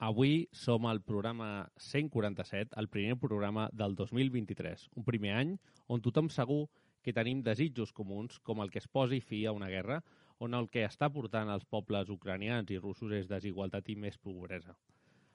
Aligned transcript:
Avui 0.00 0.46
som 0.56 0.86
al 0.88 1.02
programa 1.04 1.68
147, 1.76 2.72
el 2.80 2.88
primer 2.88 3.18
programa 3.20 3.68
del 3.70 3.94
2023. 3.94 4.86
Un 4.96 5.04
primer 5.04 5.34
any 5.36 5.50
on 5.92 6.00
tothom 6.00 6.30
segur 6.32 6.70
que 7.04 7.12
tenim 7.12 7.42
desitjos 7.44 7.92
comuns 7.92 8.38
com 8.40 8.62
el 8.64 8.70
que 8.72 8.80
es 8.80 8.88
posi 8.88 9.18
fi 9.20 9.42
a 9.44 9.52
una 9.52 9.68
guerra 9.68 9.98
on 10.40 10.56
el 10.56 10.70
que 10.72 10.86
està 10.86 11.10
portant 11.12 11.52
els 11.52 11.66
pobles 11.68 12.08
ucranians 12.08 12.72
i 12.72 12.78
russos 12.80 13.12
és 13.12 13.28
desigualtat 13.28 13.90
i 13.92 13.96
més 14.06 14.16
pobresa. 14.16 14.72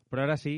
Però 0.10 0.24
ara 0.26 0.38
sí, 0.42 0.56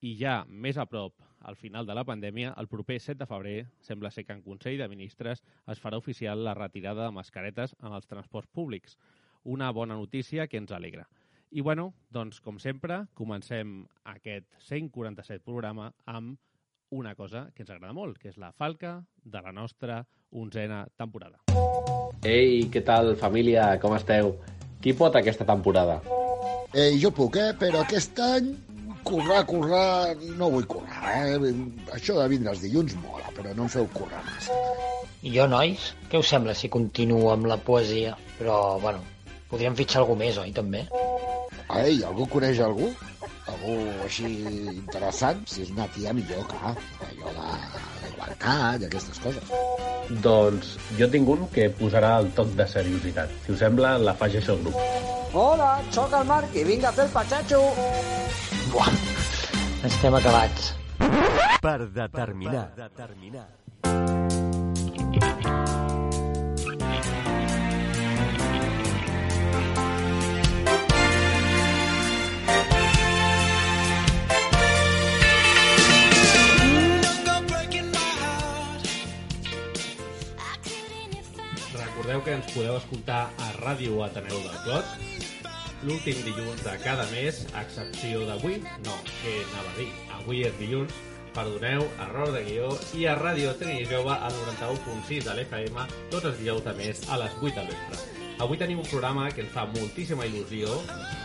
i 0.00 0.14
ja 0.16 0.38
més 0.48 0.80
a 0.80 0.88
prop, 0.88 1.20
al 1.44 1.60
final 1.60 1.84
de 1.84 1.98
la 1.98 2.06
pandèmia, 2.08 2.54
el 2.56 2.70
proper 2.72 2.96
7 2.96 3.18
de 3.20 3.28
febrer 3.28 3.58
sembla 3.84 4.10
ser 4.10 4.24
que 4.24 4.32
en 4.32 4.40
Consell 4.46 4.80
de 4.80 4.88
Ministres 4.88 5.44
es 5.68 5.84
farà 5.84 6.00
oficial 6.00 6.46
la 6.48 6.56
retirada 6.56 7.04
de 7.04 7.12
mascaretes 7.20 7.76
en 7.82 7.92
els 7.92 8.08
transports 8.08 8.48
públics. 8.48 8.96
Una 9.44 9.70
bona 9.70 10.00
notícia 10.00 10.48
que 10.48 10.56
ens 10.56 10.72
alegra. 10.72 11.04
I 11.54 11.62
bueno, 11.62 11.92
doncs 12.10 12.40
com 12.42 12.56
sempre, 12.58 13.04
comencem 13.14 13.84
aquest 14.10 14.48
147 14.66 15.38
programa 15.46 15.92
amb 16.10 16.34
una 16.90 17.12
cosa 17.14 17.44
que 17.54 17.62
ens 17.62 17.70
agrada 17.70 17.94
molt, 17.94 18.18
que 18.18 18.32
és 18.32 18.40
la 18.42 18.50
falca 18.58 18.96
de 19.22 19.42
la 19.44 19.52
nostra 19.54 20.00
onzena 20.34 20.80
temporada. 20.98 21.38
Ei, 22.26 22.66
què 22.74 22.82
tal, 22.82 23.12
família? 23.20 23.68
Com 23.78 23.94
esteu? 23.94 24.32
Qui 24.82 24.96
pot 24.98 25.14
aquesta 25.14 25.46
temporada? 25.46 26.00
Eh, 26.74 26.98
jo 26.98 27.12
puc, 27.14 27.38
eh? 27.38 27.54
Però 27.60 27.84
aquest 27.84 28.18
any 28.26 28.50
currar, 29.06 29.44
currar, 29.46 30.10
no 30.34 30.50
vull 30.56 30.66
currar, 30.66 31.14
eh? 31.14 31.54
Això 31.94 32.18
de 32.18 32.26
vindre 32.34 32.50
els 32.56 32.66
dilluns 32.66 32.98
mola, 33.04 33.30
però 33.38 33.54
no 33.54 33.68
em 33.68 33.74
feu 33.76 33.86
currar 33.94 34.26
massa. 34.26 34.58
I 35.22 35.38
jo, 35.38 35.46
nois, 35.46 35.92
què 36.10 36.18
us 36.18 36.34
sembla 36.34 36.58
si 36.58 36.66
continuo 36.66 37.30
amb 37.30 37.46
la 37.46 37.62
poesia? 37.62 38.18
Però, 38.42 38.80
bueno, 38.82 39.06
podríem 39.54 39.78
fitxar 39.78 40.02
algú 40.02 40.18
més, 40.18 40.42
oi, 40.42 40.50
també? 40.50 40.82
Ei, 41.72 42.02
algú 42.04 42.26
coneix 42.28 42.60
algú? 42.60 42.90
Algú 43.48 43.76
així 44.04 44.28
interessant? 44.74 45.40
Si 45.48 45.64
és 45.64 45.72
una 45.72 45.86
tia, 45.94 46.12
millor, 46.16 46.44
clar. 46.50 46.74
Allò 47.08 47.32
de 47.32 47.34
la 47.38 48.10
igualtat 48.10 48.84
i 48.84 48.88
aquestes 48.90 49.20
coses. 49.24 49.54
Doncs 50.24 50.74
jo 50.98 51.08
tinc 51.12 51.32
un 51.32 51.48
que 51.54 51.70
posarà 51.80 52.18
el 52.20 52.30
toc 52.36 52.52
de 52.58 52.68
seriositat. 52.68 53.32
Si 53.46 53.56
us 53.56 53.64
sembla, 53.64 53.96
la 53.98 54.16
faig 54.20 54.38
això 54.40 54.58
al 54.58 54.64
grup. 54.66 54.78
Hola, 55.34 55.72
sóc 55.90 56.12
el 56.14 56.28
Marc 56.28 56.54
i 56.54 56.64
vinc 56.68 56.84
a 56.84 56.92
fer 56.94 57.08
el 57.08 57.12
patxatxo. 57.16 57.60
Buah, 58.70 58.94
estem 59.88 60.20
acabats. 60.20 60.72
Per 61.64 61.78
determinar. 61.96 62.68
Per 62.76 62.88
determinar. 62.88 63.48
Recordeu 82.04 82.24
que 82.24 82.32
ens 82.36 82.48
podeu 82.52 82.74
escoltar 82.76 83.30
a 83.40 83.46
Ràdio 83.54 84.02
Ateneu 84.04 84.42
del 84.44 84.56
Clot 84.60 85.84
l'últim 85.88 86.18
dilluns 86.26 86.60
de 86.60 86.74
cada 86.82 87.06
mes, 87.08 87.38
a 87.56 87.62
excepció 87.64 88.26
d'avui, 88.28 88.58
no, 88.84 88.96
que 89.22 89.32
anava 89.46 89.70
a 89.70 89.76
dir, 89.78 89.86
avui 90.18 90.42
és 90.44 90.52
dilluns, 90.58 90.92
perdoneu, 91.32 91.86
error 92.04 92.34
de 92.34 92.42
guió, 92.44 92.68
i 93.00 93.06
a 93.08 93.16
Ràdio 93.16 93.54
Trini 93.56 93.88
Jove 93.88 94.18
al 94.18 94.36
91.6 94.42 95.24
de 95.30 95.38
l'FM 95.38 95.88
tots 96.12 96.28
els 96.28 96.36
dijous 96.42 96.60
de 96.68 96.76
mes 96.82 97.02
a 97.08 97.20
les 97.24 97.40
8 97.40 97.56
del 97.56 97.72
vespre. 97.72 98.04
Avui 98.44 98.60
tenim 98.60 98.84
un 98.84 98.90
programa 98.92 99.30
que 99.32 99.46
ens 99.46 99.56
fa 99.56 99.64
moltíssima 99.72 100.28
il·lusió 100.28 100.76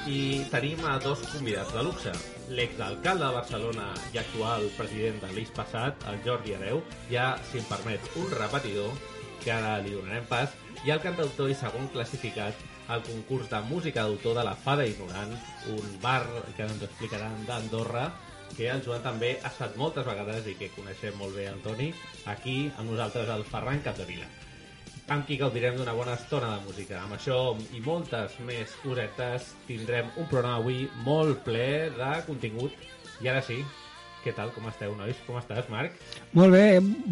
i 0.07 0.45
tenim 0.47 0.87
a 0.87 0.95
dos 1.03 1.27
convidats 1.33 1.75
de 1.75 1.83
luxe. 1.83 2.15
L'exalcalde 2.55 3.27
de 3.27 3.35
Barcelona 3.35 3.91
i 4.15 4.23
actual 4.23 4.71
president 4.79 5.19
de 5.27 5.35
l'IS 5.35 5.51
passat, 5.59 6.07
el 6.07 6.23
Jordi 6.23 6.55
Areu, 6.55 6.85
ja, 7.11 7.33
si 7.51 7.59
em 7.59 7.67
permet, 7.67 8.13
un 8.15 8.31
repetidor, 8.39 8.95
que 9.43 9.51
ara 9.53 9.77
li 9.83 9.93
donarem 9.95 10.25
pas, 10.29 10.55
i 10.85 10.91
el 10.93 11.01
cantautor 11.03 11.51
i 11.51 11.57
segon 11.57 11.87
classificat 11.93 12.65
al 12.89 13.03
concurs 13.05 13.49
de 13.51 13.61
música 13.69 14.03
d'autor 14.03 14.35
de 14.39 14.43
la 14.47 14.55
Fada 14.57 14.87
Ignorant, 14.87 15.31
un 15.75 15.95
bar 16.01 16.23
que 16.57 16.65
ens 16.65 16.83
explicaran 16.87 17.37
d'Andorra, 17.47 18.09
que 18.57 18.67
el 18.73 18.81
Joan 18.85 19.03
també 19.05 19.35
ha 19.43 19.51
estat 19.51 19.77
moltes 19.77 20.07
vegades 20.07 20.47
i 20.49 20.57
que 20.59 20.71
coneixem 20.75 21.17
molt 21.21 21.37
bé 21.37 21.47
el 21.51 21.61
Toni, 21.65 21.91
aquí 22.33 22.59
amb 22.77 22.89
nosaltres 22.91 23.29
el 23.35 23.45
Ferran 23.47 23.83
Capdevila 23.85 24.29
amb 25.09 25.25
qui 25.25 25.39
gaudirem 25.41 25.77
d'una 25.77 25.95
bona 25.97 26.13
estona 26.13 26.51
de 26.53 26.65
música. 26.67 26.99
Amb 27.01 27.15
això 27.15 27.55
i 27.73 27.79
moltes 27.81 28.35
més 28.45 28.75
cosetes 28.83 29.53
tindrem 29.65 30.11
un 30.21 30.27
programa 30.29 30.59
avui 30.61 30.83
molt 31.05 31.41
ple 31.47 31.89
de 31.95 32.09
contingut. 32.27 32.75
I 33.19 33.31
ara 33.31 33.41
sí, 33.41 33.57
què 34.23 34.33
tal, 34.35 34.51
com 34.55 34.67
esteu, 34.69 34.91
nois? 34.97 35.17
Com 35.27 35.37
estàs, 35.39 35.69
Marc? 35.71 35.95
Molt 36.37 36.51
bé, 36.55 36.63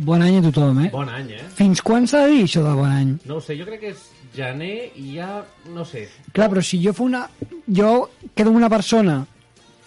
bon 0.08 0.22
any 0.26 0.40
a 0.40 0.44
tothom, 0.50 0.82
eh? 0.86 0.90
Bon 0.94 1.10
any, 1.10 1.32
eh? 1.38 1.46
Fins 1.56 1.82
quan 1.86 2.08
s'ha 2.10 2.26
de 2.26 2.34
dir 2.36 2.44
això 2.48 2.64
de 2.66 2.74
bon 2.78 2.92
any? 2.92 3.14
No 3.30 3.38
ho 3.40 3.44
sé, 3.44 3.56
jo 3.60 3.68
crec 3.70 3.82
que 3.86 3.94
és 3.96 4.04
gener 4.36 4.92
i 5.00 5.16
ja, 5.16 5.42
no 5.74 5.86
sé. 5.88 6.08
Clar, 6.36 6.50
però 6.52 6.64
si 6.64 6.82
jo 6.84 6.94
fa 6.98 7.06
una... 7.08 7.24
Jo 7.68 7.94
quedo 8.36 8.52
amb 8.52 8.60
una 8.60 8.70
persona 8.70 9.22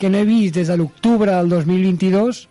que 0.00 0.08
no 0.08 0.18
he 0.18 0.24
vist 0.24 0.56
des 0.56 0.72
de 0.72 0.76
l'octubre 0.80 1.32
del 1.36 1.52
2022 1.52 2.46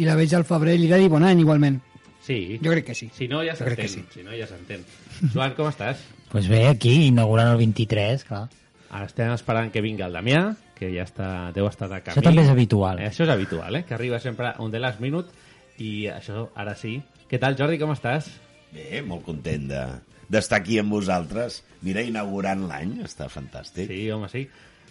i 0.00 0.06
la 0.08 0.16
veig 0.18 0.34
al 0.36 0.44
febrer 0.48 0.76
i 0.76 0.82
li 0.82 0.90
he 0.90 0.94
de 0.94 1.02
dir 1.06 1.12
bon 1.12 1.24
any 1.24 1.40
igualment. 1.40 1.80
Sí. 2.22 2.58
Jo 2.62 2.70
crec 2.76 2.90
que 2.92 2.94
sí. 2.94 3.08
Si 3.16 3.26
no, 3.28 3.40
ja 3.44 3.56
s'entén. 3.56 3.88
sí. 3.88 4.04
Si 4.12 4.22
no, 4.22 4.36
ja 4.36 4.46
s'entén. 4.46 4.84
Joan, 5.32 5.56
com 5.56 5.70
estàs? 5.72 6.04
Pues 6.30 6.46
bé, 6.46 6.66
aquí, 6.68 7.06
inaugurant 7.08 7.50
el 7.54 7.58
23, 7.58 8.22
clar. 8.28 8.44
Ara 8.90 9.06
estem 9.06 9.30
esperant 9.32 9.70
que 9.70 9.82
vingui 9.84 10.02
el 10.02 10.16
Damià, 10.16 10.42
que 10.74 10.90
ja 10.90 11.04
està, 11.06 11.28
deu 11.54 11.68
estar 11.68 11.86
de 11.90 12.00
camí. 12.02 12.16
Això 12.16 12.24
també 12.26 12.42
és 12.42 12.50
habitual. 12.50 12.98
Eh, 12.98 13.10
això 13.12 13.26
és 13.26 13.32
habitual, 13.32 13.78
eh? 13.78 13.84
Que 13.86 13.94
arriba 13.94 14.18
sempre 14.18 14.54
on 14.58 14.72
the 14.72 14.80
last 14.82 15.02
minute 15.02 15.30
i 15.78 16.08
això, 16.10 16.48
ara 16.58 16.74
sí. 16.78 16.96
Què 17.30 17.38
tal, 17.38 17.56
Jordi, 17.58 17.78
com 17.78 17.92
estàs? 17.94 18.32
Bé, 18.74 19.02
molt 19.06 19.26
content 19.26 19.68
de 19.70 19.84
d'estar 20.30 20.60
aquí 20.60 20.78
amb 20.78 20.94
vosaltres. 20.94 21.60
Mira, 21.82 22.04
inaugurant 22.06 22.62
l'any, 22.70 23.00
està 23.06 23.26
fantàstic. 23.30 23.88
Sí, 23.90 24.04
home, 24.14 24.28
sí. 24.30 24.44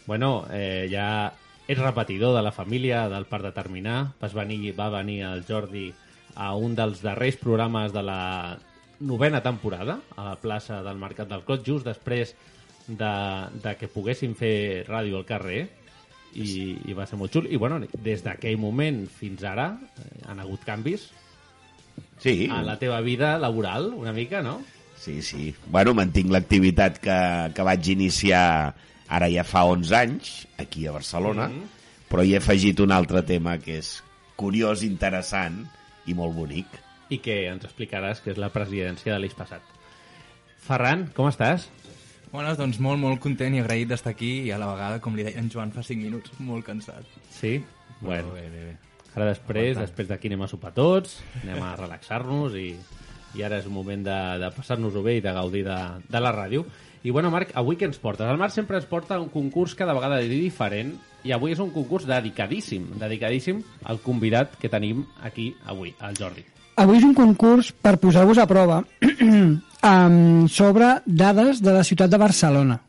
Bueno, 0.05 0.43
eh, 0.51 0.87
ja 0.91 1.31
ets 1.69 1.79
repetidor 1.79 2.35
de 2.35 2.43
la 2.43 2.51
família 2.51 3.05
del 3.11 3.27
Parc 3.29 3.47
de 3.47 3.53
Terminar. 3.55 3.99
Vas 4.19 4.35
venir, 4.35 4.73
va 4.75 4.89
venir 4.91 5.21
el 5.29 5.45
Jordi 5.47 5.87
a 6.35 6.53
un 6.55 6.75
dels 6.75 7.03
darrers 7.05 7.39
programes 7.39 7.93
de 7.95 8.03
la 8.03 8.21
novena 8.99 9.41
temporada, 9.41 9.99
a 10.17 10.25
la 10.25 10.35
plaça 10.35 10.81
del 10.83 10.99
Mercat 10.99 11.29
del 11.29 11.45
Clot, 11.47 11.63
just 11.63 11.87
després 11.87 12.35
de, 12.89 13.13
de 13.63 13.75
que 13.77 13.87
poguéssim 13.91 14.33
fer 14.35 14.85
ràdio 14.87 15.19
al 15.21 15.25
carrer 15.29 15.61
i, 16.33 16.75
i 16.89 16.93
va 16.97 17.05
ser 17.09 17.17
molt 17.21 17.33
xul. 17.33 17.47
I 17.49 17.57
bueno, 17.61 17.79
des 18.03 18.23
d'aquell 18.25 18.57
moment 18.61 19.03
fins 19.09 19.43
ara 19.45 19.71
eh, 19.97 20.25
han 20.27 20.39
hagut 20.43 20.65
canvis 20.67 21.09
Sí, 22.19 22.47
a 22.51 22.61
la 22.63 22.75
teva 22.79 22.99
vida 23.01 23.37
laboral, 23.39 23.93
una 23.95 24.11
mica, 24.13 24.41
no? 24.43 24.57
sí, 24.99 25.21
sí. 25.23 25.53
Bueno, 25.71 25.93
mantinc 25.95 26.31
l'activitat 26.31 26.97
que, 26.99 27.15
que 27.55 27.63
vaig 27.63 27.87
iniciar 27.93 28.73
ara 29.07 29.29
ja 29.31 29.45
fa 29.47 29.63
11 29.71 29.95
anys, 29.95 30.31
aquí 30.59 30.85
a 30.87 30.91
Barcelona, 30.91 31.47
Mhm. 31.47 31.63
però 32.11 32.25
hi 32.25 32.33
he 32.33 32.37
afegit 32.41 32.79
un 32.83 32.91
altre 32.91 33.21
tema 33.23 33.57
que 33.63 33.77
és 33.79 34.03
curiós, 34.35 34.83
interessant 34.83 35.63
i 36.05 36.13
molt 36.13 36.35
bonic. 36.35 36.67
i 37.09 37.17
que 37.17 37.47
ens 37.49 37.63
explicaràs 37.65 38.19
que 38.21 38.29
és 38.31 38.37
la 38.37 38.51
presidència 38.53 39.13
de 39.15 39.19
l'eix 39.19 39.33
passat. 39.33 39.61
Ferran, 40.61 41.07
com 41.15 41.25
estàs? 41.31 41.69
Bones, 42.29 42.59
doncs 42.59 42.77
molt, 42.83 42.99
molt 43.01 43.17
content 43.23 43.55
i 43.57 43.61
agraït 43.63 43.89
d'estar 43.89 44.13
aquí 44.13 44.29
i 44.45 44.51
a 44.53 44.59
la 44.61 44.67
vegada, 44.69 44.99
com 45.01 45.15
li 45.17 45.25
deia 45.25 45.41
en 45.41 45.49
Joan 45.49 45.71
fa 45.73 45.81
5 45.85 46.03
minuts, 46.05 46.35
molt 46.45 46.67
cansat. 46.67 47.07
Sí? 47.33 47.55
Bueno, 48.01 48.35
bé, 48.35 48.45
bé, 48.53 48.65
bé. 48.67 48.75
ara 49.15 49.31
després, 49.31 49.71
Aguantant. 49.73 49.87
després 49.87 50.07
d'aquí 50.11 50.29
anem 50.29 50.45
a 50.45 50.49
sopar 50.51 50.71
tots, 50.75 51.17
anem 51.41 51.63
a 51.65 51.73
relaxar-nos 51.79 52.53
i, 52.55 52.67
i 53.33 53.43
ara 53.43 53.57
és 53.57 53.65
un 53.65 53.73
moment 53.73 54.05
de, 54.05 54.19
de 54.43 54.51
passar-nos-ho 54.55 55.01
bé 55.03 55.17
i 55.17 55.25
de 55.25 55.33
gaudir 55.33 55.65
de, 55.65 55.79
de 56.05 56.21
la 56.21 56.35
ràdio. 56.35 56.67
I 57.01 57.15
bueno, 57.15 57.31
Marc, 57.33 57.55
avui 57.57 57.79
què 57.79 57.89
ens 57.89 57.97
portes? 57.97 58.29
El 58.29 58.37
Marc 58.37 58.53
sempre 58.53 58.77
ens 58.77 58.85
porta 58.85 59.17
un 59.19 59.31
concurs 59.33 59.73
cada 59.79 59.97
vegada 59.97 60.21
diferent 60.21 60.93
i 61.25 61.33
avui 61.33 61.55
és 61.55 61.63
un 61.63 61.73
concurs 61.73 62.05
dedicadíssim, 62.07 62.91
dedicadíssim 63.01 63.65
al 63.89 64.03
convidat 64.05 64.53
que 64.61 64.69
tenim 64.69 65.05
aquí 65.23 65.53
avui, 65.65 65.95
el 66.05 66.15
Jordi. 66.19 66.45
Avui 66.79 66.97
és 66.99 67.03
un 67.07 67.13
concurs 67.17 67.71
per 67.75 67.97
posar-vos 67.99 68.39
a 68.39 68.45
prova 68.47 68.81
um, 69.03 70.47
sobre 70.47 70.93
dades 71.05 71.59
de 71.63 71.73
la 71.75 71.83
ciutat 71.83 72.09
de 72.11 72.17
Barcelona. 72.21 72.79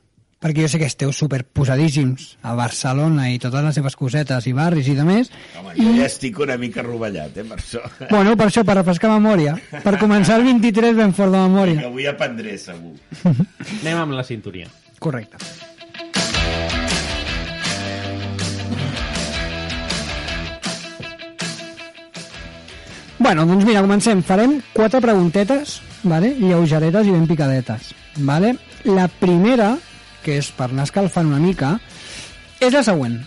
perquè 0.41 0.63
jo 0.65 0.69
sé 0.73 0.79
que 0.81 0.87
esteu 0.89 1.11
superposadíssims 1.13 2.39
a 2.49 2.55
Barcelona 2.57 3.27
i 3.29 3.37
totes 3.39 3.61
les 3.61 3.75
seves 3.77 3.93
cosetes 3.93 4.47
i 4.49 4.55
barris 4.57 4.87
i 4.89 4.95
de 4.97 5.05
més. 5.05 5.29
Home, 5.61 5.75
jo 5.77 5.91
ja 5.99 6.07
estic 6.09 6.39
una 6.41 6.57
mica 6.57 6.81
rovellat, 6.81 7.37
eh, 7.37 7.45
per 7.45 7.59
això. 7.59 7.83
Bueno, 8.15 8.33
per 8.41 8.47
això, 8.49 8.65
per 8.65 8.79
refrescar 8.79 9.11
memòria. 9.13 9.53
Per 9.85 9.99
començar 10.01 10.39
el 10.41 10.47
23 10.49 10.97
ben 10.97 11.13
fort 11.13 11.35
de 11.35 11.43
Que 11.43 11.45
memòria. 11.45 11.85
avui 11.91 12.07
aprendré, 12.09 12.57
segur. 12.57 12.95
Anem 13.83 13.99
amb 14.01 14.17
la 14.17 14.25
sintonia. 14.25 14.73
Correcte. 14.99 15.37
Bueno, 23.31 23.47
doncs 23.47 23.65
mira, 23.65 23.81
comencem. 23.81 24.25
Farem 24.27 24.57
quatre 24.75 24.99
preguntetes, 25.01 25.77
vale? 26.03 26.33
lleugeretes 26.35 27.07
i 27.07 27.13
ben 27.15 27.29
picadetes. 27.31 27.93
Vale? 28.27 28.57
La 28.83 29.05
primera, 29.07 29.77
que 30.25 30.35
és 30.41 30.49
per 30.51 30.67
anar 30.67 30.89
escalfant 30.89 31.29
una 31.31 31.39
mica, 31.39 31.69
és 32.59 32.75
la 32.75 32.83
següent. 32.83 33.21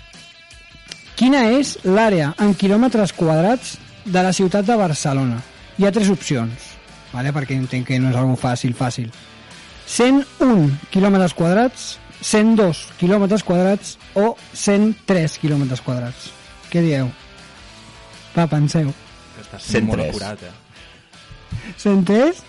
Quina 1.16 1.46
és 1.56 1.78
l'àrea 1.88 2.34
en 2.44 2.52
quilòmetres 2.52 3.14
quadrats 3.16 3.78
de 4.04 4.26
la 4.26 4.34
ciutat 4.36 4.68
de 4.68 4.76
Barcelona? 4.76 5.38
Hi 5.80 5.88
ha 5.88 5.94
tres 5.96 6.12
opcions, 6.12 6.68
vale? 7.14 7.32
perquè 7.32 7.56
entenc 7.56 7.88
que 7.88 8.02
no 8.04 8.12
és 8.12 8.20
algo 8.20 8.36
fàcil, 8.36 8.76
fàcil. 8.76 9.08
101 9.88 10.68
quilòmetres 10.92 11.38
quadrats, 11.40 11.88
102 12.20 12.84
quilòmetres 13.00 13.48
quadrats 13.48 13.96
o 14.20 14.36
103 14.52 15.40
quilòmetres 15.40 15.88
quadrats. 15.88 16.28
Què 16.68 16.84
dieu? 16.84 17.08
Va, 18.36 18.52
penseu. 18.52 18.92
Estàs 19.54 19.70
sent 19.70 19.86
molt 19.86 20.02
103. 20.02 20.10
acurat, 20.10 20.44
eh? 20.50 21.74
103? 21.78 22.40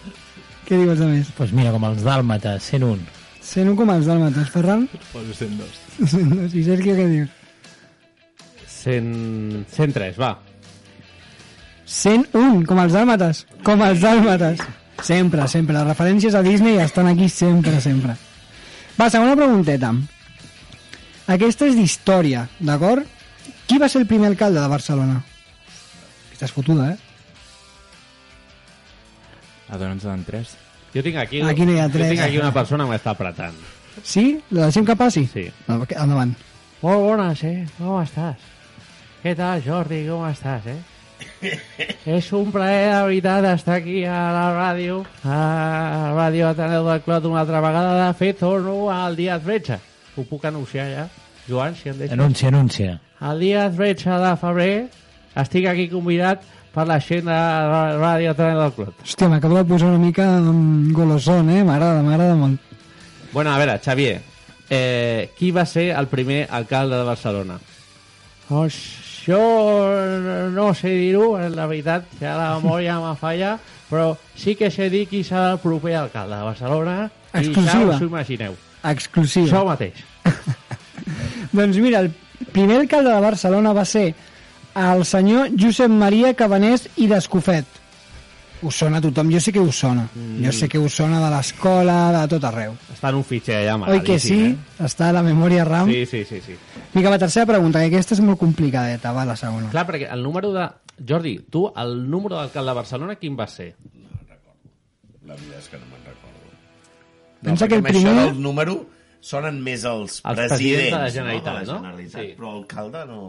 Què 0.64 0.78
dius 0.80 1.00
a 1.04 1.08
més? 1.10 1.28
Pues 1.36 1.52
mira, 1.52 1.72
com 1.74 1.84
els 1.84 2.00
dàlmates, 2.04 2.70
101. 2.72 3.02
101 3.44 3.76
com 3.76 3.90
els 3.92 4.06
dàlmates, 4.08 4.48
Ferran? 4.54 4.86
Poso 5.12 5.34
102. 5.36 5.74
102. 6.00 6.54
I 6.56 6.64
Sergio 6.64 6.94
què 6.96 7.08
dius? 7.10 7.34
100... 8.78 9.66
103, 9.74 10.16
va. 10.20 10.32
101, 11.84 12.64
com 12.64 12.80
els 12.80 12.96
dàlmates. 12.96 13.44
Com 13.66 13.84
els 13.84 14.00
dàlmates. 14.00 14.64
Sempre, 15.04 15.44
sempre. 15.52 15.76
Les 15.76 15.90
referències 15.90 16.34
a 16.34 16.40
Disney 16.46 16.80
estan 16.80 17.10
aquí 17.12 17.28
sempre, 17.28 17.76
sempre. 17.84 18.16
Va, 18.96 19.10
segona 19.10 19.36
pregunteta. 19.36 19.92
Aquesta 21.36 21.68
és 21.68 21.76
d'història, 21.76 22.48
d'acord? 22.64 23.04
Qui 23.68 23.76
va 23.80 23.92
ser 23.92 24.00
el 24.04 24.08
primer 24.08 24.32
alcalde 24.32 24.60
de 24.60 24.72
Barcelona? 24.72 25.20
És 26.44 26.52
fotuda, 26.52 26.90
eh? 26.92 26.98
A 29.72 29.78
d'on 29.80 29.94
ens 29.96 30.04
donen 30.04 30.24
3? 30.28 30.56
Jo 30.94 31.02
tinc 31.02 31.16
aquí... 31.18 31.40
Aquí 31.42 31.64
no 31.66 31.74
ha 31.80 31.86
Jo 31.88 31.92
tres. 31.96 32.10
tinc 32.12 32.20
aquí 32.22 32.38
una 32.38 32.52
persona 32.54 32.84
que 32.84 32.92
m'està 32.94 33.14
apretant. 33.14 33.56
Sí? 34.02 34.26
La 34.54 34.68
deixem 34.68 34.84
que 34.86 34.96
passi? 34.98 35.24
Sí. 35.32 35.46
Endavant. 35.68 36.34
Molt 36.82 37.00
bones, 37.06 37.42
eh? 37.48 37.64
Com 37.78 37.96
estàs? 38.02 38.50
Què 39.22 39.32
tal, 39.38 39.62
Jordi? 39.64 40.02
Com 40.06 40.26
estàs, 40.28 40.66
eh? 40.68 40.80
És 42.18 42.28
un 42.36 42.50
plaer, 42.52 42.90
de 42.92 43.00
veritat, 43.08 43.46
estar 43.54 43.78
aquí 43.80 44.02
a 44.04 44.18
la 44.34 44.44
ràdio, 44.52 45.00
a 45.24 45.38
la 46.04 46.10
ràdio 46.18 46.50
Ateneu 46.50 46.84
del 46.90 47.00
Clot 47.06 47.28
una 47.30 47.40
altra 47.44 47.62
vegada. 47.64 47.94
De 48.02 48.10
fet, 48.18 48.38
torno 48.42 48.90
al 48.92 49.16
dia 49.16 49.38
13. 49.40 49.78
Ho 50.18 50.26
puc 50.28 50.44
anunciar 50.50 50.90
ja? 50.92 51.06
Joan, 51.48 51.74
si 51.78 51.88
em 51.90 51.96
deixes. 51.98 52.12
Anuncia, 52.18 52.48
anuncia. 52.52 52.98
El 53.24 53.40
dia 53.40 53.64
13 53.72 54.20
de 54.20 54.34
febrer 54.42 54.76
estic 55.42 55.66
aquí 55.70 55.88
convidat 55.92 56.44
per 56.74 56.86
la 56.90 56.98
gent 57.02 57.26
de 57.28 57.34
la 57.34 57.82
ràdio 58.00 58.32
Ateneu 58.34 58.60
del 58.60 58.72
Clot. 58.74 58.94
Hòstia, 59.04 59.28
m'acabo 59.30 59.60
de 59.60 59.64
posar 59.68 59.92
una 59.92 60.02
mica 60.02 60.26
mm, 60.40 60.92
golosón, 60.92 61.50
eh? 61.50 61.62
M'agrada, 61.66 62.02
m'agrada 62.02 62.34
molt. 62.38 62.60
Bueno, 63.32 63.52
a 63.52 63.58
veure, 63.58 63.78
Xavier, 63.82 64.20
eh, 64.70 65.30
qui 65.38 65.50
va 65.54 65.66
ser 65.66 65.90
el 65.94 66.06
primer 66.10 66.46
alcalde 66.50 66.96
de 66.98 67.04
Barcelona? 67.04 67.58
Jo 69.24 69.40
no 70.52 70.66
sé 70.76 70.90
dir-ho, 70.98 71.38
la 71.48 71.66
veritat, 71.66 72.10
ja 72.20 72.34
la 72.36 72.50
memòria 72.58 72.98
me 73.04 73.14
falla, 73.16 73.54
però 73.88 74.12
sí 74.36 74.54
que 74.58 74.70
sé 74.70 74.90
dir 74.92 75.06
qui 75.08 75.22
serà 75.24 75.54
el 75.54 75.62
proper 75.62 75.94
alcalde 75.96 76.36
de 76.36 76.50
Barcelona 76.50 76.96
i 77.06 77.08
ja 77.08 77.40
Exclusiva. 77.40 77.94
us 77.94 78.02
ho 78.02 78.10
imagineu. 78.10 78.58
Exclusiva. 78.84 79.46
Això 79.48 79.64
mateix. 79.66 80.04
Doncs 81.56 81.78
mira, 81.80 82.04
el 82.04 82.12
primer 82.52 82.82
alcalde 82.82 83.14
de 83.14 83.20
Barcelona 83.24 83.72
va 83.72 83.84
ser 83.88 84.12
el 84.74 85.04
senyor 85.04 85.50
Josep 85.60 85.90
Maria 85.90 86.34
Cabanés 86.34 86.88
i 86.96 87.06
d'Escofet. 87.10 87.64
Us 88.64 88.78
sona 88.80 88.96
a 88.96 89.02
tothom, 89.04 89.28
jo 89.30 89.40
sé 89.44 89.52
que 89.52 89.60
us 89.60 89.76
sona. 89.76 90.06
Mm. 90.14 90.44
Jo 90.46 90.52
sé 90.56 90.68
que 90.72 90.78
us 90.80 90.94
sona 90.96 91.18
de 91.20 91.28
l'escola, 91.34 91.96
de 92.14 92.22
tot 92.32 92.44
arreu. 92.48 92.72
Està 92.94 93.10
en 93.12 93.18
un 93.18 93.24
fitxer 93.28 93.58
allà 93.58 93.74
Oi 93.92 94.00
que 94.06 94.16
sí? 94.18 94.32
amagadíssim, 94.38 94.86
Està 94.86 95.10
a 95.10 95.12
la 95.18 95.22
memòria 95.26 95.66
RAM. 95.68 95.90
Eh? 95.90 96.06
Sí, 96.06 96.24
sí, 96.24 96.40
sí, 96.40 96.54
sí. 96.54 96.56
Vinga, 96.94 97.10
va, 97.12 97.18
tercera 97.18 97.44
pregunta, 97.50 97.80
que 97.82 97.90
aquesta 97.92 98.14
és 98.16 98.22
molt 98.24 98.38
complicadeta, 98.40 99.12
va, 99.12 99.26
la 99.28 99.36
segona. 99.36 99.68
Clar, 99.74 99.84
perquè 99.90 100.08
el 100.12 100.22
número 100.22 100.52
de... 100.54 100.68
Jordi, 101.06 101.34
tu, 101.50 101.66
el 101.76 102.08
número 102.08 102.36
d'alcalde 102.38 102.70
de 102.70 102.74
Barcelona, 102.80 103.16
quin 103.20 103.36
va 103.36 103.46
ser? 103.50 103.74
La 105.26 105.34
veritat 105.34 105.58
és 105.60 105.68
que 105.72 105.78
no 105.80 105.86
me'n 105.90 106.04
recordo. 106.06 106.50
No, 107.42 107.48
Pensa 107.50 107.68
que 107.68 107.74
el 107.80 107.84
amb 107.84 107.88
això 107.90 108.00
primer- 108.00 108.26
del 108.30 108.42
número 108.42 108.74
sonen 109.20 109.60
més 109.64 109.84
els, 109.84 110.20
Els 110.24 110.38
presidents, 110.38 110.54
presidents 110.54 110.92
de 110.92 110.96
la 110.96 111.04
no? 111.04 111.12
Generalitat, 111.18 111.52
de 111.52 111.66
la 111.66 111.72
no? 111.72 111.78
Generalitat, 111.80 112.20
Sí. 112.22 112.34
Però 112.38 112.52
alcalde 112.58 113.04
no... 113.10 113.20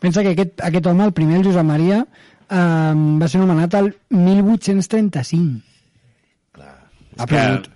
Pensa 0.00 0.24
que 0.24 0.34
aquest, 0.34 0.60
aquest 0.64 0.86
home, 0.88 1.04
el 1.08 1.16
primer, 1.16 1.40
el 1.40 1.48
Josep 1.48 1.66
Maria, 1.68 2.04
eh, 2.04 2.94
va 3.20 3.28
ser 3.28 3.42
nomenat 3.42 3.76
el 3.80 3.92
1835. 4.10 5.66
Ha 7.20 7.26
plogut. 7.28 7.68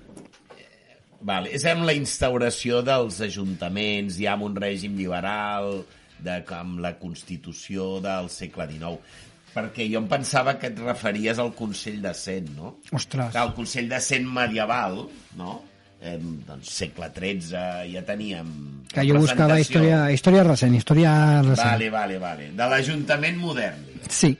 Vale, 1.24 1.50
és 1.56 1.64
amb 1.68 1.86
la 1.88 1.94
instauració 1.96 2.82
dels 2.84 3.20
ajuntaments, 3.24 4.18
ja 4.20 4.34
amb 4.34 4.44
un 4.48 4.56
règim 4.60 4.96
liberal, 4.98 5.84
de, 6.24 6.40
amb 6.56 6.80
la 6.84 6.94
Constitució 7.00 7.98
del 8.04 8.28
segle 8.32 8.66
XIX. 8.70 9.20
Perquè 9.54 9.86
jo 9.90 10.00
em 10.02 10.08
pensava 10.10 10.56
que 10.58 10.72
et 10.72 10.80
referies 10.82 11.38
al 11.38 11.52
Consell 11.56 12.00
de 12.02 12.12
Cent, 12.18 12.50
no? 12.56 12.74
Ostres. 12.90 13.30
Clar, 13.32 13.46
el 13.46 13.54
Consell 13.56 13.88
de 13.92 14.00
Cent 14.02 14.26
medieval, 14.36 15.04
no? 15.38 15.60
Eh, 16.04 16.18
doncs 16.44 16.68
segle 16.68 17.08
XIII 17.16 17.92
ja 17.94 18.02
teníem... 18.04 18.48
Que 18.92 19.06
jo 19.08 19.16
buscava 19.18 19.56
història, 19.58 20.04
història 20.12 20.42
recent, 20.44 20.74
història 20.76 21.12
recent. 21.40 21.64
Vale, 21.64 21.88
vale, 21.90 22.18
vale. 22.20 22.50
De 22.54 22.66
l'Ajuntament 22.68 23.38
modern. 23.40 23.80
diguem. 23.88 24.10
Sí. 24.12 24.34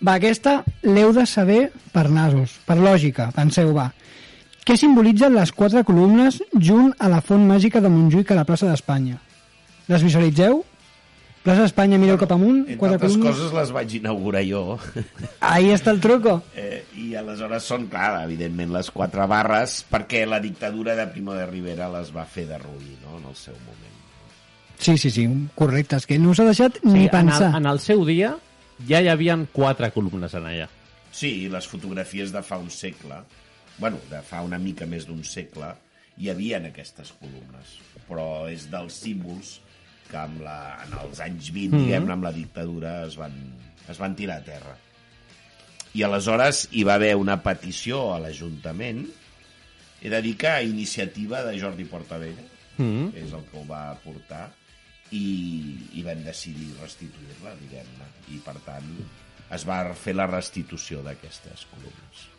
Va, 0.00 0.14
aquesta 0.16 0.62
l'heu 0.88 1.12
de 1.12 1.26
saber 1.28 1.60
per 1.92 2.08
nasos, 2.10 2.56
per 2.66 2.78
lògica, 2.80 3.28
penseu, 3.36 3.74
va. 3.76 3.90
Què 4.62 4.76
simbolitzen 4.78 5.34
les 5.34 5.52
quatre 5.52 5.82
columnes 5.84 6.38
junt 6.54 6.92
a 6.98 7.10
la 7.10 7.20
font 7.20 7.44
màgica 7.46 7.82
de 7.82 7.90
Montjuïc 7.90 8.30
a 8.30 8.38
la 8.38 8.46
plaça 8.48 8.68
d'Espanya? 8.70 9.18
Les 9.90 10.04
visualitzeu? 10.06 10.62
Plaça 11.42 11.64
d'Espanya, 11.64 11.98
mireu 11.98 12.14
cap 12.20 12.30
amunt, 12.36 12.60
Entre 12.62 12.76
quatre 12.78 12.94
altres 13.00 13.16
columnes. 13.16 13.34
coses 13.34 13.54
les 13.56 13.70
vaig 13.74 13.94
inaugurar 13.98 14.44
jo. 14.46 14.78
Ahí 15.40 15.72
està 15.74 15.90
el 15.90 15.98
truco. 16.00 16.36
Eh, 16.54 16.84
I 17.02 17.16
aleshores 17.18 17.66
són, 17.66 17.88
clar, 17.90 18.22
evidentment, 18.28 18.70
les 18.76 18.90
quatre 18.94 19.26
barres, 19.26 19.80
perquè 19.90 20.22
la 20.28 20.38
dictadura 20.44 20.94
de 20.94 21.08
Primo 21.10 21.34
de 21.34 21.46
Rivera 21.50 21.88
les 21.90 22.12
va 22.14 22.22
fer 22.30 22.44
derruir, 22.46 22.94
no?, 23.02 23.16
en 23.18 23.26
el 23.32 23.34
seu 23.34 23.56
moment. 23.66 23.98
Sí, 24.78 24.94
sí, 24.98 25.10
sí, 25.14 25.26
correcte, 25.58 25.98
és 25.98 26.06
que 26.06 26.18
no 26.18 26.32
s'ha 26.34 26.46
deixat 26.46 26.78
ni 26.84 26.92
en, 26.92 27.02
el, 27.08 27.10
pensar. 27.10 27.50
en 27.58 27.66
el 27.70 27.78
seu 27.82 28.04
dia 28.06 28.36
ja 28.88 29.02
hi 29.02 29.10
havien 29.10 29.44
quatre 29.52 29.90
columnes 29.94 30.32
en 30.38 30.46
allà. 30.46 30.68
Sí, 31.10 31.44
i 31.44 31.50
les 31.50 31.66
fotografies 31.68 32.30
de 32.34 32.42
fa 32.46 32.56
un 32.58 32.70
segle, 32.70 33.18
bueno, 33.78 33.98
de 34.10 34.22
fa 34.26 34.40
una 34.46 34.58
mica 34.62 34.86
més 34.86 35.06
d'un 35.10 35.22
segle, 35.26 35.74
hi 36.18 36.30
havien 36.30 36.66
aquestes 36.70 37.12
columnes, 37.18 37.76
però 38.08 38.46
és 38.50 38.68
dels 38.70 38.94
símbols 39.04 39.58
que 40.12 40.20
amb 40.20 40.42
la, 40.44 40.58
en 40.84 40.92
els 41.00 41.20
anys 41.24 41.48
20, 41.54 41.72
Mhm. 41.74 41.84
diguem-ne, 41.86 42.12
amb 42.12 42.24
la 42.28 42.32
dictadura 42.36 42.94
es 43.08 43.16
van, 43.16 43.34
es 43.88 43.98
van 43.98 44.14
tirar 44.18 44.38
a 44.42 44.44
terra. 44.46 44.76
I 45.94 46.04
aleshores 46.06 46.66
hi 46.72 46.84
va 46.88 46.94
haver 47.00 47.14
una 47.16 47.40
petició 47.42 48.14
a 48.14 48.18
l'Ajuntament, 48.20 49.06
he 50.02 50.08
de 50.10 50.20
dir 50.24 50.36
que 50.36 50.48
a 50.48 50.62
iniciativa 50.62 51.42
de 51.44 51.58
Jordi 51.60 51.84
Portavella, 51.84 52.44
Mhm. 52.78 53.12
és 53.14 53.32
el 53.32 53.44
que 53.50 53.58
ho 53.60 53.66
va 53.68 53.94
portar, 54.00 54.50
i, 55.12 55.76
i 55.92 56.02
vam 56.02 56.22
decidir 56.24 56.70
restituir-la, 56.80 57.52
diguem-ne. 57.60 58.06
I, 58.32 58.38
per 58.40 58.54
tant, 58.64 58.88
es 59.52 59.66
va 59.68 59.82
fer 59.94 60.14
la 60.16 60.26
restitució 60.26 61.02
d'aquestes 61.02 61.66
columnes. 61.70 62.31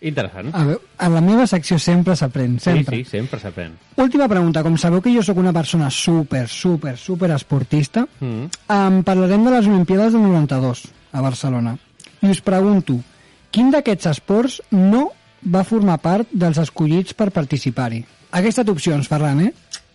Interessant. 0.00 0.52
A 0.54 0.62
veure, 0.62 0.80
a 1.02 1.08
la 1.10 1.20
meva 1.20 1.44
secció 1.50 1.74
sempre 1.82 2.14
s'aprèn, 2.14 2.58
sempre. 2.62 3.00
Sí, 3.00 3.04
sí, 3.04 3.10
sempre 3.18 3.40
s'aprèn. 3.42 3.72
Última 3.98 4.28
pregunta, 4.30 4.62
com 4.62 4.76
sabeu 4.78 5.02
que 5.02 5.10
jo 5.10 5.24
sóc 5.26 5.40
una 5.42 5.52
persona 5.52 5.88
super, 5.90 6.44
super, 6.48 6.96
super 6.96 7.32
esportista, 7.34 8.06
Mm. 8.20 8.44
em 8.68 9.02
parlarem 9.02 9.44
de 9.44 9.50
les 9.50 9.66
Olimpiades 9.66 10.12
del 10.12 10.22
92 10.22 10.84
a 11.12 11.20
Barcelona. 11.20 11.76
I 12.22 12.30
us 12.30 12.40
pregunto, 12.40 13.00
quin 13.50 13.70
d'aquests 13.72 14.06
esports 14.06 14.62
no 14.70 15.08
va 15.42 15.64
formar 15.64 15.98
part 15.98 16.28
dels 16.30 16.58
escollits 16.58 17.14
per 17.14 17.30
participar-hi? 17.32 18.04
Estat 18.32 18.68
opcions, 18.68 19.08
Ferran, 19.08 19.40
eh? 19.40 19.52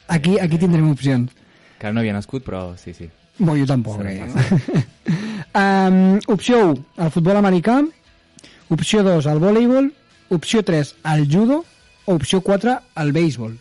Aquí, 0.07 0.37
aquí 0.39 0.57
tindrem 0.57 0.89
opcions. 0.91 1.31
Que 1.79 1.91
no 1.93 1.99
havia 2.01 2.13
nascut, 2.13 2.43
però 2.43 2.75
sí, 2.77 2.93
sí. 2.93 3.07
Bo, 3.39 3.55
jo 3.57 3.65
tampoc, 3.65 4.01
eh? 4.05 4.21
um, 5.55 6.19
opció 6.33 6.71
1, 6.71 6.85
el 6.97 7.11
futbol 7.11 7.37
americà. 7.37 7.81
Opció 8.69 9.03
2, 9.03 9.25
el 9.25 9.39
voleibol. 9.39 9.93
Opció 10.29 10.63
3, 10.63 10.95
el 11.13 11.27
judo. 11.31 11.65
O 12.05 12.15
opció 12.15 12.41
4, 12.41 12.79
el 12.97 13.11
béisbol. 13.11 13.59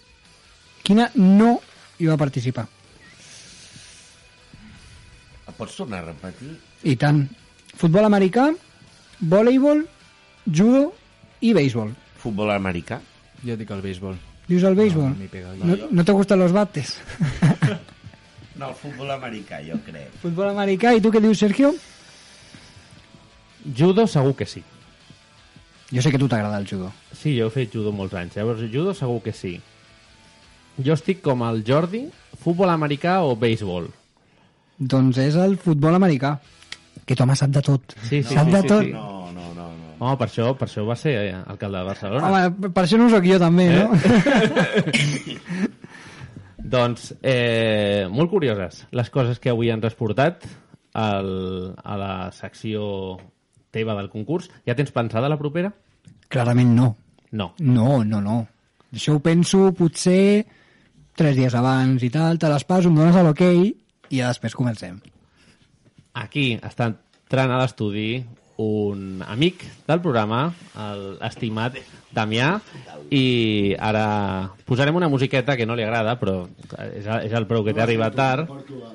quina 0.82 1.11
no 1.14 1.61
hi 1.99 2.09
va 2.11 2.16
participar? 2.18 2.64
Em 5.47 5.54
Pots 5.54 5.76
tornar 5.78 6.00
a 6.02 6.06
repetir? 6.11 6.56
I 6.82 6.97
tant. 6.99 7.23
Futbol 7.78 8.04
americà, 8.09 8.49
voleibol, 9.21 9.85
judo 10.47 10.88
i 11.40 11.52
béisbol. 11.54 11.92
Futbol 12.18 12.50
americà? 12.50 12.99
Jo 13.47 13.56
dic 13.59 13.71
el 13.71 13.82
béisbol. 13.85 14.18
Dius 14.49 14.66
el 14.66 14.75
béisbol? 14.75 15.14
No, 15.14 15.30
pega 15.30 15.52
el 15.54 15.62
No, 15.66 15.76
no 15.90 16.04
te 16.04 16.12
gustan 16.12 16.38
los 16.42 16.52
bates? 16.52 16.99
No, 18.62 18.68
el 18.68 18.75
futbol 18.76 19.09
americà, 19.11 19.59
jo 19.64 19.78
crec. 19.82 20.11
Futbol 20.23 20.50
americà, 20.52 20.92
i 20.94 21.00
tu 21.02 21.11
què 21.11 21.18
dius, 21.25 21.40
Sergio? 21.40 21.73
Judo 23.75 24.04
segur 24.06 24.37
que 24.38 24.47
sí. 24.47 24.61
Jo 25.92 26.00
sé 26.00 26.08
que 26.11 26.16
a 26.16 26.20
tu 26.22 26.28
t'agrada 26.28 26.56
el 26.58 26.66
judo. 26.66 26.90
Sí, 27.12 27.34
jo 27.38 27.46
he 27.50 27.52
fet 27.52 27.72
judo 27.75 27.92
molts 27.92 28.14
anys. 28.16 28.37
Llavors, 28.38 28.62
judo 28.72 28.94
segur 28.96 29.20
que 29.22 29.32
sí. 29.37 29.58
Jo 30.80 30.94
estic 30.96 31.20
com 31.20 31.42
el 31.44 31.61
Jordi, 31.68 32.06
futbol 32.40 32.70
americà 32.72 33.18
o 33.26 33.37
béisbol. 33.37 33.90
Doncs 34.78 35.18
és 35.20 35.37
el 35.37 35.58
futbol 35.61 35.94
americà. 35.99 36.38
Aquest 37.02 37.20
home 37.20 37.37
sap 37.37 37.50
de 37.52 37.61
tot. 37.66 37.92
Sí, 38.08 38.22
sí, 38.22 38.32
sap 38.34 38.46
sí, 38.49 38.52
de 38.56 38.61
sí, 38.62 38.68
tot. 38.72 38.82
sí. 38.87 38.92
No, 38.96 39.30
no, 39.37 39.44
no. 39.54 39.66
no. 39.68 39.76
Home, 40.02 40.16
per 40.18 40.26
això, 40.30 40.46
per 40.58 40.66
això 40.66 40.82
va 40.88 40.96
ser 40.99 41.12
eh, 41.28 41.34
alcalde 41.52 41.78
de 41.78 41.84
Barcelona. 41.90 42.26
Home, 42.30 42.42
per 42.72 42.82
això 42.87 42.96
no 42.99 43.04
ho 43.06 43.11
soc 43.12 43.25
jo 43.28 43.38
també, 43.42 43.64
Eh? 43.68 43.72
no? 43.84 43.88
Doncs, 46.72 47.11
eh, 47.20 48.06
molt 48.11 48.30
curioses 48.30 48.87
les 48.96 49.11
coses 49.12 49.38
que 49.42 49.50
avui 49.52 49.68
ens 49.75 49.84
has 49.84 49.94
portat 49.99 50.46
al, 50.96 51.28
a 51.84 51.96
la 52.00 52.12
secció 52.32 53.18
teva 53.73 53.97
del 53.99 54.11
concurs. 54.12 54.50
Ja 54.69 54.76
tens 54.79 54.93
pensada 54.95 55.31
la 55.33 55.41
propera? 55.41 55.73
Clarament 56.33 56.75
no. 56.76 56.93
No. 57.33 57.52
No, 57.59 58.02
no, 58.05 58.21
no. 58.21 58.43
Això 58.93 59.17
ho 59.17 59.23
penso 59.25 59.71
potser 59.76 60.45
tres 61.17 61.37
dies 61.37 61.55
abans 61.57 62.05
i 62.05 62.11
tal, 62.12 62.38
te 62.38 62.50
les 62.52 62.64
pas, 62.69 62.85
em 62.85 62.95
dones 62.97 63.17
a 63.17 63.25
l'ok 63.25 63.41
i 63.49 63.73
ja 64.12 64.29
després 64.29 64.57
comencem. 64.57 65.00
Aquí 66.12 66.52
està 66.61 66.91
entrant 66.93 67.52
a 67.52 67.61
l'estudi 67.62 68.21
un 68.62 69.23
amic 69.25 69.64
del 69.88 70.02
programa, 70.05 70.43
l'estimat 71.21 71.79
Damià, 72.12 72.50
i 73.09 73.73
ara 73.81 74.05
posarem 74.69 74.99
una 75.00 75.09
musiqueta 75.09 75.57
que 75.57 75.67
no 75.67 75.76
li 75.76 75.87
agrada, 75.87 76.19
però 76.21 76.43
és, 76.93 77.09
és 77.09 77.33
el 77.33 77.49
preu 77.49 77.64
que 77.64 77.73
t'ha 77.73 77.87
arribat 77.87 78.14
tard, 78.19 78.52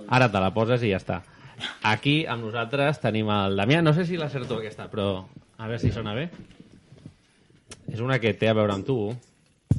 ara 0.08 0.30
te 0.30 0.44
la 0.44 0.54
poses 0.54 0.86
i 0.86 0.94
ja 0.94 1.02
està. 1.02 1.24
Aquí 1.88 2.20
amb 2.30 2.46
nosaltres 2.46 3.02
tenim 3.02 3.30
el 3.34 3.58
Damià, 3.58 3.82
no 3.82 3.94
sé 3.98 4.06
si 4.06 4.20
l'acerto 4.20 4.60
aquesta, 4.60 4.88
però 4.92 5.10
a 5.58 5.66
veure 5.66 5.80
si 5.82 5.92
sona 5.96 6.14
bé. 6.18 6.28
És 7.92 8.04
una 8.04 8.20
que 8.22 8.34
té 8.38 8.50
a 8.52 8.56
veure 8.58 8.76
amb 8.76 8.86
tu. 8.86 8.98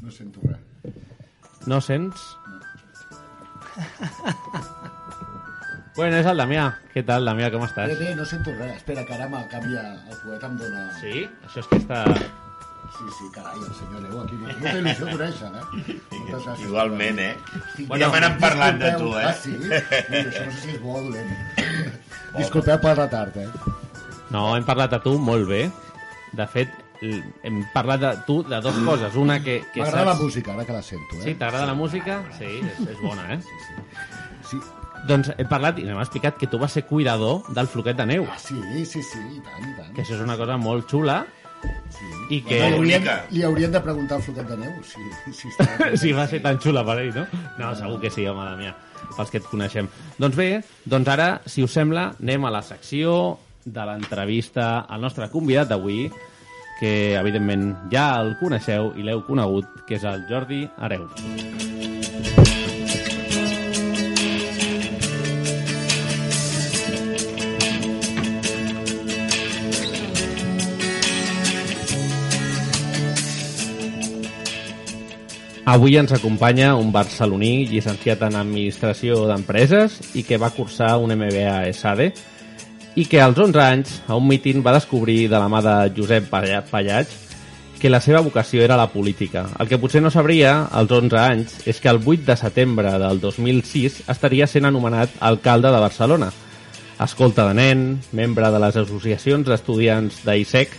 No 0.02 0.14
sento 0.14 0.42
res. 0.48 0.94
No 1.68 1.80
sents? 1.84 2.24
Bueno, 5.98 6.16
és 6.16 6.26
el 6.30 6.38
Damià. 6.38 6.64
Què 6.94 7.02
tal, 7.06 7.26
Damià, 7.26 7.50
com 7.50 7.64
estàs? 7.66 7.90
Bé, 7.90 8.10
bé, 8.10 8.12
no 8.18 8.26
sento 8.26 8.54
res. 8.54 8.76
Espera, 8.78 9.02
que 9.06 9.16
ara 9.16 9.26
me'l 9.30 9.48
canvia, 9.50 9.82
el 10.06 10.20
poeta 10.22 10.46
em 10.46 10.60
dona... 10.60 10.84
Sí? 11.00 11.24
Això 11.48 11.64
és 11.64 11.72
que 11.72 11.80
està... 11.82 12.04
Sí, 12.98 13.04
sí, 13.16 13.28
carai, 13.30 13.60
el 13.62 13.74
senyor 13.78 14.02
Neu 14.02 14.20
aquí. 14.24 14.36
Molta 14.42 14.72
il·lusió 14.80 15.06
conèixer, 15.12 15.50
eh? 15.54 15.64
Moltes 15.70 16.46
gràcies. 16.48 16.64
Igualment, 16.66 17.20
eh? 17.22 17.28
Estic 17.60 17.86
Bueno, 17.92 18.08
me 18.10 18.22
n'han 18.24 18.38
parlat 18.42 18.80
de 18.80 18.90
tu, 18.98 19.12
eh? 19.14 19.22
Ah, 19.28 19.34
sí? 19.38 19.54
Això 20.24 20.46
no 20.48 20.56
sé 20.56 20.64
si 20.64 20.72
és 20.74 20.80
bo 20.82 20.96
o 20.98 21.04
dolent. 21.04 21.30
Disculpeu 22.34 22.80
per 22.82 22.96
retard, 22.98 23.38
eh? 23.38 23.46
No, 24.34 24.48
hem 24.56 24.66
parlat 24.66 24.96
de 24.96 25.00
tu 25.04 25.14
molt 25.22 25.46
bé. 25.46 25.62
De 26.36 26.46
fet, 26.50 26.74
hem 27.00 27.62
parlat 27.72 28.02
de 28.02 28.10
tu 28.26 28.40
de 28.50 28.58
dues 28.66 28.82
coses. 28.90 29.14
Una 29.22 29.38
que, 29.44 29.60
que 29.72 29.84
M'agrada 29.84 30.10
la 30.10 30.16
saps... 30.16 30.24
música, 30.26 30.58
ara 30.58 30.66
que 30.66 30.76
la 30.80 30.82
sento, 30.82 31.20
eh? 31.20 31.22
Sí, 31.22 31.34
t'agrada 31.38 31.70
la 31.70 31.78
música? 31.78 32.18
Sí, 32.36 32.50
és, 32.58 32.82
és 32.96 33.00
bona, 33.04 33.30
eh? 33.36 33.40
Sí. 34.50 34.58
Doncs 35.08 35.30
hem 35.38 35.46
parlat 35.48 35.78
i 35.78 35.86
m'ha 35.86 36.02
explicat 36.02 36.36
que 36.40 36.48
tu 36.50 36.58
vas 36.58 36.74
ser 36.74 36.82
cuidador 36.88 37.46
del 37.54 37.70
floquet 37.70 37.96
de 37.96 38.06
neu. 38.10 38.26
Ah, 38.26 38.38
sí, 38.42 38.58
sí, 38.84 39.00
sí, 39.06 39.20
i 39.22 39.38
tant, 39.46 39.62
i 39.62 39.74
tant. 39.78 39.92
Que 39.94 40.02
això 40.02 40.18
és 40.18 40.24
una 40.26 40.36
cosa 40.40 40.58
molt 40.58 40.90
xula. 40.90 41.22
I 42.28 42.42
que... 42.44 42.58
Bueno, 42.60 42.82
li, 42.84 42.92
haurien, 42.92 43.24
li 43.32 43.42
haurien 43.42 43.72
de 43.72 43.80
preguntar 43.80 44.18
al 44.18 44.24
floquet 44.26 44.50
de 44.50 44.58
neu 44.60 44.74
si, 44.84 45.04
si 45.32 45.48
està... 45.48 45.66
si 46.00 46.12
va 46.16 46.28
ser 46.28 46.42
tan 46.44 46.60
xula 46.60 46.84
per 46.84 46.98
ell, 47.00 47.12
no? 47.16 47.24
No, 47.56 47.72
segur 47.78 47.98
que 48.02 48.12
sí, 48.12 48.26
home, 48.28 48.44
Damià, 48.44 48.74
pels 49.16 49.32
que 49.32 49.40
et 49.40 49.48
coneixem. 49.48 49.88
Doncs 50.20 50.36
bé, 50.36 50.48
doncs 50.84 51.12
ara, 51.14 51.28
si 51.48 51.64
us 51.64 51.72
sembla, 51.74 52.10
anem 52.20 52.44
a 52.44 52.52
la 52.58 52.62
secció 52.66 53.38
de 53.64 53.84
l'entrevista 53.88 54.70
al 54.88 55.04
nostre 55.04 55.30
convidat 55.32 55.72
d'avui, 55.72 56.06
que 56.78 56.94
evidentment 57.18 57.72
ja 57.92 58.10
el 58.20 58.36
coneixeu 58.38 58.92
i 58.96 59.06
l'heu 59.08 59.24
conegut, 59.26 59.84
que 59.88 59.98
és 59.98 60.06
el 60.08 60.28
Jordi 60.30 60.66
Areu. 60.78 61.08
Avui 75.68 75.98
ens 76.00 76.14
acompanya 76.16 76.70
un 76.80 76.88
barceloní 76.94 77.66
llicenciat 77.68 78.22
en 78.24 78.38
Administració 78.40 79.26
d'Empreses 79.28 79.98
i 80.16 80.22
que 80.24 80.38
va 80.40 80.48
cursar 80.56 80.94
un 80.96 81.12
MBA 81.12 81.42
a 81.44 81.66
ESADE 81.68 82.06
i 82.96 83.04
que 83.04 83.20
als 83.20 83.36
11 83.36 83.60
anys, 83.60 83.90
a 84.08 84.16
un 84.16 84.24
míting, 84.30 84.62
va 84.64 84.72
descobrir 84.78 85.26
de 85.28 85.36
la 85.36 85.50
mà 85.52 85.60
de 85.60 85.74
Josep 85.92 86.30
Palla- 86.32 86.62
Pallatx 86.64 87.12
que 87.78 87.92
la 87.92 88.00
seva 88.00 88.24
vocació 88.24 88.64
era 88.64 88.80
la 88.80 88.88
política. 88.88 89.44
El 89.60 89.68
que 89.68 89.76
potser 89.78 90.00
no 90.02 90.10
sabria, 90.10 90.64
als 90.72 90.90
11 90.90 91.20
anys, 91.20 91.60
és 91.68 91.78
que 91.84 91.92
el 91.92 92.00
8 92.00 92.24
de 92.26 92.36
setembre 92.40 92.96
del 92.98 93.20
2006 93.20 94.02
estaria 94.08 94.48
sent 94.48 94.64
anomenat 94.64 95.20
alcalde 95.20 95.70
de 95.70 95.84
Barcelona. 95.84 96.32
Escolta 96.98 97.44
de 97.46 97.54
nen, 97.54 97.88
membre 98.10 98.48
de 98.50 98.58
les 98.64 98.80
associacions 98.80 99.46
d'estudiants 99.46 100.24
d'ISEC 100.24 100.72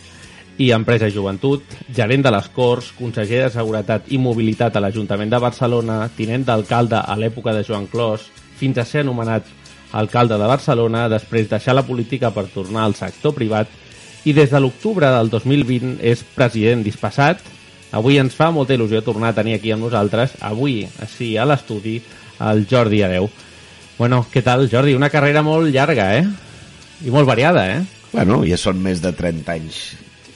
i 0.60 0.74
Empresa 0.76 1.08
i 1.08 1.14
Joventut, 1.16 1.64
gerent 1.96 2.26
de 2.26 2.32
les 2.36 2.50
Corts, 2.52 2.92
conseller 2.98 3.46
de 3.46 3.52
Seguretat 3.54 4.10
i 4.12 4.18
Mobilitat 4.20 4.76
a 4.76 4.82
l'Ajuntament 4.84 5.32
de 5.32 5.40
Barcelona, 5.40 6.02
tinent 6.18 6.44
d'alcalde 6.44 7.00
a 7.00 7.16
l'època 7.16 7.54
de 7.56 7.64
Joan 7.64 7.88
Clos, 7.88 8.26
fins 8.60 8.78
a 8.78 8.84
ser 8.86 9.06
anomenat 9.06 9.48
alcalde 9.96 10.36
de 10.36 10.50
Barcelona, 10.52 11.06
després 11.10 11.48
deixar 11.48 11.78
la 11.78 11.86
política 11.88 12.34
per 12.36 12.50
tornar 12.52 12.84
al 12.84 12.98
sector 13.00 13.34
privat 13.38 13.72
i 14.28 14.34
des 14.36 14.52
de 14.52 14.60
l'octubre 14.60 15.08
del 15.16 15.32
2020 15.32 16.04
és 16.04 16.26
president 16.36 16.84
dispassat. 16.84 17.40
Avui 17.96 18.20
ens 18.20 18.36
fa 18.36 18.52
molta 18.52 18.76
il·lusió 18.76 19.00
tornar 19.02 19.32
a 19.32 19.38
tenir 19.40 19.56
aquí 19.56 19.72
amb 19.72 19.88
nosaltres, 19.88 20.36
avui, 20.44 20.84
així 21.00 21.38
a 21.40 21.48
l'estudi, 21.48 22.02
el 22.52 22.66
Jordi 22.68 23.00
Areu. 23.08 23.32
Bueno, 23.98 24.26
què 24.28 24.44
tal, 24.44 24.68
Jordi? 24.68 24.92
Una 25.00 25.10
carrera 25.10 25.42
molt 25.42 25.72
llarga, 25.72 26.12
eh? 26.20 26.28
I 27.08 27.16
molt 27.16 27.32
variada, 27.32 27.66
eh? 27.72 27.82
Bueno, 28.12 28.44
ja 28.44 28.60
són 28.60 28.84
més 28.84 29.00
de 29.00 29.16
30 29.16 29.56
anys 29.56 29.82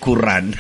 currant 0.04 0.52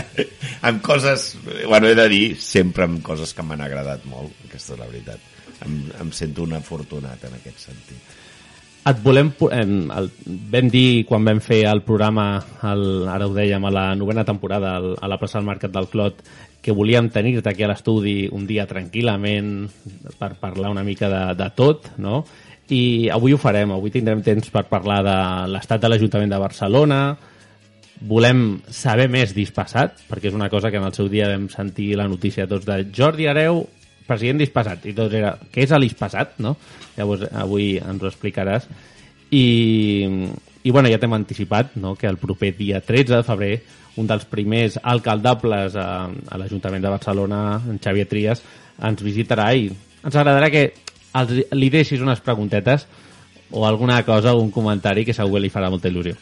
amb 0.68 0.82
coses, 0.84 1.30
bueno, 1.66 1.88
he 1.88 1.96
de 1.96 2.08
dir 2.12 2.26
sempre 2.40 2.84
amb 2.88 3.00
coses 3.04 3.32
que 3.34 3.46
m'han 3.46 3.64
agradat 3.64 4.04
molt 4.10 4.44
aquesta 4.48 4.74
és 4.76 4.82
la 4.82 4.90
veritat. 4.90 5.32
Em, 5.64 5.80
em 6.02 6.12
sento 6.12 6.44
un 6.44 6.54
afortunat 6.58 7.24
en 7.24 7.38
aquest 7.38 7.66
sentit. 7.70 8.14
Et 8.84 8.98
volem... 9.00 9.30
em, 9.56 9.76
El, 9.96 10.10
vam 10.52 10.68
dir 10.72 11.04
quan 11.08 11.24
vam 11.24 11.40
fer 11.40 11.62
el 11.70 11.80
programa, 11.86 12.26
el, 12.68 12.84
ara 13.08 13.28
ho 13.28 13.32
dèiem, 13.36 13.64
a 13.64 13.72
la 13.72 13.84
novena 13.96 14.26
temporada, 14.28 14.74
al, 14.76 14.90
a 15.00 15.08
la 15.08 15.18
plaça 15.20 15.38
del 15.38 15.48
Mercat 15.48 15.72
del 15.72 15.88
Clot, 15.88 16.20
que 16.64 16.72
volíem 16.72 17.08
tenir-te 17.12 17.48
aquí 17.48 17.64
a 17.64 17.70
l'estudi 17.72 18.24
un 18.32 18.44
dia 18.48 18.68
tranquil·lament 18.68 19.54
per 20.20 20.34
parlar 20.40 20.72
una 20.72 20.84
mica 20.84 21.08
de, 21.12 21.22
de 21.36 21.48
tot, 21.56 21.94
no? 22.00 22.22
I 22.72 23.10
avui 23.12 23.34
ho 23.34 23.40
farem, 23.40 23.72
avui 23.72 23.92
tindrem 23.92 24.22
temps 24.24 24.48
per 24.52 24.64
parlar 24.70 25.02
de 25.04 25.16
l'estat 25.52 25.80
de 25.80 25.90
l'Ajuntament 25.92 26.32
de 26.32 26.40
Barcelona, 26.40 27.00
volem 28.00 28.60
saber 28.68 29.06
més 29.12 29.34
dispassat, 29.36 30.02
perquè 30.08 30.28
és 30.30 30.36
una 30.36 30.50
cosa 30.50 30.70
que 30.70 30.80
en 30.80 30.86
el 30.88 30.94
seu 30.96 31.08
dia 31.08 31.28
vam 31.30 31.46
sentir 31.52 31.94
la 31.96 32.08
notícia 32.10 32.48
tots 32.50 32.66
de 32.66 32.80
Jordi 32.94 33.28
Areu, 33.30 33.62
president 34.06 34.42
dispassat, 34.42 34.84
i 34.90 34.94
tot 34.96 35.12
era, 35.14 35.34
què 35.52 35.64
és 35.64 35.72
l'ispassat, 35.78 36.36
no? 36.44 36.56
Llavors, 36.98 37.24
avui 37.32 37.74
ens 37.78 38.02
ho 38.02 38.10
explicaràs. 38.10 38.66
I, 39.34 39.46
i 40.62 40.70
bueno, 40.70 40.90
ja 40.92 40.98
t'hem 41.00 41.16
anticipat 41.16 41.74
no? 41.80 41.94
que 41.98 42.06
el 42.06 42.20
proper 42.20 42.52
dia 42.58 42.82
13 42.84 43.16
de 43.16 43.22
febrer 43.26 43.54
un 43.96 44.06
dels 44.10 44.26
primers 44.28 44.76
alcaldables 44.82 45.78
a, 45.78 45.88
a 46.06 46.38
l'Ajuntament 46.38 46.82
de 46.82 46.92
Barcelona, 46.92 47.40
en 47.70 47.80
Xavier 47.82 48.06
Trias, 48.10 48.42
ens 48.82 49.02
visitarà 49.06 49.48
i 49.54 49.68
ens 49.70 50.14
agradarà 50.14 50.50
que 50.52 50.64
els, 51.14 51.34
li 51.54 51.70
deixis 51.70 52.02
unes 52.02 52.22
preguntetes 52.24 52.86
o 53.54 53.64
alguna 53.66 54.02
cosa, 54.04 54.34
un 54.34 54.50
comentari 54.50 55.04
que 55.06 55.14
segur 55.14 55.38
que 55.38 55.46
li 55.46 55.52
farà 55.52 55.70
molta 55.70 55.90
il·lusió. 55.90 56.16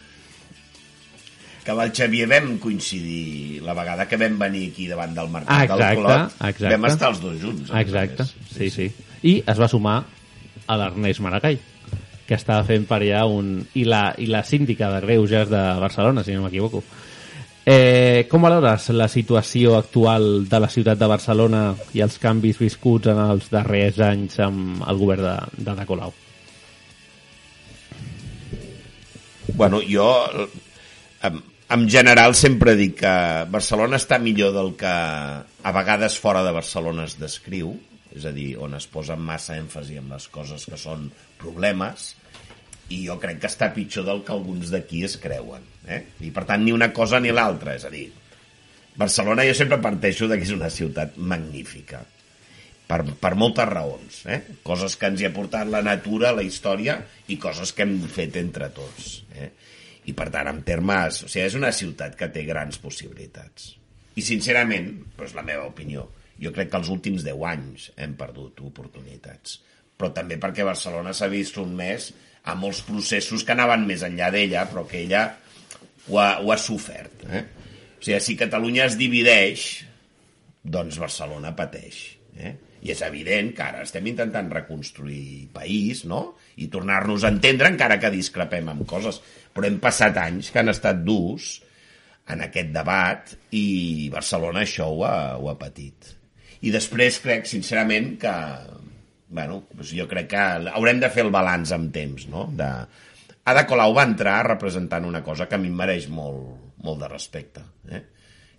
Que 1.62 1.70
amb 1.70 1.84
el 1.84 1.92
Xavier 1.94 2.26
vam 2.30 2.56
coincidir 2.62 3.60
la 3.62 3.74
vegada 3.78 4.08
que 4.10 4.18
vam 4.18 4.38
venir 4.40 4.64
aquí 4.72 4.88
davant 4.90 5.14
del 5.14 5.30
mercat 5.30 5.68
Exacte, 5.68 5.84
del 5.84 6.00
Clot 6.00 6.34
exacte. 6.50 6.72
vam 6.74 6.88
estar 6.90 7.12
els 7.12 7.20
dos 7.22 7.36
junts 7.42 7.70
a 7.70 7.82
Exacte, 7.84 8.26
més. 8.26 8.56
sí, 8.56 8.70
sí. 8.74 8.88
I 9.22 9.36
es 9.46 9.60
va 9.62 9.68
sumar 9.70 10.00
a 10.66 10.78
l'Ernest 10.78 11.22
Maragall, 11.22 11.60
que 12.26 12.34
estava 12.38 12.64
fent 12.66 12.86
per 12.88 13.00
allà 13.00 13.22
un... 13.30 13.54
I 13.78 13.84
la, 13.86 14.02
i 14.18 14.26
la 14.30 14.42
síndica 14.46 14.90
de 14.90 15.00
Greuges 15.04 15.50
de 15.50 15.62
Barcelona, 15.82 16.24
si 16.26 16.34
no 16.34 16.42
m'equivoco. 16.46 16.82
Eh, 17.62 18.26
com 18.30 18.42
valores 18.42 18.88
la 18.90 19.06
situació 19.06 19.76
actual 19.78 20.48
de 20.50 20.58
la 20.58 20.70
ciutat 20.72 20.98
de 20.98 21.06
Barcelona 21.06 21.60
i 21.94 22.02
els 22.02 22.18
canvis 22.18 22.58
viscuts 22.58 23.12
en 23.12 23.20
els 23.22 23.46
darrers 23.52 24.00
anys 24.02 24.40
amb 24.42 24.82
el 24.82 24.98
govern 24.98 25.28
de, 25.54 25.76
de 25.78 25.86
Colau? 25.86 26.10
Bueno, 29.54 29.78
jo 29.86 30.08
en 31.72 31.88
general 31.88 32.34
sempre 32.36 32.74
dic 32.76 32.98
que 33.00 33.12
Barcelona 33.48 33.96
està 34.00 34.18
millor 34.20 34.52
del 34.52 34.74
que 34.76 34.92
a 34.92 35.72
vegades 35.72 36.18
fora 36.20 36.42
de 36.44 36.52
Barcelona 36.52 37.06
es 37.08 37.16
descriu, 37.20 37.72
és 38.12 38.26
a 38.28 38.32
dir, 38.36 38.50
on 38.60 38.76
es 38.76 38.86
posa 38.92 39.16
massa 39.16 39.56
èmfasi 39.56 39.96
en 40.00 40.10
les 40.12 40.26
coses 40.28 40.66
que 40.68 40.76
són 40.76 41.08
problemes, 41.40 42.10
i 42.92 43.06
jo 43.06 43.16
crec 43.22 43.40
que 43.40 43.48
està 43.48 43.70
pitjor 43.72 44.04
del 44.04 44.20
que 44.26 44.34
alguns 44.34 44.72
d'aquí 44.72 45.00
es 45.06 45.16
creuen. 45.22 45.64
Eh? 45.88 46.02
I 46.28 46.32
per 46.34 46.44
tant, 46.48 46.60
ni 46.60 46.76
una 46.76 46.92
cosa 46.92 47.22
ni 47.22 47.32
l'altra, 47.32 47.78
és 47.78 47.86
a 47.88 47.92
dir, 47.94 48.10
Barcelona 49.00 49.46
jo 49.48 49.56
sempre 49.56 49.80
parteixo 49.80 50.28
de 50.28 50.36
que 50.36 50.44
és 50.44 50.52
una 50.52 50.68
ciutat 50.68 51.16
magnífica, 51.16 52.02
per, 52.84 53.00
per 53.16 53.32
moltes 53.40 53.68
raons, 53.70 54.24
eh? 54.28 54.42
coses 54.66 54.98
que 55.00 55.08
ens 55.08 55.22
hi 55.22 55.30
ha 55.30 55.32
portat 55.32 55.72
la 55.72 55.80
natura, 55.80 56.34
la 56.36 56.44
història, 56.44 57.00
i 57.32 57.40
coses 57.40 57.72
que 57.72 57.86
hem 57.86 58.02
fet 58.12 58.36
entre 58.42 58.68
tots. 58.76 59.22
Eh? 59.32 59.54
I 60.08 60.14
per 60.18 60.28
tant, 60.34 60.50
en 60.50 60.62
termes... 60.66 61.22
O 61.26 61.30
sigui, 61.30 61.46
és 61.46 61.58
una 61.58 61.70
ciutat 61.74 62.16
que 62.18 62.30
té 62.34 62.42
grans 62.48 62.80
possibilitats. 62.82 63.72
I 64.18 64.24
sincerament, 64.24 64.90
doncs 65.18 65.36
la 65.36 65.44
meva 65.46 65.68
opinió, 65.68 66.08
jo 66.42 66.50
crec 66.54 66.72
que 66.72 66.80
els 66.80 66.90
últims 66.92 67.22
10 67.26 67.44
anys 67.52 67.90
hem 68.02 68.16
perdut 68.18 68.60
oportunitats. 68.66 69.60
Però 69.96 70.10
també 70.14 70.38
perquè 70.42 70.66
Barcelona 70.66 71.14
s'ha 71.14 71.30
vist 71.32 71.58
un 71.62 71.76
mes 71.78 72.10
a 72.50 72.56
molts 72.58 72.82
processos 72.86 73.44
que 73.46 73.54
anaven 73.54 73.86
més 73.86 74.02
enllà 74.02 74.32
d'ella, 74.34 74.66
però 74.70 74.82
que 74.88 75.04
ella 75.04 75.22
ho 76.08 76.18
ha, 76.18 76.40
ho 76.42 76.50
ha 76.50 76.58
sofert. 76.58 77.22
Eh? 77.30 77.44
O 78.00 78.02
sigui, 78.02 78.18
si 78.24 78.36
Catalunya 78.40 78.88
es 78.88 78.98
divideix, 78.98 79.68
doncs 80.62 80.98
Barcelona 80.98 81.54
pateix. 81.58 82.02
Eh? 82.34 82.54
I 82.82 82.90
és 82.90 83.02
evident 83.06 83.52
que 83.54 83.62
ara 83.62 83.84
estem 83.86 84.08
intentant 84.10 84.48
reconstruir 84.50 85.52
país, 85.54 86.02
no? 86.10 86.32
I 86.58 86.66
tornar-nos 86.72 87.22
a 87.22 87.30
entendre 87.30 87.70
encara 87.70 88.00
que 88.02 88.10
discrepem 88.10 88.72
amb 88.72 88.82
coses. 88.90 89.20
Però 89.52 89.68
hem 89.68 89.78
passat 89.82 90.16
anys 90.22 90.50
que 90.52 90.62
han 90.62 90.72
estat 90.72 91.02
durs 91.04 91.54
en 92.32 92.44
aquest 92.44 92.70
debat 92.72 93.32
i 93.58 94.08
Barcelona 94.12 94.62
això 94.62 94.88
ho 94.92 95.04
ha, 95.04 95.16
ho 95.36 95.50
ha 95.50 95.58
patit. 95.60 96.12
I 96.62 96.70
després 96.70 97.18
crec, 97.22 97.48
sincerament, 97.50 98.14
que 98.22 98.34
bueno, 99.32 99.62
doncs 99.72 99.94
jo 99.96 100.06
crec 100.08 100.28
que 100.34 100.42
haurem 100.76 101.00
de 101.02 101.10
fer 101.10 101.24
el 101.26 101.32
balanç 101.34 101.72
amb 101.74 101.90
temps, 101.94 102.28
no? 102.30 102.46
De... 102.56 102.68
Ada 103.48 103.64
Colau 103.66 103.94
va 103.96 104.04
entrar 104.06 104.42
representant 104.46 105.08
una 105.08 105.22
cosa 105.26 105.48
que 105.50 105.56
a 105.56 105.60
mi 105.60 105.72
em 105.72 105.78
mereix 105.80 106.06
molt, 106.12 106.52
molt 106.84 107.00
de 107.02 107.08
respecte, 107.10 107.64
eh? 107.90 108.02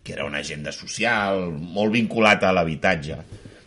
que 0.04 0.18
era 0.18 0.26
una 0.28 0.42
agenda 0.44 0.74
social, 0.76 1.46
molt 1.54 1.94
vinculat 1.94 2.44
a 2.44 2.52
l'habitatge. 2.52 3.20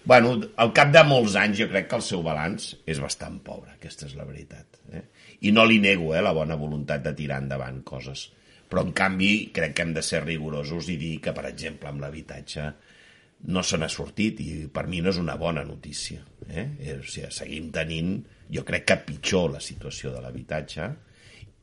Bueno, 0.04 0.34
al 0.60 0.74
cap 0.76 0.90
de 0.92 1.02
molts 1.08 1.38
anys 1.40 1.62
jo 1.62 1.70
crec 1.70 1.88
que 1.88 1.96
el 1.96 2.04
seu 2.04 2.20
balanç 2.26 2.74
és 2.84 3.00
bastant 3.00 3.38
pobre, 3.46 3.72
aquesta 3.78 4.10
és 4.10 4.18
la 4.18 4.26
veritat. 4.28 4.82
Eh? 4.92 5.06
I 5.46 5.52
no 5.54 5.64
li 5.68 5.78
nego 5.82 6.12
eh, 6.14 6.24
la 6.24 6.34
bona 6.36 6.58
voluntat 6.58 7.04
de 7.04 7.14
tirar 7.16 7.40
endavant 7.44 7.82
coses. 7.86 8.26
Però, 8.66 8.82
en 8.82 8.92
canvi, 8.96 9.30
crec 9.54 9.76
que 9.76 9.86
hem 9.86 9.94
de 9.94 10.02
ser 10.02 10.24
rigorosos 10.24 10.90
i 10.90 10.98
dir 10.98 11.16
que, 11.22 11.34
per 11.36 11.46
exemple, 11.48 11.90
amb 11.90 12.02
l'habitatge 12.02 12.70
no 13.46 13.62
se 13.62 13.78
n'ha 13.78 13.88
sortit 13.92 14.40
i 14.42 14.48
per 14.72 14.86
mi 14.90 15.02
no 15.04 15.12
és 15.12 15.20
una 15.20 15.36
bona 15.38 15.62
notícia. 15.64 16.24
Eh? 16.48 16.66
O 16.96 17.02
sigui, 17.04 17.30
seguim 17.34 17.70
tenint, 17.74 18.16
jo 18.52 18.64
crec 18.66 18.86
que 18.88 19.02
pitjor 19.10 19.52
la 19.54 19.62
situació 19.62 20.14
de 20.14 20.22
l'habitatge 20.24 20.88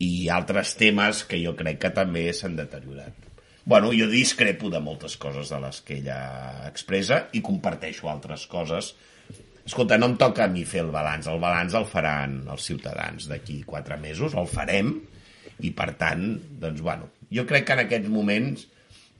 i 0.03 0.29
altres 0.31 0.75
temes 0.79 1.23
que 1.29 1.39
jo 1.41 1.55
crec 1.59 1.79
que 1.81 1.93
també 1.95 2.27
s'han 2.33 2.57
deteriorat. 2.59 3.29
Bueno, 3.65 3.93
jo 3.95 4.09
discrepo 4.11 4.69
de 4.69 4.81
moltes 4.83 5.15
coses 5.15 5.49
de 5.53 5.59
les 5.63 5.79
que 5.87 5.97
ella 6.01 6.67
expressa 6.67 7.27
i 7.31 7.41
comparteixo 7.41 8.09
altres 8.11 8.45
coses. 8.51 8.93
Escolta, 9.63 9.97
no 9.97 10.09
em 10.11 10.17
toca 10.19 10.43
a 10.43 10.51
mi 10.51 10.65
fer 10.67 10.81
el 10.83 10.91
balanç. 10.91 11.29
El 11.31 11.39
balanç 11.39 11.75
el 11.79 11.87
faran 11.87 12.41
els 12.51 12.65
ciutadans 12.67 13.29
d'aquí 13.31 13.61
quatre 13.67 13.97
mesos, 14.01 14.35
el 14.35 14.49
farem, 14.51 14.91
i 15.63 15.71
per 15.75 15.93
tant, 15.99 16.25
doncs, 16.59 16.81
bueno, 16.83 17.09
jo 17.31 17.45
crec 17.47 17.67
que 17.67 17.77
en 17.77 17.83
aquests 17.85 18.11
moments 18.11 18.67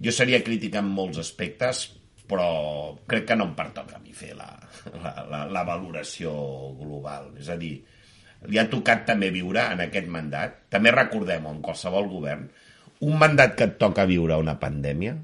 jo 0.04 0.12
seria 0.12 0.42
crític 0.44 0.76
en 0.80 0.90
molts 0.92 1.22
aspectes, 1.22 1.86
però 2.28 2.50
crec 3.08 3.30
que 3.30 3.38
no 3.40 3.48
em 3.50 3.56
pertoca 3.56 3.98
a 3.98 4.04
mi 4.04 4.16
fer 4.16 4.34
la, 4.36 4.50
la, 4.92 5.14
la, 5.30 5.42
la 5.52 5.64
valoració 5.68 6.34
global. 6.80 7.32
És 7.40 7.48
a 7.54 7.58
dir, 7.60 7.78
li 8.50 8.60
ha 8.60 8.68
tocat 8.72 9.08
també 9.08 9.32
viure 9.32 9.64
en 9.72 9.86
aquest 9.86 10.12
mandat. 10.12 10.64
També 10.74 10.92
recordem, 10.92 11.48
en 11.48 11.64
qualsevol 11.64 12.10
govern, 12.12 12.48
un 13.04 13.20
mandat 13.20 13.56
que 13.60 13.68
et 13.70 13.80
toca 13.80 14.08
viure 14.10 14.40
una 14.40 14.58
pandèmia 14.60 15.16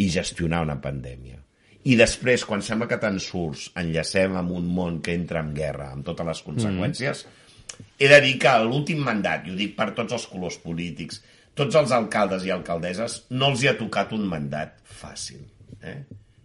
i 0.00 0.08
gestionar 0.12 0.62
una 0.64 0.80
pandèmia. 0.80 1.41
I 1.82 1.96
després, 1.98 2.44
quan 2.46 2.62
sembla 2.62 2.86
que 2.90 2.98
te'n 3.02 3.18
surts, 3.22 3.66
enllacem 3.80 4.36
amb 4.38 4.54
un 4.54 4.68
món 4.70 5.00
que 5.02 5.16
entra 5.18 5.40
en 5.42 5.50
guerra, 5.56 5.90
amb 5.90 6.06
totes 6.06 6.28
les 6.28 6.42
conseqüències, 6.46 7.24
mm. 7.26 7.86
he 7.98 8.10
de 8.12 8.20
dir 8.22 8.36
que 8.44 8.52
l'últim 8.62 9.02
mandat, 9.02 9.48
i 9.48 9.54
ho 9.54 9.58
dic 9.58 9.74
per 9.78 9.88
tots 9.96 10.14
els 10.14 10.28
colors 10.30 10.60
polítics, 10.62 11.18
tots 11.58 11.76
els 11.80 11.94
alcaldes 11.96 12.46
i 12.46 12.54
alcaldesses, 12.54 13.24
no 13.34 13.50
els 13.50 13.64
hi 13.64 13.72
ha 13.72 13.78
tocat 13.80 14.14
un 14.14 14.28
mandat 14.30 14.78
fàcil. 14.86 15.42
Eh? 15.82 15.98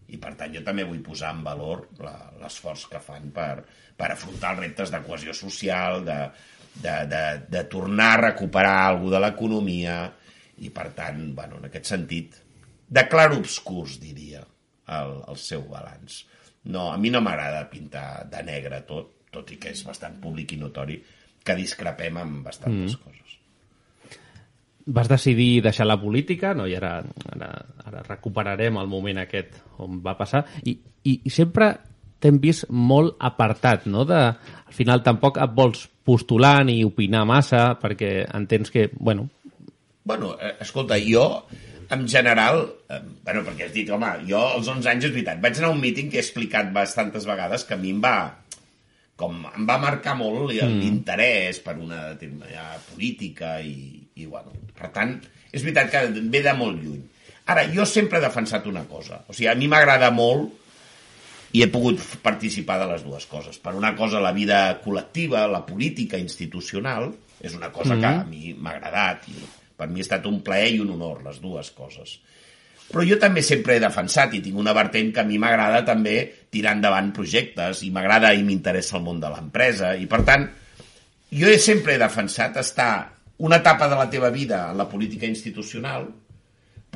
I 0.10 0.18
per 0.18 0.34
tant 0.40 0.56
jo 0.56 0.64
també 0.66 0.88
vull 0.88 1.04
posar 1.06 1.36
en 1.36 1.46
valor 1.46 1.86
l'esforç 2.02 2.88
que 2.90 3.04
fan 3.04 3.30
per, 3.36 3.62
per 3.96 4.12
afrontar 4.12 4.56
els 4.56 4.66
reptes 4.66 4.92
de 4.94 5.04
cohesió 5.06 5.38
social, 5.38 6.02
de, 6.08 6.20
de, 6.82 6.98
de, 7.14 7.24
de 7.54 7.66
tornar 7.70 8.14
a 8.16 8.22
recuperar 8.30 8.78
alguna 8.88 9.20
de 9.20 9.26
l'economia, 9.28 10.02
i 10.66 10.74
per 10.74 10.90
tant, 10.98 11.28
bueno, 11.38 11.62
en 11.62 11.70
aquest 11.70 11.94
sentit, 11.94 12.42
de 12.90 13.04
clar 13.12 13.30
obscurs, 13.36 14.00
diria, 14.02 14.42
el, 14.88 15.14
el 15.28 15.38
seu 15.42 15.64
balanç. 15.70 16.24
No, 16.72 16.90
a 16.92 16.98
mi 17.00 17.12
no 17.14 17.22
m'agrada 17.24 17.68
pintar 17.72 18.26
de 18.32 18.42
negre 18.44 18.82
tot, 18.88 19.14
tot 19.32 19.52
i 19.54 19.60
que 19.62 19.72
és 19.76 19.84
bastant 19.88 20.18
públic 20.24 20.54
i 20.56 20.60
notori 20.60 20.98
que 21.48 21.56
discrepem 21.56 22.20
amb 22.20 22.48
bastantes 22.48 22.98
mm. 22.98 23.04
coses. 23.06 23.38
Vas 24.88 25.10
decidir 25.12 25.62
deixar 25.64 25.88
la 25.88 26.00
política, 26.00 26.54
no? 26.56 26.68
i 26.68 26.76
ara, 26.76 26.98
ara, 27.34 27.52
ara 27.86 28.04
recuperarem 28.08 28.80
el 28.80 28.88
moment 28.92 29.20
aquest 29.24 29.58
on 29.84 30.02
va 30.04 30.16
passar, 30.20 30.46
i, 30.64 30.78
i, 31.04 31.20
i 31.28 31.32
sempre 31.32 31.74
t'hem 32.24 32.40
vist 32.42 32.66
molt 32.72 33.20
apartat, 33.22 33.86
no? 33.92 34.06
De, 34.08 34.18
al 34.18 34.76
final 34.76 35.04
tampoc 35.06 35.38
et 35.44 35.52
vols 35.54 35.84
postular 36.08 36.64
ni 36.66 36.80
opinar 36.88 37.26
massa, 37.30 37.74
perquè 37.80 38.22
entens 38.26 38.72
que, 38.74 38.88
bueno, 38.96 39.28
Bueno, 40.08 40.38
eh, 40.40 40.56
escolta, 40.62 40.96
jo, 41.04 41.44
en 41.90 42.08
general, 42.08 42.66
eh, 42.90 43.00
bueno, 43.24 43.44
perquè 43.46 43.68
has 43.68 43.74
dit, 43.74 43.90
home, 43.90 44.10
jo 44.28 44.42
als 44.58 44.68
11 44.68 44.90
anys 44.92 45.08
és 45.08 45.14
veritat, 45.14 45.40
vaig 45.44 45.60
anar 45.60 45.72
a 45.72 45.76
un 45.76 45.82
míting 45.82 46.12
que 46.12 46.20
he 46.20 46.24
explicat 46.24 46.72
bastantes 46.76 47.28
vegades 47.28 47.64
que 47.68 47.76
a 47.76 47.80
mi 47.80 47.94
em 47.96 48.02
va, 48.04 48.18
com 49.18 49.40
em 49.50 49.66
va 49.68 49.80
marcar 49.82 50.16
molt 50.20 50.52
mm. 50.52 50.80
l'interès 50.82 51.62
per 51.64 51.78
una 51.80 52.10
determinada 52.12 52.78
política 52.92 53.58
i, 53.64 54.04
i, 54.16 54.28
bueno, 54.28 54.54
per 54.78 54.92
tant, 54.96 55.16
és 55.52 55.64
veritat 55.64 55.92
que 55.94 56.06
ve 56.20 56.44
de 56.44 56.54
molt 56.58 56.82
lluny. 56.84 57.04
Ara, 57.48 57.64
jo 57.72 57.86
sempre 57.88 58.20
he 58.20 58.26
defensat 58.26 58.68
una 58.68 58.84
cosa, 58.90 59.24
o 59.28 59.34
sigui, 59.34 59.48
a 59.52 59.56
mi 59.56 59.70
m'agrada 59.72 60.12
molt 60.12 60.66
i 61.56 61.64
he 61.64 61.70
pogut 61.72 62.02
participar 62.22 62.76
de 62.82 62.90
les 62.92 63.06
dues 63.06 63.26
coses. 63.32 63.56
Per 63.64 63.72
una 63.74 63.94
cosa, 63.96 64.20
la 64.20 64.34
vida 64.36 64.82
col·lectiva, 64.84 65.46
la 65.48 65.64
política 65.66 66.20
institucional, 66.20 67.14
és 67.40 67.56
una 67.56 67.72
cosa 67.72 67.96
mm. 67.96 68.02
que 68.04 68.12
a 68.12 68.26
mi 68.28 68.52
m'ha 68.58 68.76
agradat 68.76 69.30
i 69.32 69.38
per 69.78 69.88
mi 69.92 70.02
ha 70.02 70.08
estat 70.08 70.26
un 70.30 70.42
plaer 70.46 70.74
i 70.76 70.82
un 70.84 70.92
honor, 70.96 71.22
les 71.26 71.40
dues 71.44 71.72
coses. 71.78 72.18
Però 72.88 73.04
jo 73.04 73.18
també 73.20 73.44
sempre 73.44 73.76
he 73.76 73.84
defensat 73.84 74.38
i 74.38 74.42
tinc 74.44 74.58
una 74.58 74.74
vertent 74.76 75.12
que 75.14 75.22
a 75.24 75.28
mi 75.28 75.40
m'agrada 75.42 75.84
també 75.86 76.16
tirar 76.52 76.78
endavant 76.78 77.12
projectes 77.16 77.84
i 77.84 77.92
m'agrada 77.92 78.32
i 78.34 78.46
m'interessa 78.48 78.96
el 78.98 79.04
món 79.04 79.20
de 79.24 79.32
l'empresa. 79.34 79.92
I 79.96 80.08
per 80.08 80.22
tant 80.28 80.48
jo 81.36 81.52
he 81.52 81.58
sempre 81.60 81.96
he 81.96 82.02
defensat 82.02 82.62
estar 82.64 82.92
una 83.44 83.60
etapa 83.60 83.90
de 83.92 84.00
la 84.00 84.08
teva 84.10 84.32
vida 84.32 84.70
en 84.72 84.80
la 84.80 84.88
política 84.90 85.28
institucional 85.28 86.08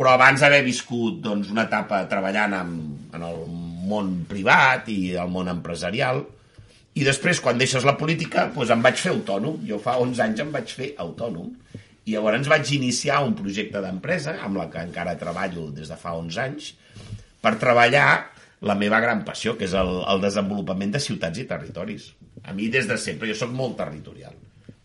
però 0.02 0.16
abans 0.16 0.42
haver 0.42 0.64
viscut 0.66 1.20
doncs, 1.22 1.52
una 1.52 1.68
etapa 1.68 2.06
treballant 2.10 2.56
en, 2.58 2.70
en 3.14 3.26
el 3.28 3.42
món 3.92 4.22
privat 4.30 4.88
i 4.90 5.14
el 5.20 5.30
món 5.30 5.52
empresarial 5.52 6.24
i 6.96 7.04
després 7.06 7.42
quan 7.44 7.60
deixes 7.60 7.86
la 7.88 7.98
política 8.00 8.48
doncs 8.56 8.72
em 8.74 8.82
vaig 8.84 8.98
fer 9.00 9.12
autònom. 9.14 9.60
Jo 9.68 9.80
fa 9.84 9.98
11 10.00 10.24
anys 10.26 10.42
em 10.44 10.56
vaig 10.56 10.74
fer 10.80 10.90
autònom 11.06 11.52
i 12.06 12.16
llavors 12.16 12.50
vaig 12.50 12.72
iniciar 12.76 13.22
un 13.26 13.36
projecte 13.38 13.82
d'empresa 13.84 14.38
amb 14.42 14.58
la 14.58 14.68
que 14.74 14.82
encara 14.82 15.18
treballo 15.20 15.70
des 15.76 15.92
de 15.92 15.98
fa 16.00 16.16
11 16.18 16.40
anys 16.44 16.72
per 17.42 17.58
treballar 17.62 18.08
la 18.62 18.76
meva 18.78 19.00
gran 19.02 19.24
passió, 19.26 19.56
que 19.58 19.66
és 19.66 19.74
el, 19.78 19.92
el 20.10 20.22
desenvolupament 20.22 20.94
de 20.94 21.02
ciutats 21.02 21.42
i 21.42 21.48
territoris. 21.50 22.12
A 22.46 22.54
mi 22.58 22.70
des 22.74 22.88
de 22.90 22.98
sempre, 23.02 23.30
jo 23.30 23.38
sóc 23.38 23.54
molt 23.54 23.78
territorial. 23.80 24.38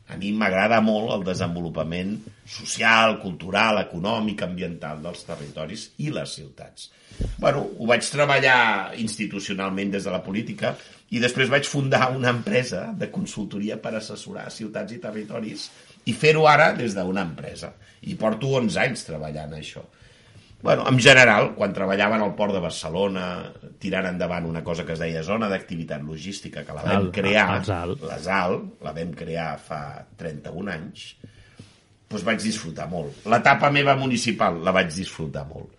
A 0.06 0.16
mi 0.20 0.30
m'agrada 0.32 0.78
molt 0.84 1.10
el 1.16 1.24
desenvolupament 1.26 2.14
social, 2.46 3.16
cultural, 3.20 3.80
econòmic, 3.82 4.44
ambiental 4.46 5.00
dels 5.02 5.24
territoris 5.26 5.88
i 6.04 6.12
les 6.14 6.36
ciutats. 6.38 6.90
Bueno, 7.42 7.64
ho 7.76 7.88
vaig 7.90 8.06
treballar 8.06 8.94
institucionalment 9.02 9.90
des 9.96 10.06
de 10.06 10.14
la 10.14 10.22
política, 10.22 10.76
i 11.10 11.20
després 11.22 11.50
vaig 11.50 11.66
fundar 11.70 12.08
una 12.14 12.32
empresa 12.34 12.88
de 12.98 13.10
consultoria 13.14 13.76
per 13.82 13.94
assessorar 13.94 14.48
ciutats 14.50 14.94
i 14.94 15.02
territoris 15.02 15.68
i 16.06 16.14
fer-ho 16.14 16.46
ara 16.48 16.72
des 16.76 16.94
d'una 16.94 17.24
empresa. 17.26 17.72
I 18.06 18.14
porto 18.18 18.54
11 18.60 18.80
anys 18.82 19.04
treballant 19.08 19.54
això. 19.58 19.82
Bueno, 20.62 20.86
en 20.88 20.98
general, 20.98 21.50
quan 21.54 21.74
treballava 21.74 22.16
en 22.16 22.24
el 22.24 22.32
port 22.34 22.54
de 22.56 22.62
Barcelona, 22.62 23.26
tirant 23.78 24.08
endavant 24.08 24.46
una 24.48 24.62
cosa 24.64 24.86
que 24.86 24.94
es 24.96 25.02
deia 25.02 25.22
zona 25.22 25.50
d'activitat 25.52 26.02
logística, 26.02 26.64
que 26.64 26.74
la 26.74 26.84
vam 26.86 27.10
crear, 27.14 27.60
la 27.68 28.18
ZAL, 28.18 28.56
la 28.82 28.94
vam 28.96 29.12
crear 29.14 29.50
fa 29.62 29.80
31 30.18 30.72
anys, 30.72 31.04
doncs 32.08 32.24
vaig 32.24 32.40
disfrutar 32.42 32.88
molt. 32.90 33.26
L'etapa 33.28 33.70
meva 33.74 33.94
municipal 34.00 34.62
la 34.64 34.74
vaig 34.74 34.90
disfrutar 34.94 35.44
molt. 35.50 35.74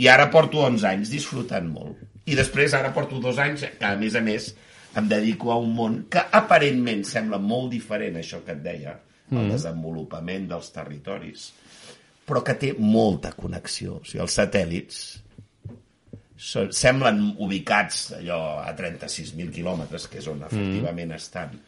I 0.00 0.08
ara 0.08 0.30
porto 0.32 0.64
11 0.64 0.88
anys 0.88 1.12
disfrutant 1.12 1.68
molt. 1.68 2.00
I 2.24 2.38
després 2.38 2.72
ara 2.78 2.94
porto 2.96 3.20
dos 3.20 3.38
anys 3.42 3.66
que, 3.66 3.86
a 3.86 3.96
més 4.00 4.16
a 4.16 4.22
més, 4.24 4.52
em 4.96 5.08
dedico 5.10 5.52
a 5.52 5.58
un 5.60 5.72
món 5.76 6.02
que 6.10 6.22
aparentment 6.32 7.02
sembla 7.04 7.38
molt 7.42 7.70
diferent, 7.74 8.16
això 8.20 8.40
que 8.46 8.56
et 8.56 8.62
deia, 8.64 8.96
el 9.36 9.46
Mm. 9.46 9.50
desenvolupament 9.56 10.48
dels 10.48 10.72
territoris, 10.72 11.52
però 12.26 12.42
que 12.44 12.54
té 12.54 12.74
molta 12.78 13.32
connexió. 13.32 13.96
O 13.96 14.04
sigui, 14.04 14.22
els 14.22 14.38
satèl·lits 14.38 15.22
són, 16.36 16.72
semblen 16.74 17.22
ubicats 17.38 18.12
allò 18.18 18.58
a 18.62 18.74
36.000 18.76 19.50
quilòmetres, 19.54 20.08
que 20.08 20.18
és 20.18 20.28
on 20.28 20.42
efectivament 20.42 21.12
estan. 21.12 21.58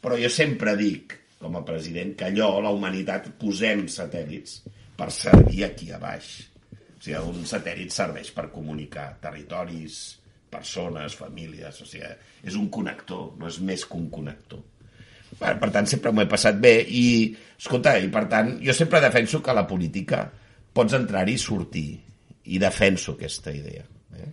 Però 0.00 0.18
jo 0.20 0.28
sempre 0.28 0.76
dic, 0.76 1.18
com 1.40 1.56
a 1.56 1.64
president, 1.64 2.14
que 2.16 2.24
allò, 2.28 2.60
la 2.62 2.70
humanitat, 2.70 3.30
posem 3.40 3.86
satèl·lits 3.90 4.60
per 4.96 5.10
servir 5.12 5.64
aquí 5.64 5.90
a 5.92 5.98
baix. 5.98 6.34
O 6.72 7.00
sigui, 7.04 7.16
un 7.18 7.44
satèl·lit 7.48 7.90
serveix 7.90 8.30
per 8.32 8.50
comunicar 8.52 9.18
territoris, 9.20 10.18
persones, 10.50 11.16
famílies, 11.18 11.80
o 11.82 11.88
sigui, 11.88 12.12
és 12.44 12.54
un 12.54 12.68
connector, 12.70 13.32
no 13.38 13.48
és 13.50 13.58
més 13.60 13.84
que 13.84 13.98
un 13.98 14.08
connector. 14.10 14.62
Per, 15.38 15.56
per 15.60 15.70
tant, 15.74 15.88
sempre 15.90 16.12
m'ho 16.12 16.22
he 16.22 16.30
passat 16.30 16.58
bé 16.62 16.76
i, 16.84 17.06
escolta, 17.58 17.96
i 17.98 18.08
per 18.12 18.26
tant, 18.30 18.54
jo 18.64 18.74
sempre 18.76 19.02
defenso 19.02 19.42
que 19.42 19.56
la 19.56 19.66
política 19.66 20.24
pots 20.74 20.96
entrar-hi 20.96 21.34
i 21.34 21.40
sortir 21.40 21.88
i 22.44 22.58
defenso 22.58 23.14
aquesta 23.14 23.52
idea. 23.54 23.84
Eh? 24.18 24.30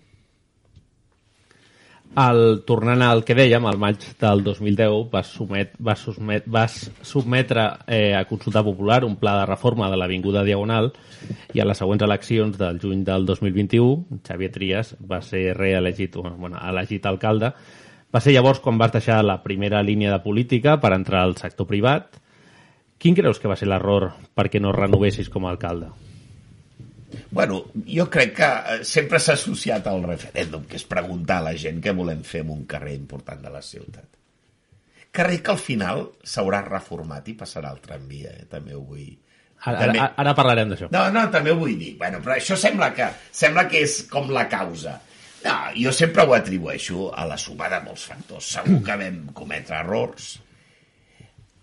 El, 2.22 2.42
tornant 2.68 3.00
al 3.06 3.22
que 3.24 3.36
dèiem, 3.38 3.64
al 3.70 3.78
maig 3.80 4.04
del 4.20 4.42
2010 4.44 5.06
vas, 5.14 5.30
somet, 5.32 5.78
vas, 5.80 6.02
sotmet, 6.04 6.48
vas 6.52 6.76
sotmetre 7.08 7.64
eh, 7.88 8.12
a 8.18 8.26
consulta 8.28 8.66
popular 8.68 9.06
un 9.08 9.16
pla 9.22 9.38
de 9.40 9.46
reforma 9.48 9.88
de 9.90 10.00
l'Avinguda 10.00 10.44
Diagonal 10.44 10.92
i 11.56 11.62
a 11.64 11.68
les 11.70 11.80
següents 11.80 12.04
eleccions 12.04 12.58
del 12.60 12.82
juny 12.84 13.06
del 13.08 13.24
2021 13.30 14.20
Xavier 14.28 14.52
Trias 14.52 14.92
va 15.00 15.22
ser 15.24 15.54
reelegit, 15.56 16.18
bueno, 16.20 16.60
elegit 16.60 17.08
alcalde. 17.08 17.54
Va 18.12 18.20
ser 18.20 18.34
llavors 18.36 18.60
quan 18.60 18.78
vas 18.78 18.92
deixar 18.92 19.22
la 19.24 19.38
primera 19.44 19.82
línia 19.84 20.12
de 20.12 20.20
política 20.24 20.78
per 20.84 20.92
entrar 20.96 21.24
al 21.24 21.38
sector 21.40 21.68
privat. 21.70 22.18
Quin 23.02 23.16
creus 23.18 23.40
que 23.40 23.50
va 23.50 23.56
ser 23.58 23.70
l'error 23.72 24.12
perquè 24.38 24.60
no 24.62 24.74
renovessis 24.76 25.30
com 25.32 25.48
a 25.48 25.54
alcalde? 25.56 25.90
Bueno, 27.32 27.66
jo 27.88 28.06
crec 28.12 28.36
que 28.38 28.48
eh, 28.48 28.84
sempre 28.88 29.20
s'ha 29.20 29.34
associat 29.40 29.88
al 29.88 30.04
referèndum, 30.04 30.64
que 30.68 30.78
és 30.80 30.86
preguntar 30.88 31.40
a 31.42 31.48
la 31.50 31.56
gent 31.60 31.82
què 31.84 31.94
volem 31.96 32.22
fer 32.28 32.44
en 32.46 32.52
un 32.56 32.66
carrer 32.70 32.94
important 33.00 33.42
de 33.44 33.52
la 33.52 33.62
ciutat. 33.64 34.08
Carrer 35.12 35.42
que 35.44 35.52
al 35.52 35.60
final 35.60 36.06
s'haurà 36.24 36.62
reformat 36.68 37.28
i 37.28 37.36
passarà 37.36 37.72
al 37.72 37.82
tramvia, 37.84 38.32
eh? 38.38 38.46
també 38.52 38.76
ho 38.78 38.84
vull... 38.84 39.10
Ara, 39.62 39.78
També- 39.84 40.00
ara, 40.00 40.14
ara 40.24 40.34
parlarem 40.34 40.72
d'això. 40.72 40.88
No, 40.94 41.04
no, 41.14 41.26
també 41.34 41.52
ho 41.52 41.58
vull 41.60 41.76
dir. 41.78 41.92
Bueno, 42.00 42.22
però 42.24 42.38
això 42.38 42.56
sembla 42.58 42.94
que, 42.96 43.10
sembla 43.32 43.68
que 43.70 43.84
és 43.86 44.00
com 44.10 44.32
la 44.34 44.48
causa. 44.50 44.96
No, 45.42 45.56
jo 45.74 45.92
sempre 45.96 46.24
ho 46.28 46.34
atribueixo 46.38 47.10
a 47.18 47.26
la 47.26 47.38
suma 47.42 47.70
de 47.72 47.80
molts 47.86 48.06
factors. 48.12 48.46
Segur 48.58 48.82
que 48.86 48.98
vam 49.00 49.22
cometre 49.38 49.80
errors. 49.80 50.36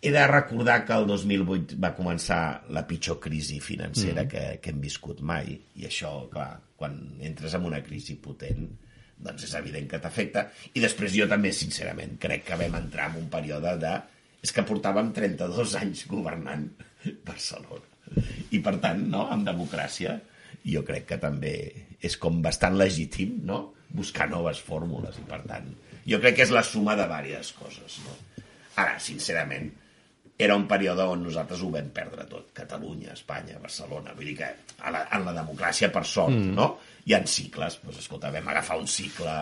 He 0.02 0.10
de 0.14 0.24
recordar 0.30 0.84
que 0.86 0.94
el 0.94 1.06
2008 1.10 1.76
va 1.82 1.92
començar 1.96 2.40
la 2.74 2.84
pitjor 2.86 3.18
crisi 3.22 3.58
financera 3.62 4.22
Mm. 4.24 4.28
que, 4.30 4.42
que 4.62 4.70
hem 4.70 4.80
viscut 4.80 5.20
mai, 5.26 5.56
i 5.74 5.86
això, 5.86 6.28
clar, 6.30 6.60
quan 6.78 6.94
entres 7.20 7.54
en 7.54 7.64
una 7.66 7.80
crisi 7.82 8.14
potent, 8.22 8.68
doncs 9.18 9.42
és 9.48 9.54
evident 9.58 9.88
que 9.90 9.98
t'afecta. 9.98 10.44
I 10.74 10.80
després 10.84 11.14
jo 11.14 11.26
també, 11.26 11.50
sincerament, 11.52 12.16
crec 12.22 12.44
que 12.46 12.58
vam 12.60 12.76
entrar 12.78 13.10
en 13.10 13.24
un 13.24 13.28
període 13.30 13.76
de... 13.82 13.96
És 14.42 14.52
que 14.54 14.62
portàvem 14.62 15.08
32 15.12 15.74
anys 15.80 16.04
governant 16.06 16.68
Barcelona. 17.26 17.82
I, 18.54 18.60
per 18.62 18.76
tant, 18.78 19.02
no, 19.10 19.24
amb 19.34 19.44
democràcia, 19.48 20.14
jo 20.68 20.84
crec 20.86 21.06
que 21.08 21.18
també 21.22 21.54
és 22.04 22.16
com 22.20 22.42
bastant 22.44 22.76
legítim, 22.78 23.40
no?, 23.48 23.74
buscar 23.88 24.26
noves 24.28 24.58
fórmules, 24.60 25.16
i, 25.16 25.22
per 25.24 25.40
tant, 25.48 25.68
jo 26.04 26.18
crec 26.20 26.34
que 26.36 26.44
és 26.44 26.50
la 26.52 26.62
suma 26.62 26.92
de 26.96 27.06
diverses 27.08 27.54
coses, 27.56 28.00
no? 28.04 28.44
Ara, 28.78 28.98
sincerament, 29.00 29.70
era 30.38 30.54
un 30.54 30.66
període 30.70 31.02
on 31.08 31.24
nosaltres 31.24 31.62
ho 31.64 31.70
vam 31.72 31.88
perdre 31.90 32.26
tot. 32.30 32.52
Catalunya, 32.54 33.14
Espanya, 33.16 33.56
Barcelona. 33.58 34.12
Vull 34.14 34.28
dir 34.30 34.36
que 34.38 34.50
a 34.86 34.92
la, 34.94 35.00
en 35.16 35.24
la 35.26 35.32
democràcia, 35.34 35.88
per 35.90 36.04
sort, 36.06 36.36
Mm. 36.36 36.52
no? 36.54 36.68
Hi 37.08 37.14
ha 37.16 37.22
cicles. 37.26 37.80
Doncs, 37.82 37.98
escolta, 38.04 38.30
vam 38.30 38.46
agafar 38.52 38.76
un 38.78 38.86
cicle 38.86 39.34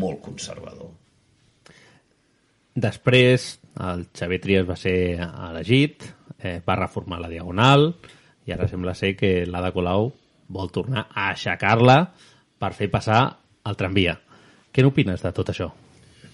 molt 0.00 0.20
conservador. 0.24 0.90
Després, 2.74 3.60
el 3.92 4.06
Xavier 4.16 4.40
Trias 4.40 4.66
va 4.68 4.76
ser 4.80 4.96
elegit, 5.20 6.08
eh, 6.40 6.60
va 6.66 6.76
reformar 6.80 7.20
la 7.20 7.28
Diagonal, 7.28 7.92
i 8.46 8.52
ara 8.52 8.66
sembla 8.66 8.94
ser 8.98 9.14
que 9.14 9.44
l'Ada 9.46 9.70
Colau 9.70 10.10
vol 10.52 10.70
tornar 10.74 11.06
a 11.10 11.30
aixecar-la 11.32 11.98
per 12.60 12.72
fer 12.76 12.90
passar 12.92 13.22
el 13.68 13.78
tramvia. 13.78 14.16
Què 14.72 14.84
n'opines 14.84 15.24
de 15.24 15.32
tot 15.34 15.52
això? 15.52 15.68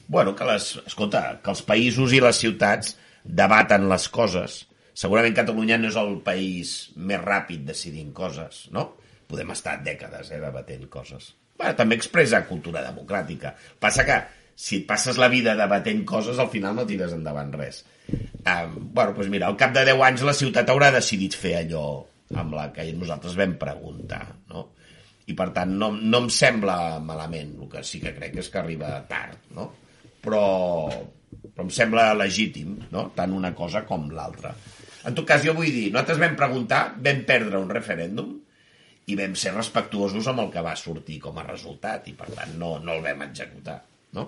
Bueno, 0.08 0.34
que 0.34 0.46
les, 0.48 0.70
escolta, 0.88 1.22
que 1.44 1.52
els 1.52 1.62
països 1.66 2.14
i 2.16 2.22
les 2.24 2.40
ciutats 2.40 2.94
debaten 3.24 3.88
les 3.90 4.08
coses. 4.08 4.62
Segurament 4.98 5.36
Catalunya 5.36 5.76
no 5.78 5.90
és 5.92 5.98
el 6.00 6.16
país 6.24 6.72
més 6.96 7.20
ràpid 7.22 7.66
decidint 7.68 8.10
coses, 8.16 8.66
no? 8.74 8.88
Podem 9.28 9.52
estar 9.52 9.76
dècades 9.84 10.32
eh, 10.32 10.40
debatent 10.40 10.88
coses. 10.90 11.34
Bueno, 11.58 11.74
també 11.76 11.98
expressa 11.98 12.40
cultura 12.48 12.82
democràtica. 12.86 13.52
Passa 13.82 14.06
que 14.08 14.18
si 14.58 14.80
et 14.80 14.88
passes 14.88 15.18
la 15.20 15.28
vida 15.30 15.54
debatent 15.58 16.04
coses, 16.08 16.38
al 16.38 16.48
final 16.50 16.74
no 16.78 16.86
tires 16.88 17.12
endavant 17.14 17.52
res. 17.54 17.84
Um, 18.08 18.78
bueno, 18.94 19.12
doncs 19.12 19.28
mira, 19.30 19.50
al 19.50 19.58
cap 19.60 19.74
de 19.76 19.84
10 19.86 20.02
anys 20.08 20.24
la 20.26 20.34
ciutat 20.34 20.70
haurà 20.72 20.88
decidit 20.94 21.36
fer 21.36 21.58
allò 21.60 21.84
amb 22.36 22.56
la 22.56 22.68
que 22.74 22.86
nosaltres 22.92 23.36
vam 23.38 23.56
preguntar, 23.60 24.24
no? 24.52 24.68
I 25.28 25.36
per 25.36 25.50
tant 25.56 25.74
no, 25.76 25.90
no 25.92 26.22
em 26.24 26.28
sembla 26.32 26.98
malament, 27.04 27.54
el 27.60 27.68
que 27.72 27.84
sí 27.84 28.00
que 28.00 28.14
crec 28.16 28.38
és 28.40 28.48
que 28.52 28.60
arriba 28.60 28.94
tard, 29.08 29.50
no? 29.56 29.68
Però, 30.24 30.42
però 30.88 31.66
em 31.66 31.72
sembla 31.72 32.10
legítim, 32.16 32.78
no? 32.92 33.10
Tant 33.16 33.34
una 33.36 33.52
cosa 33.56 33.84
com 33.88 34.08
l'altra. 34.16 34.54
En 35.08 35.16
tot 35.16 35.28
cas, 35.28 35.44
jo 35.44 35.54
vull 35.56 35.70
dir, 35.70 35.88
nosaltres 35.92 36.20
vam 36.20 36.36
preguntar, 36.36 36.82
vam 37.04 37.22
perdre 37.28 37.60
un 37.60 37.70
referèndum 37.72 38.34
i 39.08 39.16
vam 39.16 39.36
ser 39.40 39.54
respectuosos 39.54 40.26
amb 40.28 40.44
el 40.44 40.50
que 40.52 40.64
va 40.64 40.74
sortir 40.76 41.20
com 41.22 41.38
a 41.40 41.46
resultat 41.46 42.10
i 42.10 42.16
per 42.16 42.28
tant 42.34 42.58
no, 42.60 42.76
no 42.82 42.96
el 42.96 43.04
vam 43.04 43.24
executar, 43.28 43.78
no? 44.16 44.26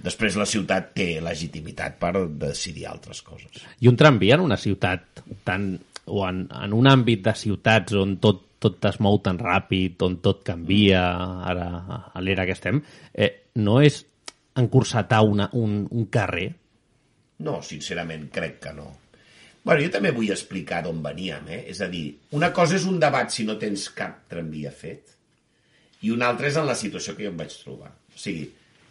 Després 0.00 0.36
la 0.40 0.46
ciutat 0.48 0.94
té 0.96 1.08
legitimitat 1.20 1.98
per 2.00 2.14
decidir 2.40 2.86
altres 2.88 3.20
coses. 3.20 3.60
I 3.84 3.90
un 3.90 3.98
tramvia 4.00 4.38
en 4.38 4.46
una 4.46 4.56
ciutat 4.56 5.20
tan, 5.44 5.74
o 6.10 6.24
en, 6.26 6.44
en 6.50 6.76
un 6.76 6.88
àmbit 6.90 7.22
de 7.24 7.34
ciutats 7.38 7.96
on 7.98 8.16
tot, 8.22 8.42
tot 8.60 8.90
es 8.90 8.98
mou 9.00 9.20
tan 9.24 9.38
ràpid, 9.40 10.00
on 10.06 10.18
tot 10.24 10.42
canvia, 10.46 11.02
ara 11.50 11.68
a 12.12 12.24
l'era 12.24 12.46
que 12.48 12.56
estem, 12.58 12.82
eh, 13.14 13.30
no 13.62 13.78
és 13.80 14.02
encursetar 14.60 15.22
una, 15.24 15.48
un, 15.56 15.84
un 15.90 16.08
carrer? 16.12 16.50
No, 17.46 17.60
sincerament, 17.64 18.28
crec 18.34 18.58
que 18.66 18.74
no. 18.76 18.90
Bueno, 19.62 19.82
jo 19.84 19.92
també 19.92 20.12
vull 20.16 20.32
explicar 20.32 20.82
d'on 20.84 21.02
veníem, 21.04 21.48
eh? 21.52 21.62
És 21.72 21.82
a 21.84 21.88
dir, 21.92 22.06
una 22.36 22.48
cosa 22.56 22.78
és 22.78 22.86
un 22.88 23.00
debat 23.00 23.32
si 23.32 23.44
no 23.48 23.58
tens 23.60 23.88
cap 23.96 24.22
tramvia 24.32 24.72
fet 24.72 25.16
i 26.00 26.12
una 26.14 26.30
altra 26.32 26.48
és 26.48 26.56
en 26.56 26.64
la 26.68 26.76
situació 26.78 27.12
que 27.16 27.26
jo 27.26 27.32
em 27.32 27.36
vaig 27.40 27.52
trobar. 27.60 27.90
O 27.92 28.20
sigui, 28.20 28.46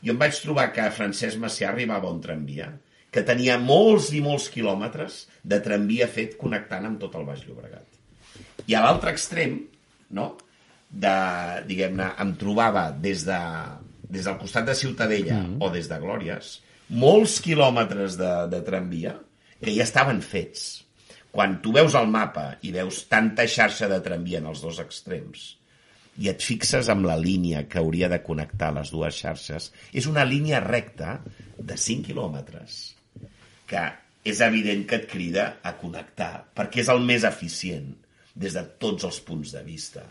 jo 0.05 0.13
em 0.13 0.19
vaig 0.21 0.37
trobar 0.43 0.69
que 0.75 0.85
Francesc 0.93 1.41
Macià 1.41 1.71
arribava 1.71 2.09
a 2.09 2.13
un 2.13 2.21
tramvia 2.21 2.69
que 3.09 3.23
tenia 3.25 3.57
molts 3.61 4.11
i 4.13 4.21
molts 4.21 4.49
quilòmetres 4.53 5.23
de 5.43 5.59
tramvia 5.65 6.07
fet 6.11 6.37
connectant 6.37 6.85
amb 6.85 7.01
tot 7.01 7.17
el 7.17 7.25
Baix 7.27 7.43
Llobregat. 7.47 7.85
I 8.69 8.77
a 8.77 8.85
l'altre 8.85 9.13
extrem, 9.15 9.59
no?, 10.17 10.31
de, 10.89 11.15
diguem-ne, 11.69 12.07
em 12.21 12.33
trobava 12.41 12.87
des, 12.91 13.21
de, 13.27 13.39
des 14.09 14.25
del 14.25 14.39
costat 14.41 14.65
de 14.71 14.73
Ciutadella 14.77 15.37
mm. 15.37 15.59
o 15.61 15.69
des 15.73 15.89
de 15.89 15.99
Glòries 16.01 16.55
molts 16.89 17.37
quilòmetres 17.45 18.17
de, 18.17 18.31
de 18.49 18.61
tramvia 18.65 19.13
que 19.61 19.73
ja 19.75 19.85
estaven 19.85 20.23
fets. 20.25 20.83
Quan 21.29 21.59
tu 21.61 21.73
veus 21.75 21.93
el 21.93 22.09
mapa 22.09 22.55
i 22.65 22.73
veus 22.73 23.03
tanta 23.11 23.45
xarxa 23.45 23.89
de 23.91 23.99
tramvia 24.01 24.41
en 24.41 24.49
els 24.49 24.63
dos 24.65 24.79
extrems 24.81 25.51
i 26.19 26.27
et 26.31 26.41
fixes 26.43 26.89
amb 26.89 27.05
la 27.05 27.15
línia 27.21 27.67
que 27.69 27.79
hauria 27.79 28.09
de 28.09 28.19
connectar 28.25 28.73
les 28.75 28.89
dues 28.91 29.15
xarxes, 29.15 29.69
és 29.93 30.09
una 30.09 30.25
línia 30.25 30.59
recta 30.59 31.19
de 31.55 31.77
5 31.77 32.09
quilòmetres 32.09 32.79
que 33.69 33.85
és 34.29 34.41
evident 34.45 34.83
que 34.89 34.99
et 34.99 35.07
crida 35.09 35.45
a 35.63 35.75
connectar, 35.79 36.33
perquè 36.57 36.83
és 36.83 36.91
el 36.91 37.01
més 37.05 37.25
eficient 37.27 37.93
des 38.39 38.55
de 38.55 38.65
tots 38.81 39.07
els 39.07 39.19
punts 39.25 39.53
de 39.55 39.63
vista. 39.65 40.03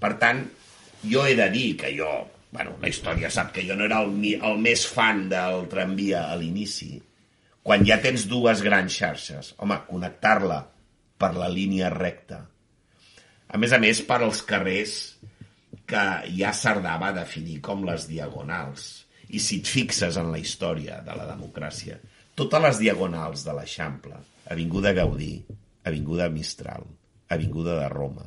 Per 0.00 0.12
tant, 0.20 0.44
jo 1.06 1.24
he 1.26 1.34
de 1.38 1.48
dir 1.52 1.68
que 1.80 1.92
jo 1.96 2.10
bueno, 2.56 2.76
la 2.80 2.88
història 2.88 3.28
sap 3.32 3.50
que 3.52 3.64
jo 3.66 3.74
no 3.76 3.84
era 3.84 4.00
el, 4.04 4.14
el 4.34 4.60
més 4.62 4.86
fan 4.88 5.26
del 5.28 5.66
tramvia 5.68 6.26
a 6.30 6.36
l'inici, 6.40 6.94
quan 7.66 7.84
ja 7.84 7.98
tens 8.00 8.24
dues 8.30 8.62
grans 8.64 8.94
xarxes, 8.96 9.52
home, 9.60 9.76
connectar-la 9.88 10.62
per 11.18 11.32
la 11.36 11.50
línia 11.52 11.90
recta, 11.92 12.44
a 13.46 13.60
més 13.60 13.74
a 13.74 13.80
més 13.82 14.00
per 14.06 14.20
als 14.22 14.42
carrers 14.46 14.94
que 15.86 16.04
ja 16.38 16.52
Cerdà 16.56 16.96
va 17.02 17.12
definir 17.14 17.60
com 17.62 17.84
les 17.86 18.08
diagonals. 18.10 19.04
I 19.26 19.38
si 19.42 19.60
et 19.62 19.68
fixes 19.70 20.16
en 20.18 20.32
la 20.32 20.38
història 20.38 21.00
de 21.06 21.14
la 21.18 21.26
democràcia, 21.28 21.98
totes 22.36 22.62
les 22.62 22.80
diagonals 22.84 23.44
de 23.46 23.54
l'Eixample, 23.56 24.18
Avinguda 24.52 24.92
Gaudí, 24.96 25.34
Avinguda 25.88 26.28
Mistral, 26.32 26.84
Avinguda 27.32 27.80
de 27.80 27.88
Roma, 27.92 28.26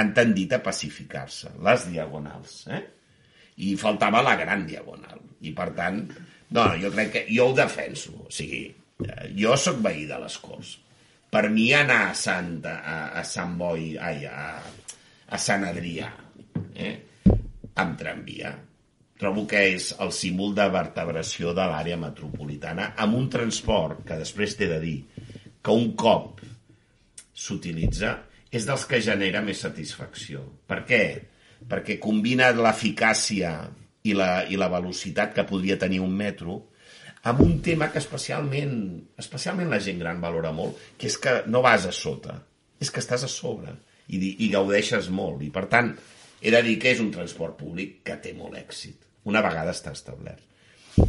han 0.00 0.12
tendit 0.16 0.52
a 0.56 0.62
pacificar-se, 0.64 1.54
les 1.62 1.86
diagonals, 1.92 2.56
eh? 2.72 2.82
I 3.62 3.74
faltava 3.76 4.22
la 4.24 4.34
gran 4.40 4.64
diagonal. 4.66 5.20
I, 5.44 5.52
per 5.54 5.68
tant, 5.76 6.00
no, 6.56 6.64
jo 6.80 6.90
crec 6.94 7.12
que 7.12 7.22
jo 7.28 7.50
ho 7.50 7.56
defenso. 7.56 8.14
O 8.24 8.32
sigui, 8.32 8.64
eh, 9.04 9.28
jo 9.36 9.54
sóc 9.60 9.82
veí 9.84 10.06
de 10.08 10.18
les 10.22 10.38
Corts. 10.42 10.72
Per 11.32 11.44
mi 11.52 11.70
anar 11.76 12.00
a, 12.10 12.16
Santa, 12.18 12.78
a, 12.80 12.96
a 13.20 13.22
Sant 13.28 13.54
Boi, 13.60 13.92
ai, 14.00 14.26
a, 14.28 14.58
a 15.28 15.40
Sant 15.40 15.64
Adrià, 15.68 16.10
eh? 16.74 16.94
amb 17.80 17.96
tramvia, 18.00 18.52
trobo 19.22 19.46
que 19.46 19.60
és 19.76 19.92
el 20.02 20.10
símbol 20.14 20.56
de 20.58 20.66
vertebració 20.74 21.54
de 21.54 21.66
l'àrea 21.70 21.98
metropolitana 22.00 22.92
amb 23.04 23.14
un 23.20 23.28
transport 23.30 24.02
que 24.08 24.18
després 24.18 24.56
t'he 24.58 24.68
de 24.70 24.80
dir 24.82 24.96
que 25.62 25.74
un 25.74 25.92
cop 25.98 26.42
s'utilitza 27.32 28.16
és 28.52 28.66
dels 28.68 28.84
que 28.88 29.00
genera 29.00 29.40
més 29.44 29.62
satisfacció. 29.64 30.42
Per 30.68 30.82
què? 30.88 31.04
Perquè 31.70 31.96
combina 32.02 32.50
l'eficàcia 32.52 33.54
i 34.04 34.16
la, 34.18 34.42
i 34.50 34.58
la 34.58 34.68
velocitat 34.72 35.32
que 35.36 35.46
podria 35.48 35.78
tenir 35.78 36.02
un 36.02 36.12
metro 36.18 36.58
amb 37.30 37.40
un 37.44 37.60
tema 37.62 37.88
que 37.92 38.02
especialment, 38.02 38.74
especialment 39.22 39.70
la 39.70 39.78
gent 39.80 40.02
gran 40.02 40.18
valora 40.20 40.50
molt, 40.52 40.80
que 40.98 41.06
és 41.06 41.16
que 41.22 41.36
no 41.46 41.62
vas 41.62 41.86
a 41.86 41.94
sota, 41.94 42.40
és 42.82 42.90
que 42.90 42.98
estàs 42.98 43.22
a 43.22 43.30
sobre 43.30 43.76
i, 44.10 44.18
i 44.18 44.50
gaudeixes 44.50 45.08
molt. 45.14 45.44
I, 45.46 45.52
per 45.54 45.68
tant, 45.70 45.94
he 46.42 46.50
de 46.50 46.62
dir 46.66 46.76
que 46.82 46.90
és 46.90 47.00
un 47.00 47.12
transport 47.14 47.54
públic 47.60 48.00
que 48.02 48.18
té 48.18 48.34
molt 48.34 48.58
èxit, 48.58 49.06
una 49.28 49.42
vegada 49.44 49.70
està 49.74 49.92
establert. 49.94 50.40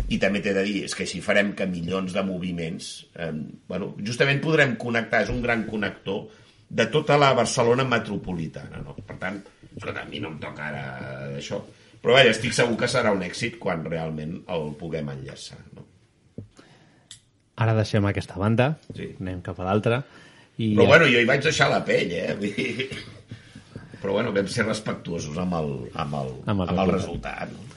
I 0.08 0.18
també 0.22 0.40
t'he 0.40 0.54
de 0.56 0.64
dir, 0.64 0.78
és 0.88 0.94
que 0.96 1.04
així 1.04 1.20
farem 1.22 1.52
que 1.58 1.66
milions 1.68 2.14
de 2.16 2.22
moviments... 2.24 2.92
Eh, 3.20 3.32
bueno, 3.68 3.94
justament 4.06 4.40
podrem 4.44 4.78
connectar, 4.80 5.24
és 5.26 5.32
un 5.34 5.42
gran 5.44 5.66
connector 5.68 6.28
de 6.74 6.86
tota 6.94 7.18
la 7.20 7.34
Barcelona 7.36 7.84
metropolitana. 7.86 8.80
No? 8.86 8.96
Per 9.06 9.18
tant, 9.20 9.42
escolta, 9.76 10.06
a 10.06 10.10
mi 10.10 10.22
no 10.24 10.32
em 10.32 10.38
toca 10.42 10.70
ara 10.70 10.86
això. 11.38 11.60
Però 12.04 12.16
vaja, 12.16 12.32
estic 12.32 12.56
segur 12.56 12.78
que 12.80 12.88
serà 12.92 13.12
un 13.16 13.22
èxit 13.24 13.60
quan 13.60 13.84
realment 13.88 14.38
el 14.52 14.70
puguem 14.80 15.12
enllaçar. 15.14 15.60
No? 15.76 15.84
Ara 17.64 17.76
deixem 17.78 18.06
aquesta 18.10 18.40
banda, 18.42 18.72
Sí. 18.96 19.12
anem 19.22 19.42
cap 19.46 19.60
a 19.60 19.68
l'altra. 19.68 20.02
I 20.58 20.74
Però 20.78 20.88
bueno, 20.88 21.06
jo 21.10 21.20
hi 21.22 21.26
vaig 21.30 21.44
deixar 21.44 21.70
la 21.70 21.84
pell, 21.86 22.12
eh? 22.12 22.34
Vull 22.40 22.56
dir... 22.56 22.90
Però 24.04 24.12
bueno, 24.18 24.34
vam 24.36 24.48
ser 24.52 24.66
respectuosos 24.68 25.38
amb 25.40 25.54
el, 25.60 25.70
amb 25.94 26.16
el, 26.20 26.34
Amb 26.52 26.64
el 26.66 26.70
amb 26.74 26.80
el 26.84 26.90
resultat. 26.92 27.48
resultat. 27.48 27.54
No? 27.54 27.73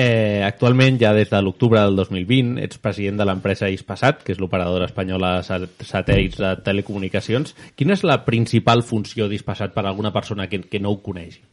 Eh, 0.00 0.40
actualment, 0.46 0.96
ja 1.00 1.10
des 1.12 1.28
de 1.28 1.40
l'octubre 1.44 1.80
del 1.82 1.98
2020, 1.98 2.54
ets 2.64 2.78
president 2.80 3.18
de 3.20 3.26
l'empresa 3.28 3.68
Ispasat, 3.68 4.22
que 4.24 4.32
és 4.32 4.40
l'operadora 4.40 4.88
espanyola 4.88 5.34
de 5.38 5.42
sat- 5.44 5.84
satèl·lits 5.84 6.40
de 6.40 6.54
telecomunicacions. 6.64 7.52
Quina 7.76 7.92
és 7.98 8.06
la 8.08 8.22
principal 8.24 8.80
funció 8.86 9.28
d'Ispasat 9.28 9.74
per 9.76 9.84
a 9.84 9.90
alguna 9.92 10.14
persona 10.14 10.48
que, 10.48 10.62
que 10.70 10.80
no 10.80 10.94
ho 10.94 11.02
coneixi? 11.04 11.44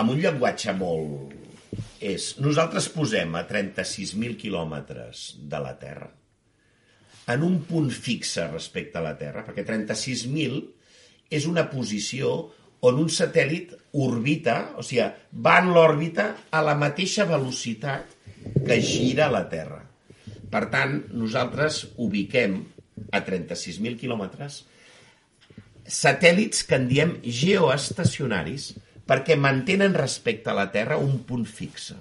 amb 0.00 0.14
un 0.14 0.20
llenguatge 0.20 0.74
molt... 0.78 1.34
És, 2.04 2.34
nosaltres 2.42 2.86
posem 2.94 3.32
a 3.38 3.44
36.000 3.48 4.36
quilòmetres 4.38 5.24
de 5.50 5.60
la 5.62 5.72
Terra 5.80 6.10
en 7.32 7.42
un 7.46 7.56
punt 7.64 7.88
fixe 7.88 8.44
respecte 8.50 9.00
a 9.00 9.02
la 9.02 9.14
Terra, 9.16 9.42
perquè 9.46 9.64
36.000 9.64 10.58
és 11.34 11.46
una 11.48 11.64
posició 11.70 12.34
on 12.84 13.00
un 13.00 13.08
satèl·lit 13.12 13.72
orbita, 14.04 14.58
o 14.78 14.84
sigui, 14.84 15.06
va 15.46 15.56
en 15.62 15.72
l'òrbita 15.72 16.28
a 16.52 16.60
la 16.66 16.76
mateixa 16.78 17.26
velocitat 17.30 18.14
que 18.66 18.78
gira 18.84 19.30
la 19.32 19.44
Terra. 19.48 19.80
Per 20.52 20.64
tant, 20.70 20.98
nosaltres 21.16 21.84
ubiquem 22.02 22.60
a 23.10 23.20
36.000 23.26 23.98
quilòmetres 23.98 24.62
satèl·lits 25.84 26.64
que 26.64 26.78
en 26.78 26.88
diem 26.88 27.14
geoestacionaris 27.22 28.72
perquè 29.04 29.36
mantenen 29.36 29.94
respecte 29.96 30.50
a 30.50 30.56
la 30.56 30.70
Terra 30.72 30.96
un 30.96 31.20
punt 31.28 31.44
fixe. 31.44 31.96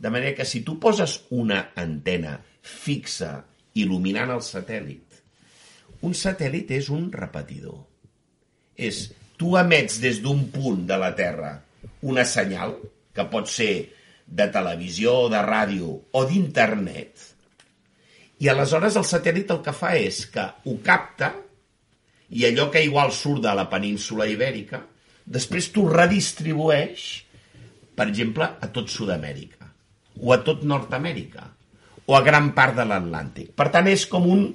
De 0.00 0.10
manera 0.12 0.34
que 0.36 0.44
si 0.44 0.62
tu 0.64 0.78
poses 0.80 1.20
una 1.30 1.70
antena 1.76 2.38
fixa 2.60 3.40
il·luminant 3.76 4.32
el 4.34 4.44
satèl·lit, 4.44 5.16
un 6.04 6.12
satèl·lit 6.16 6.70
és 6.76 6.88
un 6.92 7.08
repetidor. 7.12 7.80
És, 8.76 9.10
tu 9.40 9.56
emets 9.56 9.96
des 10.02 10.20
d'un 10.20 10.44
punt 10.52 10.84
de 10.86 11.00
la 11.00 11.14
Terra 11.16 11.54
una 12.04 12.24
senyal, 12.24 12.76
que 13.12 13.24
pot 13.32 13.48
ser 13.50 13.72
de 14.26 14.46
televisió, 14.52 15.28
de 15.32 15.40
ràdio 15.44 15.90
o 16.16 16.24
d'internet, 16.28 17.26
i 18.40 18.48
aleshores 18.48 18.96
el 18.96 19.04
satèl·lit 19.04 19.50
el 19.52 19.60
que 19.64 19.74
fa 19.76 19.94
és 19.98 20.22
que 20.32 20.46
ho 20.64 20.76
capta 20.84 21.32
i 22.30 22.46
allò 22.48 22.70
que 22.72 22.84
igual 22.86 23.12
surt 23.12 23.42
de 23.44 23.52
la 23.56 23.66
península 23.68 24.28
ibèrica, 24.30 24.80
després 25.26 25.68
t'ho 25.74 25.88
redistribueix, 25.90 27.06
per 27.96 28.06
exemple, 28.08 28.46
a 28.46 28.68
tot 28.72 28.88
Sud-amèrica, 28.88 29.66
o 30.22 30.32
a 30.32 30.38
tot 30.46 30.62
Nord-amèrica, 30.64 31.44
o 32.06 32.16
a 32.16 32.22
gran 32.24 32.52
part 32.56 32.78
de 32.78 32.86
l'Atlàntic. 32.86 33.50
Per 33.58 33.68
tant, 33.74 33.90
és 33.90 34.06
com 34.08 34.28
un, 34.30 34.46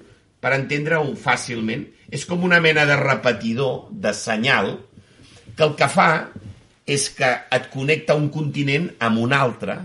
per 0.45 0.53
entendre-ho 0.53 1.15
fàcilment, 1.17 1.87
és 2.13 2.21
com 2.29 2.43
una 2.45 2.59
mena 2.61 2.83
de 2.85 2.95
repetidor, 2.99 3.87
de 3.89 4.11
senyal, 4.13 4.75
que 5.57 5.65
el 5.65 5.71
que 5.79 5.87
fa 5.89 6.09
és 6.85 7.07
que 7.17 7.31
et 7.57 7.69
connecta 7.73 8.13
un 8.13 8.27
continent 8.29 8.91
amb 9.07 9.23
un 9.23 9.33
altre, 9.33 9.79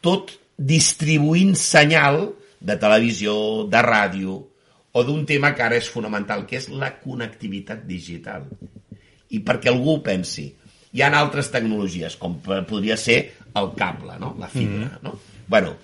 tot 0.00 0.32
distribuint 0.56 1.52
senyal 1.52 2.22
de 2.64 2.78
televisió, 2.80 3.34
de 3.68 3.82
ràdio, 3.84 4.38
o 4.90 5.02
d'un 5.04 5.26
tema 5.28 5.52
que 5.52 5.66
ara 5.66 5.76
és 5.76 5.90
fonamental, 5.92 6.46
que 6.48 6.56
és 6.56 6.70
la 6.72 6.94
connectivitat 7.02 7.84
digital. 7.84 8.48
I 9.36 9.42
perquè 9.44 9.68
algú 9.68 9.98
pensi, 10.06 10.46
hi 10.96 11.04
ha 11.04 11.12
altres 11.20 11.52
tecnologies, 11.52 12.16
com 12.16 12.40
podria 12.40 12.96
ser 12.96 13.20
el 13.52 13.74
cable, 13.76 14.16
no? 14.16 14.32
la 14.40 14.48
fibra. 14.48 14.96
Mm. 14.96 15.04
No? 15.04 15.18
Bueno, 15.50 15.74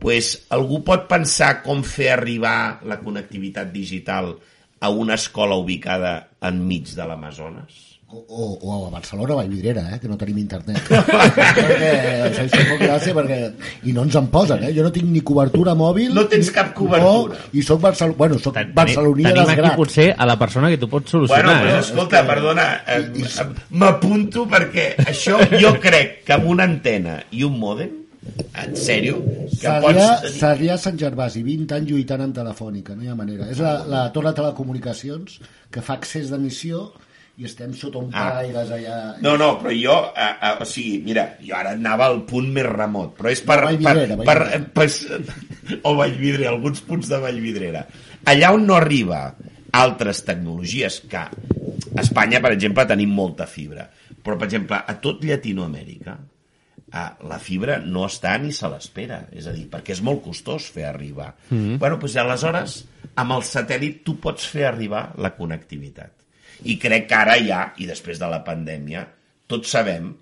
pues, 0.00 0.46
algú 0.48 0.80
pot 0.82 1.04
pensar 1.10 1.60
com 1.62 1.84
fer 1.84 2.08
arribar 2.16 2.80
la 2.88 2.98
connectivitat 3.04 3.68
digital 3.70 4.32
a 4.80 4.88
una 4.88 5.20
escola 5.20 5.60
ubicada 5.60 6.16
enmig 6.40 6.94
de 6.96 7.04
l'Amazones? 7.06 7.86
O, 8.10 8.18
o, 8.26 8.46
o 8.66 8.86
a 8.88 8.90
Barcelona, 8.90 9.34
a 9.34 9.36
Vallvidrera, 9.36 9.84
eh, 9.94 10.00
que 10.02 10.08
no 10.10 10.16
tenim 10.18 10.40
internet. 10.40 10.80
perquè, 10.90 11.90
això 12.26 12.42
és 12.48 12.66
molt 12.66 12.80
gràcia 12.82 13.14
perquè... 13.14 13.36
I 13.86 13.94
no 13.94 14.02
ens 14.02 14.16
en 14.18 14.26
posen, 14.32 14.64
eh? 14.66 14.72
Jo 14.74 14.82
no 14.82 14.90
tinc 14.90 15.06
ni 15.12 15.22
cobertura 15.22 15.76
mòbil... 15.78 16.10
No 16.16 16.24
tens 16.32 16.50
cap 16.50 16.72
cobertura. 16.74 17.38
No, 17.38 17.52
I 17.54 17.62
soc, 17.62 17.78
Barcel... 17.84 18.16
bueno, 18.18 18.40
soc 18.42 18.58
barceloní 18.74 19.28
de 19.28 19.36
Tenim 19.36 19.52
aquí 19.52 19.76
potser 19.78 20.08
a 20.16 20.26
la 20.26 20.34
persona 20.40 20.72
que 20.72 20.80
t'ho 20.80 20.88
pot 20.90 21.04
Bueno, 21.06 21.28
solucionar. 21.28 21.56
però 21.62 21.76
eh? 21.76 21.84
escolta, 21.84 22.24
perdona, 22.26 22.66
eh, 22.88 23.46
m'apunto 23.78 24.48
perquè 24.50 24.90
això 25.06 25.38
jo 25.60 25.76
crec 25.78 26.24
que 26.26 26.34
amb 26.34 26.50
una 26.50 26.66
antena 26.66 27.20
i 27.30 27.46
un 27.46 27.60
mòdem, 27.62 27.99
en 28.62 28.74
sèrio, 28.78 29.20
que 29.60 29.74
pots. 29.84 30.32
Sarrià 30.38 30.76
Sant 30.80 30.98
Gervasi, 31.00 31.42
20 31.46 31.76
anys 31.76 31.92
lluitant 31.92 32.24
amb 32.26 32.36
Telefònica, 32.36 32.96
no 32.96 33.06
hi 33.06 33.12
ha 33.12 33.18
manera. 33.18 33.50
És 33.52 33.60
la, 33.62 33.80
la 33.88 34.06
torre 34.14 34.32
de 34.32 34.40
telecomunicacions 34.40 35.38
que 35.70 35.84
fa 35.84 35.98
accés 35.98 36.32
d'emissió 36.32 36.88
i 37.40 37.46
estem 37.48 37.72
sota 37.72 38.00
un 38.02 38.10
Ah. 38.12 38.26
paraires 38.28 38.70
allà... 38.74 38.96
No, 39.24 39.36
no, 39.40 39.54
però 39.60 39.72
jo, 39.72 39.96
eh, 40.12 40.32
eh, 40.42 40.56
o 40.60 40.66
sigui, 40.68 40.98
mira, 41.06 41.24
jo 41.40 41.54
ara 41.56 41.72
anava 41.76 42.10
al 42.10 42.20
punt 42.28 42.50
més 42.52 42.66
remot, 42.68 43.14
però 43.16 43.30
és 43.32 43.40
per... 43.40 43.60
A 43.62 43.70
Vallvidrera, 43.70 44.18
per, 44.20 44.26
per, 44.26 44.38
Vallvidrera. 44.42 45.38
per, 45.70 45.78
o 45.88 45.94
Vallvidrera, 45.96 46.50
alguns 46.52 46.82
punts 46.84 47.08
de 47.08 47.20
Vallvidrera. 47.22 47.86
Allà 48.28 48.52
on 48.52 48.66
no 48.68 48.76
arriba 48.76 49.22
altres 49.72 50.24
tecnologies, 50.26 51.00
que 51.08 51.22
a 51.22 52.02
Espanya, 52.02 52.42
per 52.44 52.52
exemple, 52.56 52.84
tenim 52.90 53.14
molta 53.14 53.46
fibra, 53.48 53.86
però, 54.20 54.36
per 54.36 54.50
exemple, 54.50 54.76
a 54.76 54.98
tot 55.00 55.24
Llatinoamèrica, 55.24 56.18
eh, 56.92 57.08
la 57.28 57.38
fibra 57.42 57.78
no 57.84 58.06
està 58.08 58.36
ni 58.40 58.52
se 58.56 58.68
l'espera, 58.70 59.22
és 59.32 59.46
a 59.46 59.54
dir, 59.56 59.66
perquè 59.70 59.94
és 59.96 60.02
molt 60.06 60.22
costós 60.24 60.70
fer 60.74 60.86
arribar. 60.88 61.34
Mhm. 61.48 61.78
Bueno, 61.78 61.98
doncs 61.98 62.16
aleshores, 62.16 62.80
amb 63.14 63.36
el 63.36 63.44
satèl·lit 63.46 64.02
tu 64.04 64.18
pots 64.20 64.46
fer 64.46 64.66
arribar 64.66 65.12
la 65.18 65.34
connectivitat. 65.36 66.12
I 66.64 66.76
crec 66.78 67.08
que 67.08 67.16
ara 67.16 67.38
ja, 67.40 67.72
i 67.78 67.86
després 67.88 68.18
de 68.20 68.28
la 68.28 68.42
pandèmia, 68.44 69.06
tots 69.46 69.70
sabem 69.70 70.12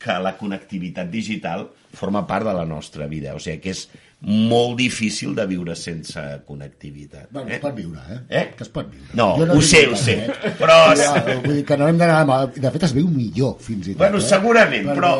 que 0.00 0.16
la 0.22 0.36
connectivitat 0.38 1.10
digital 1.12 1.66
forma 1.92 2.26
part 2.26 2.46
de 2.46 2.54
la 2.56 2.64
nostra 2.64 3.06
vida. 3.10 3.34
O 3.34 3.42
sigui, 3.42 3.60
que 3.60 3.74
és 3.74 3.88
molt 4.20 4.76
difícil 4.76 5.32
de 5.34 5.46
viure 5.48 5.74
sense 5.76 6.20
connectivitat. 6.46 7.30
Bueno, 7.32 7.48
eh? 7.48 7.54
es 7.56 7.62
pot 7.62 7.76
viure, 7.76 8.02
eh? 8.12 8.18
Eh? 8.28 8.42
Que 8.56 8.66
es 8.66 8.72
pot 8.72 8.90
viure. 8.90 9.08
No, 9.16 9.30
Jo 9.40 9.46
ho 9.54 9.62
sé, 9.64 9.86
ho 9.88 9.96
sé. 9.96 10.16
Però... 10.58 10.76
Ja, 10.98 11.14
vull 11.30 11.56
dir 11.60 11.64
que 11.68 11.78
no 11.80 11.88
hem 11.88 12.00
d'anar... 12.00 12.42
De 12.52 12.72
fet, 12.74 12.84
es 12.90 12.94
viu 12.96 13.08
millor, 13.08 13.56
fins 13.64 13.88
i 13.88 13.94
tot. 13.94 14.02
Bueno, 14.04 14.20
eh? 14.20 14.28
segurament, 14.28 14.92
però, 14.92 15.14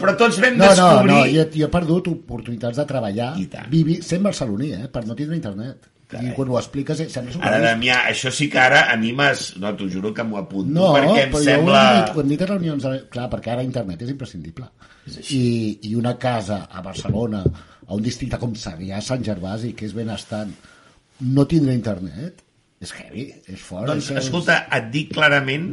però 0.00 0.16
tots 0.16 0.40
vam 0.40 0.56
no, 0.56 0.64
descobrir... 0.64 1.12
No, 1.12 1.20
no, 1.20 1.28
jo, 1.34 1.46
jo 1.52 1.68
he 1.68 1.70
perdut 1.76 2.10
oportunitats 2.14 2.80
de 2.80 2.88
treballar 2.88 3.30
vivi, 3.68 4.00
sent 4.06 4.24
barceloní, 4.24 4.72
eh? 4.78 4.90
Per 4.92 5.04
no 5.04 5.18
tindre 5.18 5.36
internet. 5.36 5.92
I 6.08 6.30
quan 6.32 6.48
ho 6.48 6.56
expliques, 6.56 7.02
eh, 7.04 7.08
sembla 7.12 7.34
Ara, 7.34 7.36
superbé. 7.36 7.64
Damià, 7.66 7.96
això 8.08 8.30
sí 8.32 8.46
que 8.48 8.60
ara 8.62 8.86
a 8.88 8.94
mi 8.96 9.10
m'has... 9.12 9.50
No, 9.60 9.74
t'ho 9.76 9.90
juro 9.92 10.14
que 10.16 10.24
m'ho 10.24 10.38
apunto, 10.40 10.72
No, 10.72 10.94
perquè 10.96 11.26
em 11.26 11.34
però 11.34 11.42
sembla... 11.44 11.82
hem, 11.82 11.98
dit, 11.98 12.14
ho 12.14 12.22
hem 12.22 12.30
dit 12.32 12.44
a 12.44 12.48
reunions... 12.48 12.86
Clar, 13.12 13.26
perquè 13.34 13.52
ara 13.52 13.66
internet 13.66 14.06
és 14.06 14.14
imprescindible. 14.14 14.70
I, 15.36 15.42
I 15.90 15.92
una 16.00 16.14
casa 16.16 16.62
a 16.72 16.80
Barcelona, 16.84 17.42
a 17.88 17.96
un 17.96 18.02
districte 18.04 18.38
com 18.38 18.52
Sarrià, 18.54 19.00
Sant 19.04 19.24
Gervasi, 19.24 19.72
que 19.74 19.86
és 19.88 19.94
benestant, 19.96 20.52
no 21.24 21.46
tindre 21.50 21.74
internet, 21.74 22.44
és 22.84 22.92
heavy, 22.94 23.26
és 23.48 23.58
fort. 23.64 23.88
Doncs, 23.90 24.10
és, 24.12 24.20
escolta, 24.26 24.60
et 24.76 24.90
dic 24.94 25.10
clarament 25.16 25.70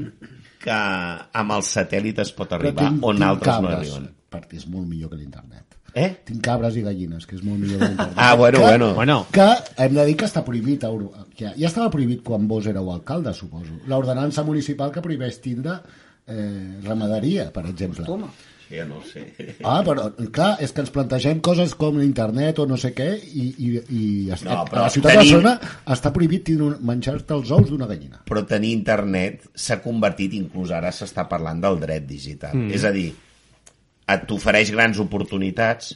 que 0.64 0.74
amb 0.76 1.52
el 1.54 1.62
satèl·lit 1.68 2.18
es 2.24 2.32
pot 2.34 2.56
arribar 2.58 2.88
tinc- 2.88 3.04
on 3.06 3.20
tinc 3.20 3.28
altres 3.28 3.62
no 3.62 3.70
cabres, 3.70 3.92
arriben. 3.92 4.08
perquè 4.32 4.58
és 4.58 4.66
molt 4.72 4.88
millor 4.90 5.12
que 5.12 5.20
l'internet. 5.20 5.62
Eh? 5.96 6.10
Tinc 6.28 6.42
cabres 6.44 6.76
i 6.76 6.82
gallines, 6.84 7.24
que 7.28 7.38
és 7.38 7.44
molt 7.46 7.60
millor 7.62 7.80
que 7.80 7.86
l'internet. 7.92 8.18
Ah, 8.18 8.34
bueno, 8.36 8.58
que, 8.60 8.64
bueno. 8.66 8.94
Bueno. 8.96 9.20
Que 9.32 9.46
hem 9.78 9.94
de 9.96 10.06
dir 10.10 10.18
que 10.18 10.26
està 10.26 10.42
prohibit. 10.44 10.84
a. 10.84 10.90
Ja, 11.38 11.54
ja 11.56 11.68
estava 11.70 11.90
prohibit 11.94 12.24
quan 12.24 12.48
vos 12.50 12.66
éreu 12.68 12.90
alcalde, 12.92 13.32
suposo. 13.34 13.78
L'ordenança 13.88 14.44
municipal 14.44 14.92
que 14.92 15.02
prohibeix 15.06 15.40
tindre 15.42 15.78
eh, 16.28 16.80
ramaderia, 16.84 17.52
per 17.54 17.66
exemple. 17.68 18.04
Toma. 18.04 18.28
Ja 18.70 18.86
no 18.90 18.98
sé. 19.06 19.22
Ah, 19.64 19.82
però, 19.86 20.08
clar, 20.34 20.56
és 20.64 20.72
que 20.74 20.82
ens 20.82 20.90
plantegem 20.94 21.40
coses 21.46 21.76
com 21.78 22.00
internet 22.02 22.58
o 22.60 22.66
no 22.66 22.78
sé 22.82 22.94
què 22.98 23.12
i, 23.22 23.46
i, 23.62 23.68
i 23.94 24.06
es- 24.34 24.44
No, 24.48 24.64
a 24.64 24.80
la 24.86 24.90
ciutat 24.90 25.12
tenim- 25.14 25.36
de 25.36 25.42
Barcelona 25.44 25.76
està 25.96 26.12
prohibit 26.16 26.50
menjar-te 26.82 27.34
els 27.36 27.52
ous 27.52 27.70
d'una 27.70 27.86
gallina. 27.88 28.24
Però 28.26 28.42
tenir 28.50 28.72
internet 28.74 29.46
s'ha 29.54 29.82
convertit, 29.84 30.34
inclús 30.34 30.72
ara 30.72 30.90
s'està 30.92 31.28
parlant 31.30 31.62
del 31.62 31.78
dret 31.80 32.08
digital. 32.10 32.56
Mm. 32.58 32.72
És 32.74 32.84
a 32.84 32.92
dir, 32.96 33.12
et 34.08 34.26
t'ofereix 34.30 34.72
grans 34.74 34.98
oportunitats, 35.02 35.94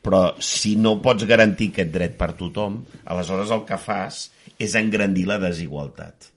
però 0.00 0.34
si 0.40 0.76
no 0.80 0.94
pots 1.04 1.24
garantir 1.28 1.70
aquest 1.74 1.90
dret 1.92 2.14
per 2.20 2.32
tothom, 2.38 2.82
aleshores 3.04 3.50
el 3.52 3.64
que 3.68 3.76
fas 3.80 4.30
és 4.58 4.74
engrandir 4.76 5.26
la 5.28 5.38
desigualtat. 5.40 6.30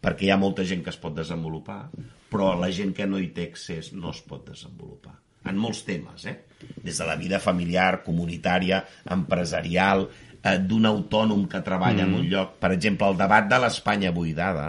Perquè 0.00 0.28
hi 0.28 0.30
ha 0.30 0.36
molta 0.40 0.64
gent 0.68 0.82
que 0.84 0.92
es 0.92 0.98
pot 1.00 1.14
desenvolupar, 1.16 1.90
però 2.30 2.54
la 2.60 2.68
gent 2.70 2.92
que 2.94 3.06
no 3.08 3.18
hi 3.18 3.30
té 3.32 3.48
accés 3.50 3.92
no 3.96 4.10
es 4.12 4.20
pot 4.28 4.44
desenvolupar. 4.48 5.15
En 5.46 5.58
molts 5.60 5.84
temes, 5.86 6.26
eh? 6.26 6.36
Des 6.82 6.98
de 6.98 7.06
la 7.06 7.16
vida 7.20 7.40
familiar, 7.42 8.02
comunitària, 8.04 8.82
empresarial, 9.16 10.06
eh, 10.42 10.58
d'un 10.58 10.86
autònom 10.88 11.46
que 11.50 11.62
treballa 11.64 12.04
mm. 12.04 12.08
en 12.08 12.20
un 12.20 12.30
lloc. 12.30 12.56
Per 12.62 12.72
exemple, 12.74 13.10
el 13.10 13.20
debat 13.20 13.48
de 13.50 13.60
l'Espanya 13.62 14.14
buidada, 14.14 14.68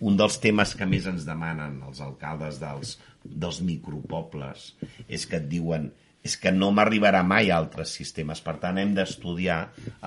un 0.00 0.16
dels 0.16 0.38
temes 0.40 0.72
que 0.78 0.88
més 0.88 1.06
ens 1.10 1.26
demanen 1.28 1.76
els 1.86 2.00
alcaldes 2.04 2.60
dels, 2.62 2.96
dels 3.24 3.60
micropobles 3.64 4.72
és 5.08 5.26
que 5.28 5.40
et 5.40 5.46
diuen 5.50 5.90
és 6.24 6.38
que 6.40 6.48
no 6.54 6.70
m'arribarà 6.72 7.20
mai 7.20 7.50
a 7.50 7.58
altres 7.60 7.92
sistemes. 7.98 8.40
Per 8.40 8.56
tant, 8.62 8.78
hem 8.80 8.94
d'estudiar 8.96 9.58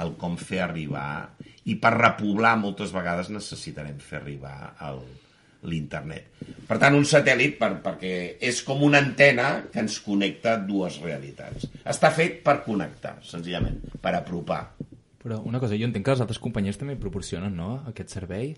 el 0.02 0.16
com 0.18 0.34
fer 0.42 0.64
arribar 0.66 1.30
i 1.70 1.76
per 1.78 1.94
repoblar 1.94 2.56
moltes 2.58 2.94
vegades 2.96 3.30
necessitarem 3.30 4.00
fer 4.02 4.18
arribar 4.24 4.74
el, 4.88 5.04
l'internet. 5.66 6.30
Per 6.68 6.78
tant, 6.82 6.96
un 6.98 7.06
satèl·lit 7.08 7.58
per, 7.60 7.72
perquè 7.84 8.14
és 8.44 8.62
com 8.66 8.84
una 8.86 9.02
antena 9.02 9.48
que 9.72 9.82
ens 9.82 9.98
connecta 10.06 10.58
dues 10.68 11.00
realitats. 11.04 11.66
Està 11.88 12.12
fet 12.14 12.42
per 12.46 12.60
connectar, 12.66 13.18
senzillament, 13.26 13.80
per 14.04 14.14
apropar. 14.20 14.62
Però 15.24 15.42
una 15.50 15.60
cosa, 15.60 15.76
jo 15.80 15.88
entenc 15.90 16.06
que 16.06 16.16
les 16.16 16.24
altres 16.24 16.40
companyies 16.44 16.78
també 16.80 16.96
proporcionen, 17.00 17.56
no?, 17.58 17.82
aquest 17.90 18.14
servei. 18.14 18.54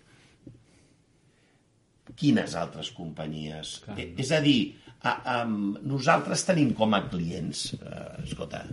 Quines 2.19 2.55
altres 2.59 2.91
companyies? 2.91 3.79
Eh, 3.95 4.11
És 4.19 4.33
a 4.35 4.41
dir, 4.43 4.75
a, 4.99 5.15
a, 5.15 5.35
nosaltres 5.47 6.43
tenim 6.47 6.73
com 6.77 6.93
a 6.97 7.05
clients, 7.07 7.69
eh, 7.79 8.05
escolta, 8.25 8.65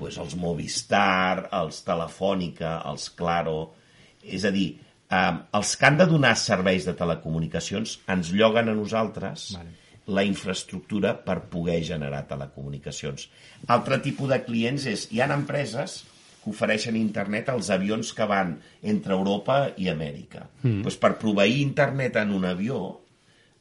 pues 0.00 0.18
els 0.20 0.36
Movistar, 0.36 1.48
els 1.62 1.84
Telefònica, 1.86 2.80
els 2.90 3.10
Claro... 3.16 3.58
És 4.20 4.42
a 4.44 4.50
dir, 4.52 4.74
els 5.10 5.74
que 5.76 5.88
han 5.88 5.98
de 5.98 6.06
donar 6.06 6.36
serveis 6.38 6.86
de 6.86 6.94
telecomunicacions 6.98 7.96
ens 8.14 8.30
lloguen 8.30 8.70
a 8.70 8.76
nosaltres 8.78 9.50
vale. 9.56 9.74
la 10.06 10.22
infraestructura 10.26 11.16
per 11.24 11.40
poder 11.50 11.80
generar 11.86 12.22
telecomunicacions. 12.30 13.26
Altre 13.66 13.98
tipus 14.04 14.30
de 14.30 14.40
clients 14.46 14.86
és... 14.86 15.08
Hi 15.10 15.20
ha 15.20 15.30
empreses 15.34 16.00
que 16.40 16.54
ofereixen 16.54 16.96
internet 16.96 17.50
als 17.52 17.68
avions 17.74 18.14
que 18.16 18.26
van 18.26 18.54
entre 18.82 19.16
Europa 19.18 19.60
i 19.76 19.90
Amèrica. 19.92 20.46
Mm. 20.62 20.80
Pues 20.86 20.96
per 20.96 21.16
proveir 21.20 21.60
internet 21.60 22.16
en 22.22 22.32
un 22.36 22.46
avió, 22.48 22.80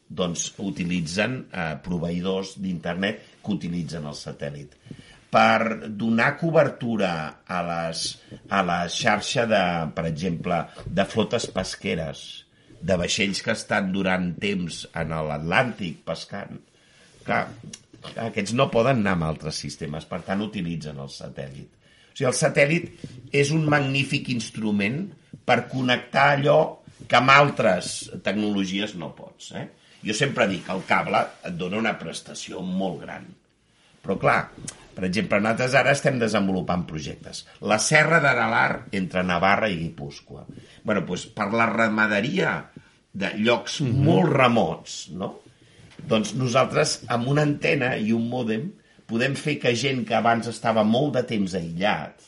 doncs 0.09 0.47
utilitzen 0.63 1.43
eh, 1.51 1.75
proveïdors 1.85 2.55
d'internet 2.61 3.21
que 3.43 3.53
utilitzen 3.57 4.07
el 4.09 4.17
satèl·lit. 4.17 4.77
Per 5.29 5.89
donar 5.93 6.31
cobertura 6.39 7.11
a, 7.45 7.59
les, 7.67 8.05
a 8.49 8.63
la 8.65 8.79
xarxa 8.89 9.45
de, 9.49 9.63
per 9.93 10.07
exemple, 10.09 10.63
de 10.85 11.05
flotes 11.05 11.45
pesqueres, 11.53 12.23
de 12.81 12.95
vaixells 12.97 13.43
que 13.45 13.53
estan 13.53 13.91
durant 13.93 14.31
temps 14.41 14.85
en 14.97 15.13
l'Atlàntic 15.27 16.01
pescant, 16.07 16.57
clar, 17.27 17.43
aquests 18.29 18.55
no 18.55 18.69
poden 18.73 19.03
anar 19.03 19.17
amb 19.17 19.27
altres 19.29 19.59
sistemes, 19.61 20.07
per 20.09 20.21
tant 20.25 20.41
utilitzen 20.45 20.99
el 21.03 21.11
satèl·lit. 21.13 21.69
O 21.69 22.15
sigui, 22.19 22.29
el 22.29 22.37
satèl·lit 22.37 23.35
és 23.35 23.51
un 23.55 23.67
magnífic 23.69 24.31
instrument 24.33 25.03
per 25.45 25.65
connectar 25.71 26.29
allò 26.35 26.59
que 27.07 27.19
amb 27.19 27.33
altres 27.33 28.09
tecnologies 28.25 28.95
no 28.99 29.11
pots. 29.15 29.53
Eh? 29.59 29.67
Jo 30.05 30.15
sempre 30.15 30.47
dic 30.49 30.65
que 30.65 30.75
el 30.75 30.85
cable 30.87 31.21
et 31.47 31.55
dona 31.59 31.79
una 31.79 31.95
prestació 31.99 32.63
molt 32.65 33.01
gran. 33.03 33.27
Però 34.03 34.15
clar, 34.19 34.41
per 34.99 35.07
exemple, 35.07 35.39
nosaltres 35.39 35.75
ara 35.79 35.93
estem 35.95 36.17
desenvolupant 36.19 36.83
projectes. 36.89 37.45
La 37.71 37.77
Serra 37.79 38.19
d'Aralar 38.19 38.89
entre 38.99 39.23
Navarra 39.23 39.69
i 39.71 39.77
Guipúscoa. 39.79 40.45
bueno, 40.83 41.01
doncs 41.07 41.25
per 41.35 41.51
la 41.53 41.65
ramaderia 41.65 42.69
de 43.13 43.31
llocs 43.37 43.79
mm 43.81 43.87
-hmm. 43.87 44.03
molt 44.03 44.33
remots, 44.33 45.09
no? 45.11 45.39
Doncs 46.07 46.33
nosaltres, 46.35 47.03
amb 47.07 47.27
una 47.27 47.41
antena 47.41 47.95
i 47.95 48.11
un 48.11 48.29
mòdem, 48.29 48.71
podem 49.05 49.35
fer 49.35 49.57
que 49.59 49.75
gent 49.75 50.05
que 50.05 50.15
abans 50.15 50.47
estava 50.47 50.83
molt 50.83 51.13
de 51.13 51.23
temps 51.23 51.53
aïllat, 51.53 52.21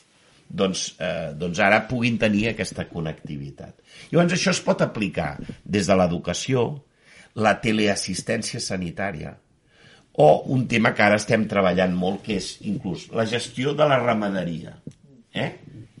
doncs, 0.48 0.94
eh, 0.98 1.32
doncs 1.34 1.58
ara 1.58 1.86
puguin 1.88 2.18
tenir 2.18 2.48
aquesta 2.48 2.88
connectivitat. 2.88 3.74
Llavors 4.10 4.32
això 4.32 4.50
es 4.50 4.60
pot 4.60 4.80
aplicar 4.80 5.38
des 5.64 5.86
de 5.86 5.94
l'educació, 5.94 6.84
la 7.34 7.60
teleassistència 7.60 8.60
sanitària, 8.60 9.36
o 10.14 10.42
un 10.52 10.66
tema 10.68 10.92
que 10.92 11.04
ara 11.04 11.18
estem 11.20 11.46
treballant 11.48 11.94
molt, 11.96 12.22
que 12.26 12.36
és 12.40 12.54
inclús 12.68 13.08
la 13.16 13.24
gestió 13.28 13.72
de 13.76 13.86
la 13.88 13.98
ramaderia, 14.02 14.74
eh? 15.32 15.50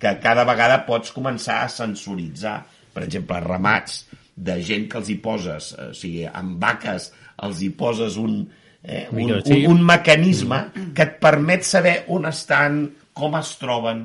que 0.02 0.16
cada 0.20 0.44
vegada 0.44 0.82
pots 0.84 1.14
començar 1.14 1.62
a 1.62 1.70
sensoritzar, 1.72 2.58
per 2.92 3.06
exemple, 3.06 3.38
ramats 3.40 4.02
de 4.36 4.58
gent 4.64 4.88
que 4.90 4.98
els 5.00 5.12
hi 5.12 5.18
poses, 5.22 5.72
eh, 5.76 5.90
o 5.92 5.96
sigui, 5.96 6.26
amb 6.28 6.58
vaques 6.60 7.12
els 7.46 7.62
hi 7.62 7.70
poses 7.78 8.18
un, 8.20 8.40
eh, 8.82 9.06
un, 9.12 9.36
un, 9.38 9.62
un 9.70 9.84
mecanisme 9.86 10.64
que 10.96 11.06
et 11.06 11.16
permet 11.22 11.64
saber 11.64 12.02
on 12.12 12.28
estan, 12.28 12.82
com 13.16 13.38
es 13.38 13.54
troben, 13.60 14.04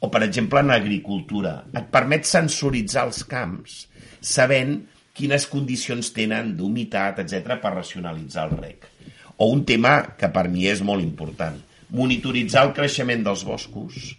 o, 0.00 0.10
per 0.12 0.22
exemple, 0.26 0.60
en 0.60 0.72
agricultura. 0.74 1.60
Et 1.76 1.86
permet 1.92 2.26
sensoritzar 2.28 3.06
els 3.08 3.22
camps 3.28 3.78
sabent 4.26 4.78
quines 5.16 5.46
condicions 5.48 6.10
tenen 6.16 6.52
d'humitat, 6.58 7.22
etc 7.22 7.56
per 7.62 7.72
racionalitzar 7.78 8.50
el 8.50 8.58
rec. 8.58 8.90
O 9.36 9.50
un 9.52 9.64
tema 9.68 9.98
que 10.16 10.30
per 10.32 10.46
mi 10.48 10.64
és 10.70 10.80
molt 10.84 11.04
important, 11.04 11.58
monitoritzar 11.92 12.64
el 12.66 12.72
creixement 12.76 13.24
dels 13.26 13.44
boscos 13.46 14.14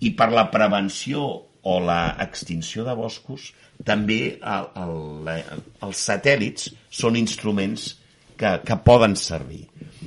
i 0.00 0.12
per 0.16 0.30
la 0.32 0.50
prevenció 0.52 1.24
o 1.62 1.78
la 1.84 2.16
extinció 2.22 2.84
de 2.86 2.94
boscos 2.96 3.50
també 3.84 4.20
el, 4.36 4.68
el, 4.76 5.30
els 5.86 6.02
satèl·lits 6.08 6.70
són 6.92 7.16
instruments 7.16 7.94
que, 8.40 8.58
que 8.64 8.76
poden 8.84 9.16
servir. 9.16 9.64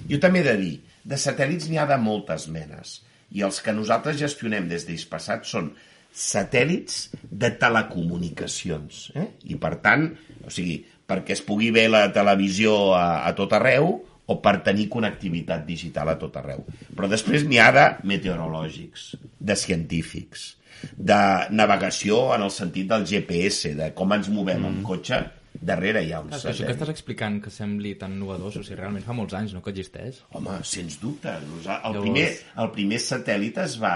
Jo 0.09 0.19
també 0.21 0.41
he 0.41 0.47
de 0.47 0.55
dir, 0.61 0.75
de 1.03 1.19
satèl·lits 1.19 1.69
n'hi 1.69 1.81
ha 1.81 1.89
de 1.89 1.97
moltes 2.01 2.47
menes 2.53 3.01
i 3.33 3.41
els 3.45 3.59
que 3.65 3.73
nosaltres 3.73 4.19
gestionem 4.21 4.69
des 4.69 4.85
d'Ispassat 4.87 5.45
són 5.49 5.71
satèl·lits 6.13 7.07
de 7.25 7.49
telecomunicacions. 7.57 9.07
Eh? 9.17 9.27
I 9.49 9.57
per 9.61 9.75
tant, 9.81 10.11
o 10.45 10.53
sigui, 10.53 10.77
perquè 11.09 11.33
es 11.35 11.41
pugui 11.45 11.71
ver 11.73 11.87
la 11.89 12.05
televisió 12.13 12.93
a, 12.93 13.23
a 13.25 13.33
tot 13.37 13.55
arreu 13.57 13.95
o 14.31 14.39
per 14.43 14.57
tenir 14.63 14.87
connectivitat 14.91 15.65
digital 15.67 16.13
a 16.13 16.17
tot 16.19 16.37
arreu. 16.39 16.63
Però 16.95 17.09
després 17.11 17.45
n'hi 17.47 17.59
ha 17.59 17.69
de 17.75 17.85
meteorològics, 18.07 19.13
de 19.39 19.55
científics, 19.59 20.53
de 20.95 21.21
navegació 21.51 22.29
en 22.35 22.45
el 22.45 22.51
sentit 22.51 22.89
del 22.91 23.07
GPS, 23.07 23.73
de 23.77 23.91
com 23.95 24.15
ens 24.15 24.29
movem 24.31 24.61
mm. 24.61 24.69
en 24.71 24.85
cotxe, 24.87 25.19
darrere 25.53 26.01
hi 26.03 26.11
ha 26.13 26.21
un 26.23 26.31
que 26.31 26.37
això 26.37 26.49
que 26.49 26.55
satèl·lit. 26.57 26.75
estàs 26.75 26.91
explicant 26.93 27.37
que 27.43 27.51
sembli 27.53 27.93
tan 27.99 28.15
novedós, 28.19 28.57
o 28.59 28.63
sigui, 28.65 28.79
realment 28.79 29.05
fa 29.05 29.15
molts 29.15 29.35
anys 29.37 29.53
no, 29.55 29.61
que 29.63 29.73
existeix. 29.75 30.23
Home, 30.39 30.57
sens 30.67 30.97
dubte. 31.01 31.29
El, 31.29 31.47
Llavors- 31.67 32.01
primer, 32.01 32.27
el 32.63 32.73
primer 32.75 32.99
satèl·lit 33.03 33.61
es 33.63 33.77
va, 33.81 33.95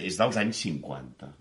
és 0.00 0.18
dels 0.18 0.40
anys 0.42 0.64
50. 0.66 1.32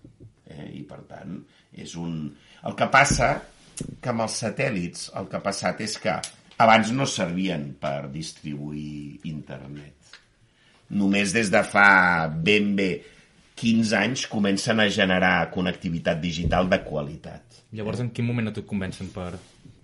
Eh? 0.51 0.69
I, 0.81 0.85
per 0.87 1.01
tant, 1.09 1.39
és 1.75 1.95
un... 1.99 2.25
El 2.65 2.77
que 2.77 2.87
passa 2.91 3.35
que 3.75 4.09
amb 4.11 4.23
els 4.25 4.39
satèl·lits 4.41 5.09
el 5.19 5.27
que 5.29 5.37
ha 5.37 5.43
passat 5.43 5.81
és 5.85 5.97
que 6.01 6.13
abans 6.61 6.91
no 6.95 7.07
servien 7.09 7.73
per 7.79 8.07
distribuir 8.13 9.19
internet. 9.27 10.15
Només 10.95 11.33
des 11.33 11.49
de 11.51 11.61
fa 11.65 12.27
ben 12.29 12.75
bé 12.77 12.89
15 13.55 13.97
anys 13.97 14.25
comencen 14.31 14.81
a 14.83 14.89
generar 14.91 15.49
connectivitat 15.51 16.19
digital 16.21 16.69
de 16.69 16.81
qualitat. 16.85 17.61
Llavors, 17.75 18.01
en 18.03 18.11
quin 18.15 18.27
moment 18.27 18.51
a 18.51 18.53
tu 18.55 18.63
et 18.63 18.69
convencen 18.69 19.09
per 19.15 19.31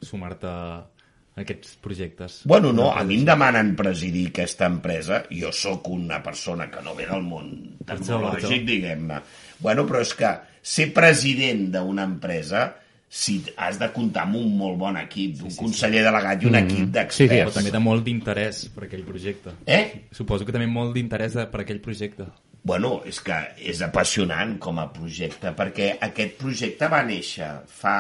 sumar-te 0.03 0.51
a 0.51 1.41
aquests 1.41 1.77
projectes? 1.83 2.41
Bueno, 2.45 2.73
no, 2.75 2.89
a 2.91 3.03
mi 3.07 3.17
em 3.21 3.25
demanen 3.27 3.73
presidir 3.79 4.27
aquesta 4.29 4.67
empresa. 4.69 5.23
Jo 5.31 5.53
sóc 5.55 5.87
una 5.91 6.19
persona 6.23 6.69
que 6.71 6.83
no 6.83 6.95
ve 6.97 7.07
del 7.09 7.23
món 7.25 7.51
tecnològic, 7.87 8.67
diguem-ne. 8.67 9.21
Bueno, 9.63 9.87
però 9.89 10.03
és 10.03 10.13
que 10.19 10.35
ser 10.61 10.91
president 10.95 11.69
d'una 11.73 12.05
empresa 12.07 12.67
si 13.11 13.41
has 13.59 13.75
de 13.75 13.89
comptar 13.91 14.23
amb 14.23 14.37
un 14.39 14.53
molt 14.55 14.77
bon 14.79 14.95
equip, 14.95 15.41
un 15.43 15.51
conseller 15.57 15.99
delegat 16.05 16.45
i 16.45 16.47
un 16.47 16.55
equip 16.61 16.85
Però 16.85 16.93
d'experts. 16.95 17.57
també 17.57 17.73
de 17.73 17.81
molt 17.83 18.05
d'interès 18.05 18.61
per 18.71 18.85
aquell 18.85 19.03
projecte. 19.03 19.51
Eh? 19.67 20.07
Suposo 20.15 20.47
que 20.47 20.55
també 20.55 20.69
molt 20.71 20.95
d'interès 20.95 21.35
per 21.51 21.65
aquell 21.65 21.81
projecte. 21.83 22.29
Bueno, 22.63 23.01
és 23.09 23.19
que 23.19 23.35
és 23.59 23.81
apassionant 23.83 24.55
com 24.63 24.79
a 24.79 24.87
projecte, 24.95 25.51
perquè 25.57 25.97
aquest 26.07 26.37
projecte 26.39 26.87
va 26.87 27.01
néixer 27.03 27.49
fa 27.67 27.97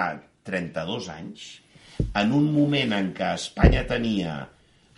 32 0.47 1.09
anys, 1.11 1.43
en 2.15 2.31
un 2.31 2.47
moment 2.55 2.95
en 2.95 3.11
què 3.17 3.33
Espanya 3.35 3.83
tenia 3.89 4.37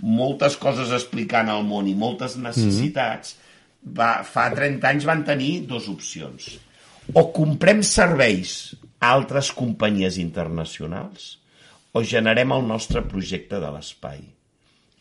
moltes 0.04 0.60
coses 0.62 0.94
explicant 0.94 1.50
al 1.50 1.66
món 1.66 1.90
i 1.90 1.96
moltes 1.98 2.38
necessitats, 2.38 3.34
va, 3.82 4.20
fa 4.22 4.46
30 4.54 4.94
anys 4.94 5.10
van 5.10 5.26
tenir 5.26 5.64
dues 5.66 5.90
opcions. 5.90 6.52
O 7.18 7.32
comprem 7.34 7.82
serveis 7.82 8.76
altres 9.04 9.52
companyies 9.52 10.18
internacionals 10.22 11.38
o 11.94 12.02
generem 12.08 12.54
el 12.56 12.64
nostre 12.68 13.04
projecte 13.06 13.60
de 13.62 13.70
l'espai. 13.76 14.22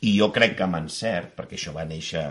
I 0.02 0.16
jo 0.18 0.28
crec 0.34 0.56
que 0.58 0.66
amb 0.66 0.80
encert, 0.80 1.36
perquè 1.38 1.56
això 1.56 1.74
va 1.76 1.86
néixer 1.86 2.24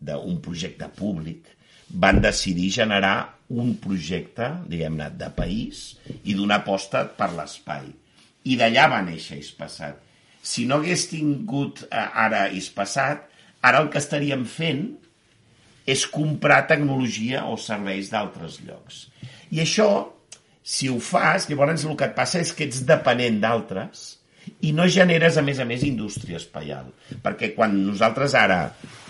d'un 0.00 0.38
projecte 0.42 0.88
públic, 0.96 1.44
van 1.88 2.20
decidir 2.24 2.70
generar 2.72 3.16
un 3.48 3.74
projecte, 3.80 4.48
diguem-ne, 4.68 5.10
de 5.20 5.28
país 5.36 5.96
i 6.24 6.34
d'una 6.36 6.60
aposta 6.62 7.04
per 7.16 7.30
l'espai. 7.36 7.88
I 8.48 8.56
d'allà 8.60 8.88
va 8.92 9.04
néixer 9.04 9.38
Ispassat. 9.40 10.00
Si 10.42 10.64
no 10.68 10.78
hagués 10.80 11.08
tingut 11.10 11.84
eh, 11.88 11.96
ara 11.96 12.46
Ispassat, 12.54 13.24
ara 13.60 13.82
el 13.82 13.90
que 13.92 14.00
estaríem 14.00 14.44
fent 14.48 14.84
és 15.88 16.04
comprar 16.12 16.66
tecnologia 16.68 17.46
o 17.48 17.56
serveis 17.60 18.12
d'altres 18.12 18.60
llocs. 18.64 19.06
I 19.52 19.64
això, 19.64 19.88
si 20.68 20.90
ho 20.92 20.98
fas, 21.00 21.46
llavors 21.48 21.86
el 21.88 21.96
que 21.96 22.10
et 22.10 22.16
passa 22.16 22.42
és 22.44 22.52
que 22.52 22.66
ets 22.68 22.82
dependent 22.88 23.38
d'altres 23.40 24.02
i 24.64 24.72
no 24.76 24.84
generes, 24.92 25.38
a 25.40 25.44
més 25.44 25.60
a 25.62 25.64
més, 25.68 25.84
indústria 25.86 26.36
espaial. 26.40 26.90
Perquè 27.24 27.54
quan 27.56 27.72
nosaltres 27.86 28.34
ara, 28.36 28.60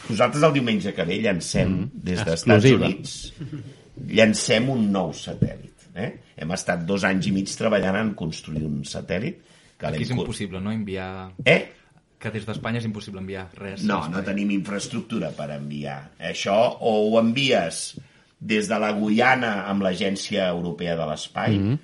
nosaltres 0.07 0.45
el 0.47 0.55
diumenge 0.55 0.95
que 0.95 1.07
ve 1.09 1.19
llancem 1.25 1.73
mm, 1.73 2.05
des 2.11 2.23
dels 2.23 2.45
Estats. 2.45 2.69
Units, 2.77 3.17
llancem 4.21 4.71
un 4.75 4.87
nou 4.95 5.11
satèl·lit. 5.17 5.89
Eh? 5.99 6.13
Hem 6.39 6.55
estat 6.55 6.85
dos 6.87 7.07
anys 7.09 7.27
i 7.27 7.35
mig 7.35 7.51
treballant 7.59 7.99
en 8.05 8.15
construir 8.19 8.63
un 8.69 8.85
satèl·lit. 8.87 9.43
Que 9.79 9.91
Aquí 9.91 10.07
és 10.07 10.15
impossible, 10.15 10.63
no?, 10.63 10.75
enviar... 10.75 11.11
Eh? 11.43 11.61
Que 12.19 12.31
des 12.35 12.47
d'Espanya 12.47 12.81
és 12.81 12.87
impossible 12.87 13.23
enviar 13.23 13.49
res. 13.59 13.83
No, 13.87 14.01
no 14.11 14.23
tenim 14.27 14.51
infraestructura 14.55 15.31
per 15.35 15.53
enviar. 15.55 16.01
Això 16.31 16.57
o 16.83 16.95
ho 17.05 17.19
envies 17.21 17.93
des 18.41 18.69
de 18.71 18.79
la 18.79 18.93
Guyana 18.93 19.67
amb 19.69 19.83
l'Agència 19.83 20.49
Europea 20.49 20.95
de 20.97 21.07
l'Espai, 21.07 21.59
Mhm. 21.59 21.79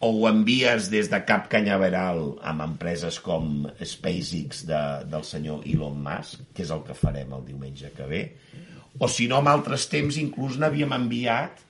o 0.00 0.08
ho 0.16 0.28
envies 0.30 0.88
des 0.90 1.10
de 1.10 1.18
Cap 1.28 1.48
Canyaveral 1.52 2.36
amb 2.42 2.62
empreses 2.62 3.18
com 3.20 3.66
SpaceX 3.84 4.64
de, 4.66 5.04
del 5.10 5.24
senyor 5.24 5.60
Elon 5.66 5.98
Musk, 6.02 6.40
que 6.54 6.62
és 6.62 6.70
el 6.70 6.82
que 6.86 6.94
farem 6.94 7.32
el 7.36 7.44
diumenge 7.44 7.90
que 7.92 8.06
ve, 8.08 8.22
o 8.98 9.08
si 9.08 9.28
no, 9.28 9.38
en 9.40 9.46
altres 9.48 9.88
temps 9.92 10.16
inclús 10.16 10.56
n'havíem 10.58 10.92
enviat 10.92 11.60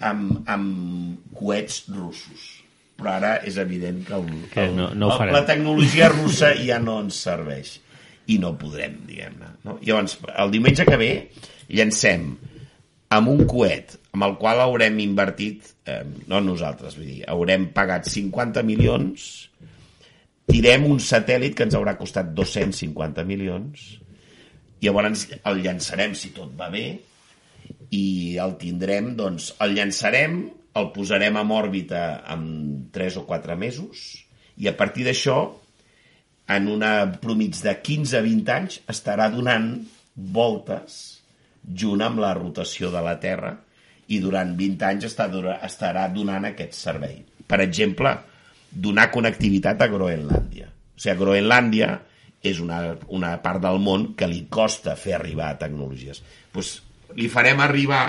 amb, 0.00 0.42
amb 0.48 1.18
coets 1.34 1.84
russos. 1.88 2.64
Però 2.98 3.12
ara 3.14 3.36
és 3.46 3.56
evident 3.62 4.04
que, 4.04 4.14
el, 4.14 4.26
Que 4.50 4.64
el, 4.66 4.74
no- 4.76 4.90
no 4.94 5.12
el- 5.22 5.32
la 5.32 5.44
tecnologia 5.46 6.08
russa 6.08 6.50
ja 6.58 6.80
no 6.80 7.00
ens 7.00 7.14
serveix 7.14 7.80
i 8.26 8.38
no 8.42 8.56
podrem, 8.58 9.06
diguem-ne. 9.06 9.52
No? 9.64 9.78
Llavors, 9.82 10.18
el 10.36 10.50
diumenge 10.50 10.84
que 10.84 10.96
ve 10.96 11.30
llancem 11.68 12.36
amb 13.14 13.32
un 13.32 13.46
coet 13.48 13.96
amb 14.18 14.26
el 14.26 14.34
qual 14.40 14.58
haurem 14.58 14.98
invertit, 14.98 15.68
eh, 15.86 16.02
no 16.26 16.40
nosaltres, 16.42 16.96
vull 16.98 17.06
dir, 17.06 17.20
haurem 17.30 17.68
pagat 17.74 18.08
50 18.10 18.64
milions, 18.66 19.26
tirem 20.48 20.88
un 20.88 20.98
satèl·lit 20.98 21.54
que 21.54 21.68
ens 21.68 21.76
haurà 21.78 21.94
costat 22.00 22.32
250 22.34 23.22
milions, 23.28 23.84
i 24.80 24.88
llavors 24.88 25.28
el 25.46 25.60
llançarem 25.62 26.16
si 26.18 26.32
tot 26.34 26.50
va 26.58 26.66
bé, 26.72 26.86
i 27.94 28.36
el 28.42 28.56
tindrem, 28.58 29.12
doncs, 29.18 29.52
el 29.62 29.76
llançarem, 29.78 30.40
el 30.78 30.90
posarem 30.94 31.38
en 31.38 31.52
òrbita 31.54 32.02
en 32.34 32.42
3 32.94 33.20
o 33.22 33.24
4 33.28 33.54
mesos, 33.60 34.08
i 34.58 34.66
a 34.66 34.74
partir 34.74 35.06
d'això, 35.06 35.38
en 36.48 36.66
una 36.72 36.92
promig 37.22 37.54
de 37.62 37.76
15-20 37.86 38.52
anys, 38.56 38.80
estarà 38.90 39.30
donant 39.30 39.70
voltes 40.16 41.17
junt 41.68 42.02
amb 42.04 42.20
la 42.22 42.32
rotació 42.36 42.90
de 42.94 43.02
la 43.04 43.16
Terra 43.20 43.54
i 44.08 44.20
durant 44.22 44.54
20 44.56 44.86
anys 44.88 45.08
està, 45.10 45.28
estarà 45.66 46.06
donant 46.12 46.46
aquest 46.48 46.76
servei. 46.76 47.20
Per 47.48 47.60
exemple, 47.64 48.14
donar 48.70 49.10
connectivitat 49.12 49.82
a 49.84 49.88
Groenlàndia. 49.92 50.68
O 50.68 51.00
sigui, 51.00 51.16
Groenlàndia 51.20 51.90
és 52.48 52.60
una, 52.62 52.94
una 53.12 53.34
part 53.42 53.60
del 53.62 53.80
món 53.82 54.12
que 54.16 54.28
li 54.30 54.46
costa 54.48 54.96
fer 54.96 55.16
arribar 55.18 55.56
tecnologies. 55.60 56.22
Pues, 56.54 56.78
li 57.18 57.28
farem 57.32 57.60
arribar 57.64 58.02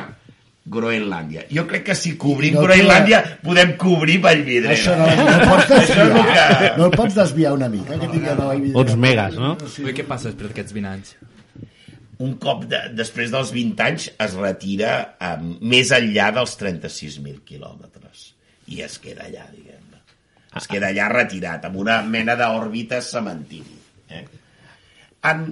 Groenlàndia. 0.70 1.47
Jo 1.49 1.64
crec 1.68 1.88
que 1.88 1.95
si 1.97 2.14
cobrim 2.20 2.53
No 2.53 2.62
no 2.62 2.68
Groenlàndia 2.68 3.22
podem 3.43 3.74
cobrir 3.80 4.20
Vallvidrera. 4.22 4.76
Això 4.76 4.95
no, 4.99 5.07
no 5.10 5.34
el 5.34 5.47
pots 5.49 5.72
desviar. 5.74 6.47
que... 6.60 6.72
No 6.78 6.86
el 6.89 6.95
pots 6.95 7.18
desviar 7.18 7.53
una 7.57 7.70
mica, 7.72 7.97
que 7.97 8.07
tinguem 8.12 8.38
a 8.38 8.45
Vallvidrera. 8.51 8.84
Uns 8.84 8.95
megas, 8.95 9.39
no? 9.41 9.55
Ui, 9.84 9.93
què 9.97 10.05
passa 10.05 10.30
després 10.30 10.51
d'aquests 10.51 10.78
20 10.78 10.91
anys? 10.93 11.16
Un 12.26 12.36
cop 12.41 12.65
de, 12.67 12.82
després 12.99 13.32
dels 13.32 13.53
20 13.55 13.86
anys 13.86 14.09
es 14.20 14.36
retira 14.36 14.93
um, 15.24 15.53
més 15.72 15.93
enllà 15.95 16.30
dels 16.36 16.55
36.000 16.59 17.39
quilòmetres 17.47 18.26
i 18.70 18.82
es 18.86 18.97
queda 19.01 19.26
allà, 19.30 19.45
diguem-ne. 19.53 20.01
Es 20.59 20.67
queda 20.70 20.89
allà 20.91 21.07
retirat, 21.13 21.65
amb 21.65 21.80
una 21.80 22.01
mena 22.03 22.36
d'òrbita 22.39 22.99
cementiri. 23.05 23.78
Eh? 24.11 24.26
En, 25.32 25.45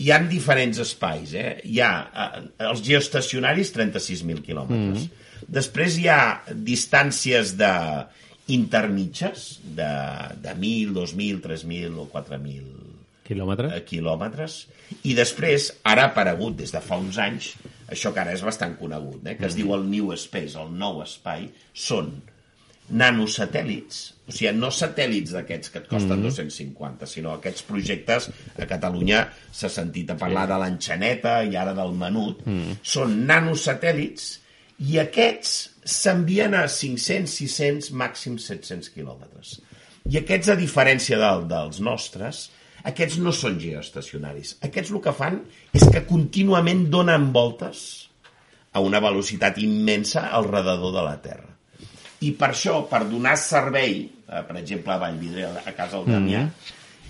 hi 0.00 0.10
han 0.14 0.26
diferents 0.30 0.80
espais. 0.82 1.34
Eh? 1.38 1.50
Hi 1.70 1.78
ha 1.84 1.92
eh, 2.24 2.42
els 2.70 2.82
geoestacionaris, 2.86 3.74
36.000 3.76 4.42
quilòmetres. 4.46 5.04
Mm. 5.04 5.44
Després 5.60 6.00
hi 6.00 6.08
ha 6.08 6.20
distàncies 6.66 7.52
de 7.60 7.74
intermitges, 8.54 9.44
de, 9.76 9.92
de 10.40 10.56
1.000, 10.56 10.96
2.000, 10.96 11.44
3.000 11.44 12.00
o 12.00 12.08
4.000 12.16 12.83
Quilòmetres? 13.24 13.72
eh, 13.72 13.84
quilòmetres 13.88 14.66
i 15.04 15.14
després, 15.16 15.70
ara 15.84 16.02
ha 16.04 16.10
aparegut 16.12 16.56
des 16.56 16.70
de 16.72 16.80
fa 16.84 16.96
uns 17.00 17.16
anys, 17.18 17.54
això 17.88 18.12
que 18.12 18.20
ara 18.20 18.32
és 18.36 18.42
bastant 18.44 18.76
conegut, 18.78 19.26
eh, 19.26 19.36
que 19.38 19.46
es 19.46 19.54
diu 19.56 19.72
el 19.74 19.86
New 19.90 20.12
Space, 20.12 20.58
el 20.60 20.70
nou 20.76 21.00
espai, 21.02 21.48
són 21.72 22.12
nanosatèl·lits, 22.92 24.00
o 24.28 24.32
sigui, 24.32 24.50
no 24.58 24.68
satèl·lits 24.72 25.32
d'aquests 25.34 25.70
que 25.72 25.78
et 25.80 25.88
costen 25.88 26.18
Mhm. 26.18 26.22
250, 26.28 27.06
sinó 27.06 27.32
aquests 27.32 27.62
projectes, 27.62 28.30
a 28.58 28.66
Catalunya 28.66 29.28
s'ha 29.52 29.68
sentit 29.68 30.10
a 30.10 30.16
parlar 30.16 30.46
de 30.48 30.58
l'enxaneta 30.58 31.42
i 31.44 31.56
ara 31.56 31.72
del 31.74 31.92
menut, 31.92 32.42
són 32.82 33.26
nanosatèl·lits 33.26 34.38
i 34.80 34.98
aquests 34.98 35.70
s'envien 35.84 36.54
a 36.54 36.66
500, 36.68 37.30
600, 37.30 37.90
màxim 37.92 38.38
700 38.38 38.90
quilòmetres. 38.90 39.60
I 40.10 40.18
aquests, 40.18 40.48
a 40.48 40.56
diferència 40.56 41.16
del, 41.18 41.46
dels 41.48 41.80
nostres, 41.80 42.50
aquests 42.90 43.18
no 43.24 43.32
són 43.32 43.56
geoestacionaris. 43.60 44.58
Aquests 44.66 44.92
el 44.92 45.02
que 45.04 45.14
fan 45.16 45.40
és 45.72 45.86
que 45.88 46.04
contínuament 46.08 46.86
donen 46.92 47.30
voltes 47.32 47.84
a 48.74 48.82
una 48.84 49.00
velocitat 49.00 49.58
immensa 49.62 50.28
al 50.34 50.48
redador 50.50 50.92
de 50.92 51.04
la 51.06 51.16
Terra. 51.24 51.50
I 52.24 52.32
per 52.38 52.50
això, 52.52 52.80
per 52.90 53.04
donar 53.08 53.36
servei, 53.40 54.00
eh, 54.04 54.42
per 54.48 54.56
exemple, 54.60 54.92
a 54.92 55.00
Vallvidrera, 55.00 55.62
a 55.64 55.74
casa 55.76 56.00
del 56.00 56.14
Damià, 56.14 56.44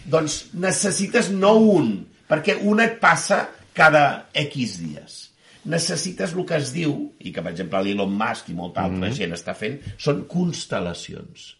doncs 0.04 0.40
necessites 0.52 1.30
no 1.32 1.54
un, 1.56 1.94
perquè 2.28 2.58
un 2.62 2.82
et 2.84 2.98
passa 3.00 3.44
cada 3.74 4.28
X 4.44 4.78
dies. 4.82 5.20
Necessites 5.64 6.34
el 6.36 6.44
que 6.44 6.58
es 6.60 6.72
diu, 6.74 6.94
i 7.24 7.32
que 7.32 7.42
per 7.42 7.54
exemple 7.54 7.80
l'Elon 7.82 8.12
Musk 8.12 8.50
i 8.52 8.56
molta 8.58 8.84
altra 8.84 9.10
gent 9.16 9.32
està 9.32 9.54
fent, 9.56 9.78
són 9.96 10.26
constel·lacions. 10.28 11.54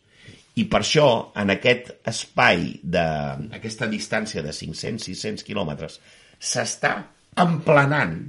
I 0.55 0.67
per 0.71 0.81
això, 0.85 1.09
en 1.41 1.51
aquest 1.51 1.91
espai, 2.07 2.69
de, 2.83 3.07
aquesta 3.57 3.89
distància 3.91 4.43
de 4.45 4.53
500-600 4.55 5.43
quilòmetres, 5.47 5.99
s'està 6.39 6.95
emplenant 7.43 8.21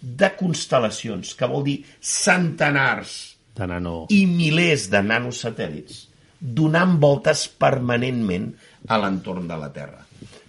de 0.00 0.28
constel·lacions, 0.36 1.32
que 1.38 1.48
vol 1.48 1.64
dir 1.64 1.78
centenars 2.00 3.16
de 3.56 3.66
nano... 3.70 3.94
i 4.12 4.26
milers 4.28 4.90
de 4.92 5.00
nanosatèl·lits 5.00 6.04
donant 6.38 6.98
voltes 7.00 7.46
permanentment 7.48 8.50
a 8.92 8.98
l'entorn 9.00 9.48
de 9.48 9.56
la 9.58 9.70
Terra. 9.72 10.02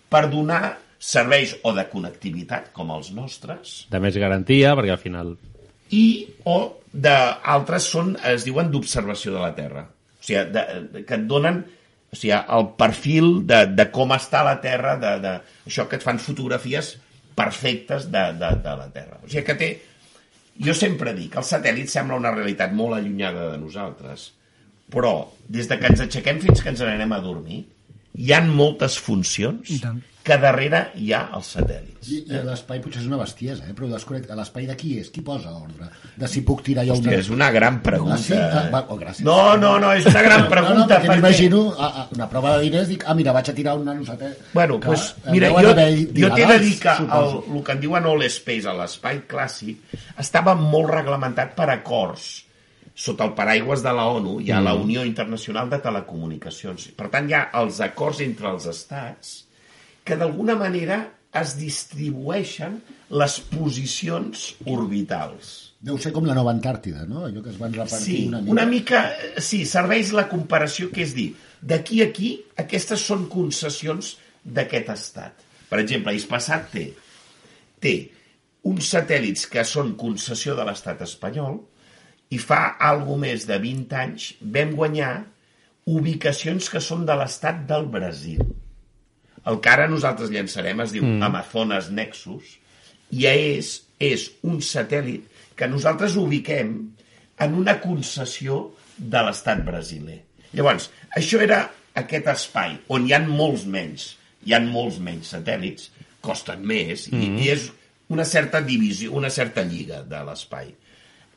Per 0.07 0.23
donar 0.31 0.77
serveis 0.99 1.55
o 1.63 1.73
de 1.77 1.85
connectivitat, 1.91 2.71
com 2.75 2.91
els 2.91 3.11
nostres, 3.15 3.85
De 3.89 4.01
més 4.03 4.17
garantia, 4.17 4.75
perquè 4.75 4.95
al 4.95 5.01
final... 5.01 5.35
i 5.91 6.27
o 6.43 6.57
d'altres 6.91 7.87
són, 7.87 8.15
es 8.27 8.43
diuen 8.43 8.71
d'observació 8.71 9.37
de 9.37 9.43
la 9.43 9.53
Terra. 9.55 9.85
O 10.27 10.29
sigui, 10.29 10.45
de, 10.51 10.63
de, 10.91 11.03
que 11.07 11.15
et 11.15 11.27
donen 11.27 11.61
o 12.11 12.15
sigui, 12.15 12.33
el 12.35 12.69
perfil 12.79 13.29
de, 13.47 13.61
de 13.75 13.85
com 13.95 14.11
està 14.15 14.43
la 14.43 14.57
Terra, 14.63 14.95
de, 14.99 15.13
de, 15.23 15.35
això 15.67 15.87
que 15.87 15.99
et 15.99 16.03
fan 16.03 16.19
fotografies 16.19 16.95
perfectes 17.37 18.09
de, 18.11 18.23
de, 18.39 18.51
de 18.63 18.75
la 18.81 18.89
Terra. 18.91 19.21
O 19.23 19.29
sigui 19.29 19.45
que 19.47 19.55
té... 19.59 19.69
Jo 20.57 20.73
sempre 20.73 21.11
dic, 21.13 21.35
el 21.37 21.45
satèl·lit 21.45 21.91
sembla 21.91 22.17
una 22.17 22.31
realitat 22.33 22.71
molt 22.73 22.97
allunyada 22.97 23.51
de 23.51 23.59
nosaltres, 23.61 24.31
però 24.89 25.11
des 25.53 25.67
de 25.69 25.77
que 25.77 25.91
ens 25.91 26.01
aixequem 26.01 26.39
fins 26.41 26.63
que 26.63 26.71
ens 26.73 26.81
n'anem 26.81 27.13
a 27.13 27.19
dormir, 27.21 27.59
hi 28.17 28.33
han 28.33 28.49
moltes 28.53 28.97
funcions 29.01 29.71
que 30.27 30.35
darrere 30.41 30.79
hi 30.99 31.13
ha 31.15 31.21
els 31.37 31.53
satèl·lits. 31.55 32.09
I, 32.11 32.17
i 32.27 32.39
l'espai 32.43 32.81
potser 32.83 32.99
és 32.99 33.07
una 33.07 33.19
bestiesa, 33.19 33.63
eh? 33.69 33.73
però 33.75 33.87
desconnecta. 33.91 34.35
L'espai 34.35 34.65
de 34.67 34.75
qui 34.79 34.97
és? 34.99 35.07
Qui 35.13 35.21
posa 35.23 35.53
ordre? 35.55 35.87
De 36.19 36.27
si 36.31 36.41
puc 36.47 36.63
tirar 36.65 36.83
jo 36.87 36.97
una... 36.97 37.05
Hòstia, 37.05 37.19
és 37.23 37.29
una 37.31 37.47
gran 37.55 37.79
pregunta. 37.85 38.17
Ah, 38.17 38.25
sí? 38.25 38.35
Ah, 38.35 38.63
va, 38.73 38.81
oh, 38.91 38.97
gràcies. 38.99 39.23
No, 39.27 39.37
no, 39.59 39.77
no, 39.83 39.93
és 39.95 40.07
una 40.11 40.23
gran 40.25 40.47
pregunta. 40.51 40.73
No, 40.73 40.81
no, 40.81 40.87
perquè, 40.89 41.05
perquè- 41.05 41.19
m'imagino 41.21 41.61
ah, 41.77 41.91
ah, 42.03 42.07
una 42.17 42.27
prova 42.31 42.57
de 42.57 42.65
diners, 42.67 42.89
dic, 42.91 43.05
ah, 43.07 43.15
mira, 43.17 43.35
vaig 43.37 43.53
a 43.53 43.55
tirar 43.55 43.77
un 43.79 43.87
nanosatè. 43.87 44.33
Bueno, 44.51 44.81
Clar, 44.83 44.97
doncs, 44.97 45.13
eh, 45.23 45.35
mira, 45.37 45.53
jo, 45.53 45.77
jo 46.17 46.33
t'he 46.35 46.49
de 46.51 46.59
dir 46.65 46.73
que 46.83 46.97
el, 47.05 47.31
el 47.53 47.63
que 47.63 47.77
en 47.77 47.85
diuen 47.85 48.11
All 48.11 48.27
Space, 48.27 48.67
a 48.67 48.75
l'espai 48.75 49.23
clàssic, 49.31 49.95
estava 50.19 50.57
molt 50.59 50.91
reglamentat 50.97 51.55
per 51.55 51.71
acords 51.77 52.27
sota 52.97 53.27
el 53.27 53.35
paraigües 53.37 53.83
de 53.85 53.91
la 53.93 54.07
ONU 54.09 54.39
hi 54.41 54.49
ha 54.51 54.59
Mm. 54.59 54.65
la 54.65 54.73
Unió 54.73 55.03
Internacional 55.05 55.69
de 55.69 55.77
Telecomunicacions. 55.83 56.87
Per 56.97 57.09
tant, 57.13 57.29
hi 57.29 57.35
ha 57.37 57.43
els 57.61 57.79
acords 57.85 58.21
entre 58.25 58.49
els 58.49 58.65
estats 58.65 59.35
que 60.03 60.15
d'alguna 60.17 60.55
manera 60.57 61.03
es 61.37 61.53
distribueixen 61.59 62.79
les 63.13 63.39
posicions 63.51 64.55
orbitals. 64.65 65.73
Deu 65.79 65.99
ser 66.01 66.11
com 66.15 66.25
la 66.25 66.33
nova 66.33 66.51
Antàrtida, 66.55 67.05
no? 67.05 67.25
Allò 67.27 67.43
que 67.43 67.51
es 67.53 67.59
van 67.59 67.73
repartir 67.75 68.15
Sí, 68.15 68.27
una 68.27 68.39
mica. 68.41 68.51
una 68.51 68.65
mica, 68.65 69.01
sí, 69.37 69.65
serveix 69.65 70.11
la 70.13 70.27
comparació, 70.27 70.89
que 70.91 71.03
és 71.03 71.13
dir, 71.13 71.35
d'aquí 71.61 72.01
a 72.01 72.05
aquí, 72.09 72.31
aquestes 72.57 72.99
són 73.05 73.27
concessions 73.29 74.15
d'aquest 74.43 74.89
estat. 74.89 75.33
Per 75.69 75.79
exemple, 75.83 76.15
Hispassat 76.15 76.71
té, 76.71 76.93
té 77.79 77.95
uns 78.63 78.89
satèl·lits 78.93 79.45
que 79.51 79.63
són 79.63 79.93
concessió 79.99 80.55
de 80.55 80.65
l'estat 80.65 81.01
espanyol 81.05 81.59
i 82.33 82.37
fa 82.41 82.75
algo 82.83 83.15
més 83.19 83.45
de 83.47 83.57
20 83.63 83.97
anys 84.01 84.29
vam 84.41 84.73
guanyar 84.75 85.11
ubicacions 85.87 86.67
que 86.69 86.81
són 86.83 87.05
de 87.07 87.15
l'estat 87.15 87.63
del 87.69 87.87
Brasil. 87.91 88.43
El 89.47 89.61
que 89.63 89.71
ara 89.71 89.87
nosaltres 89.87 90.31
llançarem 90.33 90.83
es 90.83 90.91
diu 90.91 91.05
Mm. 91.05 91.23
Amazones 91.23 91.89
Nexus 91.89 92.57
i 93.15 93.25
és, 93.31 93.83
és 93.99 94.31
un 94.43 94.59
satèl·lit 94.59 95.23
que 95.55 95.67
nosaltres 95.71 96.17
ubiquem 96.19 96.73
en 97.39 97.53
una 97.55 97.79
concessió 97.79 98.73
de 98.97 99.23
l'estat 99.23 99.63
brasiler. 99.63 100.19
Llavors, 100.53 100.89
això 101.15 101.39
era 101.41 101.61
aquest 101.95 102.27
espai 102.27 102.77
on 102.89 103.07
hi 103.07 103.13
han 103.13 103.29
molts 103.29 103.65
menys, 103.65 104.17
hi 104.43 104.53
han 104.53 104.67
molts 104.73 104.99
menys 104.99 105.31
satèl·lits, 105.33 105.91
costen 106.21 106.65
més, 106.65 107.07
mm. 107.07 107.15
Mhm. 107.15 107.39
i, 107.39 107.45
i 107.45 107.49
és 107.55 107.71
una 108.09 108.25
certa 108.25 108.61
divisió, 108.61 109.13
una 109.13 109.29
certa 109.29 109.63
lliga 109.63 110.01
de 110.03 110.23
l'espai. 110.27 110.73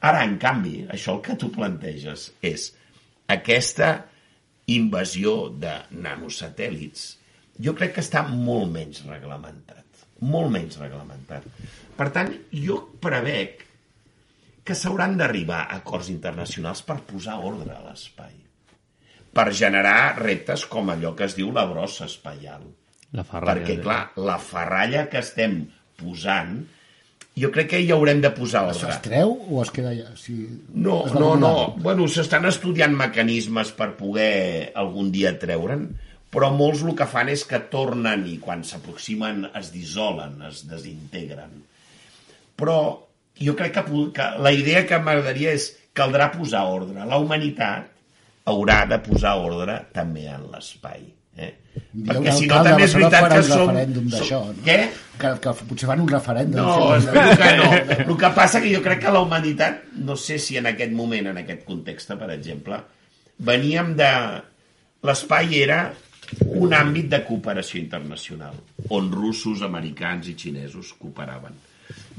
Ara, 0.01 0.25
en 0.25 0.39
canvi, 0.41 0.87
això 0.89 1.19
el 1.19 1.25
que 1.25 1.37
tu 1.37 1.51
planteges 1.53 2.31
és 2.41 2.71
aquesta 3.29 3.93
invasió 4.71 5.51
de 5.61 5.75
nanosatèl·lits 5.91 7.09
jo 7.61 7.75
crec 7.77 7.97
que 7.97 8.05
està 8.05 8.23
molt 8.29 8.71
menys 8.73 9.03
reglamentat. 9.07 10.05
Molt 10.31 10.53
menys 10.53 10.79
reglamentat. 10.81 11.47
Per 11.97 12.09
tant, 12.15 12.33
jo 12.65 12.79
prevec 13.03 13.67
que 14.65 14.77
s'hauran 14.77 15.17
d'arribar 15.19 15.65
a 15.65 15.81
acords 15.81 16.11
internacionals 16.13 16.83
per 16.87 17.01
posar 17.09 17.39
ordre 17.45 17.75
a 17.75 17.83
l'espai. 17.85 18.37
Per 19.31 19.47
generar 19.57 20.17
reptes 20.19 20.67
com 20.71 20.91
allò 20.93 21.15
que 21.17 21.29
es 21.29 21.37
diu 21.39 21.53
la 21.55 21.67
brossa 21.71 22.09
espaial. 22.09 22.65
La 23.17 23.25
ferralla. 23.27 23.61
Perquè, 23.61 23.79
clar, 23.83 24.01
la 24.21 24.39
ferralla 24.43 25.07
que 25.11 25.21
estem 25.23 25.63
posant, 26.01 26.61
jo 27.39 27.51
crec 27.55 27.71
que 27.73 27.81
hi 27.81 27.91
haurem 27.95 28.21
de 28.21 28.31
posar 28.35 28.65
Això 28.69 28.87
ordre. 28.87 28.97
es 28.97 29.03
treu 29.05 29.35
o 29.49 29.63
es 29.63 29.71
queda 29.71 29.91
allà? 29.95 30.15
Si 30.19 30.35
No, 30.75 31.05
es 31.07 31.15
no, 31.15 31.35
no. 31.37 31.53
Bueno, 31.79 32.09
s'estan 32.09 32.47
estudiant 32.51 32.97
mecanismes 32.97 33.71
per 33.77 33.93
poder 33.99 34.73
algun 34.75 35.13
dia 35.15 35.37
treure'n, 35.39 35.87
però 36.31 36.51
molts 36.55 36.83
el 36.87 36.95
que 36.99 37.07
fan 37.11 37.29
és 37.33 37.45
que 37.45 37.59
tornen 37.73 38.27
i 38.31 38.39
quan 38.43 38.65
s'aproximen 38.65 39.49
es 39.59 39.71
dissolen, 39.75 40.41
es 40.49 40.65
desintegren. 40.71 41.63
Però 42.57 42.77
jo 43.41 43.55
crec 43.57 43.79
que, 43.79 43.85
que 44.15 44.27
la 44.39 44.53
idea 44.53 44.85
que 44.87 44.99
m'agradaria 44.99 45.55
és 45.57 45.71
caldrà 45.97 46.31
posar 46.35 46.67
ordre. 46.71 47.07
La 47.07 47.19
humanitat 47.19 47.89
haurà 48.51 48.85
de 48.91 48.99
posar 49.05 49.39
ordre 49.41 49.81
també 49.95 50.27
en 50.31 50.47
l'espai. 50.53 51.07
Eh? 51.37 51.51
Perquè 51.91 52.35
si 52.35 52.49
no 52.51 52.59
també 52.67 52.85
és 52.87 52.95
veritat 52.97 53.29
que 53.31 53.41
som... 53.47 53.63
referèndum 53.71 54.11
som-? 54.15 54.61
Què? 54.67 54.79
Que, 55.21 55.33
que 55.45 55.55
potser 55.69 55.89
fan 55.91 56.03
un 56.03 56.11
referèndum. 56.11 56.61
No, 56.61 56.95
espero 56.97 57.37
que 57.39 57.51
no. 57.61 57.71
El 58.09 58.21
que 58.21 58.31
passa 58.37 58.63
que 58.63 58.73
jo 58.75 58.83
crec 58.85 59.03
que 59.05 59.15
la 59.15 59.23
humanitat, 59.25 59.83
no 60.01 60.17
sé 60.19 60.39
si 60.43 60.59
en 60.61 60.71
aquest 60.71 60.95
moment, 60.97 61.31
en 61.33 61.43
aquest 61.43 61.67
context, 61.69 62.15
per 62.21 62.31
exemple, 62.37 62.81
veníem 63.51 63.97
de... 63.99 64.13
L'espai 65.07 65.55
era 65.57 65.81
un 66.61 66.75
àmbit 66.77 67.07
de 67.09 67.23
cooperació 67.25 67.79
internacional, 67.81 68.59
on 68.93 69.09
russos, 69.15 69.63
americans 69.65 70.29
i 70.29 70.35
xinesos 70.39 70.93
cooperaven. 71.01 71.57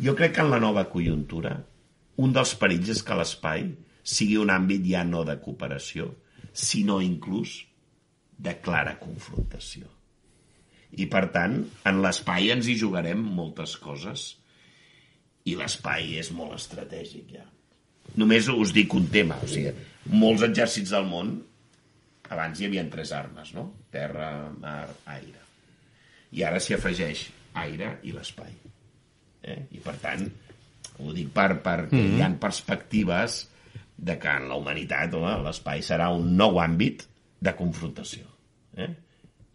Jo 0.01 0.15
crec 0.17 0.33
que 0.35 0.41
en 0.43 0.49
la 0.51 0.59
nova 0.59 0.87
conjuntura, 0.89 1.53
un 2.21 2.33
dels 2.33 2.55
perills 2.57 2.89
és 2.95 3.03
que 3.05 3.17
l'espai 3.19 3.67
sigui 4.01 4.39
un 4.41 4.49
àmbit 4.49 4.87
ja 4.89 5.03
no 5.07 5.21
de 5.27 5.37
cooperació, 5.43 6.09
sinó 6.51 6.99
inclús 7.05 7.59
de 8.41 8.55
clara 8.63 8.95
confrontació. 8.99 9.87
I, 10.97 11.05
per 11.07 11.27
tant, 11.31 11.59
en 11.87 12.01
l'espai 12.03 12.49
ens 12.51 12.67
hi 12.67 12.75
jugarem 12.79 13.21
moltes 13.37 13.77
coses 13.79 14.25
i 15.47 15.55
l'espai 15.57 16.17
és 16.19 16.31
molt 16.35 16.57
estratègic, 16.57 17.31
ja. 17.37 17.45
Només 18.19 18.49
us 18.51 18.73
dic 18.75 18.93
un 18.97 19.05
tema, 19.13 19.37
o 19.39 19.47
sigui, 19.47 19.71
molts 20.11 20.43
exèrcits 20.43 20.91
del 20.91 21.05
món 21.07 21.37
abans 22.31 22.59
hi 22.59 22.67
havia 22.67 22.83
tres 22.91 23.11
armes, 23.15 23.53
no? 23.55 23.67
Terra, 23.91 24.31
mar, 24.59 24.89
aire. 25.13 25.39
I 26.31 26.43
ara 26.47 26.59
s'hi 26.63 26.75
afegeix 26.77 27.25
aire 27.61 27.97
i 28.07 28.13
l'espai. 28.15 28.51
Eh? 29.43 29.57
I 29.75 29.81
per 29.83 29.95
tant, 30.01 30.25
ho 31.01 31.13
dic 31.15 31.31
per, 31.35 31.49
perquè 31.63 31.95
mm 31.95 31.99
Mhm. 31.99 32.11
-hmm. 32.11 32.17
hi 32.17 32.21
ha 32.23 32.39
perspectives 32.39 33.47
de 33.97 34.17
que 34.19 34.29
en 34.29 34.47
la 34.49 34.55
humanitat 34.55 35.13
l'espai 35.13 35.81
serà 35.81 36.09
un 36.09 36.35
nou 36.35 36.59
àmbit 36.59 37.03
de 37.39 37.55
confrontació. 37.55 38.30
Eh? 38.83 38.89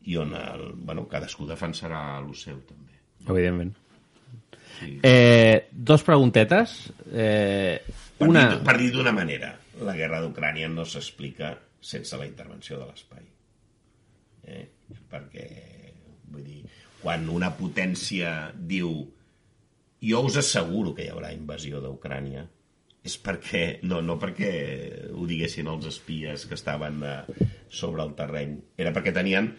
I 0.07 0.17
on 0.23 0.35
el, 0.39 0.69
bueno, 0.87 1.07
cadascú 1.11 1.49
defensarà 1.49 2.21
el 2.21 2.31
seu, 2.39 2.61
també. 2.69 2.95
Evidentment. 3.27 3.75
Sí. 4.77 4.99
Eh, 5.03 5.69
dos 5.73 6.05
preguntetes. 6.07 6.77
Eh, 7.11 7.81
Per 8.19 8.29
una... 8.29 8.47
dir, 8.53 8.61
per 8.65 8.77
dir 8.81 8.91
d'una 8.95 9.13
manera, 9.13 9.55
la 9.85 9.97
guerra 9.97 10.23
d'Ucrània 10.25 10.69
no 10.73 10.87
s'explica 10.89 11.55
sense 11.81 12.17
la 12.17 12.27
intervenció 12.29 12.79
de 12.81 12.87
l'espai. 12.89 13.25
Eh? 14.47 14.65
Perquè, 15.11 15.47
vull 16.31 16.45
dir, 16.47 16.63
quan 17.03 17.29
una 17.33 17.51
potència 17.59 18.53
diu 18.57 18.93
jo 20.07 20.21
us 20.29 20.37
asseguro 20.41 20.95
que 20.95 21.07
hi 21.07 21.11
haurà 21.13 21.33
invasió 21.35 21.81
d'Ucrània, 21.83 22.47
és 23.07 23.15
perquè, 23.23 23.63
no, 23.87 24.01
no 24.03 24.17
perquè 24.21 24.53
ho 25.15 25.27
diguessin 25.29 25.71
els 25.71 25.87
espies 25.93 26.47
que 26.51 26.59
estaven 26.59 27.03
eh, 27.07 27.47
sobre 27.71 28.03
el 28.05 28.15
terreny, 28.19 28.57
era 28.79 28.93
perquè 28.95 29.15
tenien 29.15 29.53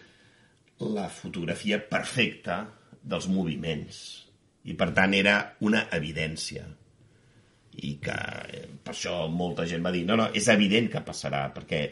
la 0.84 1.08
fotografia 1.10 1.80
perfecta 1.90 2.60
dels 3.02 3.28
moviments. 3.32 4.02
I 4.68 4.76
per 4.78 4.90
tant 4.96 5.14
era 5.16 5.38
una 5.64 5.86
evidència. 5.96 6.66
I 7.78 7.94
que 8.02 8.18
eh, 8.52 8.66
per 8.84 8.94
això 8.94 9.24
molta 9.32 9.66
gent 9.70 9.84
va 9.86 9.94
dir 9.94 10.04
no, 10.06 10.18
no, 10.20 10.28
és 10.36 10.50
evident 10.52 10.90
que 10.92 11.04
passarà 11.06 11.46
perquè 11.54 11.82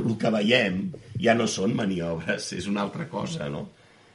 el 0.00 0.14
que 0.20 0.32
veiem 0.32 0.84
ja 1.20 1.34
no 1.36 1.46
són 1.50 1.74
maniobres, 1.76 2.52
és 2.56 2.68
una 2.70 2.86
altra 2.86 3.08
cosa, 3.12 3.50
no? 3.52 3.66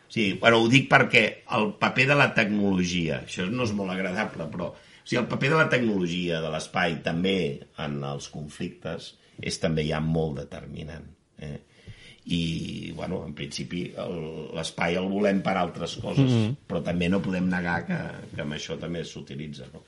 Sigui, 0.09 0.39
bueno, 0.41 0.63
ho 0.63 0.69
dic 0.71 0.87
perquè 0.89 1.23
el 1.53 1.75
paper 1.77 2.07
de 2.09 2.15
la 2.17 2.31
tecnologia, 2.33 3.19
això 3.27 3.45
no 3.45 3.67
és 3.67 3.75
molt 3.77 3.93
agradable, 3.93 4.47
però 4.49 4.71
o 5.09 5.11
sigui, 5.11 5.21
el 5.23 5.27
paper 5.31 5.49
de 5.49 5.57
la 5.57 5.69
tecnologia, 5.71 6.39
de 6.43 6.49
l'espai, 6.53 6.99
també 7.01 7.33
en 7.81 7.95
els 8.03 8.27
conflictes, 8.29 9.15
és 9.41 9.57
també 9.59 9.87
ja 9.87 9.99
molt 10.03 10.37
determinant. 10.43 11.07
Eh? 11.39 11.57
i, 12.29 12.91
bueno, 12.93 13.23
en 13.25 13.31
principi 13.33 13.87
l'espai 14.53 14.93
el 14.99 15.07
volem 15.09 15.39
per 15.41 15.55
altres 15.57 15.95
coses, 15.97 16.29
Mhm. 16.29 16.57
però 16.67 16.83
també 16.83 17.07
no 17.09 17.21
podem 17.23 17.47
negar 17.49 17.85
que, 17.87 17.97
que 18.35 18.41
amb 18.43 18.53
això 18.53 18.77
també 18.77 19.01
s'utilitza, 19.03 19.65
no? 19.73 19.81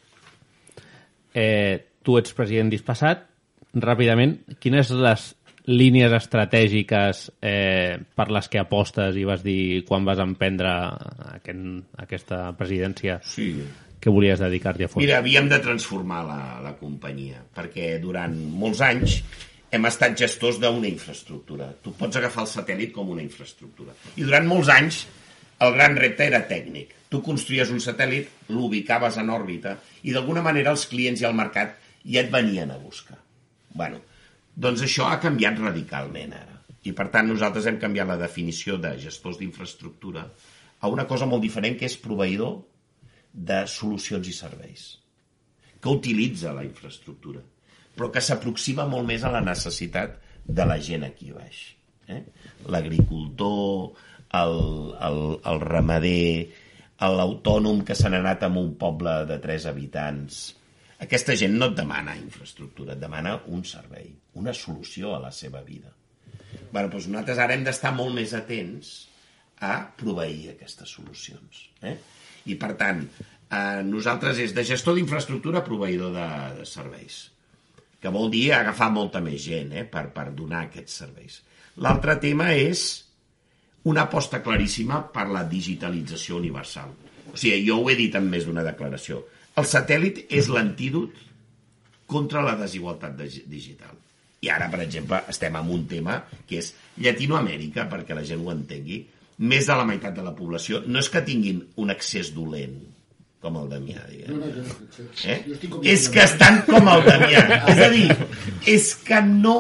Eh, 1.36 1.78
tu 2.02 2.18
ets 2.18 2.34
president 2.34 2.72
dispassat. 2.72 3.28
Ràpidament, 3.76 4.40
quines 4.60 4.90
les 4.90 5.36
línies 5.68 6.12
estratègiques 6.18 7.30
eh, 7.46 8.00
per 8.16 8.32
les 8.34 8.50
que 8.50 8.60
apostes 8.60 9.16
i 9.16 9.24
vas 9.24 9.44
dir 9.44 9.86
quan 9.86 10.04
vas 10.04 10.18
emprendre 10.20 10.72
aquest, 11.36 11.86
aquesta 12.02 12.42
presidència 12.58 13.20
Sí. 13.24 13.62
Que 14.02 14.12
volies 14.14 14.42
dedicar-t'hi 14.42 14.88
a 14.88 14.90
fons? 14.90 15.04
Mira, 15.04 15.22
havíem 15.22 15.48
de 15.52 15.62
transformar 15.62 16.24
la, 16.26 16.42
la 16.66 16.74
companyia, 16.80 17.44
perquè 17.56 17.94
durant 18.02 18.34
molts 18.34 18.82
anys 18.86 19.22
hem 19.72 19.88
estat 19.88 20.18
gestors 20.20 20.60
d'una 20.60 20.90
infraestructura. 20.90 21.70
Tu 21.84 21.94
pots 21.96 22.18
agafar 22.20 22.44
el 22.44 22.52
satèl·lit 22.52 22.92
com 22.96 23.14
una 23.14 23.24
infraestructura. 23.24 23.96
I 24.18 24.26
durant 24.28 24.50
molts 24.50 24.72
anys 24.74 25.06
el 25.62 25.76
gran 25.78 25.96
repte 25.96 26.26
era 26.26 26.42
tècnic. 26.50 26.96
Tu 27.12 27.22
construïes 27.24 27.72
un 27.72 27.80
satèl·lit, 27.84 28.30
l'ubicaves 28.50 29.20
en 29.22 29.30
òrbita 29.30 29.78
i 30.04 30.16
d'alguna 30.16 30.44
manera 30.44 30.74
els 30.74 30.88
clients 30.90 31.22
i 31.22 31.28
el 31.30 31.38
mercat 31.38 31.78
ja 32.04 32.24
et 32.24 32.32
venien 32.34 32.72
a 32.72 32.80
buscar. 32.82 33.20
bueno, 33.72 34.02
doncs 34.56 34.82
això 34.84 35.06
ha 35.08 35.20
canviat 35.24 35.60
radicalment 35.60 36.34
ara. 36.36 36.58
I 36.84 36.92
per 36.92 37.08
tant 37.14 37.30
nosaltres 37.30 37.68
hem 37.70 37.78
canviat 37.80 38.10
la 38.10 38.18
definició 38.20 38.76
de 38.82 38.98
gestors 39.00 39.38
d'infraestructura 39.40 40.26
a 40.82 40.90
una 40.90 41.06
cosa 41.08 41.26
molt 41.30 41.46
diferent 41.46 41.78
que 41.78 41.86
és 41.86 41.96
proveïdor 41.96 42.58
de 43.34 43.64
solucions 43.68 44.28
i 44.28 44.36
serveis 44.36 44.90
que 45.82 45.90
utilitza 45.90 46.54
la 46.54 46.64
infraestructura, 46.64 47.42
però 47.98 48.12
que 48.14 48.22
s'aproxima 48.22 48.86
molt 48.88 49.08
més 49.10 49.24
a 49.26 49.32
la 49.34 49.42
necessitat 49.42 50.20
de 50.46 50.66
la 50.68 50.78
gent 50.78 51.08
aquí 51.08 51.32
baix. 51.34 51.62
Eh? 52.08 52.22
L'agricultor, 52.70 53.96
el, 54.38 54.58
el, 55.08 55.22
el 55.52 55.62
ramader, 55.66 56.52
l'autònom 57.02 57.82
que 57.86 57.98
se 57.98 58.10
n'ha 58.12 58.22
anat 58.22 58.46
a 58.46 58.52
un 58.62 58.76
poble 58.78 59.24
de 59.30 59.40
tres 59.42 59.66
habitants. 59.66 60.42
Aquesta 61.02 61.34
gent 61.34 61.58
no 61.58 61.72
et 61.72 61.78
demana 61.80 62.14
infraestructura, 62.20 62.94
et 62.94 63.02
demana 63.02 63.40
un 63.50 63.66
servei, 63.66 64.12
una 64.38 64.54
solució 64.54 65.16
a 65.16 65.22
la 65.24 65.32
seva 65.34 65.64
vida. 65.66 65.90
Bueno, 66.72 66.92
doncs 66.92 67.10
nosaltres 67.10 67.42
ara 67.42 67.56
hem 67.58 67.66
d'estar 67.66 67.96
molt 67.98 68.14
més 68.14 68.36
atents 68.38 68.92
a 69.66 69.74
proveir 69.98 70.52
aquestes 70.54 70.94
solucions. 70.94 71.66
Eh? 71.82 71.98
I, 72.50 72.56
per 72.58 72.74
tant, 72.80 73.04
eh, 73.52 73.82
nosaltres 73.86 74.40
és 74.42 74.56
de 74.58 74.64
gestor 74.66 74.96
d'infraestructura 74.98 75.62
proveïdor 75.66 76.14
de, 76.16 76.28
de 76.62 76.66
serveis, 76.66 77.20
que 78.02 78.10
vol 78.10 78.32
dir 78.34 78.48
agafar 78.58 78.90
molta 78.94 79.22
més 79.22 79.44
gent 79.46 79.74
eh, 79.78 79.86
per, 79.86 80.08
per 80.16 80.32
donar 80.34 80.66
aquests 80.68 81.00
serveis. 81.04 81.42
L'altre 81.82 82.16
tema 82.20 82.50
és 82.58 82.86
una 83.90 84.04
aposta 84.08 84.42
claríssima 84.46 85.00
per 85.14 85.28
la 85.30 85.44
digitalització 85.50 86.38
universal. 86.38 86.92
O 87.32 87.38
sigui, 87.38 87.62
jo 87.68 87.80
ho 87.82 87.90
he 87.90 87.96
dit 87.98 88.16
en 88.18 88.28
més 88.30 88.46
d'una 88.46 88.66
declaració. 88.66 89.22
El 89.58 89.66
satèl·lit 89.70 90.26
és 90.30 90.50
l'antídot 90.52 91.16
contra 92.12 92.42
la 92.44 92.58
desigualtat 92.60 93.16
de- 93.18 93.46
digital. 93.48 93.96
I 94.42 94.50
ara, 94.50 94.68
per 94.74 94.82
exemple, 94.84 95.22
estem 95.30 95.56
en 95.56 95.70
un 95.70 95.86
tema 95.88 96.18
que 96.50 96.58
és 96.60 96.74
Llatinoamèrica, 96.98 97.86
perquè 97.90 98.16
la 98.18 98.24
gent 98.26 98.42
ho 98.42 98.52
entengui, 98.52 99.04
més 99.42 99.68
de 99.68 99.76
la 99.78 99.86
meitat 99.88 100.16
de 100.16 100.24
la 100.26 100.34
població 100.38 100.84
no 100.86 101.02
és 101.02 101.10
que 101.10 101.24
tinguin 101.26 101.62
un 101.82 101.94
accés 101.94 102.32
dolent, 102.36 102.78
com 103.42 103.58
el 103.58 103.70
Damià, 103.72 104.04
diguem. 104.06 104.42
Eh? 105.26 105.38
És 105.90 106.08
que 106.14 106.22
estan 106.28 106.62
com 106.68 106.90
el 106.92 107.06
Damià. 107.08 107.46
És 107.74 107.80
a 107.82 107.88
dir, 107.90 108.10
és 108.70 108.92
que 109.02 109.22
no 109.26 109.56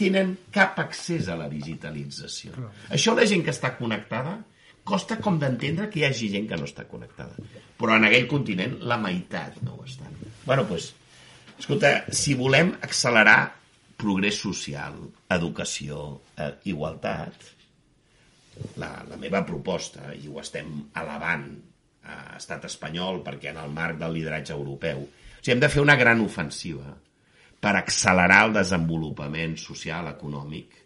tenen 0.00 0.32
cap 0.54 0.78
accés 0.82 1.28
a 1.30 1.36
la 1.38 1.46
digitalització. 1.50 2.56
Això 2.90 3.14
la 3.14 3.26
gent 3.30 3.44
que 3.46 3.54
està 3.54 3.76
connectada 3.78 4.38
costa 4.90 5.20
com 5.22 5.38
d'entendre 5.38 5.86
que 5.92 6.00
hi 6.00 6.06
hagi 6.08 6.30
gent 6.32 6.48
que 6.50 6.58
no 6.58 6.66
està 6.66 6.86
connectada. 6.90 7.36
Però 7.78 7.94
en 7.96 8.08
aquell 8.08 8.26
continent 8.30 8.78
la 8.90 8.98
meitat 8.98 9.60
no 9.62 9.78
ho 9.78 9.84
estan. 9.86 10.16
bueno, 10.44 10.64
doncs, 10.64 10.94
escolta, 11.58 11.92
si 12.10 12.34
volem 12.34 12.72
accelerar 12.82 13.54
progrés 14.00 14.40
social, 14.40 14.96
educació, 15.30 16.20
eh, 16.36 16.54
igualtat, 16.72 17.36
la, 18.82 18.90
la 19.08 19.18
meva 19.20 19.42
proposta, 19.46 20.12
i 20.14 20.28
ho 20.28 20.40
estem 20.42 20.72
elevant 21.00 21.46
a 22.10 22.18
estat 22.38 22.66
espanyol 22.68 23.20
perquè 23.24 23.52
en 23.52 23.60
el 23.62 23.72
marc 23.74 24.00
del 24.00 24.16
lideratge 24.18 24.54
europeu, 24.56 25.04
o 25.04 25.40
sigui, 25.40 25.54
hem 25.54 25.62
de 25.62 25.72
fer 25.72 25.82
una 25.84 25.98
gran 26.00 26.20
ofensiva 26.24 26.92
per 27.60 27.74
accelerar 27.76 28.44
el 28.48 28.54
desenvolupament 28.56 29.56
social, 29.60 30.08
econòmic, 30.14 30.80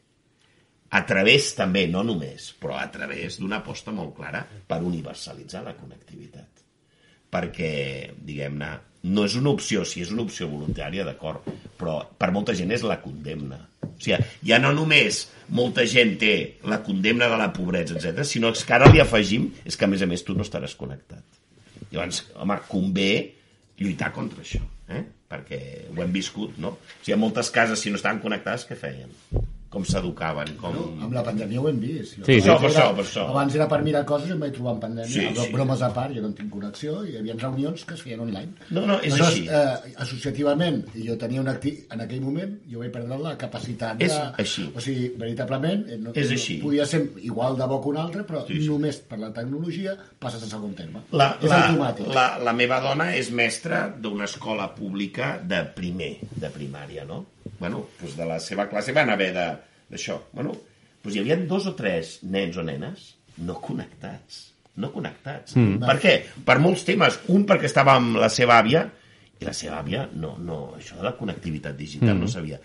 a 0.94 1.02
través 1.06 1.52
també, 1.58 1.86
no 1.90 2.04
només, 2.06 2.52
però 2.60 2.76
a 2.78 2.86
través 2.94 3.40
d'una 3.40 3.58
aposta 3.62 3.94
molt 3.94 4.14
clara 4.14 4.44
per 4.44 4.78
universalitzar 4.86 5.64
la 5.66 5.74
connectivitat. 5.74 6.62
Perquè, 7.34 7.70
diguem-ne, 8.14 8.68
no 9.05 9.24
és 9.28 9.36
una 9.36 9.52
opció, 9.52 9.84
si 9.84 10.02
és 10.05 10.11
una 10.14 10.24
opció 10.24 10.48
voluntària, 10.48 11.05
d'acord, 11.05 11.44
però 11.78 11.98
per 12.18 12.30
molta 12.32 12.55
gent 12.57 12.72
és 12.72 12.84
la 12.86 12.98
condemna. 13.02 13.59
O 13.84 13.92
sigui, 14.00 14.16
ja 14.48 14.59
no 14.62 14.72
només 14.76 15.26
molta 15.55 15.84
gent 15.88 16.14
té 16.20 16.34
la 16.70 16.80
condemna 16.86 17.28
de 17.28 17.38
la 17.40 17.50
pobresa, 17.52 17.98
etc, 17.98 18.24
sinó 18.24 18.52
que 18.57 18.76
ara 18.76 18.88
li 18.90 19.02
afegim 19.05 19.50
és 19.64 19.76
que, 19.76 19.84
a 19.84 19.90
més 19.92 20.02
a 20.02 20.09
més, 20.09 20.24
tu 20.24 20.36
no 20.36 20.46
estaràs 20.46 20.76
connectat. 20.80 21.22
Llavors, 21.90 22.24
home, 22.40 22.57
convé 22.70 23.11
lluitar 23.78 24.11
contra 24.14 24.40
això, 24.44 24.62
eh? 24.88 25.05
perquè 25.30 25.61
ho 25.90 26.00
hem 26.02 26.14
viscut, 26.14 26.57
no? 26.62 26.76
O 26.78 27.02
sigui, 27.02 27.16
en 27.18 27.22
moltes 27.26 27.50
cases, 27.52 27.80
si 27.80 27.92
no 27.92 28.00
estaven 28.00 28.22
connectades, 28.24 28.64
què 28.68 28.78
feien? 28.78 29.12
Com 29.74 29.84
s'educaven? 29.84 30.54
Com... 30.60 30.76
Amb 31.02 31.12
la 31.16 31.22
pandèmia 31.26 31.60
ho 31.60 31.68
hem 31.68 31.80
vist. 31.82 32.16
Jo 32.20 32.24
Sí, 32.28 32.38
sí. 32.40 32.48
Per 32.48 32.70
això, 32.70 32.86
per 32.94 33.04
això. 33.04 33.26
Abans 33.34 33.54
era 33.58 33.66
per 33.68 33.80
mirar 33.82 34.04
coses 34.08 34.30
i 34.30 34.32
em 34.36 34.40
vaig 34.44 34.54
trobar 34.54 34.76
en 34.76 34.80
pandèmia. 34.86 35.10
Sí, 35.10 35.26
Sí. 35.34 35.50
Bromes 35.52 35.82
a 35.82 35.90
part, 35.92 36.14
jo 36.14 36.22
no 36.22 36.28
en 36.30 36.34
tinc 36.38 36.50
connexió, 36.54 37.00
i 37.04 37.12
hi 37.14 37.18
havia 37.20 37.34
reunions 37.40 37.84
que 37.84 37.94
es 37.98 38.02
feien 38.06 38.20
online. 38.24 38.54
No, 38.70 38.86
no, 38.86 39.00
és 39.02 39.12
Aleshores, 39.18 39.34
així. 39.34 39.48
Eh, 39.50 39.94
associativament, 40.06 40.84
jo 40.94 41.16
tenia 41.20 41.40
un 41.42 41.48
acti... 41.50 41.72
en 41.90 42.00
aquell 42.04 42.20
moment, 42.24 42.54
jo 42.70 42.80
vaig 42.80 42.92
perdre 42.94 43.18
la 43.20 43.34
capacitat 43.40 43.98
de... 43.98 44.06
És 44.06 44.14
així. 44.38 44.68
O 44.74 44.80
sigui, 44.84 45.10
veritablement, 45.20 45.84
eh, 45.90 45.98
no, 45.98 46.12
És 46.14 46.30
no- 46.30 46.38
així. 46.38 46.58
podia 46.62 46.86
ser 46.86 47.02
igual 47.26 47.58
de 47.58 47.66
bo 47.70 47.80
que 47.82 47.88
un 47.92 47.98
altre, 48.04 48.22
però 48.28 48.44
Sí, 48.46 48.60
sí. 48.62 48.68
només 48.70 48.98
per 49.10 49.18
la 49.18 49.32
tecnologia 49.34 49.96
passes 50.18 50.42
a 50.46 50.50
segon 50.50 50.74
terme. 50.78 51.02
La, 51.12 51.32
és 51.40 51.50
la, 51.50 51.60
automàtic. 51.68 52.08
la, 52.14 52.26
la 52.38 52.52
meva 52.56 52.80
dona 52.84 53.10
és 53.16 53.30
mestra 53.34 53.88
d'una 54.00 54.24
escola 54.30 54.70
pública 54.74 55.34
de 55.42 55.62
primer, 55.76 56.12
de 56.36 56.50
primària, 56.54 57.04
no? 57.08 57.24
Bueno, 57.59 57.84
doncs 58.01 58.16
de 58.16 58.26
la 58.28 58.38
seva 58.42 58.68
classe 58.70 58.95
van 58.97 59.11
haver 59.12 59.32
d'això. 59.34 60.18
Bueno, 60.32 60.55
doncs 61.03 61.16
hi 61.16 61.22
havia 61.22 61.36
dos 61.36 61.66
o 61.70 61.74
tres 61.78 62.18
nens 62.22 62.57
o 62.57 62.64
nenes 62.66 63.14
no 63.45 63.59
connectats. 63.61 64.51
No 64.76 64.90
connectats. 64.90 65.55
Mm. 65.55 65.82
Per 65.86 65.99
què? 66.03 66.14
Per 66.47 66.57
molts 66.62 66.82
temes. 66.86 67.20
Un, 67.30 67.45
perquè 67.47 67.68
estava 67.70 67.95
amb 67.99 68.16
la 68.18 68.30
seva 68.32 68.59
àvia, 68.59 68.88
i 69.38 69.47
la 69.47 69.53
seva 69.55 69.80
àvia, 69.82 70.09
no, 70.18 70.36
no, 70.38 70.59
això 70.78 70.97
de 70.99 71.05
la 71.07 71.14
connectivitat 71.18 71.76
digital 71.78 72.14
Mm. 72.14 72.20
no 72.20 72.28
sabia. 72.30 72.59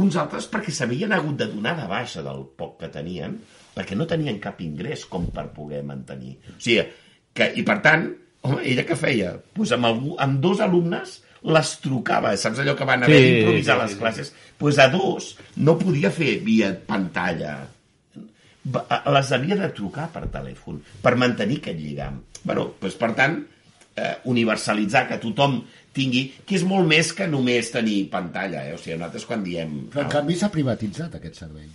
Uns 0.00 0.16
altres 0.16 0.46
perquè 0.48 0.72
s'havien 0.72 1.12
hagut 1.12 1.36
de 1.36 1.46
donar 1.50 1.74
de 1.76 1.86
baixa 1.88 2.22
del 2.22 2.46
poc 2.56 2.78
que 2.80 2.88
tenien, 2.88 3.38
perquè 3.74 3.96
no 3.96 4.06
tenien 4.06 4.38
cap 4.40 4.60
ingrés 4.60 5.04
com 5.04 5.26
per 5.32 5.48
poder 5.52 5.82
mantenir. 5.84 6.36
O 6.56 6.60
sigui, 6.60 6.86
que, 7.34 7.50
i 7.56 7.62
per 7.66 7.80
tant, 7.82 8.06
home, 8.42 8.62
ella 8.64 8.84
què 8.88 8.96
feia? 8.96 9.34
Pues 9.54 9.72
amb, 9.76 9.88
algú, 9.90 10.14
amb 10.18 10.40
dos 10.40 10.60
alumnes 10.64 11.18
les 11.42 11.70
trucava, 11.80 12.34
saps 12.36 12.58
allò 12.60 12.74
que 12.76 12.84
van 12.84 13.02
haver 13.06 13.16
Sí, 13.20 13.28
d'improvisar 13.30 13.76
sí, 13.76 13.82
les 13.82 13.90
sí, 13.90 13.94
sí. 13.96 14.00
classes? 14.00 14.32
pues 14.60 14.78
a 14.78 14.88
dos 14.92 15.36
no 15.56 15.78
podia 15.78 16.10
fer 16.12 16.38
via 16.44 16.74
pantalla. 16.86 17.54
Les 19.08 19.30
havia 19.32 19.56
de 19.56 19.70
trucar 19.72 20.10
per 20.12 20.26
telèfon, 20.28 20.82
per 21.00 21.14
mantenir 21.16 21.58
aquest 21.62 21.78
lligam. 21.80 22.20
bueno, 22.44 22.74
doncs, 22.80 22.94
per 22.96 23.14
tant, 23.16 23.38
eh, 23.96 24.14
universalitzar 24.24 25.06
que 25.08 25.18
tothom 25.20 25.62
tingui, 25.92 26.26
que 26.46 26.54
és 26.56 26.62
molt 26.64 26.86
més 26.88 27.12
que 27.12 27.26
només 27.28 27.70
tenir 27.72 28.08
pantalla. 28.12 28.66
Eh? 28.68 28.74
O 28.74 28.78
sigui, 28.78 28.96
nosaltres 28.96 29.26
quan 29.28 29.42
diem... 29.44 29.86
Però 29.92 30.04
en 30.06 30.12
canvi 30.12 30.36
s'ha 30.36 30.48
privatitzat 30.52 31.16
aquest 31.18 31.36
servei. 31.42 31.66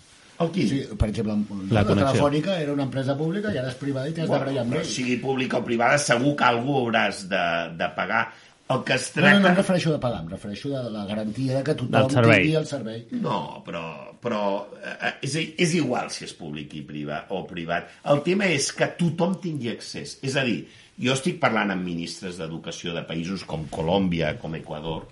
El 0.41 0.49
quin? 0.51 0.67
Sí, 0.67 0.79
per 0.99 1.07
exemple, 1.09 1.35
La 1.71 1.81
la. 1.81 1.87
Telefònica 1.93 2.57
era 2.59 2.73
una 2.73 2.83
empresa 2.83 3.13
pública 3.17 3.53
i 3.53 3.57
ara 3.61 3.69
és 3.71 3.77
privada 3.79 4.09
i 4.09 4.13
t'has 4.17 4.27
de 4.27 4.33
barallar 4.35 4.63
amb 4.65 4.73
ells. 4.79 4.89
sigui 4.97 5.15
pública 5.21 5.61
o 5.61 5.63
privada, 5.63 5.97
segur 6.01 6.33
que 6.35 6.43
algú 6.49 6.75
hauràs 6.81 7.21
de, 7.31 7.43
de 7.79 7.87
pagar. 7.95 8.25
El 8.73 8.83
que 8.83 8.95
es 8.95 9.11
No, 9.13 9.21
tracta... 9.21 9.33
no, 9.33 9.43
no 9.43 9.49
em 9.51 9.57
refereixo 9.59 9.91
de 9.93 9.99
pagar, 10.01 10.21
em 10.23 10.29
refereixo 10.31 10.71
de 10.71 10.81
la 10.89 11.03
garantia 11.05 11.59
de 11.59 11.63
que 11.67 11.75
tothom 11.77 12.07
tingui 12.15 12.55
el 12.57 12.65
servei. 12.65 13.03
No, 13.21 13.61
però, 13.65 13.83
però 14.23 14.41
eh, 14.81 15.11
és, 15.27 15.35
és 15.67 15.75
igual 15.77 16.09
si 16.13 16.25
és 16.25 16.33
públic 16.33 16.73
i 16.79 16.81
privat, 16.87 17.29
o 17.29 17.43
privat. 17.45 17.93
El 18.09 18.23
tema 18.25 18.49
és 18.49 18.71
que 18.73 18.89
tothom 18.97 19.37
tingui 19.43 19.69
accés. 19.69 20.17
És 20.25 20.37
a 20.41 20.45
dir, 20.47 20.63
jo 20.97 21.13
estic 21.13 21.37
parlant 21.43 21.75
amb 21.75 21.85
ministres 21.85 22.41
d'educació 22.41 22.95
de 22.97 23.05
països 23.05 23.45
com 23.45 23.67
Colòmbia, 23.69 24.33
com 24.41 24.57
Equador, 24.57 25.05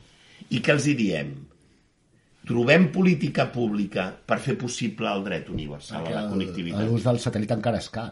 i 0.50 0.62
que 0.64 0.74
els 0.74 0.90
hi 0.90 0.98
diem 0.98 1.34
trobem 2.48 2.90
política 2.92 3.46
pública 3.54 4.10
per 4.12 4.42
fer 4.44 4.58
possible 4.60 5.08
el 5.14 5.24
dret 5.24 5.48
universal 5.54 6.10
a 6.10 6.18
la 6.18 6.26
connectivitat. 6.32 6.90
L'ús 6.90 7.06
del 7.06 7.22
satèl·lit 7.22 7.54
encara 7.56 7.80
és 7.80 7.88
car. 7.94 8.10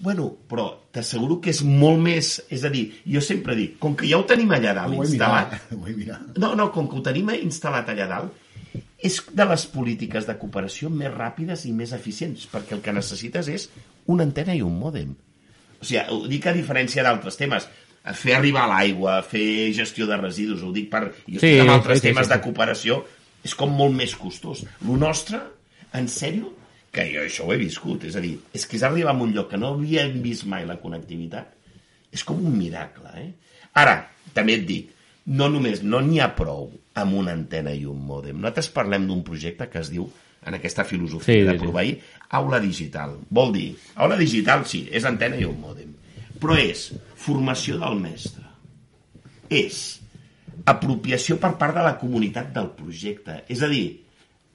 Bueno, 0.00 0.28
però 0.48 0.66
t'asseguro 0.94 1.40
que 1.42 1.52
és 1.54 1.60
molt 1.66 2.00
més... 2.02 2.36
És 2.52 2.64
a 2.66 2.70
dir, 2.72 2.86
jo 3.06 3.22
sempre 3.24 3.56
dic, 3.58 3.76
com 3.82 3.96
que 3.98 4.08
ja 4.10 4.18
ho 4.20 4.24
tenim 4.28 4.52
allà 4.56 4.74
dalt 4.76 4.96
Ho 4.96 5.04
instal·lat... 5.04 5.52
mirat, 5.52 5.76
ho 5.76 5.86
he 5.88 5.94
mirat. 5.98 6.40
No, 6.40 6.54
no, 6.58 6.70
com 6.74 6.88
que 6.90 6.98
ho 6.98 7.04
tenim 7.04 7.30
instal·lat 7.36 7.92
allà 7.92 8.08
dalt, 8.10 8.40
és 9.04 9.20
de 9.36 9.46
les 9.50 9.66
polítiques 9.68 10.26
de 10.28 10.36
cooperació 10.40 10.90
més 10.90 11.12
ràpides 11.12 11.66
i 11.68 11.72
més 11.76 11.92
eficients, 11.96 12.46
perquè 12.50 12.76
el 12.78 12.82
que 12.84 12.94
necessites 12.96 13.50
és 13.52 13.68
una 14.10 14.24
antena 14.24 14.56
i 14.56 14.62
un 14.64 14.78
mòdem. 14.80 15.14
O 15.80 15.84
sigui, 15.84 16.00
ho 16.08 16.22
dic 16.30 16.48
a 16.48 16.54
diferència 16.56 17.04
d'altres 17.04 17.36
temes. 17.40 17.68
Fer 18.16 18.34
arribar 18.36 18.66
l'aigua, 18.68 19.18
fer 19.24 19.72
gestió 19.76 20.08
de 20.08 20.16
residus, 20.20 20.64
ho 20.64 20.72
dic 20.72 20.90
per... 20.92 21.06
Jo 21.26 21.38
Sí, 21.38 21.54
estic 21.54 21.62
amb 21.64 21.76
altres 21.76 22.00
sí, 22.00 22.04
sí, 22.04 22.08
temes 22.10 22.28
sí, 22.28 22.32
de 22.32 22.38
sí. 22.40 22.44
cooperació, 22.46 22.98
és 23.44 23.54
com 23.60 23.72
molt 23.76 23.96
més 23.96 24.16
costós. 24.16 24.64
Lo 24.88 24.96
nostre, 25.00 25.40
en 25.96 26.08
sèrio, 26.12 26.52
que 26.94 27.04
jo 27.10 27.24
això 27.24 27.48
ho 27.48 27.52
he 27.54 27.60
viscut, 27.60 28.06
és 28.08 28.16
a 28.16 28.22
dir, 28.24 28.36
és 28.54 28.66
que 28.66 28.78
és 28.78 28.86
arribar 28.86 29.14
a 29.14 29.22
un 29.26 29.34
lloc 29.34 29.50
que 29.50 29.60
no 29.60 29.74
havíem 29.74 30.20
vist 30.24 30.46
mai 30.50 30.66
la 30.68 30.78
connectivitat, 30.80 31.54
és 32.14 32.22
com 32.24 32.38
un 32.38 32.54
miracle, 32.56 33.10
eh? 33.18 33.30
Ara, 33.82 33.96
també 34.36 34.60
et 34.60 34.68
dic, 34.68 34.92
no 35.34 35.48
només, 35.50 35.82
no 35.82 36.00
n'hi 36.04 36.20
ha 36.22 36.30
prou 36.36 36.68
amb 37.00 37.16
una 37.18 37.32
antena 37.34 37.72
i 37.74 37.82
un 37.90 37.98
mòdem. 38.06 38.38
Nosaltres 38.38 38.70
parlem 38.74 39.08
d'un 39.08 39.24
projecte 39.26 39.66
que 39.72 39.82
es 39.82 39.90
diu, 39.90 40.06
en 40.44 40.54
aquesta 40.54 40.84
filosofia 40.84 41.34
Sí, 41.34 41.40
de 41.40 41.52
sí, 41.52 41.58
sí. 41.58 41.62
proveir, 41.64 41.98
aula 42.36 42.60
digital. 42.60 43.16
Vol 43.30 43.52
dir, 43.54 43.68
aula 43.96 44.16
digital 44.20 44.66
sí, 44.68 44.84
és 44.92 45.06
antena 45.08 45.38
i 45.40 45.46
un 45.48 45.56
mòdem, 45.60 45.94
però 46.40 46.58
és 46.60 46.90
formació 47.16 47.78
del 47.80 47.96
mestre. 48.02 48.44
És 49.48 49.80
apropiació 50.68 51.38
per 51.40 51.54
part 51.60 51.76
de 51.76 51.84
la 51.84 51.96
comunitat 52.00 52.52
del 52.54 52.70
projecte. 52.76 53.40
És 53.48 53.64
a 53.64 53.70
dir, 53.72 53.86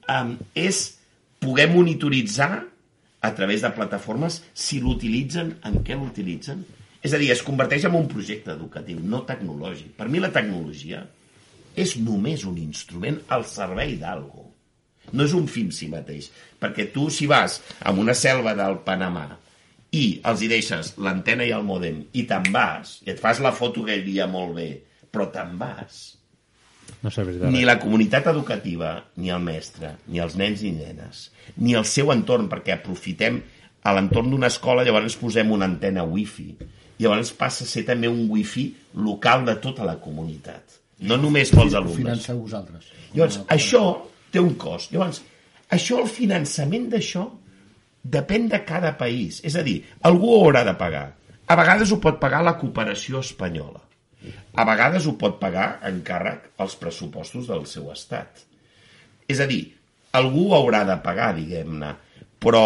um, 0.08 0.36
és 0.54 0.99
poder 1.40 1.70
monitoritzar 1.72 2.66
a 3.20 3.30
través 3.34 3.64
de 3.64 3.70
plataformes 3.76 4.40
si 4.54 4.80
l'utilitzen, 4.80 5.56
en 5.66 5.80
què 5.84 5.96
l'utilitzen. 5.96 6.62
És 7.00 7.14
a 7.16 7.20
dir, 7.20 7.30
es 7.32 7.42
converteix 7.44 7.86
en 7.88 7.96
un 7.96 8.08
projecte 8.08 8.52
educatiu, 8.52 9.00
no 9.00 9.24
tecnològic. 9.28 9.94
Per 9.96 10.08
mi 10.12 10.20
la 10.20 10.32
tecnologia 10.32 11.02
és 11.76 11.96
només 12.00 12.44
un 12.48 12.58
instrument 12.60 13.20
al 13.32 13.46
servei 13.48 13.96
d'algú. 14.00 14.46
No 15.16 15.24
és 15.24 15.34
un 15.34 15.48
fi 15.50 15.64
en 15.66 15.72
si 15.74 15.88
mateix. 15.90 16.28
Perquè 16.60 16.90
tu, 16.94 17.08
si 17.10 17.26
vas 17.30 17.58
a 17.80 17.92
una 17.96 18.14
selva 18.14 18.54
del 18.58 18.80
Panamà 18.86 19.26
i 19.96 20.04
els 20.28 20.42
hi 20.44 20.50
deixes 20.52 20.94
l'antena 21.02 21.46
i 21.48 21.54
el 21.56 21.66
mòdem 21.66 22.04
i 22.12 22.26
te'n 22.28 22.52
vas, 22.54 22.98
i 23.06 23.10
et 23.14 23.20
fas 23.22 23.40
la 23.42 23.54
foto 23.56 23.82
aquell 23.82 24.04
dia 24.06 24.28
molt 24.30 24.54
bé, 24.60 24.70
però 25.10 25.26
te'n 25.34 25.56
vas, 25.58 26.02
No 27.00 27.12
serveix 27.12 27.38
de 27.40 27.50
ni 27.52 27.62
la 27.64 27.78
comunitat 27.80 28.26
educativa, 28.32 28.92
ni 29.16 29.32
el 29.32 29.40
mestre, 29.44 29.94
ni 30.12 30.20
els 30.20 30.36
nens 30.36 30.60
i 30.66 30.72
nenes, 30.74 31.30
ni 31.56 31.76
el 31.78 31.86
seu 31.88 32.12
entorn, 32.12 32.50
perquè 32.52 32.76
aprofitem 32.76 33.40
a 33.82 33.94
l'entorn 33.96 34.28
d'una 34.32 34.50
escola, 34.52 34.84
llavors 34.84 35.16
posem 35.16 35.52
una 35.54 35.68
antena 35.70 36.04
wifi. 36.04 36.50
Llavors 37.00 37.32
passa 37.32 37.64
a 37.64 37.70
ser 37.70 37.86
també 37.88 38.10
un 38.12 38.26
wifi 38.28 38.66
local 39.00 39.46
de 39.46 39.56
tota 39.64 39.86
la 39.88 39.96
comunitat. 40.02 40.80
No 41.08 41.16
només 41.16 41.52
pels 41.54 41.76
alumnes. 41.78 42.02
Financeu 42.02 42.42
vosaltres. 42.42 42.90
Llavors, 43.14 43.40
això 43.48 43.84
té 44.30 44.42
un 44.42 44.52
cost. 44.60 44.92
Llavors, 44.92 45.22
això, 45.72 46.02
el 46.02 46.10
finançament 46.12 46.90
d'això, 46.92 47.24
depèn 48.04 48.50
de 48.52 48.60
cada 48.68 48.92
país. 49.00 49.40
És 49.48 49.56
a 49.56 49.64
dir, 49.64 49.80
algú 50.04 50.34
ho 50.34 50.42
haurà 50.44 50.66
de 50.68 50.76
pagar. 50.76 51.06
A 51.50 51.56
vegades 51.56 51.90
ho 51.90 51.98
pot 52.04 52.20
pagar 52.20 52.44
la 52.44 52.58
cooperació 52.60 53.24
espanyola. 53.24 53.80
A 54.54 54.64
vegades 54.68 55.06
ho 55.06 55.16
pot 55.20 55.38
pagar 55.40 55.80
en 55.88 56.00
càrrec 56.06 56.50
als 56.60 56.76
pressupostos 56.80 57.48
del 57.48 57.66
seu 57.70 57.90
estat. 57.92 58.42
És 59.30 59.40
a 59.40 59.46
dir, 59.50 59.62
algú 60.18 60.50
ho 60.50 60.56
haurà 60.58 60.82
de 60.88 60.96
pagar, 61.04 61.32
diguem-ne, 61.36 61.94
però 62.42 62.64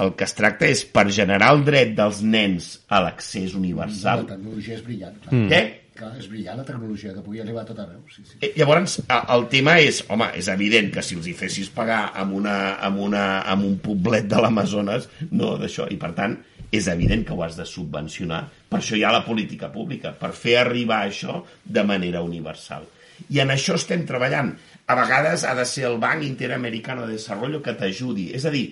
el 0.00 0.14
que 0.16 0.24
es 0.24 0.32
tracta 0.36 0.68
és 0.70 0.86
per 0.88 1.10
generar 1.12 1.50
el 1.54 1.62
dret 1.66 1.92
dels 1.98 2.22
nens 2.24 2.72
a 2.88 3.02
l'accés 3.04 3.54
universal. 3.58 4.24
La 4.24 4.34
tecnologia 4.34 4.78
és 4.78 4.82
brillant. 4.86 5.20
Clar. 5.20 5.34
Mm. 5.36 5.50
Què? 5.52 5.60
Clar, 6.00 6.14
és 6.16 6.28
brillant 6.30 6.56
la 6.56 6.64
tecnologia, 6.64 7.12
que 7.12 7.22
pugui 7.24 7.42
arribar 7.42 7.66
a 7.66 7.68
tot 7.68 7.80
arreu. 7.82 8.00
Sí, 8.08 8.22
sí. 8.24 8.38
Eh, 8.40 8.54
Llavors, 8.56 8.96
el 9.20 9.44
tema 9.52 9.76
és, 9.84 10.00
home, 10.08 10.30
és 10.40 10.48
evident 10.48 10.88
que 10.94 11.04
si 11.04 11.18
els 11.18 11.28
hi 11.28 11.34
fessis 11.36 11.68
pagar 11.74 12.06
amb, 12.22 12.38
una, 12.38 12.54
amb, 12.88 13.02
una, 13.04 13.24
amb 13.52 13.66
un 13.68 13.76
poblet 13.84 14.30
de 14.30 14.40
l'Amazones, 14.40 15.10
no 15.34 15.56
d'això, 15.60 15.90
i 15.92 15.98
per 16.00 16.14
tant, 16.16 16.38
és 16.70 16.86
evident 16.88 17.24
que 17.26 17.34
ho 17.34 17.42
has 17.42 17.56
de 17.58 17.66
subvencionar. 17.66 18.44
Per 18.70 18.78
això 18.78 18.96
hi 18.96 19.04
ha 19.04 19.12
la 19.14 19.24
política 19.26 19.70
pública, 19.72 20.12
per 20.16 20.30
fer 20.36 20.56
arribar 20.60 21.02
això 21.04 21.40
de 21.64 21.84
manera 21.86 22.22
universal. 22.22 22.86
I 23.28 23.42
en 23.42 23.52
això 23.52 23.76
estem 23.76 24.06
treballant. 24.08 24.54
A 24.86 24.96
vegades 24.98 25.44
ha 25.44 25.54
de 25.58 25.66
ser 25.68 25.84
el 25.90 25.98
Banc 26.02 26.24
Interamericano 26.24 27.06
de 27.06 27.18
Desarrollo 27.18 27.60
que 27.62 27.74
t'ajudi. 27.76 28.30
És 28.36 28.46
a 28.46 28.54
dir, 28.54 28.70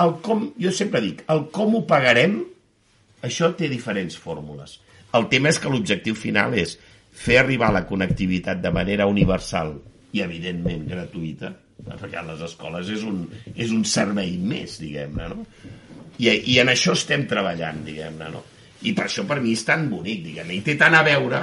el 0.00 0.16
com, 0.24 0.48
jo 0.60 0.72
sempre 0.74 1.02
dic, 1.04 1.22
el 1.30 1.46
com 1.54 1.76
ho 1.78 1.84
pagarem, 1.90 2.40
això 3.26 3.52
té 3.58 3.68
diferents 3.70 4.16
fórmules. 4.20 4.78
El 5.14 5.28
tema 5.30 5.50
és 5.52 5.60
que 5.62 5.70
l'objectiu 5.70 6.16
final 6.18 6.56
és 6.58 6.78
fer 7.14 7.38
arribar 7.40 7.70
la 7.74 7.84
connectivitat 7.86 8.62
de 8.62 8.72
manera 8.74 9.06
universal 9.06 9.76
i, 10.14 10.22
evidentment, 10.22 10.88
gratuïta, 10.90 11.52
perquè 11.84 12.18
a 12.18 12.26
les 12.26 12.42
escoles 12.46 12.90
és 12.90 13.04
un, 13.06 13.24
és 13.54 13.70
un 13.74 13.84
servei 13.86 14.36
més, 14.38 14.78
diguem-ne, 14.82 15.30
no? 15.30 15.46
I, 16.18 16.30
I 16.54 16.60
en 16.62 16.70
això 16.70 16.94
estem 16.94 17.26
treballant, 17.30 17.82
diguem-ne, 17.86 18.30
no? 18.30 18.44
I 18.84 18.92
per 18.94 19.08
això 19.08 19.24
per 19.26 19.40
mi 19.40 19.54
és 19.56 19.64
tan 19.66 19.88
bonic, 19.90 20.22
diguem-ne, 20.26 20.58
i 20.58 20.64
té 20.64 20.76
tant 20.78 20.94
a 20.94 21.02
veure 21.06 21.40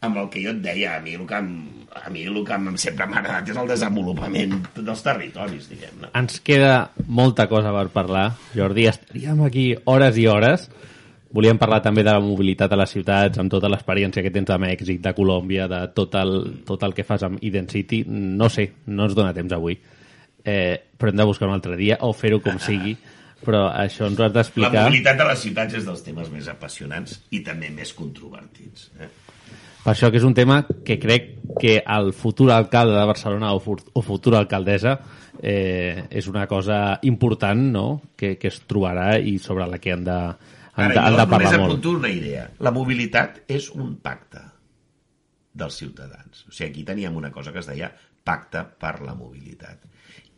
amb 0.00 0.20
el 0.20 0.28
que 0.30 0.42
jo 0.44 0.52
et 0.54 0.60
deia, 0.62 0.96
a 0.96 1.02
mi 1.02 1.16
el 1.18 1.24
que, 1.26 1.40
em, 1.42 1.48
a 1.98 2.10
mi 2.14 2.22
el 2.28 2.36
que 2.46 2.54
em 2.54 2.68
sempre 2.78 3.08
m'ha 3.10 3.18
agradat 3.18 3.50
és 3.50 3.58
el 3.58 3.70
desenvolupament 3.72 4.54
dels 4.76 5.02
territoris, 5.02 5.66
diguem-ne. 5.72 6.12
Ens 6.18 6.38
queda 6.46 6.92
molta 7.06 7.48
cosa 7.50 7.72
per 7.74 7.88
parlar, 7.94 8.28
Jordi. 8.54 8.86
Estaríem 8.86 9.42
aquí 9.46 9.72
hores 9.84 10.18
i 10.18 10.28
hores. 10.30 10.68
Volíem 11.34 11.58
parlar 11.60 11.82
també 11.84 12.00
de 12.06 12.12
la 12.14 12.22
mobilitat 12.24 12.72
a 12.72 12.78
les 12.80 12.94
ciutats, 12.94 13.36
amb 13.42 13.50
tota 13.52 13.68
l'experiència 13.68 14.22
que 14.24 14.32
tens 14.32 14.48
de 14.48 14.56
Mèxic, 14.62 15.02
de 15.04 15.12
Colòmbia, 15.12 15.66
de 15.68 15.82
tot 15.92 16.14
el, 16.16 16.38
tot 16.64 16.86
el 16.86 16.94
que 16.96 17.04
fas 17.04 17.26
amb 17.26 17.42
Identity. 17.44 18.04
No 18.08 18.48
sé, 18.48 18.70
no 18.86 19.04
ens 19.04 19.18
dona 19.18 19.34
temps 19.36 19.52
avui. 19.52 19.76
Eh, 20.48 20.78
però 20.96 21.10
hem 21.10 21.18
de 21.18 21.26
buscar 21.28 21.50
un 21.50 21.58
altre 21.58 21.76
dia, 21.76 21.98
o 22.06 22.14
fer-ho 22.16 22.38
com 22.40 22.56
sigui. 22.70 22.94
Però 23.44 23.68
això 23.70 24.08
ens 24.08 24.18
ho 24.18 24.24
has 24.24 24.32
La 24.32 24.40
d'explicar. 24.40 24.84
mobilitat 24.88 25.16
de 25.20 25.24
les 25.28 25.38
ciutats 25.38 25.74
és 25.78 25.84
dels 25.86 26.02
temes 26.02 26.30
més 26.30 26.48
apassionants 26.50 27.20
i 27.30 27.40
també 27.46 27.70
més 27.70 27.92
controvertits. 27.94 28.90
Eh? 28.98 29.08
Per 29.84 29.92
això 29.94 30.10
que 30.10 30.18
és 30.18 30.24
un 30.26 30.34
tema 30.34 30.64
que 30.84 30.98
crec 30.98 31.28
que 31.60 31.78
el 31.86 32.12
futur 32.12 32.50
alcalde 32.52 32.98
de 32.98 33.06
Barcelona 33.06 33.52
o, 33.54 33.60
fut 33.62 33.86
o 33.94 34.02
futura 34.02 34.38
alcaldessa 34.42 34.98
eh, 35.40 36.08
és 36.10 36.26
una 36.28 36.46
cosa 36.50 36.98
important 37.02 37.62
no? 37.72 37.86
que, 38.16 38.34
que 38.36 38.50
es 38.50 38.58
trobarà 38.66 39.16
i 39.22 39.38
sobre 39.38 39.66
la 39.70 39.78
que 39.78 39.94
han 39.94 40.04
de, 40.04 40.18
han 40.18 40.92
de, 40.92 40.98
Ara, 40.98 41.06
han 41.06 41.14
jo 41.14 41.16
de 41.16 41.24
només 41.24 41.30
parlar 41.30 41.60
molt. 41.62 41.70
apunto 41.72 41.94
una 42.02 42.10
idea. 42.10 42.48
La 42.58 42.74
mobilitat 42.74 43.44
és 43.48 43.70
un 43.70 43.94
pacte 44.02 44.42
dels 45.58 45.78
ciutadans. 45.78 46.44
O 46.48 46.52
sigui, 46.52 46.70
aquí 46.70 46.84
teníem 46.84 47.16
una 47.16 47.30
cosa 47.32 47.52
que 47.54 47.62
es 47.62 47.70
deia 47.70 47.88
pacte 48.24 48.66
per 48.78 48.98
la 49.06 49.14
mobilitat. 49.14 49.86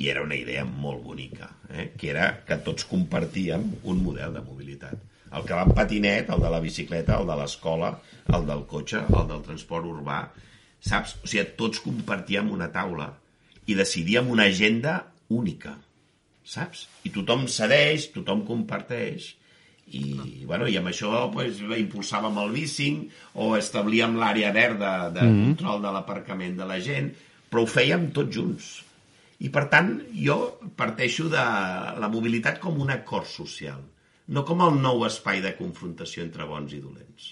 I 0.00 0.08
era 0.08 0.22
una 0.24 0.36
idea 0.38 0.64
molt 0.64 1.02
bonica, 1.04 1.50
eh? 1.68 1.90
que 2.00 2.08
era 2.10 2.30
que 2.48 2.56
tots 2.64 2.86
compartíem 2.88 3.66
un 3.84 3.98
model 4.02 4.32
de 4.38 4.40
mobilitat. 4.44 4.96
El 5.36 5.44
que 5.46 5.54
va 5.54 5.66
en 5.68 5.74
patinet, 5.76 6.30
el 6.32 6.40
de 6.42 6.50
la 6.50 6.60
bicicleta, 6.64 7.18
el 7.20 7.28
de 7.28 7.36
l'escola, 7.38 7.92
el 8.34 8.46
del 8.48 8.64
cotxe, 8.70 9.02
el 9.06 9.28
del 9.28 9.42
transport 9.46 9.86
urbà, 9.86 10.22
saps? 10.80 11.18
O 11.22 11.28
sigui, 11.30 11.44
tots 11.60 11.82
compartíem 11.84 12.48
una 12.50 12.70
taula 12.72 13.10
i 13.68 13.76
decidíem 13.78 14.32
una 14.32 14.48
agenda 14.50 14.96
única, 15.28 15.76
saps? 16.48 16.86
I 17.06 17.12
tothom 17.14 17.44
cedeix, 17.46 18.08
tothom 18.16 18.42
comparteix, 18.48 19.34
i, 19.90 20.42
bueno, 20.46 20.66
i 20.70 20.76
amb 20.78 20.88
això 20.90 21.26
pues, 21.34 21.60
impulsàvem 21.60 22.36
el 22.40 22.52
bicing 22.54 23.02
o 23.42 23.52
establíem 23.58 24.16
l'àrea 24.18 24.52
verda 24.54 25.10
de 25.10 25.22
Mhm. 25.28 25.44
control 25.44 25.82
de 25.82 25.92
l'aparcament 25.92 26.56
de 26.56 26.66
la 26.66 26.80
gent, 26.80 27.12
però 27.50 27.62
ho 27.62 27.66
fèiem 27.66 28.10
tots 28.14 28.34
junts. 28.34 28.68
I, 29.40 29.48
per 29.48 29.66
tant, 29.72 29.94
jo 30.12 30.36
parteixo 30.76 31.30
de 31.32 31.42
la 32.02 32.08
mobilitat 32.12 32.60
com 32.60 32.80
un 32.82 32.92
acord 32.92 33.28
social, 33.28 33.80
no 34.28 34.44
com 34.46 34.60
el 34.66 34.76
nou 34.82 35.06
espai 35.08 35.40
de 35.44 35.54
confrontació 35.56 36.26
entre 36.26 36.46
bons 36.48 36.74
i 36.76 36.80
dolents. 36.82 37.30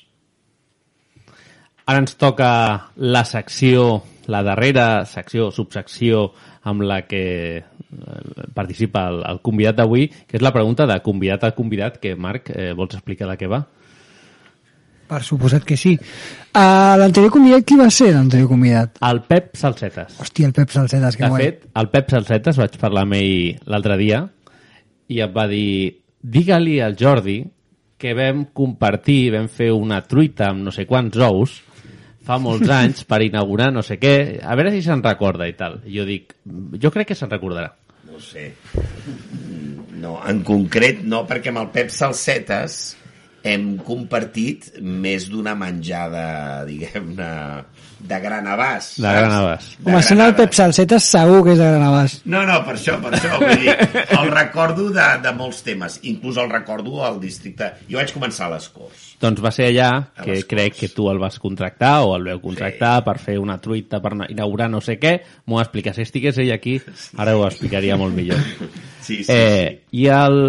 Ara 1.89 2.03
ens 2.03 2.17
toca 2.21 2.51
la 2.97 3.25
secció, 3.29 4.03
la 4.29 4.43
darrera 4.45 5.05
secció, 5.09 5.51
subsecció, 5.53 6.27
amb 6.69 6.85
la 6.85 7.03
que 7.09 7.25
eh, 7.57 7.63
participa 8.57 9.07
el, 9.13 9.23
el 9.29 9.41
convidat 9.45 9.79
d'avui, 9.79 10.09
que 10.29 10.37
és 10.37 10.45
la 10.45 10.53
pregunta 10.53 10.89
de 10.89 10.99
convidat 11.05 11.47
a 11.49 11.55
convidat, 11.57 11.97
que, 12.03 12.13
Marc, 12.17 12.51
eh, 12.53 12.73
vols 12.77 12.99
explicar 12.99 13.31
de 13.31 13.39
què 13.41 13.49
va? 13.49 13.63
Per 15.09 15.23
suposat 15.25 15.65
que 15.65 15.77
sí. 15.81 15.95
Uh, 15.97 16.97
l'anterior 17.01 17.33
convidat, 17.33 17.65
qui 17.65 17.79
va 17.81 17.87
ser 17.95 18.11
l'anterior 18.13 18.51
convidat? 18.51 18.99
El 19.09 19.23
Pep 19.29 19.55
Salsetes. 19.57 20.19
Hòstia, 20.21 20.49
el 20.51 20.57
Pep 20.57 20.73
Salsetes, 20.75 21.17
que 21.17 21.25
De 21.25 21.31
guai. 21.33 21.45
fet, 21.47 21.63
el 21.81 21.89
Pep 21.95 22.11
Salsetes, 22.13 22.59
vaig 22.61 22.77
parlar 22.81 23.07
amb 23.07 23.17
ell 23.17 23.57
l'altre 23.73 23.97
dia, 24.01 24.21
i 25.09 25.23
em 25.25 25.33
va 25.33 25.47
dir, 25.49 25.95
digue-li 26.21 26.81
al 26.85 26.97
Jordi 27.01 27.39
que 27.99 28.13
vam 28.15 28.45
compartir, 28.55 29.33
vam 29.35 29.49
fer 29.49 29.71
una 29.73 30.03
truita 30.07 30.51
amb 30.53 30.63
no 30.69 30.71
sé 30.75 30.85
quants 30.87 31.17
ous, 31.25 31.57
fa 32.29 32.37
molts 32.39 32.69
anys, 32.83 33.05
per 33.09 33.23
inaugurar 33.25 33.73
no 33.73 33.83
sé 33.83 33.97
què, 33.99 34.15
a 34.45 34.55
veure 34.61 34.75
si 34.77 34.85
se'n 34.85 35.03
recorda 35.03 35.49
i 35.49 35.57
tal. 35.57 35.81
I 35.89 35.97
jo 35.97 36.05
dic, 36.05 36.37
jo 36.77 36.93
crec 36.93 37.15
que 37.15 37.17
se'n 37.19 37.33
recordarà. 37.33 37.73
No 38.05 38.21
ho 38.21 38.21
sé. 38.21 38.53
No, 39.99 40.19
en 40.29 40.45
concret 40.47 41.01
no, 41.03 41.25
perquè 41.27 41.51
amb 41.51 41.65
el 41.65 41.73
Pep 41.75 41.91
Salsetes 41.91 42.98
hem 43.49 43.69
compartit 43.85 44.75
més 44.81 45.29
d'una 45.33 45.55
menjada, 45.59 46.65
diguem-ne, 46.69 47.29
de 47.99 48.19
gran 48.23 48.47
abast. 48.47 48.99
De 49.01 49.11
gran 49.11 49.33
abast. 49.33 49.79
De 49.81 49.91
Home, 49.91 50.03
sent 50.07 50.21
el 50.23 50.35
Pep 50.39 50.53
Salsetes 50.55 51.09
segur 51.11 51.41
que 51.47 51.55
és 51.57 51.59
de 51.59 51.67
gran 51.67 51.83
abast. 51.87 52.23
No, 52.31 52.45
no, 52.47 52.61
per 52.67 52.77
això, 52.77 52.99
per 53.03 53.15
això. 53.17 53.41
Vull 53.41 53.65
dir, 53.65 53.75
el 54.19 54.31
recordo 54.35 54.89
de, 54.95 55.07
de 55.25 55.33
molts 55.39 55.65
temes. 55.67 55.99
Inclús 56.11 56.39
el 56.39 56.53
recordo 56.53 57.03
al 57.07 57.19
districte... 57.23 57.73
Jo 57.89 57.99
vaig 57.99 58.13
començar 58.15 58.47
a 58.47 58.53
les 58.55 58.69
Corts. 58.75 59.09
Doncs 59.19 59.43
va 59.43 59.51
ser 59.55 59.71
allà 59.73 59.91
que 60.21 60.39
crec 60.47 60.79
que 60.79 60.93
tu 60.95 61.09
el 61.11 61.19
vas 61.19 61.41
contractar 61.43 61.97
o 62.07 62.15
el 62.15 62.29
veu 62.31 62.43
contractar 62.45 62.95
sí. 63.01 63.07
per 63.09 63.17
fer 63.23 63.39
una 63.43 63.59
truita, 63.63 64.03
per 64.05 64.15
inaugurar 64.29 64.71
no 64.71 64.83
sé 64.85 65.01
què. 65.03 65.17
M'ho 65.49 65.59
va 65.59 65.67
explicar. 65.67 65.97
Si 65.97 66.07
estigués 66.07 66.39
ell 66.39 66.55
aquí, 66.55 66.79
ara 67.19 67.35
ho 67.35 67.47
explicaria 67.49 67.99
molt 67.99 68.15
millor. 68.15 68.39
Sí, 69.03 69.23
sí, 69.25 69.33
eh, 69.33 69.87
I 69.97 70.11
el 70.13 70.43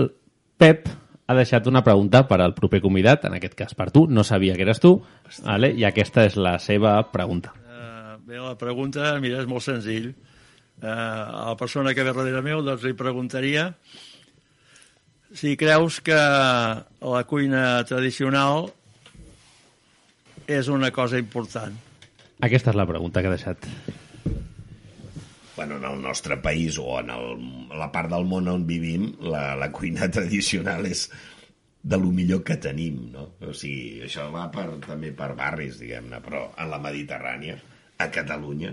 Pep 0.60 0.90
ha 1.30 1.36
deixat 1.38 1.68
una 1.70 1.84
pregunta 1.86 2.24
per 2.26 2.40
al 2.42 2.56
proper 2.58 2.82
convidat, 2.82 3.28
en 3.30 3.36
aquest 3.38 3.54
cas 3.54 3.76
per 3.78 3.92
tu, 3.94 4.08
no 4.10 4.24
sabia 4.26 4.56
que 4.58 4.66
eres 4.66 4.82
tu, 4.82 4.96
vale? 5.46 5.70
i 5.78 5.86
aquesta 5.86 6.26
és 6.26 6.40
la 6.42 6.58
seva 6.58 6.98
pregunta. 7.14 7.54
Bé, 8.30 8.38
la 8.38 8.56
pregunta, 8.58 9.16
mira, 9.22 9.40
és 9.42 9.48
molt 9.50 9.66
senzill. 9.66 10.12
Eh, 10.82 10.90
a 10.90 11.48
la 11.50 11.56
persona 11.58 11.96
que 11.98 12.04
ve 12.06 12.14
darrere 12.14 12.44
meu 12.46 12.62
doncs, 12.62 12.84
li 12.86 12.94
preguntaria 12.94 13.72
si 15.34 15.56
creus 15.58 15.98
que 16.06 16.18
la 16.18 17.24
cuina 17.30 17.64
tradicional 17.90 18.70
és 20.46 20.70
una 20.70 20.94
cosa 20.94 21.18
important. 21.22 21.74
Aquesta 22.46 22.70
és 22.70 22.78
la 22.78 22.86
pregunta 22.90 23.22
que 23.22 23.30
ha 23.30 23.36
deixat. 23.36 23.66
Bueno, 25.60 25.76
en 25.76 25.84
el 25.84 26.02
nostre 26.02 26.38
país 26.38 26.78
o 26.80 27.02
en 27.02 27.10
el, 27.12 27.42
la 27.76 27.90
part 27.92 28.08
del 28.08 28.24
món 28.24 28.46
on 28.48 28.62
vivim, 28.64 29.10
la, 29.28 29.58
la 29.60 29.68
cuina 29.76 30.08
tradicional 30.16 30.88
és 30.88 31.02
de 31.84 32.00
lo 32.00 32.14
millor 32.16 32.46
que 32.48 32.56
tenim, 32.64 33.02
no? 33.12 33.26
O 33.44 33.52
sigui, 33.52 34.06
això 34.06 34.30
va 34.32 34.46
per, 34.54 34.70
també 34.86 35.12
per 35.12 35.34
barris, 35.36 35.82
diguem-ne, 35.82 36.22
però 36.24 36.46
en 36.56 36.72
la 36.72 36.80
Mediterrània, 36.80 37.58
a 38.00 38.08
Catalunya, 38.08 38.72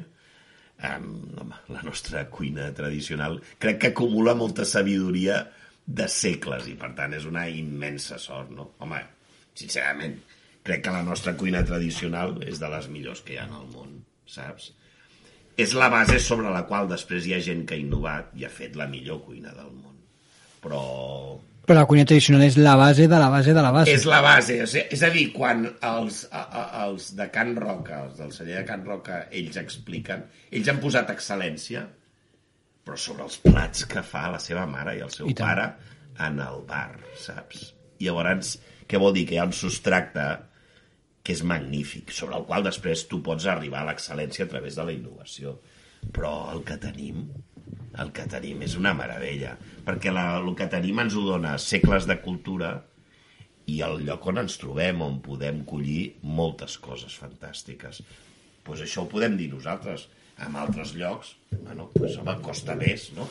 um, 0.93 1.11
home, 1.43 1.59
la 1.75 1.83
nostra 1.83 2.23
cuina 2.31 2.71
tradicional 2.71 3.41
crec 3.59 3.83
que 3.83 3.91
acumula 3.91 4.39
molta 4.39 4.63
sabidoria 4.63 5.43
de 5.87 6.07
segles 6.07 6.71
i, 6.71 6.79
per 6.79 6.95
tant, 6.95 7.19
és 7.19 7.27
una 7.27 7.49
immensa 7.51 8.23
sort, 8.23 8.55
no? 8.55 8.71
Home, 8.87 9.03
sincerament, 9.59 10.21
crec 10.63 10.87
que 10.87 10.95
la 10.95 11.03
nostra 11.03 11.35
cuina 11.35 11.67
tradicional 11.67 12.39
és 12.47 12.63
de 12.63 12.71
les 12.79 12.87
millors 12.95 13.27
que 13.27 13.35
hi 13.35 13.43
ha 13.43 13.51
en 13.51 13.59
el 13.59 13.71
món, 13.75 14.03
saps? 14.39 14.71
És 15.57 15.73
la 15.75 15.89
base 15.93 16.19
sobre 16.21 16.51
la 16.53 16.65
qual 16.69 16.89
després 16.91 17.27
hi 17.27 17.35
ha 17.37 17.41
gent 17.41 17.65
que 17.67 17.75
ha 17.77 17.81
innovat 17.81 18.33
i 18.37 18.45
ha 18.45 18.51
fet 18.53 18.77
la 18.77 18.87
millor 18.91 19.23
cuina 19.25 19.53
del 19.57 19.71
món. 19.73 19.95
Però 20.63 20.81
Però 21.67 21.81
la 21.81 21.87
cuina 21.91 22.05
tradicional 22.07 22.45
és 22.47 22.57
la 22.63 22.77
base 22.79 23.09
de 23.11 23.19
la 23.19 23.27
base 23.29 23.53
de 23.57 23.63
la 23.65 23.73
base. 23.75 23.91
és 23.91 24.05
la 24.07 24.21
base. 24.23 24.55
És, 24.63 24.75
és 24.95 25.01
a 25.03 25.09
dir, 25.11 25.33
quan 25.35 25.65
els, 25.67 26.21
a, 26.31 26.43
a, 26.47 26.85
els 26.87 27.09
de 27.19 27.27
Can 27.35 27.57
Roca, 27.59 28.05
els 28.07 28.21
del 28.21 28.31
celler 28.37 28.61
de 28.61 28.65
Can 28.69 28.85
Roca, 28.87 29.25
ells 29.35 29.57
expliquen, 29.59 30.23
ells 30.53 30.69
han 30.71 30.79
posat 30.79 31.11
excel·lència, 31.11 31.83
però 32.87 32.97
sobre 33.03 33.25
els 33.27 33.41
plats 33.43 33.83
que 33.91 34.03
fa 34.07 34.29
la 34.31 34.39
seva 34.39 34.63
mare 34.71 34.95
i 34.95 35.03
el 35.03 35.11
seu 35.11 35.27
I 35.27 35.35
tant. 35.35 35.49
pare 35.49 36.29
en 36.29 36.39
el 36.45 36.63
bar, 36.69 37.01
saps? 37.19 37.73
I 37.99 38.07
llavors, 38.07 38.53
què 38.87 39.01
vol 39.03 39.17
dir? 39.17 39.27
Que 39.27 39.35
hi 39.35 39.39
ha 39.43 39.49
un 39.51 39.57
substracte 39.57 40.29
que 41.27 41.35
és 41.35 41.43
magnífic, 41.43 42.13
sobre 42.15 42.39
el 42.39 42.45
qual 42.47 42.63
després 42.63 43.03
tu 43.11 43.19
pots 43.27 43.49
arribar 43.51 43.83
a 43.83 43.89
l'excel·lència 43.89 44.47
a 44.47 44.51
través 44.53 44.79
de 44.79 44.85
la 44.87 44.95
innovació. 44.95 45.57
Però 46.15 46.33
el 46.53 46.63
que 46.67 46.77
tenim, 46.79 47.25
el 47.99 48.13
que 48.15 48.27
tenim 48.31 48.61
és 48.63 48.77
una 48.79 48.93
meravella, 48.95 49.57
perquè 49.87 50.13
la, 50.15 50.29
el 50.39 50.53
que 50.59 50.69
tenim 50.71 51.03
ens 51.03 51.17
ho 51.19 51.25
dona 51.27 51.57
segles 51.63 52.07
de 52.07 52.21
cultura 52.23 52.77
i 53.67 53.81
el 53.83 54.05
lloc 54.07 54.29
on 54.31 54.39
ens 54.45 54.59
trobem, 54.63 55.03
on 55.03 55.19
podem 55.25 55.65
collir 55.67 56.15
moltes 56.23 56.77
coses 56.83 57.17
fantàstiques. 57.19 58.05
Pues 58.67 58.85
això 58.85 59.03
ho 59.03 59.11
podem 59.11 59.35
dir 59.41 59.51
nosaltres. 59.51 60.07
En 60.47 60.55
altres 60.61 60.93
llocs, 60.93 61.33
bueno, 61.65 61.89
pues, 61.95 62.19
home, 62.21 62.35
costa 62.45 62.75
més, 62.77 63.09
no? 63.17 63.25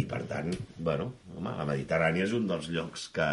I 0.00 0.06
per 0.08 0.22
tant, 0.30 0.48
bueno, 0.80 1.10
home, 1.36 1.52
la 1.58 1.66
Mediterrània 1.68 2.24
és 2.24 2.32
un 2.34 2.46
dels 2.48 2.70
llocs 2.72 3.04
que, 3.12 3.28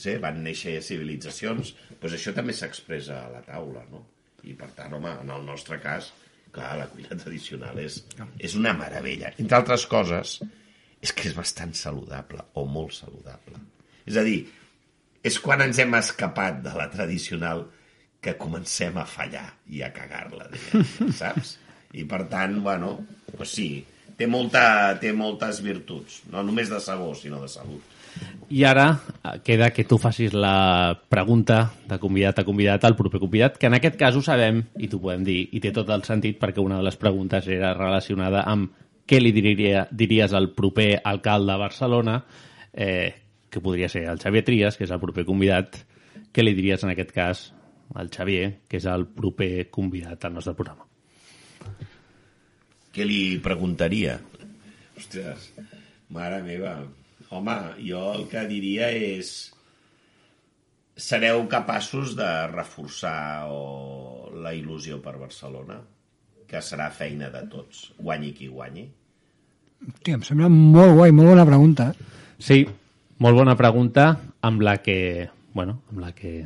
sé, 0.00 0.16
van 0.22 0.42
néixer 0.44 0.76
civilitzacions, 0.84 1.72
doncs 2.00 2.18
això 2.18 2.34
també 2.36 2.54
s'expressa 2.56 3.22
a 3.24 3.32
la 3.32 3.42
taula, 3.46 3.84
no? 3.90 4.04
I 4.46 4.54
per 4.58 4.70
tant, 4.76 4.94
home, 4.94 5.12
en 5.24 5.32
el 5.34 5.46
nostre 5.46 5.80
cas, 5.82 6.12
clar, 6.54 6.76
la 6.80 6.88
cuina 6.92 7.16
tradicional 7.18 7.80
és, 7.82 8.02
és 8.38 8.54
una 8.58 8.74
meravella. 8.76 9.32
Entre 9.42 9.58
altres 9.58 9.86
coses, 9.90 10.38
és 11.02 11.12
que 11.12 11.28
és 11.30 11.34
bastant 11.36 11.74
saludable, 11.76 12.44
o 12.54 12.66
molt 12.70 12.94
saludable. 12.96 13.60
És 14.06 14.18
a 14.18 14.24
dir, 14.26 14.44
és 15.26 15.40
quan 15.42 15.64
ens 15.64 15.80
hem 15.82 15.96
escapat 15.98 16.62
de 16.64 16.74
la 16.78 16.86
tradicional 16.92 17.66
que 18.22 18.36
comencem 18.38 18.96
a 18.98 19.06
fallar 19.06 19.48
i 19.74 19.82
a 19.82 19.90
cagar-la, 19.94 20.48
saps? 21.20 21.56
I 21.96 22.04
per 22.08 22.24
tant, 22.30 22.58
bueno, 22.64 22.96
doncs 23.32 23.52
sí, 23.58 23.68
té, 24.18 24.28
molta, 24.30 24.94
té 25.00 25.12
moltes 25.16 25.60
virtuts, 25.64 26.22
no 26.32 26.42
només 26.46 26.70
de 26.72 26.80
sabor, 26.82 27.14
sinó 27.18 27.40
de 27.42 27.50
salut. 27.50 27.95
I 28.48 28.62
ara 28.64 28.86
eh, 28.94 29.38
queda 29.42 29.72
que 29.74 29.84
tu 29.84 29.98
facis 29.98 30.34
la 30.34 30.94
pregunta 31.08 31.72
de 31.88 31.98
convidat 31.98 32.38
a 32.38 32.44
convidat 32.46 32.84
al 32.86 32.96
proper 32.96 33.20
convidat, 33.20 33.58
que 33.58 33.66
en 33.66 33.74
aquest 33.74 33.98
cas 33.98 34.16
ho 34.16 34.22
sabem, 34.22 34.62
i 34.78 34.88
t'ho 34.88 35.00
podem 35.02 35.24
dir, 35.26 35.40
i 35.50 35.62
té 35.62 35.72
tot 35.74 35.90
el 35.90 36.04
sentit 36.06 36.38
perquè 36.38 36.62
una 36.62 36.78
de 36.78 36.86
les 36.86 36.98
preguntes 37.00 37.48
era 37.50 37.74
relacionada 37.74 38.44
amb 38.46 38.70
què 39.06 39.20
li 39.22 39.32
diria, 39.34 39.86
diries 39.90 40.34
al 40.34 40.50
proper 40.54 41.00
alcalde 41.04 41.52
de 41.52 41.58
Barcelona, 41.58 42.16
eh, 42.72 43.14
que 43.50 43.62
podria 43.62 43.88
ser 43.88 44.04
el 44.10 44.18
Xavier 44.22 44.44
Trias, 44.44 44.76
que 44.76 44.84
és 44.86 44.94
el 44.94 45.02
proper 45.02 45.24
convidat, 45.26 45.78
què 46.34 46.44
li 46.44 46.54
diries 46.54 46.82
en 46.84 46.92
aquest 46.92 47.12
cas 47.14 47.46
al 47.94 48.10
Xavier, 48.10 48.66
que 48.68 48.78
és 48.78 48.86
el 48.90 49.06
proper 49.06 49.70
convidat 49.70 50.26
al 50.26 50.34
nostre 50.34 50.54
programa? 50.58 50.86
Què 52.94 53.06
li 53.06 53.38
preguntaria? 53.44 54.18
Ostres, 54.96 55.50
mare 56.10 56.42
meva. 56.42 56.78
Home, 57.36 57.56
jo 57.84 58.02
el 58.14 58.26
que 58.32 58.46
diria 58.50 58.90
és... 58.92 59.34
Sereu 60.96 61.42
capaços 61.52 62.14
de 62.16 62.28
reforçar 62.48 63.50
o 63.52 64.30
la 64.40 64.54
il·lusió 64.56 64.96
per 65.04 65.18
Barcelona? 65.20 65.76
Que 66.48 66.62
serà 66.64 66.86
feina 66.88 67.28
de 67.34 67.42
tots, 67.52 67.90
guanyi 68.00 68.30
qui 68.32 68.48
guanyi? 68.48 68.86
Hòstia, 69.90 70.16
em 70.16 70.24
sembla 70.24 70.48
molt 70.48 70.96
guai, 70.96 71.12
molt 71.12 71.34
bona 71.34 71.44
pregunta. 71.44 71.90
Sí, 72.40 72.62
molt 73.20 73.36
bona 73.36 73.58
pregunta 73.60 74.08
amb 74.48 74.64
la 74.64 74.78
que, 74.80 75.28
bueno, 75.52 75.82
amb 75.92 76.00
la 76.06 76.14
que 76.16 76.38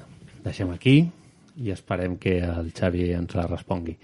deixem 0.43 0.75
aquí 0.75 0.97
i 1.61 1.71
esperem 1.75 2.17
que 2.21 2.39
el 2.45 2.71
Xavi 2.77 3.11
ens 3.17 3.35
la 3.37 3.47
respongui. 3.49 3.97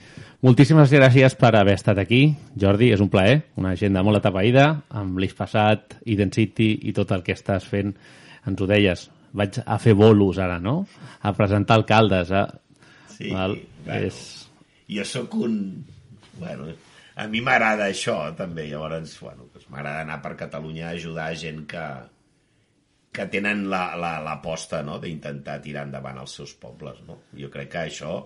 Moltíssimes 0.44 0.92
gràcies 0.92 1.36
per 1.40 1.54
haver 1.56 1.76
estat 1.78 1.98
aquí. 2.02 2.22
Jordi, 2.60 2.90
és 2.94 3.02
un 3.02 3.10
plaer, 3.12 3.40
una 3.60 3.72
agenda 3.76 4.04
molt 4.06 4.20
atapeïda, 4.20 4.66
amb 5.00 5.20
l'eix 5.22 5.34
passat, 5.36 5.98
Identity 6.04 6.70
i 6.90 6.94
tot 6.96 7.14
el 7.16 7.24
que 7.26 7.36
estàs 7.36 7.66
fent. 7.68 7.94
Ens 8.46 8.60
ho 8.62 8.68
deies, 8.70 9.06
vaig 9.36 9.60
a 9.64 9.78
fer 9.82 9.96
bolos 9.98 10.40
ara, 10.42 10.58
no? 10.62 10.82
A 11.22 11.32
presentar 11.36 11.80
alcaldes. 11.80 12.32
A... 12.32 12.46
Sí, 13.16 13.32
Val? 13.32 13.56
bueno, 13.86 14.00
És... 14.10 14.48
jo 14.92 15.04
sóc 15.08 15.34
un... 15.40 15.56
Bueno, 16.36 16.68
a 17.16 17.24
mi 17.32 17.40
m'agrada 17.40 17.88
això, 17.88 18.18
també. 18.36 18.68
Llavors, 18.68 19.16
bueno, 19.24 19.48
doncs 19.54 19.70
m'agrada 19.72 20.04
anar 20.04 20.20
per 20.24 20.36
Catalunya 20.36 20.90
a 20.90 20.94
ajudar 20.98 21.30
gent 21.40 21.64
que, 21.70 21.86
que 23.16 23.26
tenen 23.32 23.66
l'aposta 23.70 24.80
la, 24.80 24.82
la, 24.82 24.86
no? 24.90 24.98
d'intentar 25.02 25.60
tirar 25.64 25.86
endavant 25.88 26.20
els 26.22 26.36
seus 26.40 26.52
pobles. 26.60 27.00
No? 27.08 27.22
Jo 27.38 27.50
crec 27.52 27.72
que 27.72 27.84
això 27.86 28.16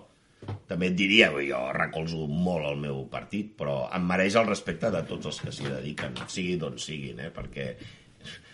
també 0.67 0.89
et 0.89 0.97
diria, 0.97 1.29
jo 1.45 1.59
recolzo 1.75 2.25
molt 2.27 2.65
el 2.71 2.79
meu 2.81 3.03
partit, 3.11 3.51
però 3.57 3.85
em 3.93 4.05
mereix 4.09 4.37
el 4.39 4.47
respecte 4.49 4.89
de 4.93 5.03
tots 5.09 5.29
els 5.29 5.41
que 5.43 5.53
s'hi 5.53 5.67
dediquen, 5.69 6.17
sigui 6.27 6.55
d'on 6.61 6.79
siguin, 6.81 7.21
eh? 7.27 7.29
perquè 7.33 7.67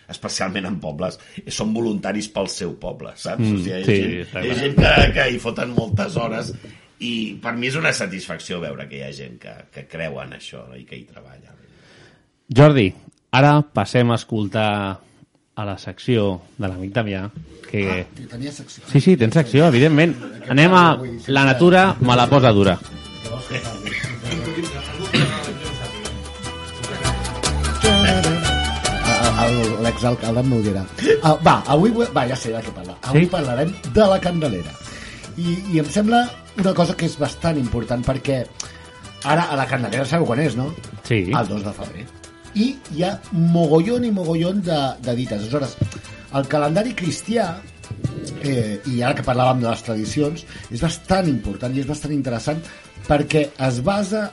especialment 0.08 0.68
en 0.68 0.76
pobles, 0.80 1.18
són 1.52 1.72
voluntaris 1.76 2.30
pel 2.32 2.48
seu 2.52 2.74
poble, 2.80 3.12
saps? 3.16 3.44
Mm, 3.44 3.56
o 3.56 3.62
sigui, 3.64 3.72
hi 3.72 3.80
ha 3.80 3.88
sí, 3.88 3.96
gent, 4.04 4.44
hi 4.44 4.52
ha 4.52 4.60
gent 4.60 4.78
que, 4.78 4.92
que 5.16 5.26
hi 5.32 5.40
foten 5.42 5.74
moltes 5.76 6.16
hores 6.20 6.54
i 7.04 7.12
per 7.42 7.54
mi 7.56 7.68
és 7.68 7.76
una 7.78 7.92
satisfacció 7.94 8.60
veure 8.62 8.88
que 8.88 8.98
hi 8.98 9.04
ha 9.06 9.12
gent 9.14 9.36
que, 9.42 9.54
que 9.74 9.84
creu 9.90 10.18
en 10.24 10.32
això 10.38 10.64
no? 10.68 10.78
i 10.78 10.86
que 10.88 10.96
hi 10.98 11.04
treballa. 11.08 11.54
Jordi, 12.48 12.88
ara 13.36 13.58
passem 13.76 14.10
a 14.10 14.16
escoltar 14.16 14.70
a 15.58 15.64
la 15.66 15.74
secció 15.82 16.24
de 16.56 16.68
l'amic 16.70 16.92
Damià, 16.94 17.24
que... 17.68 17.80
Ah, 17.90 18.26
tenia 18.30 18.52
secció. 18.54 18.84
Sí, 18.92 19.00
sí, 19.02 19.16
tens 19.18 19.34
secció, 19.34 19.66
evidentment. 19.72 20.14
Anem 20.54 20.74
a 20.78 20.84
La 21.34 21.42
natura 21.48 21.88
me 22.00 22.14
la 22.16 22.28
posa 22.30 22.52
dura. 22.54 22.78
El- 29.46 29.82
L'exalcalde 29.84 30.40
em 30.42 30.48
Noguera. 30.50 30.82
Uh, 31.22 31.36
va, 31.46 31.54
avui, 31.72 31.92
va, 31.94 32.24
ja 32.28 32.36
sé 32.36 32.50
de 32.52 32.60
què 32.64 32.72
parlar. 32.74 32.96
Avui 33.08 33.24
Sí? 33.24 33.30
parlarem 33.32 33.72
de 33.94 34.06
la 34.10 34.18
Candelera. 34.20 34.72
I, 35.38 35.54
I 35.72 35.78
em 35.82 35.86
sembla 35.94 36.24
una 36.58 36.74
cosa 36.74 36.96
que 36.98 37.06
és 37.06 37.16
bastant 37.18 37.58
important 37.60 38.02
perquè 38.04 38.42
ara 39.24 39.46
a 39.52 39.56
la 39.56 39.66
Candelera 39.70 40.04
sabeu 40.06 40.26
quan 40.26 40.42
és, 40.42 40.56
no? 40.58 40.72
Sí. 41.06 41.22
El 41.30 41.48
2 41.48 41.64
de 41.64 41.72
febrer. 41.72 42.06
I 42.54 42.68
hi 42.94 43.04
ha 43.04 43.14
mogollon 43.32 44.06
i 44.08 44.12
mogollon 44.14 44.62
de, 44.64 44.78
de 45.04 45.14
dites. 45.18 45.42
Aleshores, 45.42 45.76
el 46.38 46.48
calendari 46.48 46.94
cristià 46.96 47.48
eh, 48.42 48.78
i 48.88 49.02
ara 49.02 49.16
que 49.16 49.26
parlàvem 49.26 49.62
de 49.62 49.70
les 49.70 49.84
tradicions, 49.84 50.44
és 50.70 50.82
bastant 50.84 51.28
important 51.30 51.74
i 51.74 51.82
és 51.82 51.88
bastant 51.88 52.14
interessant 52.14 52.60
perquè 53.08 53.48
es 53.68 53.80
basa 53.84 54.28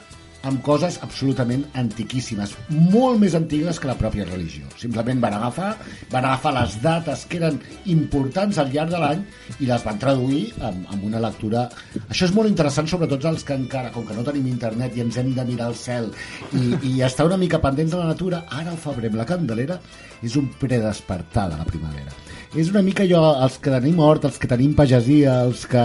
en 0.46 0.58
coses 0.66 0.98
absolutament 1.06 1.64
antiquíssimes, 1.80 2.54
molt 2.70 3.20
més 3.22 3.36
antigues 3.38 3.80
que 3.82 3.90
la 3.90 3.98
pròpia 4.00 4.28
religió. 4.28 4.68
Simplement 4.80 5.22
van 5.24 5.38
agafar, 5.38 5.72
van 6.12 6.28
agafar 6.28 6.54
les 6.60 6.78
dates 6.84 7.26
que 7.30 7.40
eren 7.42 7.60
importants 7.92 8.60
al 8.62 8.72
llarg 8.74 8.94
de 8.94 9.02
l'any 9.02 9.24
i 9.60 9.70
les 9.70 9.86
van 9.86 10.00
traduir 10.02 10.44
amb, 10.62 10.86
amb 10.94 11.08
una 11.10 11.22
lectura... 11.24 11.66
Això 12.06 12.30
és 12.30 12.36
molt 12.36 12.52
interessant, 12.52 12.90
sobretot 12.90 13.26
els 13.32 13.46
que 13.48 13.58
encara, 13.58 13.92
com 13.96 14.06
que 14.08 14.18
no 14.18 14.26
tenim 14.28 14.48
internet 14.52 14.96
i 14.96 15.06
ens 15.06 15.18
hem 15.22 15.34
de 15.36 15.48
mirar 15.48 15.72
al 15.72 15.80
cel 15.80 16.12
i, 16.54 16.66
i 16.92 16.94
estar 17.06 17.26
una 17.28 17.40
mica 17.42 17.62
pendents 17.64 17.96
de 17.96 18.02
la 18.02 18.12
natura, 18.14 18.44
ara 18.52 18.72
al 18.74 18.82
febrer 18.82 19.12
amb 19.12 19.22
la 19.22 19.30
Candelera 19.30 19.80
és 20.26 20.38
un 20.40 20.48
predespertar 20.62 21.50
de 21.52 21.60
la 21.60 21.68
primavera. 21.68 22.14
És 22.56 22.70
una 22.72 22.84
mica 22.86 23.04
allò, 23.04 23.24
els 23.44 23.58
que 23.60 23.74
tenim 23.74 24.00
hort, 24.00 24.30
els 24.30 24.38
que 24.40 24.50
tenim 24.52 24.76
pagesia, 24.78 25.42
els 25.48 25.66
que... 25.68 25.84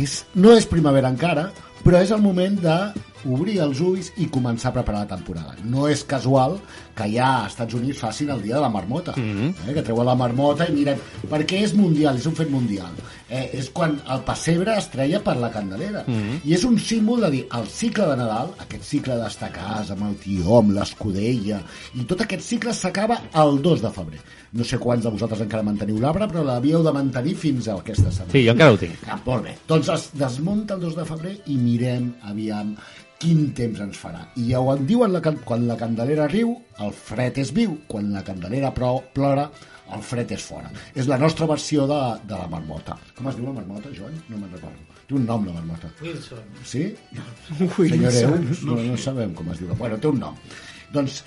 És, 0.00 0.22
no 0.38 0.54
és 0.56 0.68
primavera 0.70 1.10
encara, 1.12 1.50
però 1.84 2.00
és 2.00 2.12
el 2.14 2.22
moment 2.24 2.56
de 2.62 2.76
obrir 3.28 3.58
els 3.64 3.80
ulls 3.84 4.10
i 4.22 4.28
començar 4.32 4.70
a 4.70 4.76
preparar 4.78 5.04
la 5.04 5.16
temporada. 5.16 5.56
No 5.64 5.86
és 5.88 6.04
casual 6.08 6.58
que 6.96 7.08
ja 7.12 7.28
als 7.42 7.54
Estats 7.54 7.76
Units 7.78 8.00
facin 8.00 8.30
el 8.34 8.42
dia 8.42 8.56
de 8.56 8.62
la 8.64 8.72
marmota, 8.72 9.14
mm 9.16 9.22
-hmm. 9.22 9.68
eh, 9.68 9.74
que 9.74 9.82
treuen 9.82 10.06
la 10.06 10.14
marmota 10.14 10.68
i 10.68 10.72
miren, 10.72 10.98
perquè 11.28 11.62
és 11.62 11.74
mundial, 11.74 12.16
és 12.16 12.26
un 12.26 12.34
fet 12.34 12.50
mundial. 12.50 12.92
Eh, 13.28 13.50
és 13.52 13.70
quan 13.70 14.00
el 14.08 14.20
pessebre 14.20 14.76
es 14.76 14.90
treia 14.90 15.20
per 15.22 15.36
la 15.36 15.50
candelera. 15.50 16.04
Mm 16.06 16.14
-hmm. 16.14 16.40
I 16.44 16.54
és 16.54 16.64
un 16.64 16.78
símbol 16.78 17.20
de 17.20 17.30
dir, 17.30 17.46
el 17.52 17.66
cicle 17.66 18.06
de 18.06 18.16
Nadal, 18.16 18.54
aquest 18.58 18.82
cicle 18.82 19.16
d'estar 19.16 19.48
a 19.48 19.52
casa 19.52 19.92
amb 19.94 20.02
el 20.02 20.16
tió, 20.16 20.58
amb 20.58 20.70
l'escudella, 20.72 21.62
i 21.94 22.04
tot 22.04 22.20
aquest 22.20 22.42
cicle 22.42 22.72
s'acaba 22.74 23.22
el 23.34 23.62
2 23.62 23.82
de 23.82 23.90
febrer. 23.90 24.20
No 24.52 24.64
sé 24.66 24.80
quants 24.82 25.04
de 25.06 25.12
vosaltres 25.14 25.44
encara 25.44 25.62
manteniu 25.62 26.00
l'arbre, 26.02 26.26
però 26.30 26.42
l'havíeu 26.42 26.82
de 26.82 26.92
mantenir 26.94 27.36
fins 27.38 27.68
a 27.68 27.76
aquesta 27.78 28.10
setmana. 28.10 28.32
Sí, 28.34 28.42
jo 28.46 28.54
encara 28.56 28.74
ho 28.74 28.80
tinc. 28.80 29.04
Ah, 29.06 29.20
molt 29.26 29.46
bé. 29.46 29.54
Doncs 29.70 29.90
es 29.94 30.08
desmunta 30.18 30.74
el 30.74 30.82
2 30.88 30.96
de 30.98 31.04
febrer 31.06 31.34
i 31.54 31.58
mirem, 31.60 32.08
aviam, 32.26 32.72
quin 33.22 33.50
temps 33.54 33.82
ens 33.84 33.98
farà. 34.00 34.24
I 34.40 34.48
ja 34.50 34.62
ho 34.64 34.72
en 34.74 34.86
diuen, 34.88 35.12
la, 35.14 35.20
quan 35.22 35.66
la 35.68 35.76
candelera 35.78 36.26
riu, 36.32 36.56
el 36.82 36.94
fred 36.96 37.38
és 37.42 37.52
viu, 37.54 37.76
quan 37.90 38.10
la 38.14 38.24
candelera 38.26 38.72
pro, 38.74 38.96
plora, 39.14 39.46
el 39.94 40.02
fred 40.06 40.32
és 40.34 40.42
fora. 40.46 40.70
És 40.98 41.06
la 41.10 41.18
nostra 41.20 41.46
versió 41.50 41.86
de, 41.90 42.00
de 42.26 42.38
la 42.38 42.48
marmota. 42.50 42.96
Com 43.18 43.28
es 43.30 43.38
diu 43.38 43.46
la 43.50 43.58
marmota, 43.58 43.92
Joan? 43.94 44.16
No 44.30 44.38
me'n 44.40 44.54
recordo. 44.56 44.98
Té 45.06 45.16
un 45.18 45.26
nom, 45.26 45.46
la 45.46 45.54
marmota. 45.58 45.90
Wilson. 46.02 46.42
Sí? 46.64 46.88
Wilson. 47.60 47.94
Senyor 47.94 48.18
Eus? 48.22 48.64
No, 48.66 48.78
no 48.86 48.98
sabem 48.98 49.34
com 49.38 49.50
es 49.54 49.62
diu. 49.62 49.74
Bueno, 49.78 49.98
té 50.00 50.10
un 50.10 50.20
nom. 50.22 50.38
Doncs 50.94 51.20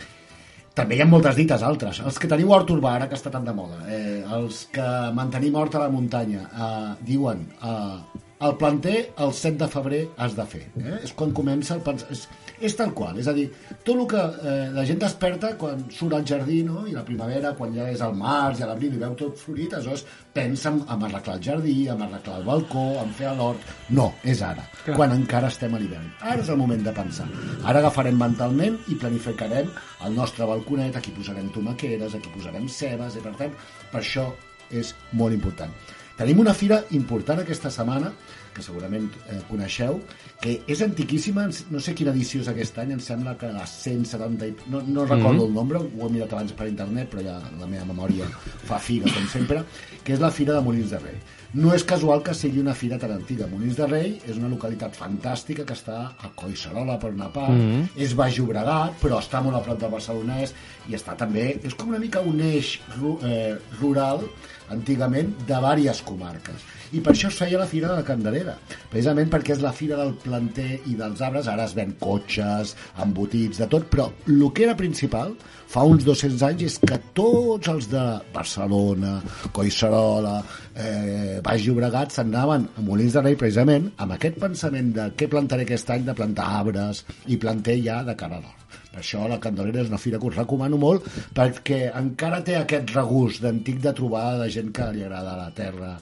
també 0.77 0.97
hi 0.97 1.03
ha 1.03 1.09
moltes 1.09 1.37
dites 1.37 1.63
altres. 1.65 2.01
Els 2.01 2.17
que 2.19 2.29
teniu 2.29 2.51
hort 2.55 2.71
urbà, 2.73 2.95
ara 2.97 3.07
que 3.09 3.17
està 3.17 3.31
tan 3.33 3.45
de 3.45 3.53
moda, 3.53 3.79
eh, 3.93 4.21
els 4.37 4.65
que 4.73 4.85
mantenim 5.13 5.55
hort 5.59 5.75
a 5.77 5.83
la 5.85 5.91
muntanya, 5.93 6.47
eh, 6.49 6.93
diuen 7.05 7.45
eh, 7.61 8.21
el 8.43 8.55
planter 8.59 8.97
el 9.23 9.33
7 9.33 9.57
de 9.61 9.67
febrer 9.71 10.01
has 10.17 10.33
de 10.35 10.45
fer. 10.49 10.63
Eh? 10.81 10.97
És 11.03 11.13
quan 11.19 11.31
comença 11.35 11.77
el. 11.77 12.01
És, 12.11 12.25
és 12.59 12.75
tal 12.77 12.93
qual, 12.93 13.17
és 13.19 13.27
a 13.27 13.33
dir, 13.35 13.47
tot 13.83 13.95
el 13.95 14.05
que 14.09 14.19
eh, 14.21 14.67
la 14.75 14.85
gent 14.87 14.99
desperta 15.01 15.53
quan 15.59 15.85
surt 15.93 16.15
al 16.17 16.25
jardí, 16.27 16.61
no? 16.67 16.83
i 16.89 16.93
la 16.95 17.05
primavera, 17.05 17.53
quan 17.57 17.73
ja 17.75 17.87
és 17.91 18.03
al 18.05 18.15
març 18.17 18.61
i 18.61 18.65
a 18.65 18.69
l'abril 18.69 18.93
i 18.95 19.01
veu 19.01 19.15
tot 19.19 19.39
florit, 19.39 19.73
aleshores 19.73 20.05
pensa 20.33 20.71
en, 20.71 20.81
en 20.83 21.07
arreglar 21.07 21.37
el 21.37 21.43
jardí, 21.47 21.75
en 21.89 22.01
arreglar 22.05 22.37
el 22.39 22.45
balcó, 22.47 22.85
en 23.01 23.15
fer 23.17 23.33
l'hort... 23.37 23.73
No, 23.93 24.11
és 24.23 24.43
ara, 24.45 24.65
Clar. 24.83 24.97
quan 24.97 25.15
encara 25.15 25.49
estem 25.53 25.73
a 25.73 25.81
l'hivern. 25.81 26.11
Ara 26.21 26.45
és 26.45 26.53
el 26.53 26.61
moment 26.61 26.85
de 26.85 26.93
pensar. 26.95 27.27
Ara 27.63 27.83
agafarem 27.83 28.17
mentalment 28.19 28.79
i 28.93 28.99
planificarem 29.01 29.73
el 30.07 30.15
nostre 30.15 30.47
balconet, 30.49 30.95
aquí 30.99 31.13
posarem 31.15 31.49
tomaqueres, 31.55 32.15
aquí 32.15 32.31
posarem 32.33 32.69
cebes, 32.69 33.17
i 33.17 33.25
per 33.25 33.35
tant, 33.39 33.57
per 33.91 34.01
això 34.01 34.29
és 34.73 34.93
molt 35.19 35.35
important. 35.35 35.73
Tenim 36.17 36.43
una 36.43 36.53
fira 36.53 36.83
important 36.93 37.41
aquesta 37.41 37.71
setmana, 37.73 38.11
que 38.53 38.61
segurament 38.61 39.09
eh, 39.29 39.39
coneixeu, 39.49 39.99
que 40.41 40.61
és 40.67 40.81
antiquíssima, 40.81 41.47
no 41.71 41.79
sé 41.79 41.93
quina 41.95 42.11
edició 42.11 42.41
és 42.41 42.47
aquest 42.47 42.77
any, 42.79 42.91
em 42.93 42.99
sembla 42.99 43.35
que 43.37 43.51
la 43.51 43.65
170... 43.67 44.47
i- 44.47 44.55
No, 44.69 44.81
no 44.81 45.05
recordo 45.05 45.43
Mhm. 45.43 45.47
el 45.47 45.53
nombre, 45.53 45.77
ho 45.79 46.07
he 46.07 46.11
mirat 46.11 46.33
abans 46.33 46.51
per 46.53 46.67
internet, 46.67 47.09
però 47.11 47.23
ja 47.23 47.39
la 47.59 47.67
meva 47.67 47.85
memòria 47.85 48.25
fa 48.65 48.79
figa, 48.79 49.05
com 49.13 49.27
sempre, 49.27 49.63
que 50.03 50.13
és 50.13 50.19
la 50.19 50.31
Fira 50.31 50.53
de 50.53 50.61
Molins 50.61 50.89
de 50.91 50.99
Rei. 50.99 51.15
No 51.53 51.71
és 51.73 51.83
casual 51.83 52.23
que 52.23 52.33
sigui 52.33 52.59
una 52.59 52.73
fira 52.73 52.97
tan 52.97 53.11
antiga. 53.11 53.45
Molins 53.47 53.75
de 53.77 53.85
Rei 53.85 54.19
és 54.27 54.37
una 54.37 54.47
localitat 54.49 54.95
fantàstica 54.97 55.63
que 55.63 55.73
està 55.73 56.15
a 56.17 56.31
Collserola, 56.35 56.97
per 56.99 57.11
una 57.13 57.31
part, 57.31 57.51
Mhm. 57.51 57.89
és 57.95 58.15
Baix 58.15 58.37
Llobregat, 58.39 58.99
però 59.01 59.19
està 59.19 59.41
molt 59.43 59.55
a 59.57 59.61
prop 59.61 59.79
del 59.79 59.91
Barcelonès, 59.91 60.53
i 60.89 60.93
està 60.95 61.15
també... 61.15 61.59
És 61.63 61.75
com 61.75 61.89
una 61.89 61.99
mica 61.99 62.21
un 62.21 62.39
eix 62.41 62.79
ru, 62.99 63.19
eh, 63.23 63.55
rural, 63.79 64.21
antigament, 64.69 65.35
de 65.45 65.53
diverses 65.53 66.01
comarques. 66.01 66.55
I 66.93 66.99
per 67.01 67.15
això 67.15 67.29
es 67.31 67.37
feia 67.39 67.57
la 67.57 67.65
Fira 67.65 67.87
de 67.89 67.95
la 67.97 68.05
Candelera, 68.05 68.53
precisament 68.91 69.31
perquè 69.33 69.55
és 69.55 69.63
la 69.63 69.71
Fira 69.73 69.97
del 69.97 70.11
planter 70.21 70.77
i 70.91 70.93
dels 70.99 71.23
arbres, 71.25 71.49
ara 71.49 71.65
es 71.65 71.73
ven 71.73 71.95
cotxes, 71.97 72.75
embotits, 73.01 73.63
de 73.63 73.67
tot, 73.71 73.87
però 73.89 74.11
el 74.29 74.43
que 74.53 74.67
era 74.67 74.75
principal, 74.77 75.33
fa 75.73 75.87
uns 75.89 76.05
200 76.05 76.45
anys, 76.51 76.63
és 76.67 76.77
que 76.83 76.99
tots 77.17 77.71
els 77.73 77.89
de 77.89 78.03
Barcelona, 78.35 79.15
Collserola, 79.57 80.35
eh, 80.77 81.41
Baix 81.41 81.65
Llobregat, 81.65 82.13
s'anaven 82.13 82.69
a 82.77 82.85
Molins 82.85 83.17
de 83.17 83.25
Rei 83.25 83.41
precisament 83.41 83.89
amb 83.97 84.13
aquest 84.13 84.37
pensament 84.45 84.93
de 84.93 85.09
què 85.17 85.31
plantaré 85.33 85.65
aquest 85.65 85.89
any, 85.97 86.05
de 86.05 86.13
plantar 86.13 86.51
arbres 86.61 87.01
i 87.25 87.41
planter 87.41 87.79
ja 87.81 88.03
de 88.05 88.13
cara 88.19 88.37
a. 88.37 88.57
Per 88.93 89.01
això 89.01 89.25
la 89.25 89.39
Candelera 89.41 89.81
és 89.81 89.89
una 89.89 89.97
fira 89.97 90.19
que 90.21 90.29
us 90.29 90.37
recomano 90.37 90.77
molt 90.77 91.07
perquè 91.33 91.87
encara 91.97 92.43
té 92.45 92.59
aquest 92.59 92.93
regust 92.93 93.41
d'antic 93.41 93.81
de 93.81 93.93
trobada 93.97 94.43
de 94.43 94.51
gent 94.53 94.69
que 94.69 94.91
li 94.93 95.01
agrada 95.01 95.39
la 95.39 95.49
terra 95.57 95.95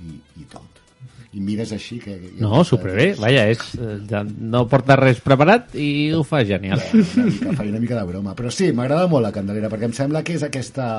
i, 0.00 0.16
i 0.40 0.46
tot. 0.52 0.78
I 1.32 1.40
mires 1.40 1.70
així 1.72 1.96
que... 1.98 2.14
No, 2.40 2.60
superbé. 2.68 3.14
Vaja, 3.18 3.46
és, 3.50 3.62
eh, 3.80 3.94
ja 4.10 4.20
no 4.24 4.66
porta 4.68 4.98
res 5.00 5.20
preparat 5.24 5.72
i 5.80 6.10
ho 6.12 6.20
fa 6.28 6.42
genial. 6.44 6.82
Una 6.92 7.24
mica, 7.30 7.54
faig 7.56 7.70
una 7.72 7.80
mica 7.80 7.96
de 7.96 8.04
broma. 8.10 8.34
Però 8.36 8.50
sí, 8.52 8.68
m'agrada 8.76 9.08
molt 9.08 9.24
la 9.24 9.32
Candelera 9.32 9.70
perquè 9.72 9.88
em 9.88 9.94
sembla 9.96 10.22
que 10.26 10.36
és 10.36 10.44
aquesta... 10.44 10.90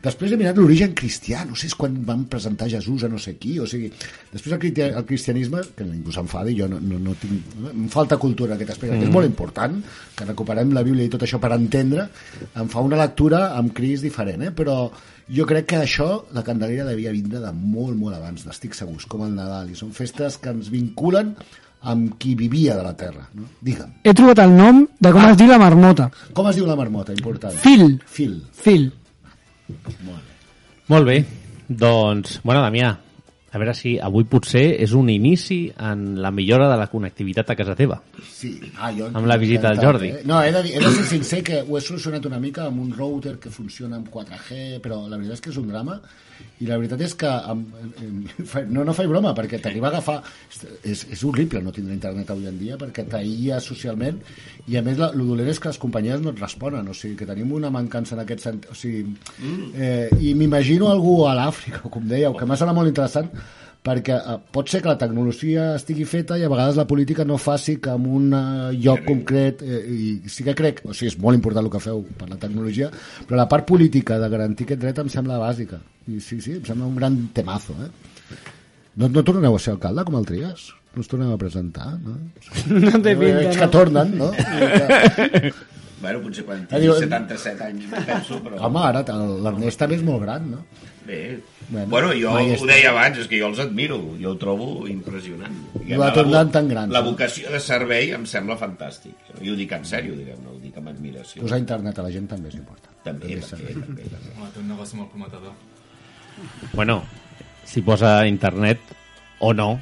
Després 0.00 0.32
he 0.32 0.36
mirat 0.40 0.56
l'origen 0.56 0.94
cristià, 0.96 1.42
no 1.44 1.52
sé 1.60 1.66
és 1.68 1.74
quan 1.76 1.98
van 2.08 2.22
presentar 2.32 2.70
Jesús 2.72 3.02
a 3.04 3.08
no 3.12 3.18
sé 3.20 3.34
qui, 3.36 3.58
o 3.60 3.66
sigui, 3.68 3.90
després 4.32 4.54
el, 4.56 4.60
cristi- 4.62 4.86
el 4.96 5.04
cristianisme, 5.04 5.60
que 5.76 5.84
ningú 5.84 6.08
s'enfadi, 6.14 6.54
jo 6.56 6.70
no, 6.72 6.78
no, 6.80 6.96
no 7.04 7.12
tinc... 7.20 7.50
Em 7.68 7.84
falta 7.92 8.16
cultura 8.16 8.54
en 8.54 8.56
aquest 8.56 8.72
aspecte, 8.78 8.96
mm. 8.96 9.02
és 9.04 9.10
Mm. 9.10 9.18
molt 9.18 9.28
important 9.28 9.76
que 10.16 10.24
recuperem 10.30 10.72
la 10.72 10.82
Bíblia 10.88 11.04
i 11.04 11.12
tot 11.12 11.26
això 11.28 11.36
per 11.38 11.52
entendre, 11.52 12.08
em 12.56 12.72
fa 12.72 12.80
una 12.80 12.96
lectura 12.96 13.50
amb 13.60 13.74
Cris 13.76 14.00
diferent, 14.08 14.48
eh? 14.48 14.54
però 14.56 14.86
jo 15.34 15.46
crec 15.46 15.66
que 15.72 15.80
això, 15.84 16.08
la 16.34 16.44
Candelera 16.46 16.86
devia 16.88 17.12
vindre 17.14 17.40
de 17.42 17.50
molt, 17.54 17.96
molt 17.96 18.16
abans, 18.16 18.44
n'estic 18.46 18.76
segurs, 18.78 19.06
com 19.10 19.24
el 19.26 19.34
Nadal, 19.36 19.70
i 19.70 19.78
són 19.78 19.92
festes 19.96 20.38
que 20.42 20.52
ens 20.52 20.70
vinculen 20.72 21.34
amb 21.90 22.16
qui 22.20 22.34
vivia 22.36 22.76
de 22.76 22.84
la 22.84 22.94
terra. 22.96 23.26
No? 23.34 23.46
Digue'm. 23.64 23.92
He 24.04 24.14
trobat 24.16 24.42
el 24.44 24.56
nom 24.56 24.82
de 25.00 25.12
com 25.14 25.24
es 25.28 25.38
diu 25.40 25.48
la 25.48 25.60
marmota. 25.62 26.10
Com 26.36 26.50
es 26.50 26.58
diu 26.58 26.66
la 26.68 26.76
marmota? 26.76 27.14
Important. 27.16 27.54
Fil. 27.62 27.96
Fil. 28.06 28.36
Fil. 28.52 28.90
Molt 30.90 31.06
bé. 31.06 31.20
Doncs, 31.70 32.40
bueno, 32.42 32.64
Damià, 32.66 32.90
a 33.50 33.58
veure 33.58 33.74
si 33.74 33.96
avui 33.98 34.24
potser 34.30 34.76
és 34.82 34.92
un 34.94 35.08
inici 35.10 35.72
en 35.82 36.20
la 36.22 36.30
millora 36.30 36.68
de 36.70 36.76
la 36.78 36.86
connectivitat 36.92 37.50
a 37.50 37.56
casa 37.58 37.74
teva. 37.74 38.00
Sí, 38.22 38.52
ah, 38.78 38.92
jo... 38.94 39.08
Amb 39.10 39.26
la 39.26 39.36
visita 39.42 39.72
del 39.72 39.82
Jordi. 39.82 40.08
Eh? 40.08 40.22
No, 40.24 40.38
he 40.42 40.52
de, 40.54 40.62
dir- 40.62 40.76
he 40.78 40.84
de 40.84 40.92
ser 40.94 41.06
sincer 41.10 41.42
que 41.42 41.62
ho 41.66 41.78
he 41.78 41.82
solucionat 41.82 42.26
una 42.30 42.38
mica 42.38 42.68
amb 42.68 42.80
un 42.80 42.92
router 42.96 43.38
que 43.42 43.50
funciona 43.50 43.98
amb 43.98 44.08
4G, 44.12 44.78
però 44.84 45.02
la 45.08 45.16
veritat 45.18 45.40
és 45.40 45.46
que 45.46 45.50
és 45.50 45.58
un 45.58 45.68
drama 45.72 45.98
i 46.60 46.68
la 46.68 46.76
veritat 46.76 47.00
és 47.06 47.14
que 47.18 47.30
no, 48.68 48.84
no 48.84 48.94
faig 48.96 49.08
broma, 49.08 49.32
perquè 49.36 49.60
t'arriba 49.62 49.88
a 49.88 49.92
agafar 49.94 50.18
és, 50.84 51.06
és 51.08 51.24
horrible 51.24 51.62
no 51.64 51.72
tindre 51.72 51.96
internet 51.96 52.32
avui 52.32 52.50
en 52.50 52.58
dia 52.60 52.78
perquè 52.80 53.06
t'aïlla 53.08 53.60
socialment 53.64 54.20
i 54.68 54.76
a 54.76 54.84
més 54.86 55.00
la, 55.00 55.10
el 55.14 55.24
dolent 55.24 55.48
és 55.50 55.60
que 55.60 55.72
les 55.72 55.80
companyies 55.80 56.20
no 56.24 56.34
et 56.34 56.42
responen 56.42 56.88
o 56.88 56.96
sigui 56.96 57.16
que 57.20 57.28
tenim 57.28 57.54
una 57.56 57.72
mancança 57.72 58.16
en 58.16 58.24
aquest 58.24 58.44
sentit 58.48 58.70
o 58.72 58.76
sigui, 58.76 59.06
eh, 59.74 60.10
i 60.20 60.34
m'imagino 60.36 60.90
algú 60.90 61.22
a 61.28 61.34
l'Àfrica, 61.38 61.86
com 61.88 62.06
dèieu, 62.08 62.36
que 62.36 62.48
m'ha 62.48 62.60
sonat 62.60 62.76
molt 62.76 62.92
interessant 62.92 63.32
perquè 63.82 64.12
eh, 64.18 64.34
pot 64.52 64.68
ser 64.68 64.82
que 64.84 64.90
la 64.90 64.98
tecnologia 65.00 65.70
estigui 65.78 66.04
feta 66.04 66.36
i 66.36 66.42
a 66.44 66.50
vegades 66.52 66.76
la 66.76 66.84
política 66.86 67.24
no 67.24 67.38
faci 67.40 67.78
que 67.80 67.94
en 67.96 68.04
un 68.06 68.26
eh, 68.36 68.74
lloc 68.76 69.06
concret 69.06 69.62
eh, 69.64 69.80
i 69.88 70.10
sí 70.28 70.44
que 70.44 70.54
crec, 70.58 70.82
o 70.84 70.92
sigui, 70.92 71.08
és 71.14 71.18
molt 71.22 71.38
important 71.38 71.64
el 71.64 71.72
que 71.72 71.80
feu 71.80 72.02
per 72.18 72.28
la 72.28 72.36
tecnologia, 72.42 72.90
però 73.26 73.38
la 73.40 73.48
part 73.48 73.64
política 73.70 74.18
de 74.20 74.28
garantir 74.28 74.66
aquest 74.68 74.82
dret 74.84 75.00
em 75.00 75.08
sembla 75.08 75.38
bàsica 75.40 75.80
i 76.12 76.20
sí, 76.20 76.40
sí, 76.44 76.58
em 76.58 76.64
sembla 76.68 76.86
un 76.90 76.96
gran 77.00 77.16
temazo 77.32 77.72
eh? 77.80 77.88
no, 79.00 79.08
no 79.08 79.22
tornareu 79.24 79.56
a 79.56 79.62
ser 79.62 79.72
alcalde 79.78 80.04
com 80.04 80.20
el 80.20 80.28
Trias? 80.28 80.68
no 80.92 81.00
us 81.04 81.08
torneu 81.08 81.32
a 81.32 81.38
presentar 81.38 81.92
no? 82.02 82.16
No 82.84 82.98
té 83.00 83.12
pinta, 83.14 83.36
Veig 83.40 83.52
no. 83.54 83.58
que 83.60 83.68
tornen 83.72 84.16
no? 84.18 84.30
Bueno, 86.00 86.20
potser 86.24 86.44
quan 86.48 86.62
Ah, 86.64 86.78
tingui 86.78 86.86
diu- 86.88 86.96
77 86.96 87.64
anys, 87.66 87.88
penso, 88.06 88.38
però... 88.44 88.56
home, 88.66 88.80
ara 88.88 89.02
l'Ernest 89.44 89.78
també 89.82 89.98
és 90.00 90.04
molt 90.06 90.22
gran 90.24 90.46
no? 90.54 90.62
Bé. 91.10 91.40
Bueno, 91.70 91.88
Bueno, 91.90 92.08
jo 92.14 92.30
ho 92.32 92.38
és- 92.38 92.62
deia 92.66 92.90
abans, 92.90 93.18
és 93.18 93.26
que 93.26 93.38
jo 93.40 93.48
els 93.50 93.58
admiro, 93.58 93.96
jo 94.20 94.30
ho 94.30 94.36
trobo 94.38 94.86
impressionant. 94.88 95.52
Diguem-ne, 95.74 95.98
Va 95.98 96.06
la 96.06 96.12
tornant 96.14 96.46
vo- 96.48 96.52
tan 96.52 96.68
grans, 96.68 96.92
La 96.92 97.00
no? 97.02 97.10
vocació 97.10 97.50
de 97.50 97.58
servei 97.60 98.12
em 98.14 98.24
sembla 98.26 98.56
fantàstic. 98.58 99.14
I 99.42 99.50
ho 99.50 99.56
dic 99.58 99.72
en 99.72 99.84
sèrio, 99.84 100.14
diguem-ne, 100.14 100.48
ho 100.54 100.58
dic 100.62 100.76
amb 100.78 100.88
admiració. 100.92 101.42
posar 101.42 101.58
internet 101.58 101.98
a 101.98 102.02
la 102.02 102.10
gent 102.14 102.28
també 102.28 102.48
és 102.48 102.54
important 102.54 102.94
També, 103.02 103.26
També 103.28 103.40
també, 103.40 103.72
també, 103.72 104.02
també. 104.02 104.32
Home, 104.38 104.50
té 104.54 104.60
un 104.60 104.68
negoci 104.68 104.96
molt 104.96 105.10
prometedor. 105.10 105.52
Bueno, 106.72 107.02
si 107.64 107.82
posa 107.82 108.26
internet 108.26 108.78
o 109.40 109.52
no, 109.54 109.80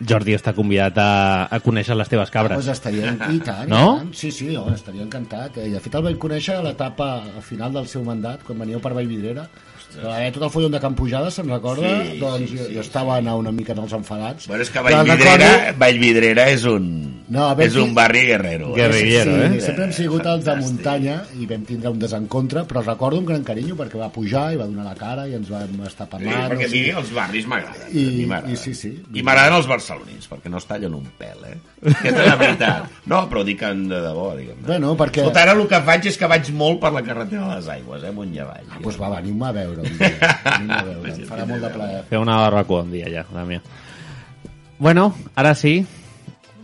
Jordi 0.00 0.34
està 0.36 0.52
convidat 0.54 0.94
a, 1.02 1.48
a 1.50 1.58
conèixer 1.60 1.96
les 1.98 2.08
teves 2.08 2.30
cabres. 2.30 2.54
Pues 2.60 2.68
estaria 2.70 3.10
i 3.32 3.40
tant, 3.40 3.66
i 3.66 3.70
No? 3.72 3.96
tant. 3.98 4.12
Sí, 4.14 4.30
sí, 4.30 4.46
no, 4.54 4.68
estaria 4.72 5.02
encantat. 5.02 5.56
Eh, 5.58 5.70
De 5.70 5.80
fet, 5.80 5.94
el 5.98 6.02
vaig 6.06 6.18
conèixer 6.22 6.54
a 6.54 6.62
l'etapa 6.62 7.08
al 7.34 7.42
final 7.42 7.72
del 7.72 7.88
seu 7.88 8.04
mandat, 8.06 8.44
quan 8.46 8.58
veníeu 8.62 8.78
per 8.80 8.92
Vallvidrera. 8.94 9.48
Haver 9.98 10.32
tot 10.32 10.42
el 10.44 10.50
follon 10.50 10.72
de 10.72 10.80
Campujada, 10.80 11.30
se'n 11.30 11.48
recorda? 11.50 11.88
Sí, 12.04 12.18
doncs 12.20 12.50
sí, 12.50 12.56
jo, 12.58 12.64
sí, 12.68 12.74
jo 12.76 12.80
estava 12.84 13.16
anar 13.18 13.34
una 13.40 13.50
mica 13.52 13.72
en 13.72 13.80
els 13.82 13.92
enfadats. 13.96 14.46
Bueno, 14.46 14.62
és 14.62 14.70
que 14.70 14.80
Vallvidrera, 14.84 15.36
recordo- 15.48 15.78
Vallvidrera 15.78 16.48
és 16.50 16.64
un, 16.64 16.88
No, 17.28 17.50
és 17.60 17.74
un 17.76 17.94
barri 17.94 18.22
guerrero. 18.26 18.74
eh? 18.76 18.92
sí, 18.92 19.10
sí, 19.10 19.60
Sempre 19.60 19.84
hem 19.84 19.92
sigut 19.92 20.24
els 20.26 20.44
de 20.44 20.54
muntanya 20.56 21.16
i 21.38 21.46
vam 21.46 21.64
tindre 21.68 21.90
un 21.90 21.98
desencontre, 21.98 22.62
però 22.64 22.82
recordo 22.84 23.18
un 23.18 23.26
gran 23.26 23.42
carinyo 23.44 23.74
perquè 23.76 23.98
va 24.00 24.08
pujar 24.12 24.52
i 24.54 24.56
va 24.56 24.64
donar 24.66 24.84
la 24.86 24.94
cara 24.94 25.26
i 25.28 25.34
ens 25.34 25.48
vam 25.50 25.82
estar 25.86 26.06
Sí, 26.06 26.10
parlant. 26.12 26.52
perquè 26.52 26.66
a 26.66 26.70
mi 26.70 26.84
els 27.02 27.12
barris 27.12 27.46
m'agraden. 27.46 27.90
I- 27.92 28.52
i 28.52 28.56
sí, 28.56 28.74
sí. 28.74 29.02
I 29.12 29.22
m'agraden 29.22 29.54
els 29.58 29.66
barcelonins, 29.66 30.28
perquè 30.30 30.48
no 30.48 30.56
es 30.58 30.64
tallen 30.66 30.94
un 30.94 31.04
pèl, 31.18 31.44
eh? 31.52 31.58
Aquesta 31.84 32.22
és 32.22 32.28
la 32.28 32.36
veritat. 32.36 32.88
No, 33.06 33.28
però 33.28 33.44
dic 33.44 33.60
en 33.62 33.88
de 33.88 34.00
debò, 34.00 34.34
diguem. 34.36 34.62
Bueno, 34.64 34.96
perquè... 34.96 35.18
Escolta, 35.20 35.42
ara 35.42 35.52
el 35.52 35.66
que 35.68 35.80
faig 35.82 36.06
és 36.06 36.16
que 36.16 36.26
vaig 36.26 36.48
molt 36.52 36.80
per 36.80 36.92
la 36.92 37.02
carretera 37.02 37.48
de 37.48 37.54
les 37.56 37.68
aigües, 37.68 38.02
eh, 38.04 38.08
amunt 38.08 38.34
i 38.34 38.38
avall. 38.40 38.64
Ah, 38.70 38.78
doncs 38.80 38.96
va, 39.00 39.10
venim 39.20 39.42
a 39.42 39.52
veure 39.52 39.77
un 39.84 39.98
dia. 39.98 40.32
Venim 40.48 40.72
a 40.74 40.82
veure, 40.86 41.14
em 41.14 41.28
farà 41.28 41.46
molt 41.48 41.64
de 41.64 41.70
plaer. 41.74 42.02
Fer 42.10 42.20
una 42.22 42.38
barbacoa 42.42 42.84
un 42.86 42.92
dia 42.94 43.10
ja, 43.12 43.24
Damià. 43.32 43.62
Bueno, 44.78 45.12
ara 45.34 45.54
sí, 45.58 45.80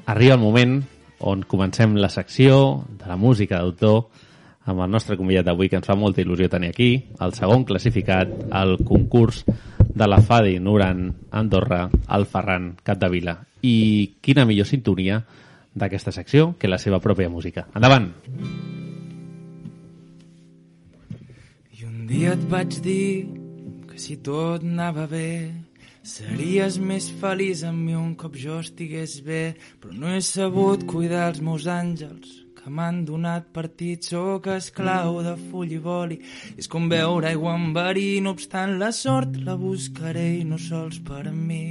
arriba 0.07 0.37
el 0.37 0.43
moment 0.43 0.83
on 1.25 1.43
comencem 1.49 1.97
la 1.97 2.11
secció 2.13 2.85
de 2.99 3.09
la 3.11 3.17
música 3.17 3.59
d'autor 3.59 4.05
amb 4.65 4.81
el 4.81 4.91
nostre 4.91 5.17
convidat 5.21 5.45
d'avui, 5.49 5.69
que 5.69 5.77
ens 5.81 5.89
fa 5.89 5.97
molta 5.99 6.23
il·lusió 6.23 6.49
tenir 6.53 6.71
aquí, 6.73 6.91
el 7.21 7.35
segon 7.37 7.67
classificat 7.69 8.31
al 8.53 8.79
concurs 8.87 9.43
de 9.95 10.09
la 10.09 10.21
FADI 10.23 10.59
Nuran 10.61 11.11
Andorra, 11.31 11.85
el 12.17 12.25
Ferran 12.27 12.73
Capdevila. 12.83 13.37
I 13.65 14.17
quina 14.25 14.47
millor 14.49 14.69
sintonia 14.69 15.21
d'aquesta 15.75 16.13
secció 16.13 16.55
que 16.59 16.71
la 16.71 16.81
seva 16.81 17.03
pròpia 17.03 17.33
música. 17.33 17.69
Endavant! 17.75 18.13
I 18.29 18.84
dia 22.05 22.35
et 22.35 22.43
vaig 22.51 22.81
dir 22.85 23.25
que 23.89 23.99
si 24.01 24.17
tot 24.21 24.65
anava 24.67 25.07
bé 25.09 25.31
series 26.05 26.77
més 26.77 27.07
feliç 27.21 27.63
amb 27.65 27.81
mi 27.81 27.95
un 27.97 28.13
cop 28.21 28.35
jo 28.37 28.59
estigués 28.61 29.21
bé. 29.25 29.55
Però 29.81 29.95
no 29.97 30.11
he 30.13 30.21
sabut 30.21 30.85
cuidar 30.91 31.31
els 31.31 31.41
meus 31.41 31.65
àngels 31.71 32.43
que 32.59 32.73
m'han 32.73 33.03
donat 33.09 33.49
partit 33.57 34.05
sóc 34.05 34.51
esclau 34.53 35.23
de 35.25 35.35
full 35.49 35.73
i 35.73 35.81
boli. 35.81 36.21
És 36.61 36.69
com 36.69 36.91
beure 36.93 37.31
aigua 37.33 37.57
amb 37.57 37.77
verí. 37.77 38.21
No 38.21 38.37
obstant 38.37 38.77
la 38.83 38.93
sort 38.93 39.41
la 39.47 39.57
buscaré 39.57 40.29
i 40.43 40.45
no 40.45 40.61
sols 40.61 41.01
per 41.09 41.25
mi. 41.33 41.65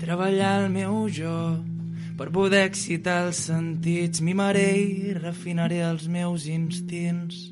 Treballar 0.00 0.54
el 0.62 0.70
meu 0.76 1.06
jo 1.08 1.38
per 2.16 2.28
poder 2.32 2.66
excitar 2.68 3.22
els 3.26 3.46
sentits. 3.48 4.20
Mimaré 4.20 4.70
i 4.76 5.16
refinaré 5.16 5.80
els 5.88 6.04
meus 6.08 6.50
instints 6.52 7.46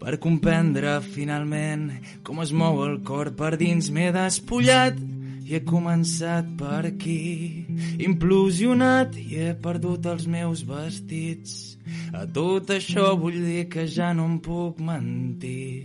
per 0.00 0.18
comprendre 0.22 0.98
finalment 1.04 1.90
com 2.26 2.40
es 2.44 2.52
mou 2.52 2.82
el 2.86 3.00
cor 3.06 3.32
per 3.38 3.54
dins. 3.60 3.90
M'he 3.94 4.10
despullat 4.14 4.98
i 5.44 5.56
he 5.56 5.60
començat 5.66 6.48
per 6.58 6.82
aquí. 6.88 7.66
Implosionat 8.06 9.16
i 9.20 9.40
he 9.42 9.52
perdut 9.60 10.06
els 10.08 10.26
meus 10.30 10.64
vestits. 10.68 11.76
A 12.16 12.24
tot 12.24 12.72
això 12.72 13.12
vull 13.20 13.40
dir 13.44 13.66
que 13.72 13.86
ja 13.90 14.12
no 14.16 14.28
em 14.30 14.38
puc 14.44 14.80
mentir. 14.80 15.84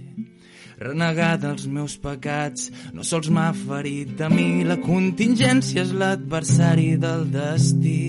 Renegar 0.80 1.34
dels 1.42 1.66
meus 1.68 1.98
pecats 2.00 2.70
no 2.96 3.04
sols 3.04 3.28
m'ha 3.36 3.50
ferit 3.66 4.16
de 4.20 4.30
mi. 4.32 4.64
La 4.64 4.80
contingència 4.80 5.84
és 5.84 5.92
l'adversari 5.92 6.94
del 7.02 7.28
destí. 7.34 8.06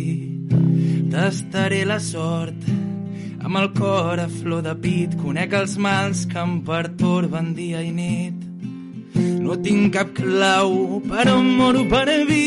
Tastaré 1.10 1.82
la 1.88 1.98
sort 1.98 2.79
amb 3.50 3.58
el 3.58 3.72
cor 3.74 4.20
a 4.22 4.28
flor 4.30 4.62
de 4.62 4.76
pit 4.78 5.16
conec 5.18 5.50
els 5.58 5.72
mals 5.82 6.20
que 6.30 6.38
em 6.38 6.60
pertorben 6.62 7.48
dia 7.56 7.80
i 7.82 7.90
nit. 7.90 8.34
No 9.42 9.56
tinc 9.58 9.90
cap 9.96 10.12
clau 10.14 11.00
però 11.02 11.34
moro 11.42 11.82
per 11.90 12.06
viure. 12.28 12.38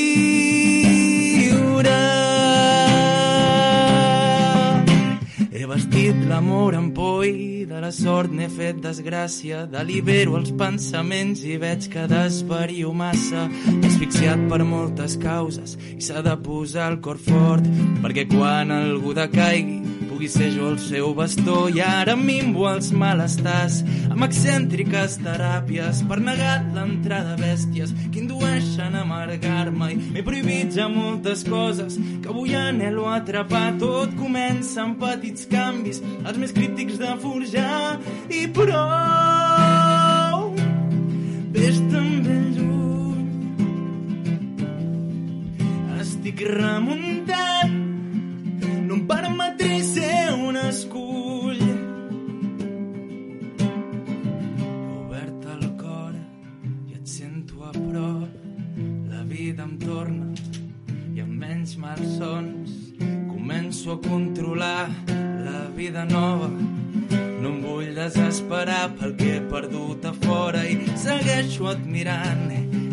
He 5.51 5.65
vestit 5.67 6.23
l'amor 6.29 6.79
amb 6.79 6.95
por 6.95 7.27
i 7.27 7.65
de 7.67 7.83
la 7.83 7.91
sort 7.91 8.31
n'he 8.31 8.47
fet 8.47 8.79
desgràcia. 8.85 9.67
Delibero 9.75 10.37
els 10.39 10.55
pensaments 10.55 11.43
i 11.43 11.59
veig 11.59 11.89
que 11.91 12.07
desvario 12.07 12.93
massa. 12.95 13.49
Asfixiat 13.91 14.47
per 14.47 14.63
moltes 14.63 15.19
causes 15.19 15.75
i 15.97 15.99
s'ha 15.99 16.23
de 16.23 16.39
posar 16.47 16.87
el 16.93 17.01
cor 17.03 17.19
fort 17.19 17.67
perquè 17.99 18.23
quan 18.31 18.71
algú 18.71 19.11
decaigui 19.19 19.83
pugui 20.23 20.29
ser 20.29 20.51
jo 20.55 20.69
el 20.69 20.79
seu 20.79 21.13
bastó. 21.13 21.69
I 21.69 21.81
ara 21.81 22.15
mimbo 22.15 22.69
els 22.69 22.91
malestars 22.95 23.83
amb 24.11 24.23
excèntriques 24.23 25.17
teràpies 25.19 26.03
per 26.07 26.19
negar 26.23 26.63
l'entrada 26.75 27.35
bèsties 27.35 27.91
que 28.11 28.19
indueixen 28.21 28.95
a 28.95 29.01
amargar-me. 29.01 29.91
I 29.91 29.95
m'he 30.13 30.23
prohibit 30.23 30.71
ja 30.77 30.87
moltes 30.87 31.43
coses 31.43 31.97
que 32.21 32.29
avui 32.29 32.55
anhelo 32.55 33.07
atrapar. 33.11 33.75
Tot 33.79 34.15
comença 34.15 34.83
amb 34.85 34.99
petits 35.01 35.45
canvis 35.51 36.01
els 36.23 36.37
més 36.39 36.53
crítics 36.55 36.97
de 37.01 37.17
forjar. 37.19 37.99
I 38.31 38.47
prou 38.47 38.79
ves 41.51 41.77
també 41.91 42.39
lluny. 42.55 43.27
Estic 45.99 46.47
remuntant 46.47 47.83
no 48.87 48.99
em 48.99 49.07
malsons 61.83 62.71
començo 63.27 63.91
a 63.91 63.97
controlar 63.97 64.89
la 65.43 65.67
vida 65.75 66.05
nova. 66.05 66.47
No 67.41 67.49
em 67.49 67.59
vull 67.61 67.89
desesperar 67.95 68.93
pel 68.99 69.15
que 69.19 69.33
he 69.35 69.41
perdut 69.51 70.05
a 70.07 70.13
fora 70.23 70.63
i 70.63 70.77
segueixo 70.99 71.67
admirant 71.73 72.47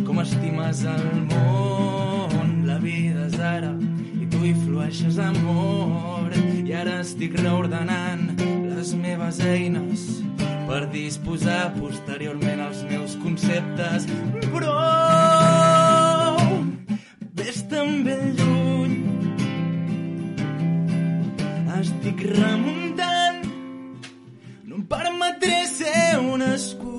com 0.07 0.19
estimes 0.25 0.83
el 0.91 1.07
món. 1.31 2.51
La 2.67 2.81
vida 2.83 3.29
és 3.29 3.39
ara 3.39 3.71
i 4.19 4.27
tu 4.33 4.43
hi 4.47 4.53
flueixes 4.65 5.21
amor 5.23 6.35
i 6.35 6.75
ara 6.83 6.99
estic 7.05 7.39
reordenant 7.39 8.27
les 8.75 8.95
meves 8.99 9.41
eines 9.47 10.07
per 10.67 10.85
disposar 10.91 11.73
posteriorment 11.79 12.63
els 12.69 12.85
meus 12.91 13.19
conceptes 13.23 14.07
però 14.51 14.79
ves 17.41 17.67
també 17.75 18.17
lluny 18.39 18.50
estic 21.81 22.23
remuntant. 22.37 23.43
No 24.69 24.81
em 24.81 24.87
permetré 24.95 25.65
ser 25.71 26.19
un 26.21 26.45
escull 26.53 26.90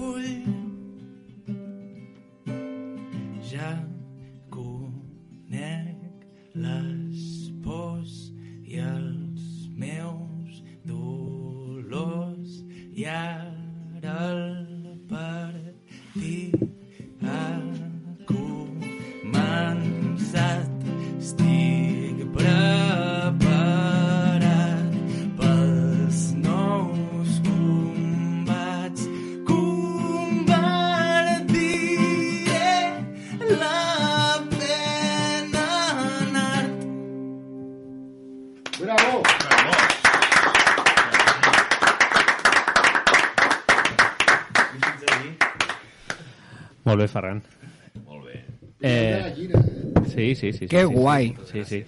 sí, 50.36 50.52
sí, 50.52 50.52
sí. 50.52 50.66
sí 50.66 50.68
Que 50.72 50.86
sí, 50.86 50.94
guai. 50.94 51.36
Sí, 51.52 51.64
sí. 51.66 51.84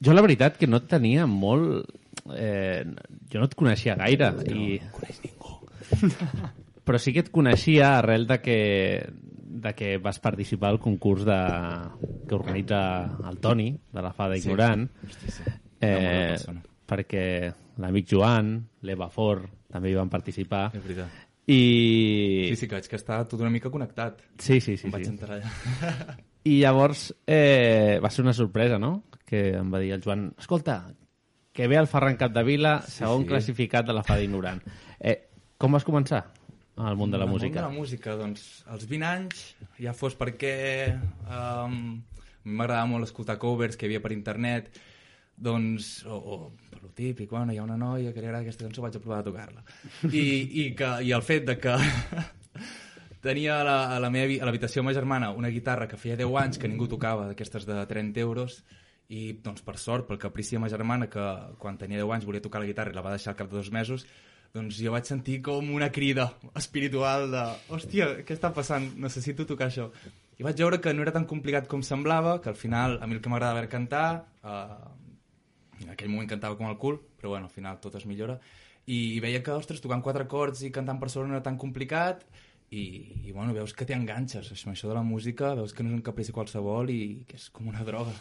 Jo 0.00 0.14
la 0.16 0.24
veritat 0.24 0.56
que 0.56 0.68
no 0.70 0.80
et 0.80 0.88
tenia 0.88 1.26
molt... 1.28 1.90
Eh, 2.36 2.84
jo 3.32 3.40
no 3.40 3.48
et 3.48 3.56
coneixia 3.58 3.96
gaire. 4.00 4.32
i... 4.48 4.80
però 6.86 6.98
sí 6.98 7.12
que 7.14 7.22
et 7.22 7.30
coneixia 7.30 7.96
arrel 8.00 8.26
de 8.26 8.40
que, 8.42 8.58
de 9.62 9.72
que 9.78 9.92
vas 10.02 10.18
participar 10.22 10.72
al 10.72 10.80
concurs 10.82 11.22
de, 11.28 11.38
que 12.26 12.34
organitza 12.34 12.80
el 13.30 13.38
Toni, 13.38 13.70
de 13.92 14.02
la 14.02 14.12
Fada 14.12 14.34
Sí, 14.34 14.42
Ignorant, 14.48 14.88
sí, 15.20 15.34
sí. 15.36 15.54
eh, 15.86 16.36
perquè 16.90 17.24
l'amic 17.78 18.08
Joan, 18.10 18.56
l'Eva 18.82 19.10
Fort, 19.12 19.46
també 19.70 19.92
hi 19.92 19.98
van 19.98 20.10
participar. 20.10 20.70
És 20.74 20.82
veritat. 20.82 21.29
I... 21.50 22.46
Sí, 22.50 22.56
sí, 22.56 22.68
que 22.68 22.76
vaig 22.78 22.86
que 22.88 22.98
estar 23.00 23.20
tot 23.28 23.40
una 23.42 23.50
mica 23.50 23.70
connectat. 23.72 24.20
Sí, 24.38 24.60
sí, 24.60 24.76
sí. 24.78 24.86
Em 24.86 24.94
vaig 24.94 25.06
sí. 25.08 25.12
entrar 25.16 25.40
allà. 25.40 26.16
I 26.50 26.54
llavors 26.62 27.08
eh, 27.26 27.98
va 28.02 28.10
ser 28.10 28.22
una 28.24 28.32
sorpresa, 28.36 28.78
no? 28.80 29.02
Que 29.26 29.50
em 29.58 29.72
va 29.72 29.80
dir 29.82 29.90
el 29.96 30.02
Joan, 30.04 30.30
escolta, 30.40 30.78
que 31.52 31.66
ve 31.68 31.76
el 31.76 31.88
Ferran 31.90 32.16
Capdevila, 32.16 32.78
Sí, 32.86 33.00
segon 33.02 33.24
sí. 33.26 33.28
classificat 33.32 33.86
de 33.88 33.96
la 33.96 34.04
Fada 34.06 34.22
Ignorant. 34.24 34.62
Eh, 35.00 35.16
com 35.56 35.72
vas 35.72 35.84
començar 35.86 36.18
al 36.76 36.96
món 37.00 37.08
de 37.12 37.16
la 37.16 37.24
el 37.24 37.30
música? 37.32 37.62
món 37.62 37.70
de 37.70 37.74
la 37.74 37.80
música, 37.80 38.14
doncs, 38.20 38.42
als 38.68 38.84
20 38.88 39.06
anys, 39.08 39.38
ja 39.80 39.94
fos 39.96 40.12
perquè 40.16 40.52
um, 41.24 42.02
m'agradava 42.44 42.90
molt 42.90 43.08
escoltar 43.08 43.38
covers 43.40 43.78
que 43.80 43.86
hi 43.86 43.88
havia 43.88 44.02
per 44.04 44.12
internet, 44.12 44.68
doncs, 45.40 46.04
o, 46.06 46.16
o 46.16 46.38
per 46.70 46.82
lo 46.82 46.90
típic, 46.96 47.30
bueno, 47.30 47.52
hi 47.52 47.58
ha 47.58 47.64
una 47.64 47.78
noia 47.80 48.12
que 48.12 48.20
li 48.20 48.28
agrada 48.28 48.44
aquesta 48.44 48.66
cançó, 48.66 48.84
vaig 48.84 48.98
a 48.98 49.02
provar 49.02 49.22
de 49.22 49.30
tocar-la. 49.30 49.64
I, 50.12 50.24
i, 50.62 50.66
que, 50.76 50.92
I 51.06 51.14
el 51.16 51.24
fet 51.26 51.48
de 51.48 51.56
que 51.60 51.76
tenia 53.24 53.60
a 53.60 53.64
la, 53.64 53.78
a 53.96 53.98
la 54.02 54.12
meva 54.12 54.38
a 54.40 54.48
l'habitació 54.48 54.82
de 54.82 54.88
ma 54.88 54.96
germana 54.96 55.32
una 55.36 55.52
guitarra 55.52 55.88
que 55.88 55.98
feia 56.00 56.18
10 56.20 56.36
anys 56.44 56.60
que 56.60 56.68
ningú 56.68 56.88
tocava, 56.88 57.28
d'aquestes 57.30 57.66
de 57.68 57.80
30 57.88 58.22
euros, 58.24 58.60
i 59.10 59.32
doncs 59.42 59.64
per 59.66 59.76
sort, 59.80 60.06
pel 60.06 60.20
caprici 60.22 60.56
de 60.56 60.62
ma 60.62 60.70
germana, 60.70 61.08
que 61.10 61.24
quan 61.58 61.78
tenia 61.80 61.98
10 61.98 62.18
anys 62.18 62.28
volia 62.28 62.44
tocar 62.44 62.62
la 62.62 62.68
guitarra 62.68 62.92
i 62.92 62.98
la 62.98 63.04
va 63.04 63.16
deixar 63.16 63.32
al 63.34 63.40
cap 63.40 63.50
de 63.50 63.58
dos 63.58 63.72
mesos, 63.74 64.06
doncs 64.54 64.78
jo 64.82 64.92
vaig 64.94 65.06
sentir 65.06 65.40
com 65.46 65.68
una 65.74 65.90
crida 65.94 66.32
espiritual 66.58 67.28
de 67.30 67.42
hòstia, 67.70 68.08
què 68.26 68.34
està 68.34 68.50
passant? 68.54 68.88
Necessito 68.98 69.46
tocar 69.46 69.68
això. 69.70 69.90
I 70.40 70.46
vaig 70.46 70.58
veure 70.58 70.80
que 70.82 70.94
no 70.94 71.04
era 71.04 71.12
tan 71.14 71.26
complicat 71.28 71.68
com 71.70 71.82
semblava, 71.86 72.38
que 72.42 72.50
al 72.50 72.58
final 72.58 72.98
a 72.98 73.06
mi 73.06 73.18
el 73.18 73.20
que 73.22 73.30
m'agradava 73.30 73.62
era 73.62 73.70
cantar, 73.70 74.06
eh, 74.42 74.99
en 75.84 75.94
aquell 75.94 76.10
moment 76.12 76.28
cantava 76.28 76.58
com 76.58 76.68
el 76.68 76.78
cul, 76.78 77.00
però 77.20 77.34
bueno, 77.34 77.48
al 77.48 77.54
final 77.54 77.80
tot 77.80 77.96
es 77.98 78.06
millora, 78.06 78.38
i, 78.86 79.20
veia 79.22 79.42
que, 79.44 79.52
ostres, 79.54 79.82
tocant 79.82 80.02
quatre 80.02 80.24
acords 80.26 80.62
i 80.66 80.72
cantant 80.74 81.00
per 81.00 81.10
sobre 81.12 81.28
no 81.28 81.36
era 81.36 81.44
tan 81.46 81.58
complicat, 81.60 82.24
i, 82.70 82.84
i 83.26 83.34
bueno, 83.34 83.54
veus 83.54 83.74
que 83.74 83.86
t'enganxes, 83.86 84.52
això, 84.54 84.70
això 84.70 84.90
de 84.90 84.96
la 84.96 85.04
música, 85.06 85.54
veus 85.58 85.74
que 85.74 85.82
no 85.82 85.90
és 85.90 85.98
un 85.98 86.06
caprici 86.06 86.34
qualsevol 86.34 86.90
i 86.94 87.02
que 87.28 87.38
és 87.40 87.48
com 87.54 87.68
una 87.70 87.84
droga. 87.86 88.14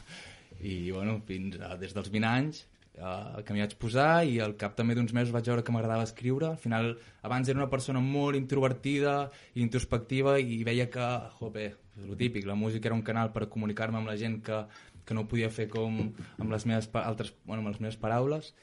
I 0.60 0.90
bueno, 0.92 1.20
fins 1.28 1.60
a, 1.62 1.76
des 1.80 1.94
dels 1.96 2.10
20 2.12 2.30
anys 2.30 2.64
eh, 2.98 3.44
que 3.46 3.54
m'hi 3.54 3.62
vaig 3.64 3.76
posar 3.80 4.26
i 4.28 4.40
al 4.44 4.56
cap 4.60 4.74
també 4.76 4.98
d'uns 4.98 5.14
mesos 5.16 5.34
vaig 5.36 5.48
veure 5.52 5.64
que 5.66 5.76
m'agradava 5.76 6.08
escriure. 6.08 6.50
Al 6.50 6.58
final, 6.62 6.96
abans 7.22 7.50
era 7.50 7.62
una 7.62 7.70
persona 7.70 8.02
molt 8.04 8.40
introvertida 8.40 9.20
i 9.54 9.62
introspectiva 9.64 10.40
i 10.42 10.64
veia 10.68 10.90
que, 10.92 11.08
jope, 11.38 11.70
el 12.00 12.18
típic, 12.18 12.48
la 12.50 12.58
música 12.58 12.90
era 12.90 12.98
un 12.98 13.06
canal 13.06 13.32
per 13.36 13.50
comunicar-me 13.54 14.02
amb 14.02 14.10
la 14.10 14.18
gent 14.18 14.40
que, 14.44 14.64
que 15.10 15.18
no 15.18 15.26
podia 15.30 15.50
fer 15.50 15.66
com 15.74 15.98
amb 16.38 16.52
les 16.54 16.68
meves, 16.70 16.90
altres, 17.02 17.34
bueno, 17.50 17.64
amb 17.64 17.74
les 17.74 17.82
meves 17.82 17.98
paraules 17.98 18.54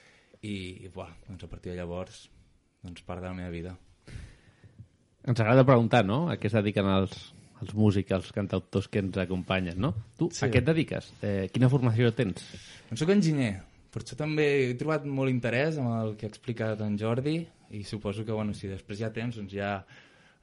i, 0.40 0.86
i 0.86 0.90
buah, 0.94 1.10
doncs 1.27 1.43
a 1.43 1.51
partir 1.51 1.73
de 1.73 1.81
llavors 1.81 2.28
doncs 2.86 3.02
part 3.02 3.24
de 3.24 3.27
la 3.27 3.35
meva 3.35 3.51
vida. 3.51 3.74
Ens 5.27 5.40
agrada 5.43 5.66
preguntar, 5.66 6.05
no?, 6.06 6.28
a 6.31 6.36
què 6.39 6.47
es 6.47 6.55
dediquen 6.55 6.86
els, 6.86 7.16
els 7.59 7.73
músics, 7.74 8.12
els 8.14 8.28
cantautors 8.36 8.86
que 8.86 9.02
ens 9.02 9.18
acompanyen, 9.18 9.81
no? 9.82 9.90
Tu, 10.20 10.31
Sí. 10.31 10.44
a 10.47 10.51
què 10.52 10.62
et 10.62 10.68
dediques? 10.68 11.10
Eh, 11.18 11.48
quina 11.51 11.70
formació 11.73 12.12
tens? 12.14 12.44
Doncs 12.93 13.02
soc 13.02 13.10
enginyer, 13.10 13.56
per 13.90 14.05
això 14.05 14.14
també 14.18 14.47
he 14.68 14.78
trobat 14.78 15.06
molt 15.10 15.32
interès 15.35 15.81
en 15.82 15.90
el 15.90 16.14
que 16.20 16.28
ha 16.28 16.31
explicat 16.31 16.81
en 16.86 16.94
Jordi 17.01 17.40
i 17.74 17.82
suposo 17.82 18.23
que, 18.24 18.31
bueno, 18.36 18.55
si 18.55 18.70
després 18.70 19.01
hi 19.01 19.09
ha 19.09 19.12
temps, 19.12 19.35
doncs 19.40 19.51
ja 19.59 19.81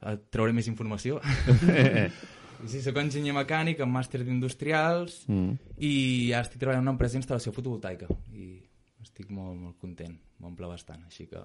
et 0.04 0.28
trauré 0.34 0.52
més 0.52 0.68
informació. 0.68 1.22
I 2.62 2.68
sí, 2.70 2.80
soc 2.84 2.96
enginyer 3.00 3.34
mecànic 3.36 3.80
amb 3.84 3.92
màster 3.96 4.20
d'industrials 4.24 5.24
Mm. 5.28 5.56
i 5.78 6.32
ara 6.32 6.42
estic 6.46 6.60
treballant 6.60 6.82
en 6.82 6.88
una 6.88 6.94
empresa 6.94 7.18
d'instal·lació 7.18 7.52
fotovoltaica 7.52 8.06
i 8.32 8.60
estic 9.02 9.30
molt, 9.30 9.56
molt 9.60 9.76
content, 9.80 10.14
m'omple 10.40 10.66
bastant, 10.70 11.02
així 11.08 11.26
que... 11.26 11.42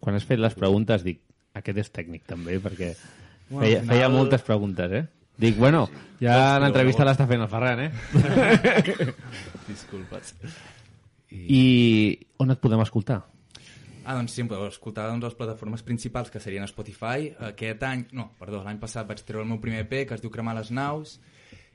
Quan 0.00 0.16
has 0.16 0.24
fet 0.24 0.38
les 0.40 0.54
preguntes 0.54 1.02
dic, 1.04 1.20
aquest 1.54 1.78
és 1.78 1.90
tècnic 1.92 2.24
també, 2.26 2.58
perquè 2.60 2.94
Bueno, 3.50 3.66
feia, 3.66 3.78
al 3.78 3.82
final- 3.84 3.96
feia 3.96 4.08
moltes 4.08 4.42
preguntes, 4.42 4.92
eh? 4.92 5.04
Dic, 5.42 5.56
bueno, 5.56 5.86
ja 6.20 6.32
Pots 6.36 6.52
fer 6.52 6.60
l'entrevista 6.62 7.04
l'està 7.08 7.26
fent 7.26 7.40
el 7.42 7.48
Ferran, 7.48 7.80
eh? 7.80 7.92
Disculpes. 9.68 10.34
I 11.32 12.18
on 12.38 12.50
et 12.52 12.60
podem 12.60 12.80
escoltar? 12.84 13.22
Ah, 14.04 14.16
doncs 14.18 14.34
sí, 14.34 14.42
podeu 14.48 14.66
escoltar 14.66 15.08
doncs, 15.10 15.24
les 15.24 15.34
plataformes 15.38 15.82
principals, 15.86 16.30
que 16.30 16.40
serien 16.40 16.66
Spotify. 16.66 17.30
Aquest 17.52 17.82
any, 17.86 18.06
no, 18.12 18.30
perdó, 18.40 18.62
l'any 18.64 18.80
passat 18.82 19.06
vaig 19.08 19.22
treure 19.22 19.44
el 19.44 19.50
meu 19.52 19.60
primer 19.62 19.84
EP, 19.84 20.02
que 20.08 20.14
es 20.16 20.22
diu 20.24 20.30
Cremar 20.30 20.56
les 20.58 20.70
naus, 20.74 21.20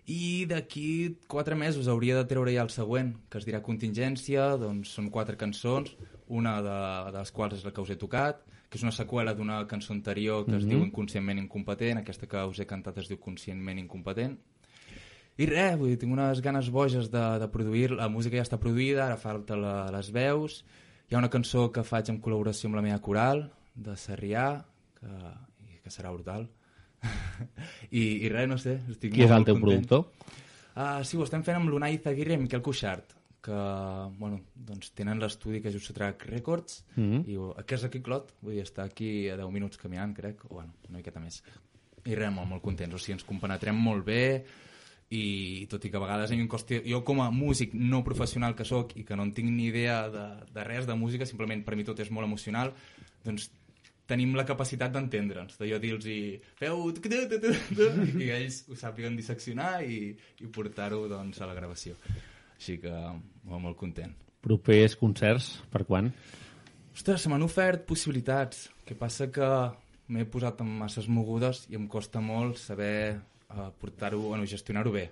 i 0.08 0.46
d'aquí 0.48 1.18
quatre 1.28 1.56
mesos 1.56 1.88
hauria 1.92 2.16
de 2.16 2.26
treure 2.30 2.52
ja 2.56 2.64
el 2.64 2.70
següent, 2.72 3.14
que 3.30 3.40
es 3.42 3.48
dirà 3.48 3.62
Contingència, 3.64 4.54
doncs 4.60 4.94
són 4.96 5.10
quatre 5.12 5.36
cançons, 5.40 5.96
una 6.28 6.58
de, 6.64 6.78
de 7.12 7.18
les 7.20 7.32
quals 7.32 7.58
és 7.60 7.66
la 7.68 7.72
que 7.76 7.82
us 7.84 7.92
he 7.92 8.00
tocat, 8.00 8.44
que 8.70 8.76
és 8.80 8.84
una 8.84 8.92
seqüela 8.96 9.34
d'una 9.36 9.62
cançó 9.68 9.94
anterior 9.94 10.46
que 10.46 10.56
es 10.58 10.64
Mhm. 10.66 10.70
diu 10.70 10.84
Inconscientment 10.84 11.40
Incompetent, 11.40 12.00
aquesta 12.00 12.28
que 12.28 12.44
us 12.44 12.60
he 12.60 12.66
cantat 12.68 12.98
es 12.98 13.08
diu 13.08 13.20
Conscientment 13.20 13.80
Incompetent, 13.80 14.38
i 15.38 15.46
res, 15.46 15.78
vull 15.78 15.90
dir, 15.92 16.00
tinc 16.02 16.12
unes 16.12 16.42
ganes 16.42 16.70
boges 16.74 17.12
de, 17.12 17.40
de 17.40 17.48
produir, 17.48 17.92
la 17.92 18.10
música 18.10 18.36
ja 18.40 18.44
està 18.44 18.58
produïda, 18.58 19.06
ara 19.06 19.18
falta 19.22 19.56
la, 19.56 19.92
les 19.94 20.10
veus, 20.12 20.64
hi 21.10 21.16
ha 21.16 21.20
una 21.22 21.30
cançó 21.32 21.70
que 21.72 21.84
faig 21.88 22.10
en 22.12 22.22
col·laboració 22.22 22.68
amb 22.70 22.76
la 22.80 22.84
meva 22.86 23.00
coral, 23.04 23.46
de 23.76 23.96
Sarrià, 23.96 24.48
que, 25.00 25.12
i 25.72 25.78
que 25.84 25.92
serà 25.94 26.12
brutal. 26.12 26.48
I, 27.92 28.02
I 28.26 28.30
res, 28.34 28.48
no 28.50 28.58
sé, 28.58 28.80
estic 28.92 29.14
Qui 29.14 29.24
és 29.28 29.32
el 29.32 29.46
teu 29.48 29.56
content. 29.60 29.86
productor? 29.88 30.34
Uh, 30.78 31.04
sí, 31.08 31.18
ho 31.18 31.24
estem 31.26 31.44
fent 31.46 31.58
amb 31.62 31.72
l'Unai 31.72 31.98
Zaguirre 32.04 32.36
i 32.38 32.42
Miquel 32.42 32.62
Cuixart, 32.66 33.14
que 33.48 33.56
bueno, 34.20 34.42
doncs 34.68 34.92
tenen 34.98 35.22
l'estudi 35.22 35.62
que 35.64 35.70
és 35.72 35.78
Jussotrac 35.78 36.26
Records, 36.30 36.84
Mhm. 36.98 37.24
i 37.30 37.38
ho- 37.38 37.56
que 37.66 37.76
és 37.76 37.84
aquí 37.86 38.02
Clot, 38.02 38.34
vull 38.42 38.56
dir, 38.58 38.64
està 38.66 38.84
aquí 38.84 39.30
a 39.30 39.38
10 39.38 39.52
minuts 39.52 39.78
caminant, 39.78 40.14
crec, 40.18 40.44
o 40.50 40.56
bueno, 40.56 40.74
una 40.90 40.98
miqueta 40.98 41.20
més. 41.24 41.42
I 42.06 42.16
res, 42.16 42.32
molt, 42.34 42.50
molt 42.50 42.62
contents, 42.64 42.94
o 42.96 43.00
sigui, 43.00 43.14
ens 43.14 43.24
compenetrem 43.24 43.76
molt 43.76 44.06
bé, 44.06 44.44
i 45.10 45.68
tot 45.72 45.86
i 45.88 45.92
que 45.92 46.00
a 46.00 46.04
vegades 46.04 46.32
a 46.32 46.36
mi 46.36 46.44
em 46.44 46.50
costa... 46.52 46.82
Jo 46.84 47.04
com 47.08 47.22
a 47.24 47.30
músic 47.32 47.74
no 47.78 48.04
professional 48.04 48.56
que 48.56 48.66
sóc 48.68 48.92
i 49.00 49.06
que 49.08 49.16
no 49.16 49.24
en 49.24 49.32
tinc 49.36 49.52
ni 49.54 49.70
idea 49.70 50.02
de, 50.12 50.26
de 50.52 50.66
res 50.68 50.88
de 50.88 50.98
música, 51.00 51.26
simplement 51.26 51.64
per 51.64 51.78
mi 51.80 51.88
tot 51.88 52.00
és 52.04 52.12
molt 52.12 52.28
emocional, 52.28 52.74
doncs 53.24 53.50
tenim 54.08 54.36
la 54.40 54.46
capacitat 54.48 54.94
d'entendre'ns, 54.94 55.58
de 55.60 55.68
jo 55.70 55.80
dir-los 55.84 56.08
i 56.08 56.20
feu... 56.60 56.88
i 58.24 58.30
ells 58.32 58.64
ho 58.68 58.78
sàpiguen 58.80 59.18
disseccionar 59.20 59.82
i, 59.84 60.14
i 60.44 60.52
portar-ho 60.52 61.06
doncs, 61.12 61.42
a 61.44 61.50
la 61.50 61.56
gravació. 61.58 61.96
Així 62.58 62.80
que 62.82 62.94
molt, 62.94 63.62
molt 63.62 63.80
content. 63.80 64.16
Propers 64.44 64.96
concerts, 65.00 65.58
per 65.72 65.84
quan? 65.88 66.12
Ostres, 66.96 67.22
se 67.22 67.30
m'han 67.30 67.44
ofert 67.46 67.84
possibilitats. 67.90 68.68
Que 68.88 68.96
passa 68.96 69.28
que 69.34 69.48
m'he 70.08 70.24
posat 70.32 70.64
en 70.64 70.70
masses 70.80 71.10
mogudes 71.12 71.66
i 71.68 71.76
em 71.76 71.88
costa 71.92 72.22
molt 72.24 72.58
saber 72.62 73.20
uh, 73.54 73.72
portar-ho, 73.80 74.20
bueno, 74.32 74.46
gestionar-ho 74.46 74.94
bé. 74.94 75.10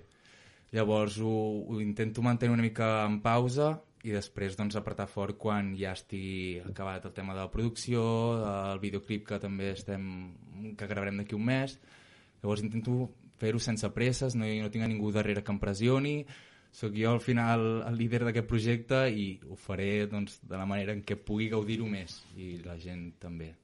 Llavors 0.74 1.18
ho, 1.22 1.34
ho 1.68 1.80
intento 1.80 2.22
mantenir 2.22 2.54
una 2.54 2.64
mica 2.64 3.04
en 3.06 3.20
pausa 3.22 3.76
i 4.06 4.12
després 4.14 4.56
doncs 4.58 4.76
apretar 4.78 5.06
fort 5.10 5.38
quan 5.38 5.72
ja 5.78 5.92
estigui 5.96 6.60
acabat 6.62 7.06
el 7.06 7.14
tema 7.14 7.34
de 7.34 7.42
la 7.42 7.50
producció, 7.50 8.02
el 8.72 8.82
videoclip 8.82 9.26
que 9.30 9.38
també 9.42 9.72
estem 9.72 10.10
que 10.78 10.90
gravarem 10.90 11.22
d'aquí 11.22 11.34
un 11.38 11.46
mes. 11.46 11.78
Llavors 12.42 12.62
intento 12.62 13.08
fer-ho 13.40 13.60
sense 13.62 13.88
presses, 13.94 14.36
no, 14.38 14.46
no 14.46 14.70
tinc 14.72 14.84
a 14.86 14.90
ningú 14.90 15.10
darrere 15.14 15.42
que 15.44 15.54
em 15.54 15.62
pressioni, 15.62 16.16
sóc 16.76 16.94
jo 16.96 17.10
al 17.10 17.22
final 17.24 17.82
el 17.88 17.96
líder 17.96 18.22
d'aquest 18.26 18.48
projecte 18.48 19.00
i 19.08 19.26
ho 19.48 19.56
faré 19.56 20.06
doncs, 20.10 20.38
de 20.44 20.56
la 20.60 20.68
manera 20.68 20.94
en 20.96 21.02
què 21.06 21.16
pugui 21.16 21.48
gaudir-ho 21.52 21.88
més 21.88 22.20
i 22.36 22.56
la 22.64 22.76
gent 22.80 23.08
també. 23.22 23.54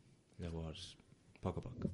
Llavors, 0.43 0.95
a 0.97 1.02
poc 1.43 1.59
a 1.59 1.65
poc. 1.65 1.87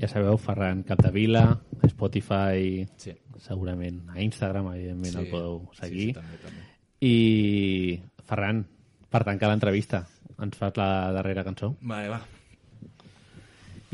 Ja 0.00 0.08
sabeu, 0.10 0.36
Ferran 0.38 0.82
Capdevila, 0.86 1.60
Spotify, 1.90 2.86
Sí. 2.96 3.12
segurament 3.38 4.02
a 4.10 4.20
Instagram, 4.22 4.68
evidentment 4.74 5.12
Sí, 5.12 5.18
el 5.18 5.28
podeu 5.30 5.68
sí, 5.72 5.80
seguir. 5.80 6.06
sí, 6.08 6.12
també, 6.20 6.38
també. 6.44 6.62
I, 7.00 8.00
Ferran, 8.24 8.64
per 9.10 9.24
tancar 9.26 9.50
l'entrevista, 9.50 10.06
ens 10.40 10.56
fas 10.56 10.76
la 10.80 11.12
darrera 11.12 11.44
cançó? 11.44 11.74
Vale, 11.82 12.08
va. 12.08 12.22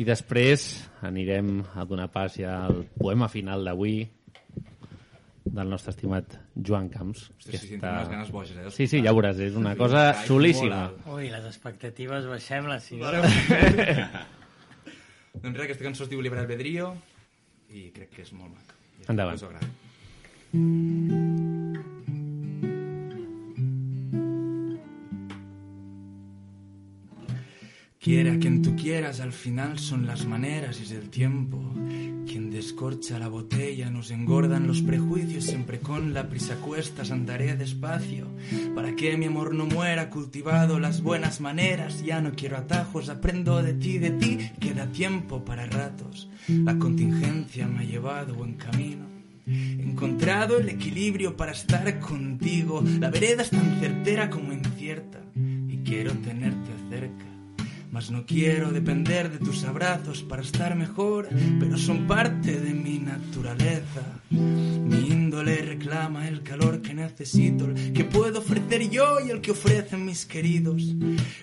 I 0.01 0.05
després 0.05 0.89
anirem 1.05 1.63
a 1.77 1.85
donar 1.85 2.09
pas 2.13 2.37
ja 2.39 2.65
al 2.67 2.85
poema 2.97 3.29
final 3.29 3.65
d'avui 3.67 4.09
del 5.45 5.69
nostre 5.69 5.91
estimat 5.91 6.37
Joan 6.55 6.89
Camps. 6.89 7.31
Hosti, 7.37 7.53
sí, 7.53 7.59
sí, 7.59 7.69
tinc 7.75 7.83
unes 7.85 8.09
ganes 8.09 8.31
boges, 8.31 8.57
eh, 8.57 8.71
Sí, 8.71 8.87
sí, 8.87 9.03
ja 9.03 9.11
ho 9.13 9.17
veuràs, 9.19 9.39
és 9.41 9.57
una 9.57 9.75
cosa 9.77 10.11
Ai, 10.13 10.27
xulíssima. 10.27 10.93
molt 11.05 11.17
Ui, 11.19 11.29
les 11.29 11.45
expectatives 11.45 12.25
baixem-les. 12.31 12.83
Si 12.85 12.97
no. 12.97 13.11
doncs 15.35 15.57
res, 15.57 15.65
aquesta 15.69 15.85
cançó 15.87 16.03
es 16.07 16.11
diu 16.13 16.21
Libre 16.25 16.41
Albedrío 16.43 16.87
i 17.71 17.89
crec 17.95 18.11
que 18.17 18.23
és 18.27 18.33
molt 18.35 18.51
maca. 18.55 18.75
Endavant. 19.09 19.39
que 19.39 19.45
us 19.45 19.51
agradi. 19.51 21.50
Quiera 28.01 28.39
quien 28.39 28.63
tú 28.63 28.75
quieras, 28.77 29.21
al 29.21 29.33
final 29.33 29.79
son 29.79 30.07
las 30.07 30.25
maneras 30.25 30.81
y 30.81 30.85
es 30.85 30.93
el 30.93 31.11
tiempo 31.11 31.63
quien 32.27 32.51
descorcha 32.51 33.19
la 33.19 33.29
botella. 33.29 33.91
Nos 33.91 34.11
engordan 34.11 34.67
los 34.67 34.81
prejuicios, 34.81 35.45
siempre 35.45 35.81
con 35.81 36.15
la 36.15 36.29
prisa 36.29 36.57
cuestas 36.57 37.11
andaré 37.11 37.57
despacio. 37.57 38.27
Para 38.75 38.97
que 38.97 39.17
mi 39.19 39.27
amor 39.27 39.55
no 39.55 39.67
muera, 39.67 40.09
cultivado 40.09 40.81
las 40.81 41.03
buenas 41.03 41.41
maneras. 41.41 42.03
Ya 42.03 42.23
no 42.23 42.33
quiero 42.33 42.57
atajos, 42.57 43.11
aprendo 43.11 43.63
de 43.63 43.75
ti, 43.75 43.99
de 43.99 44.11
ti, 44.13 44.51
queda 44.59 44.87
tiempo 44.87 45.45
para 45.45 45.67
ratos. 45.67 46.31
La 46.49 46.79
contingencia 46.79 47.67
me 47.67 47.81
ha 47.81 47.85
llevado 47.85 48.35
buen 48.35 48.55
camino. 48.55 49.05
He 49.47 49.83
encontrado 49.83 50.59
el 50.59 50.69
equilibrio 50.69 51.37
para 51.37 51.53
estar 51.53 51.99
contigo. 51.99 52.83
La 52.99 53.11
vereda 53.11 53.43
es 53.43 53.51
tan 53.51 53.79
certera 53.81 54.31
como 54.31 54.53
incierta 54.53 55.21
y 55.35 55.79
quiero 55.85 56.13
tenerte 56.13 56.71
cerca. 56.89 57.30
Mas 57.91 58.11
no 58.11 58.25
quiero 58.25 58.71
depender 58.71 59.33
de 59.33 59.39
tus 59.39 59.65
abrazos 59.65 60.23
para 60.23 60.43
estar 60.43 60.77
mejor, 60.77 61.29
pero 61.59 61.77
son 61.77 62.07
parte 62.07 62.61
de 62.61 62.73
mi 62.73 62.99
naturaleza. 62.99 64.21
Mi 64.31 65.09
índole 65.09 65.57
reclama 65.57 66.29
el 66.29 66.43
calor 66.43 66.83
que 66.83 66.95
necesito, 66.95 67.65
el 67.67 67.93
que 67.93 68.05
puedo 68.05 68.39
ofrecer 68.39 68.89
yo 68.91 69.19
y 69.27 69.31
el 69.31 69.41
que 69.41 69.51
ofrecen 69.51 70.05
mis 70.05 70.25
queridos. 70.25 70.95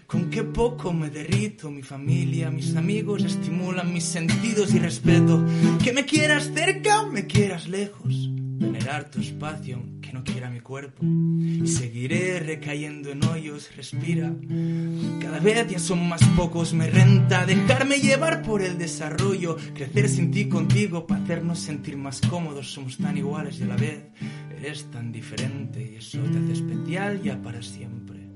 Con 0.06 0.30
qué 0.30 0.44
poco 0.44 0.94
me 0.94 1.10
derrito, 1.10 1.70
mi 1.70 1.84
familia, 1.84 2.50
mis 2.50 2.76
amigos 2.78 3.26
estimulan 3.26 3.92
mis 3.94 4.06
sentidos 4.06 4.74
y 4.74 4.80
respeto. 4.80 5.46
Que 5.84 5.92
me 5.92 6.06
quieras 6.06 6.52
cerca 6.54 7.02
o 7.02 7.12
me 7.12 7.28
quieras 7.28 7.68
lejos. 7.68 8.37
Venerar 8.60 9.12
tu 9.12 9.22
espacio 9.22 9.76
aunque 9.78 10.12
no 10.14 10.24
quiera 10.24 10.50
mi 10.50 10.60
cuerpo. 10.60 11.06
Y 11.06 11.68
seguiré 11.68 12.40
recayendo 12.40 13.12
en 13.12 13.24
hoyos, 13.26 13.70
respira. 13.76 14.34
Cada 15.22 15.40
vez 15.40 15.68
ya 15.70 15.80
son 15.80 16.08
más 16.08 16.24
pocos, 16.36 16.74
me 16.74 16.90
renta 16.90 17.46
dejarme 17.46 18.00
llevar 18.00 18.42
por 18.42 18.62
el 18.62 18.78
desarrollo. 18.78 19.58
Crecer 19.74 20.10
sin 20.10 20.32
ti 20.32 20.48
contigo 20.50 21.06
para 21.06 21.24
hacernos 21.24 21.60
sentir 21.60 21.98
más 21.98 22.22
cómodos. 22.22 22.72
Somos 22.72 22.98
tan 22.98 23.18
iguales 23.18 23.60
y 23.60 23.64
a 23.64 23.68
la 23.68 23.76
vez 23.76 24.06
eres 24.58 24.86
tan 24.92 25.12
diferente. 25.12 25.92
Y 25.94 25.98
eso 25.98 26.20
te 26.20 26.38
hace 26.38 26.54
especial 26.54 27.22
ya 27.22 27.42
para 27.42 27.62
siempre. 27.62 28.27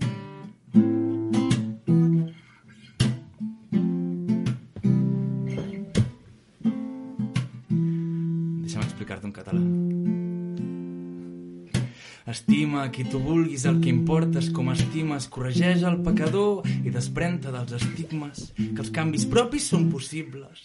Estima 12.31 12.85
qui 12.95 13.03
tu 13.03 13.19
vulguis, 13.19 13.65
el 13.67 13.81
que 13.83 13.89
importa 13.91 14.39
és 14.39 14.45
com 14.55 14.69
estimes, 14.71 15.25
corregeix 15.27 15.81
el 15.83 15.97
pecador 16.05 16.63
i 16.79 16.93
desprèn-te 16.93 17.51
dels 17.51 17.73
estigmes, 17.75 18.45
que 18.55 18.79
els 18.79 18.91
canvis 18.95 19.25
propis 19.27 19.67
són 19.73 19.89
possibles. 19.91 20.61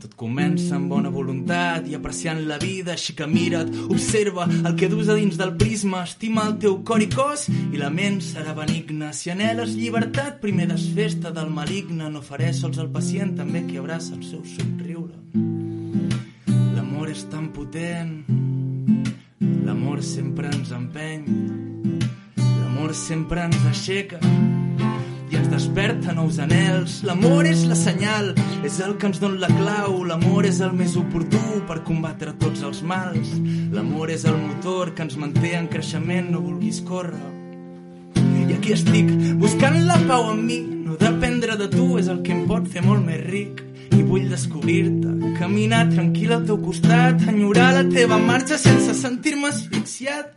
Tot 0.00 0.14
comença 0.16 0.78
amb 0.78 0.88
bona 0.88 1.12
voluntat 1.12 1.84
i 1.90 1.98
apreciant 1.98 2.40
la 2.48 2.56
vida, 2.62 2.94
així 2.94 3.12
que 3.18 3.28
mira't, 3.28 3.68
observa 3.92 4.48
el 4.48 4.72
que 4.80 4.88
dus 4.88 5.12
a 5.12 5.18
dins 5.18 5.36
del 5.36 5.52
prisma, 5.60 6.06
estima 6.08 6.46
el 6.48 6.56
teu 6.64 6.80
cor 6.88 7.04
i 7.04 7.10
cos 7.12 7.50
i 7.52 7.76
la 7.76 7.92
ment 7.92 8.22
serà 8.24 8.56
benigna. 8.56 9.12
Si 9.12 9.28
anheles 9.28 9.76
llibertat, 9.76 10.40
primer 10.40 10.70
desfesta 10.72 11.34
del 11.36 11.52
maligne, 11.52 12.08
no 12.08 12.24
faré 12.24 12.54
sols 12.56 12.80
el 12.80 12.88
pacient, 12.96 13.36
també 13.36 13.66
qui 13.68 13.76
abraça 13.76 14.16
el 14.16 14.24
seu 14.24 14.40
somriure. 14.56 15.20
L'amor 16.78 17.12
és 17.12 17.28
tan 17.28 17.52
potent, 17.52 18.22
l'amor 19.70 20.02
sempre 20.02 20.48
ens 20.50 20.72
empeny, 20.74 21.22
l'amor 22.34 22.90
sempre 22.92 23.44
ens 23.46 23.60
aixeca 23.70 24.18
i 25.30 25.36
ens 25.38 25.46
desperta 25.52 26.10
nous 26.16 26.40
anels. 26.42 26.96
L'amor 27.06 27.46
és 27.46 27.62
la 27.70 27.76
senyal, 27.78 28.32
és 28.66 28.80
el 28.82 28.96
que 28.98 29.06
ens 29.06 29.20
dona 29.22 29.44
la 29.44 29.52
clau. 29.52 30.00
L'amor 30.10 30.48
és 30.48 30.58
el 30.66 30.74
més 30.74 30.96
oportú 30.98 31.62
per 31.70 31.84
combatre 31.86 32.34
tots 32.42 32.66
els 32.66 32.82
mals. 32.82 33.30
L'amor 33.70 34.10
és 34.10 34.26
el 34.26 34.40
motor 34.42 34.90
que 34.96 35.06
ens 35.06 35.14
manté 35.22 35.54
en 35.60 35.70
creixement, 35.70 36.32
no 36.34 36.42
vulguis 36.42 36.82
córrer. 36.82 37.30
I 38.18 38.58
aquí 38.58 38.74
estic, 38.74 39.14
buscant 39.38 39.78
la 39.86 40.02
pau 40.10 40.32
en 40.34 40.46
mi. 40.50 40.58
No 40.82 40.98
dependre 40.98 41.54
de 41.60 41.70
tu 41.70 41.92
és 42.02 42.10
el 42.10 42.24
que 42.26 42.34
em 42.34 42.48
pot 42.50 42.66
fer 42.66 42.82
molt 42.82 43.06
més 43.06 43.22
ric. 43.30 43.69
I 43.96 44.02
vull 44.06 44.28
descobrir-te, 44.30 45.34
caminar 45.38 45.86
tranquil 45.90 46.32
al 46.36 46.44
teu 46.46 46.58
costat, 46.62 47.26
enyorar 47.30 47.72
la 47.76 47.84
teva 47.90 48.18
marxa 48.18 48.58
sense 48.58 48.94
sentir-me 48.98 49.50
asfixiat. 49.50 50.36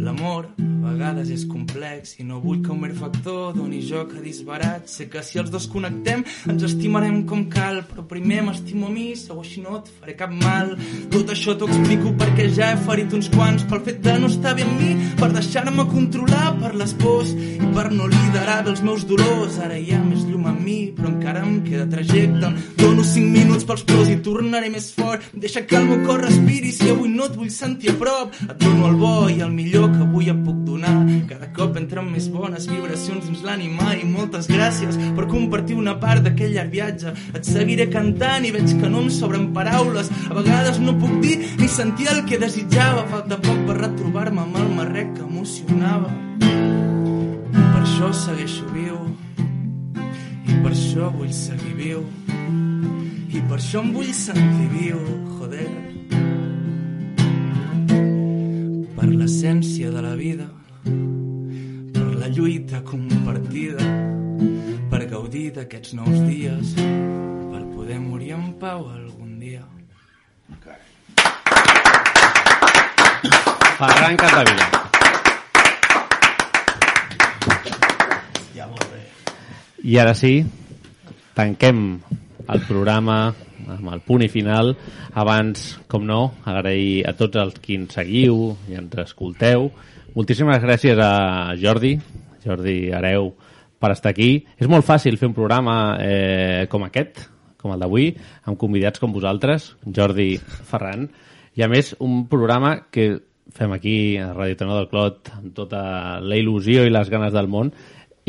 L'amor 0.00 0.46
a 0.56 0.92
vegades 0.94 1.28
és 1.28 1.42
complex 1.44 2.14
i 2.22 2.24
no 2.24 2.38
vull 2.40 2.62
que 2.64 2.70
un 2.72 2.78
mer 2.80 2.94
factor 2.96 3.52
doni 3.52 3.82
joc 3.84 4.14
a 4.16 4.22
disbarat. 4.24 4.86
Sé 4.88 5.10
que 5.12 5.20
si 5.24 5.38
els 5.42 5.50
dos 5.52 5.66
connectem 5.68 6.22
ens 6.48 6.64
estimarem 6.64 7.18
com 7.28 7.42
cal, 7.52 7.82
però 7.90 8.06
primer 8.08 8.40
m'estimo 8.46 8.88
a 8.88 8.92
mi, 8.94 9.10
segur 9.20 9.44
així 9.44 9.60
no 9.60 9.76
et 9.76 9.90
faré 10.00 10.14
cap 10.16 10.32
mal. 10.32 10.72
Tot 11.12 11.32
això 11.34 11.52
t'ho 11.52 11.68
explico 11.68 12.14
perquè 12.22 12.48
ja 12.56 12.70
he 12.72 12.78
ferit 12.86 13.12
uns 13.18 13.28
quants 13.34 13.66
pel 13.68 13.82
fet 13.88 14.00
de 14.06 14.16
no 14.22 14.30
estar 14.32 14.54
bé 14.56 14.64
amb 14.64 14.80
mi, 14.80 15.10
per 15.20 15.28
deixar-me 15.36 15.84
controlar 15.92 16.54
per 16.62 16.72
les 16.80 16.96
pors 17.02 17.34
i 17.36 17.70
per 17.76 17.90
no 17.92 18.08
liderar 18.08 18.62
bé 18.64 18.72
els 18.72 18.82
meus 18.86 19.04
dolors. 19.10 19.60
Ara 19.60 19.76
hi 19.76 19.92
ha 19.92 20.00
més 20.06 20.24
llum 20.24 20.48
en 20.48 20.58
mi, 20.64 20.78
però 20.96 21.12
encara 21.12 21.44
em 21.44 21.60
queda 21.66 21.88
trajecte. 21.92 22.54
Dono 22.80 23.04
5 23.04 23.36
minuts 23.36 23.68
pels 23.68 23.84
pros 23.84 24.08
i 24.08 24.16
tornaré 24.24 24.72
més 24.72 24.88
fort. 24.96 25.28
Deixa 25.44 25.66
que 25.68 25.76
el 25.76 25.92
meu 25.92 26.00
cor 26.08 26.24
respiri 26.24 26.72
si 26.72 26.88
avui 26.88 27.12
no 27.12 27.28
et 27.28 27.36
vull 27.36 27.52
sentir 27.52 27.92
a 27.92 27.98
prop. 28.00 28.32
Et 28.48 28.56
dono 28.64 28.88
el 28.88 28.98
bo 29.04 29.14
i 29.28 29.40
el 29.44 29.52
millor 29.52 29.89
que 29.92 30.02
avui 30.04 30.30
em 30.32 30.40
puc 30.44 30.62
donar. 30.66 30.94
Cada 31.30 31.48
cop 31.56 31.76
entren 31.80 32.08
més 32.10 32.28
bones 32.32 32.66
vibracions 32.70 33.26
dins 33.26 33.42
l'ànima 33.46 33.94
i 33.98 34.06
moltes 34.08 34.48
gràcies 34.50 34.98
per 35.16 35.28
compartir 35.30 35.76
una 35.78 35.96
part 36.02 36.24
d'aquell 36.26 36.54
llarg 36.56 36.72
viatge. 36.74 37.14
Et 37.34 37.46
seguiré 37.46 37.88
cantant 37.92 38.46
i 38.46 38.52
veig 38.54 38.76
que 38.80 38.90
no 38.92 39.04
em 39.04 39.10
sobren 39.14 39.50
paraules. 39.56 40.10
A 40.30 40.36
vegades 40.38 40.80
no 40.82 40.96
puc 41.00 41.20
dir 41.24 41.36
ni 41.60 41.68
sentir 41.68 42.10
el 42.14 42.24
que 42.28 42.40
desitjava. 42.40 43.06
Falta 43.10 43.40
poc 43.42 43.66
per 43.68 43.78
retrobar-me 43.80 44.44
amb 44.46 44.58
el 44.62 44.72
marrec 44.78 45.14
que 45.18 45.26
emocionava. 45.26 46.12
I 46.40 47.66
per 47.72 47.84
això 47.84 48.12
segueixo 48.24 48.66
viu. 48.74 48.98
I 50.46 50.58
per 50.62 50.72
això 50.72 51.12
vull 51.14 51.32
seguir 51.34 51.76
viu. 51.78 52.04
I 53.30 53.44
per 53.46 53.60
això 53.60 53.84
em 53.84 53.94
vull 53.94 54.10
sentir 54.14 54.68
viu, 54.74 54.98
joder. 55.38 55.89
Per 59.00 59.08
l'essència 59.08 59.88
de 59.88 60.00
la 60.04 60.10
vida, 60.12 60.44
per 60.84 62.08
la 62.20 62.26
lluita 62.28 62.82
compartida, 62.84 63.80
per 64.92 65.00
gaudir 65.08 65.46
d'aquests 65.56 65.94
nous 65.96 66.18
dies, 66.26 66.74
per 66.76 67.62
poder 67.72 67.96
morir 68.02 68.34
en 68.36 68.50
pau 68.60 68.84
algun 68.92 69.38
dia. 69.40 69.64
Ferran 73.80 74.20
Capdevila. 74.20 74.68
Ja, 78.52 78.68
molt 78.68 78.84
bé. 78.92 79.04
I 79.80 80.00
ara 80.04 80.12
sí, 80.12 80.34
tanquem 81.40 81.86
el 82.44 82.68
programa 82.68 83.22
amb 83.68 83.92
el 83.92 84.02
punt 84.06 84.24
i 84.24 84.30
final. 84.32 84.74
Abans, 85.18 85.80
com 85.90 86.06
no, 86.06 86.22
agrair 86.48 87.04
a 87.08 87.14
tots 87.18 87.40
els 87.40 87.58
qui 87.62 87.78
ens 87.80 87.96
seguiu 87.98 88.54
i 88.70 88.78
ens 88.80 88.96
escolteu. 89.04 89.70
Moltíssimes 90.16 90.62
gràcies 90.62 90.98
a 90.98 91.54
Jordi, 91.60 91.94
Jordi 92.44 92.78
Areu, 92.96 93.32
per 93.80 93.92
estar 93.94 94.14
aquí. 94.14 94.32
És 94.58 94.70
molt 94.70 94.86
fàcil 94.86 95.18
fer 95.20 95.30
un 95.30 95.36
programa 95.36 95.76
eh, 96.02 96.66
com 96.72 96.84
aquest, 96.86 97.24
com 97.60 97.74
el 97.74 97.82
d'avui, 97.82 98.10
amb 98.48 98.58
convidats 98.60 99.00
com 99.00 99.12
vosaltres, 99.12 99.74
Jordi 99.84 100.34
Ferran, 100.40 101.08
i 101.58 101.64
a 101.64 101.68
més 101.68 101.94
un 102.00 102.24
programa 102.30 102.76
que 102.90 103.12
fem 103.54 103.72
aquí 103.74 104.16
a 104.16 104.32
Radio 104.32 104.56
Tenor 104.56 104.78
del 104.78 104.90
Clot 104.90 105.32
amb 105.34 105.54
tota 105.56 105.82
la 106.22 106.38
il·lusió 106.38 106.84
i 106.86 106.92
les 106.92 107.10
ganes 107.10 107.34
del 107.34 107.50
món 107.50 107.72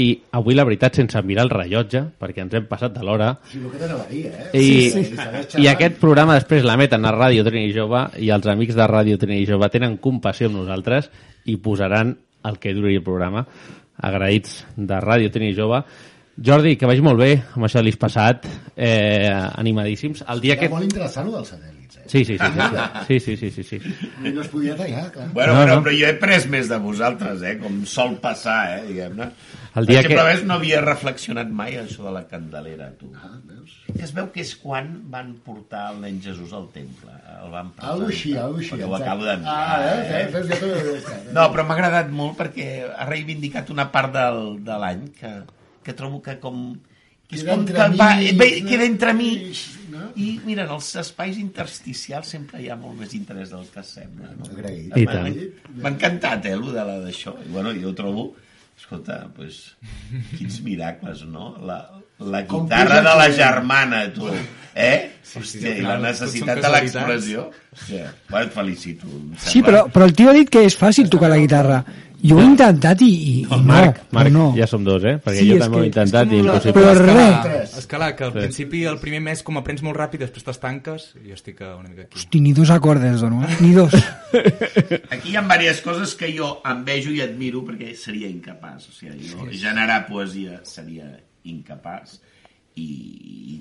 i 0.02 0.06
avui 0.38 0.56
la 0.58 0.66
veritat 0.68 0.96
sense 0.98 1.22
mirar 1.28 1.44
el 1.48 1.52
rellotge 1.54 2.02
perquè 2.22 2.44
ens 2.46 2.54
hem 2.58 2.66
passat 2.70 2.94
de 2.96 3.04
l'hora 3.06 3.32
Sí, 3.52 3.60
el 3.62 3.70
que 3.74 3.82
t'anava 3.82 4.06
a 4.06 4.10
dir, 4.10 4.26
eh? 4.28 4.50
i, 4.58 4.90
Sí, 4.90 5.04
sí. 5.12 5.62
i 5.64 5.68
aquest 5.72 6.00
programa 6.02 6.36
després 6.40 6.66
l'emeten 6.68 7.06
a 7.06 7.14
Ràdio 7.16 7.46
Trini 7.48 7.74
Jove 7.76 8.06
i 8.24 8.32
els 8.34 8.48
amics 8.52 8.78
de 8.78 8.88
Ràdio 8.90 9.20
Trini 9.22 9.46
Jove 9.50 9.70
tenen 9.74 9.98
compassió 10.02 10.50
amb 10.50 10.60
nosaltres 10.62 11.12
i 11.46 11.58
posaran 11.62 12.16
el 12.50 12.58
que 12.62 12.74
duri 12.74 12.96
el 12.98 13.04
programa 13.06 13.46
agraïts 14.02 14.64
de 14.78 14.98
Ràdio 15.04 15.30
Trini 15.34 15.54
Jove 15.58 15.84
Jordi, 16.40 16.78
que 16.80 16.88
vagi 16.90 17.02
molt 17.04 17.20
bé 17.20 17.32
amb 17.56 17.66
això 17.68 17.82
de 17.82 17.86
l'IS 17.90 17.98
passat 18.02 18.46
eh, 18.76 19.30
animadíssims 19.60 20.24
el 20.32 20.40
dia 20.42 20.54
Era 20.56 20.62
que... 20.64 20.70
molt 20.74 20.88
interessant, 20.88 21.28
el 21.28 21.36
dels 21.36 21.52
satèl·lits, 21.54 21.98
eh? 22.00 22.06
Sí, 22.12 22.24
sí, 22.26 22.36
sí, 22.40 22.48
sí, 23.08 23.20
sí, 23.20 23.36
sí, 23.38 23.50
sí, 23.52 23.64
sí. 23.64 23.78
I 24.26 24.32
no 24.34 24.42
es 24.42 24.48
podia 24.52 24.74
tallar, 24.76 25.06
clar. 25.14 25.28
Bueno, 25.36 25.54
No, 25.54 25.60
no, 25.60 25.66
però, 25.68 25.76
no. 25.76 25.84
però 25.86 25.94
jo 26.00 26.08
he 26.10 26.16
pres 26.20 26.48
més 26.52 26.68
de 26.72 26.80
vosaltres, 26.82 27.44
eh? 27.46 27.54
Com 27.62 27.78
sol 27.88 28.16
passar, 28.24 28.58
eh? 28.80 28.82
Diguem-ne. 28.88 29.28
El 29.80 29.86
dia 29.88 30.02
que- 30.04 30.18
ves, 30.18 30.42
no 30.44 30.56
havia 30.58 30.82
reflexionat 30.84 31.48
mai 31.56 31.78
això 31.80 32.04
de 32.10 32.12
la 32.18 32.24
candelera, 32.28 32.90
tu. 33.00 33.12
Ah, 33.16 33.32
veus? 33.46 33.78
Es 34.02 34.12
veu 34.18 34.28
que 34.34 34.42
és 34.44 34.56
quan 34.60 34.90
van 35.14 35.36
portar 35.46 35.92
el 35.94 36.02
nen 36.02 36.20
Jesús 36.26 36.52
al 36.58 36.68
temple. 36.74 37.14
El 37.44 37.52
van 37.54 37.70
presentar. 37.72 37.94
Algo 37.94 38.08
així, 38.10 38.34
algo 38.36 38.58
així. 38.60 38.74
Perquè 38.74 38.90
ho 38.90 38.96
acabo 38.98 39.24
de 39.30 39.38
mirar. 39.38 39.56
Ah, 39.56 39.80
veus, 39.86 40.12
eh? 40.12 40.28
veus, 40.34 40.52
ja 40.52 41.16
t'ho. 41.22 41.34
No, 41.38 41.48
però 41.54 41.68
m'ha 41.70 41.78
agradat 41.78 42.10
molt 42.12 42.36
perquè 42.42 42.68
ha 42.92 43.08
reivindicat 43.08 43.70
una 43.72 43.88
part 43.94 44.12
del, 44.18 44.58
de 44.68 44.82
l'any 44.84 45.08
que, 45.22 45.32
que 45.84 45.94
trobo 45.98 46.22
que 46.22 46.38
com 46.40 46.76
que 47.32 47.38
és 47.38 47.44
Queda 47.46 47.54
com 47.54 47.62
entre 47.64 47.78
que 47.78 47.98
va, 47.98 48.10
mig, 48.20 48.34
va, 48.40 48.46
no? 48.60 48.70
queda 48.70 48.86
entre 48.86 49.14
mig. 49.16 49.62
I 50.20 50.28
mira, 50.46 50.66
en 50.66 50.74
els 50.76 50.90
espais 51.00 51.38
intersticials 51.40 52.28
sempre 52.28 52.60
hi 52.62 52.68
ha 52.70 52.76
molt 52.76 52.98
més 53.00 53.14
interès 53.16 53.52
del 53.54 53.66
que 53.72 53.84
sembla. 53.88 54.34
No? 54.36 54.50
M'ha- 54.52 55.06
tant. 55.14 55.38
M'ha 55.78 55.90
encantat, 55.94 56.46
eh, 56.46 56.54
allò 56.58 56.72
de 56.76 56.84
la 56.90 56.98
d'això. 57.00 57.38
I 57.46 57.50
bueno, 57.52 57.72
jo 57.80 57.94
trobo, 57.96 58.34
escolta, 58.78 59.30
pues, 59.36 59.62
quins 60.38 60.60
miracles, 60.66 61.24
no? 61.26 61.56
La, 61.64 61.80
la 62.20 62.44
guitarra 62.44 63.00
de 63.02 63.16
la 63.24 63.30
germana, 63.32 64.04
tu. 64.14 64.28
Eh? 64.76 65.12
Sí, 65.24 65.32
sí, 65.32 65.40
Hòstia, 65.40 65.74
i 65.78 65.82
la 65.84 65.98
necessitat 66.00 66.60
de 66.64 66.70
l'expressió. 66.72 67.50
Hòstia, 67.76 68.14
bueno, 68.30 68.46
et 68.48 68.54
felicito. 68.54 69.08
Sí, 69.40 69.62
però, 69.64 69.86
però 69.92 70.06
el 70.08 70.14
tio 70.16 70.30
ha 70.32 70.36
dit 70.36 70.50
que 70.52 70.64
és 70.68 70.76
fàcil 70.80 71.10
tocar 71.12 71.30
la 71.32 71.38
guitarra. 71.40 71.84
Jo 72.22 72.36
ho 72.38 72.42
he 72.42 72.46
intentat 72.46 73.02
i, 73.02 73.08
i, 73.10 73.32
i 73.42 73.46
no, 73.50 73.58
Marc, 73.66 74.02
Marc 74.14 74.32
no. 74.34 74.44
ja 74.58 74.68
som 74.70 74.84
dos, 74.86 75.04
eh? 75.10 75.16
Perquè 75.24 75.40
Sí, 75.42 75.48
jo 75.50 75.58
també 75.62 75.80
ho 75.80 75.84
he 75.84 75.88
intentat 75.90 76.32
i 76.36 76.40
impossible. 76.44 76.74
Però 76.78 76.92
escalar, 76.94 77.46
res. 77.48 77.78
escalar, 77.82 78.10
que 78.16 78.24
al 78.28 78.32
Sí. 78.34 78.38
principi, 78.40 78.84
el 78.86 79.00
primer 79.02 79.22
mes, 79.26 79.42
com 79.44 79.58
aprens 79.58 79.82
molt 79.82 79.98
ràpid, 79.98 80.22
després 80.26 80.44
t'estanques, 80.46 81.08
i 81.24 81.30
jo 81.32 81.38
estic 81.40 81.62
eh, 81.62 81.72
una 81.74 81.90
mica 81.90 82.04
aquí. 82.06 82.20
Hosti, 82.20 82.42
ni 82.42 82.54
dos 82.54 82.70
acordes 82.70 83.22
dono, 83.22 83.42
eh? 83.48 83.56
Ni 83.62 83.72
dos. 83.74 83.96
Aquí 85.14 85.32
hi 85.32 85.36
ha 85.38 85.42
diverses 85.46 85.82
coses 85.86 86.14
que 86.16 86.30
jo 86.36 86.52
envejo 86.70 87.12
i 87.16 87.22
admiro 87.26 87.64
perquè 87.68 87.96
seria 87.98 88.30
incapaç. 88.30 88.90
O 88.90 88.94
sigui, 88.96 89.32
jo 89.32 89.48
generar 89.52 90.04
poesia 90.08 90.60
seria 90.68 91.10
incapaç 91.44 92.20
i, 92.80 92.86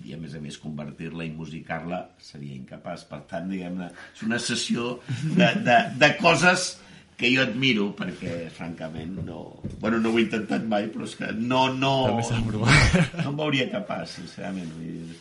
i 0.06 0.12
a 0.14 0.18
més 0.20 0.34
a 0.36 0.40
més 0.42 0.58
convertir-la 0.60 1.24
i 1.26 1.32
musicar-la 1.34 2.02
seria 2.22 2.54
incapaç. 2.54 3.06
Per 3.10 3.22
tant, 3.30 3.48
diguem-ne, 3.50 3.88
és 4.14 4.22
una 4.26 4.38
sessió 4.38 4.98
de, 5.24 5.48
de, 5.64 5.78
de 5.98 6.12
coses 6.20 6.74
que 7.20 7.30
jo 7.34 7.42
admiro 7.44 7.90
perquè, 7.96 8.46
francament, 8.56 9.18
no... 9.26 9.40
Bueno, 9.80 10.00
no 10.00 10.10
ho 10.14 10.18
he 10.18 10.24
intentat 10.26 10.64
mai, 10.68 10.88
però 10.92 11.04
és 11.06 11.16
que 11.18 11.28
no, 11.36 11.66
no... 11.76 11.92
També 12.08 12.24
s'ha 12.26 12.38
de 12.40 12.46
provar. 12.48 12.78
No 13.20 13.34
em 13.34 13.42
veuria 13.44 13.68
capaç, 13.72 14.16
sincerament. 14.20 14.70
Vull 14.78 14.94
dir, 14.94 15.18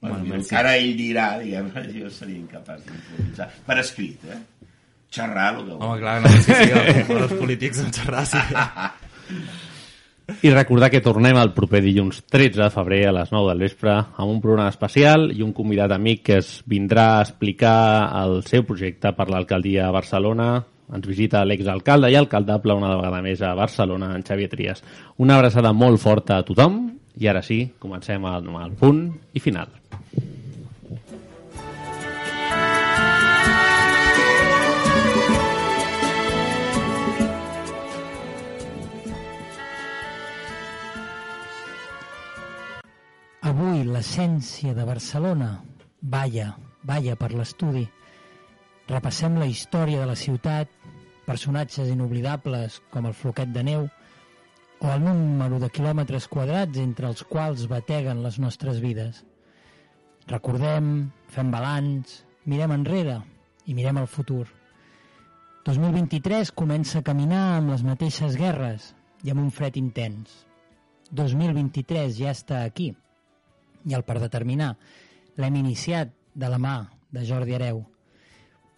Bueno, 0.00 0.14
Bueno, 0.14 0.24
mira, 0.24 0.34
el 0.34 0.38
merci. 0.38 0.50
que 0.50 0.56
ara 0.56 0.76
ell 0.78 0.92
dirà, 0.94 1.24
diguem 1.42 1.70
jo 2.04 2.10
seria 2.14 2.38
incapaç 2.38 2.84
d'improvisar. 2.86 3.48
Per 3.66 3.78
escrit, 3.82 4.28
eh? 4.30 4.38
Xerrar, 5.10 5.48
el 5.56 5.64
que 5.66 5.72
Home, 5.74 5.96
clar, 5.98 6.20
no, 6.22 6.28
sí, 6.28 6.52
sí, 6.52 6.68
el, 6.70 7.16
els 7.16 7.32
polítics 7.40 7.80
en 7.82 7.90
xerrar, 7.96 8.22
sí. 8.28 8.38
I 10.44 10.50
recordar 10.52 10.90
que 10.92 11.00
tornem 11.00 11.38
el 11.40 11.54
proper 11.56 11.80
dilluns 11.82 12.20
13 12.28 12.60
de 12.60 12.70
febrer 12.70 13.00
a 13.08 13.14
les 13.16 13.30
9 13.32 13.48
del 13.48 13.62
vespre 13.64 13.94
amb 13.96 14.28
un 14.28 14.42
programa 14.44 14.68
especial 14.68 15.30
i 15.32 15.40
un 15.42 15.54
convidat 15.56 15.94
amic 15.96 16.26
que 16.28 16.36
es 16.42 16.50
vindrà 16.68 17.06
a 17.16 17.22
explicar 17.24 17.78
el 18.20 18.42
seu 18.46 18.66
projecte 18.68 19.14
per 19.16 19.30
l'alcaldia 19.32 19.86
de 19.88 19.96
Barcelona. 19.96 20.50
Ens 20.88 21.06
visita 21.06 21.44
l'exalcalde 21.44 22.08
i 22.10 22.16
alcaldable 22.16 22.76
una 22.78 22.94
vegada 22.96 23.20
més 23.24 23.42
a 23.44 23.54
Barcelona, 23.58 24.14
en 24.16 24.24
Xavier 24.24 24.48
Trias. 24.48 24.84
Una 25.18 25.36
abraçada 25.36 25.74
molt 25.76 26.00
forta 26.00 26.38
a 26.38 26.46
tothom 26.48 26.86
i 27.18 27.26
ara 27.28 27.42
sí, 27.42 27.64
comencem 27.82 28.24
amb 28.24 28.56
el 28.62 28.74
punt 28.78 29.02
i 29.34 29.42
final. 29.42 29.74
Avui 43.48 43.84
l'essència 43.86 44.74
de 44.76 44.84
Barcelona 44.84 45.52
balla, 46.00 46.52
balla 46.84 47.14
per 47.16 47.32
l'estudi. 47.34 47.86
Repassem 48.88 49.38
la 49.40 49.46
història 49.48 50.02
de 50.02 50.08
la 50.08 50.16
ciutat, 50.16 50.68
personatges 51.28 51.92
inoblidables 51.92 52.80
com 52.92 53.06
el 53.06 53.16
floquet 53.16 53.52
de 53.52 53.64
neu 53.66 53.88
o 54.80 54.90
el 54.92 55.02
número 55.04 55.58
de 55.60 55.68
quilòmetres 55.74 56.28
quadrats 56.32 56.80
entre 56.80 57.10
els 57.10 57.24
quals 57.28 57.66
bateguen 57.70 58.22
les 58.24 58.38
nostres 58.40 58.78
vides. 58.80 59.24
Recordem, 60.28 61.10
fem 61.34 61.50
balanç, 61.52 62.22
mirem 62.48 62.72
enrere 62.78 63.18
i 63.66 63.74
mirem 63.76 64.00
el 64.00 64.08
futur. 64.08 64.46
2023 65.68 66.54
comença 66.56 67.02
a 67.02 67.04
caminar 67.04 67.58
amb 67.58 67.74
les 67.74 67.84
mateixes 67.84 68.38
guerres 68.40 68.92
i 69.24 69.34
amb 69.34 69.42
un 69.42 69.50
fred 69.52 69.76
intens. 69.76 70.46
2023 71.12 72.14
ja 72.20 72.32
està 72.32 72.62
aquí 72.64 72.92
i 73.88 73.96
el 73.96 74.04
per 74.04 74.18
determinar 74.22 74.74
l'hem 75.36 75.60
iniciat 75.60 76.12
de 76.34 76.48
la 76.48 76.60
mà 76.62 76.78
de 77.12 77.24
Jordi 77.28 77.56
Hereu. 77.56 77.82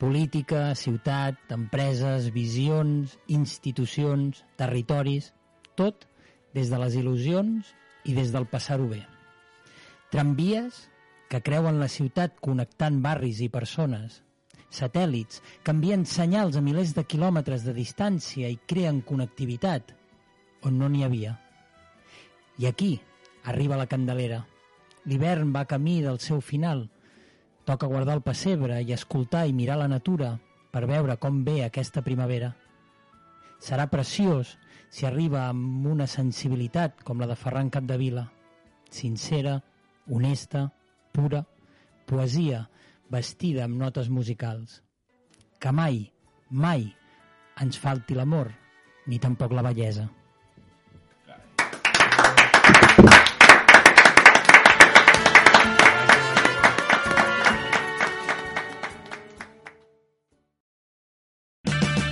Política, 0.01 0.75
ciutat, 0.75 1.37
empreses, 1.53 2.31
visions, 2.33 3.19
institucions, 3.29 4.41
territoris, 4.57 5.35
tot 5.77 6.07
des 6.57 6.71
de 6.73 6.79
les 6.81 6.97
il·lusions 6.97 7.75
i 8.09 8.17
des 8.17 8.33
del 8.33 8.49
passar-ho 8.49 8.89
bé. 8.89 9.03
Tramvies 10.11 10.87
que 11.31 11.43
creuen 11.45 11.79
la 11.79 11.91
ciutat 11.93 12.41
connectant 12.41 12.97
barris 13.05 13.43
i 13.45 13.51
persones, 13.53 14.23
satèl·lits 14.73 15.43
que 15.63 15.75
envien 15.75 16.07
senyals 16.09 16.57
a 16.57 16.63
milers 16.65 16.95
de 16.97 17.05
quilòmetres 17.05 17.67
de 17.67 17.75
distància 17.77 18.49
i 18.49 18.59
creen 18.73 19.03
connectivitat 19.07 19.93
on 20.67 20.79
no 20.81 20.89
n'hi 20.89 21.05
havia. 21.05 21.37
I 22.59 22.67
aquí 22.73 22.95
arriba 23.45 23.77
la 23.77 23.89
Candelera. 23.91 24.41
L'hivern 25.05 25.53
va 25.53 25.69
camí 25.69 26.01
del 26.05 26.19
seu 26.21 26.41
final. 26.41 26.89
Toca 27.65 27.87
guardar 27.87 28.16
el 28.19 28.24
pessebre 28.24 28.81
i 28.82 28.93
escoltar 28.97 29.47
i 29.47 29.55
mirar 29.57 29.78
la 29.81 29.89
natura 29.89 30.35
per 30.73 30.87
veure 30.87 31.16
com 31.20 31.43
ve 31.45 31.61
aquesta 31.65 32.03
primavera. 32.07 32.53
Serà 33.61 33.87
preciós 33.93 34.57
si 34.91 35.07
arriba 35.07 35.47
amb 35.49 35.87
una 35.87 36.07
sensibilitat 36.09 37.03
com 37.05 37.20
la 37.20 37.28
de 37.31 37.37
Ferran 37.37 37.70
Capdevila. 37.70 38.27
Sincera, 38.91 39.59
honesta, 40.09 40.70
pura, 41.12 41.45
poesia 42.07 42.65
vestida 43.11 43.66
amb 43.66 43.78
notes 43.78 44.09
musicals. 44.09 44.81
Que 45.61 45.73
mai, 45.74 46.07
mai 46.51 46.89
ens 47.61 47.78
falti 47.78 48.16
l'amor, 48.16 48.51
ni 49.07 49.20
tampoc 49.20 49.53
la 49.53 49.66
bellesa. 49.66 50.09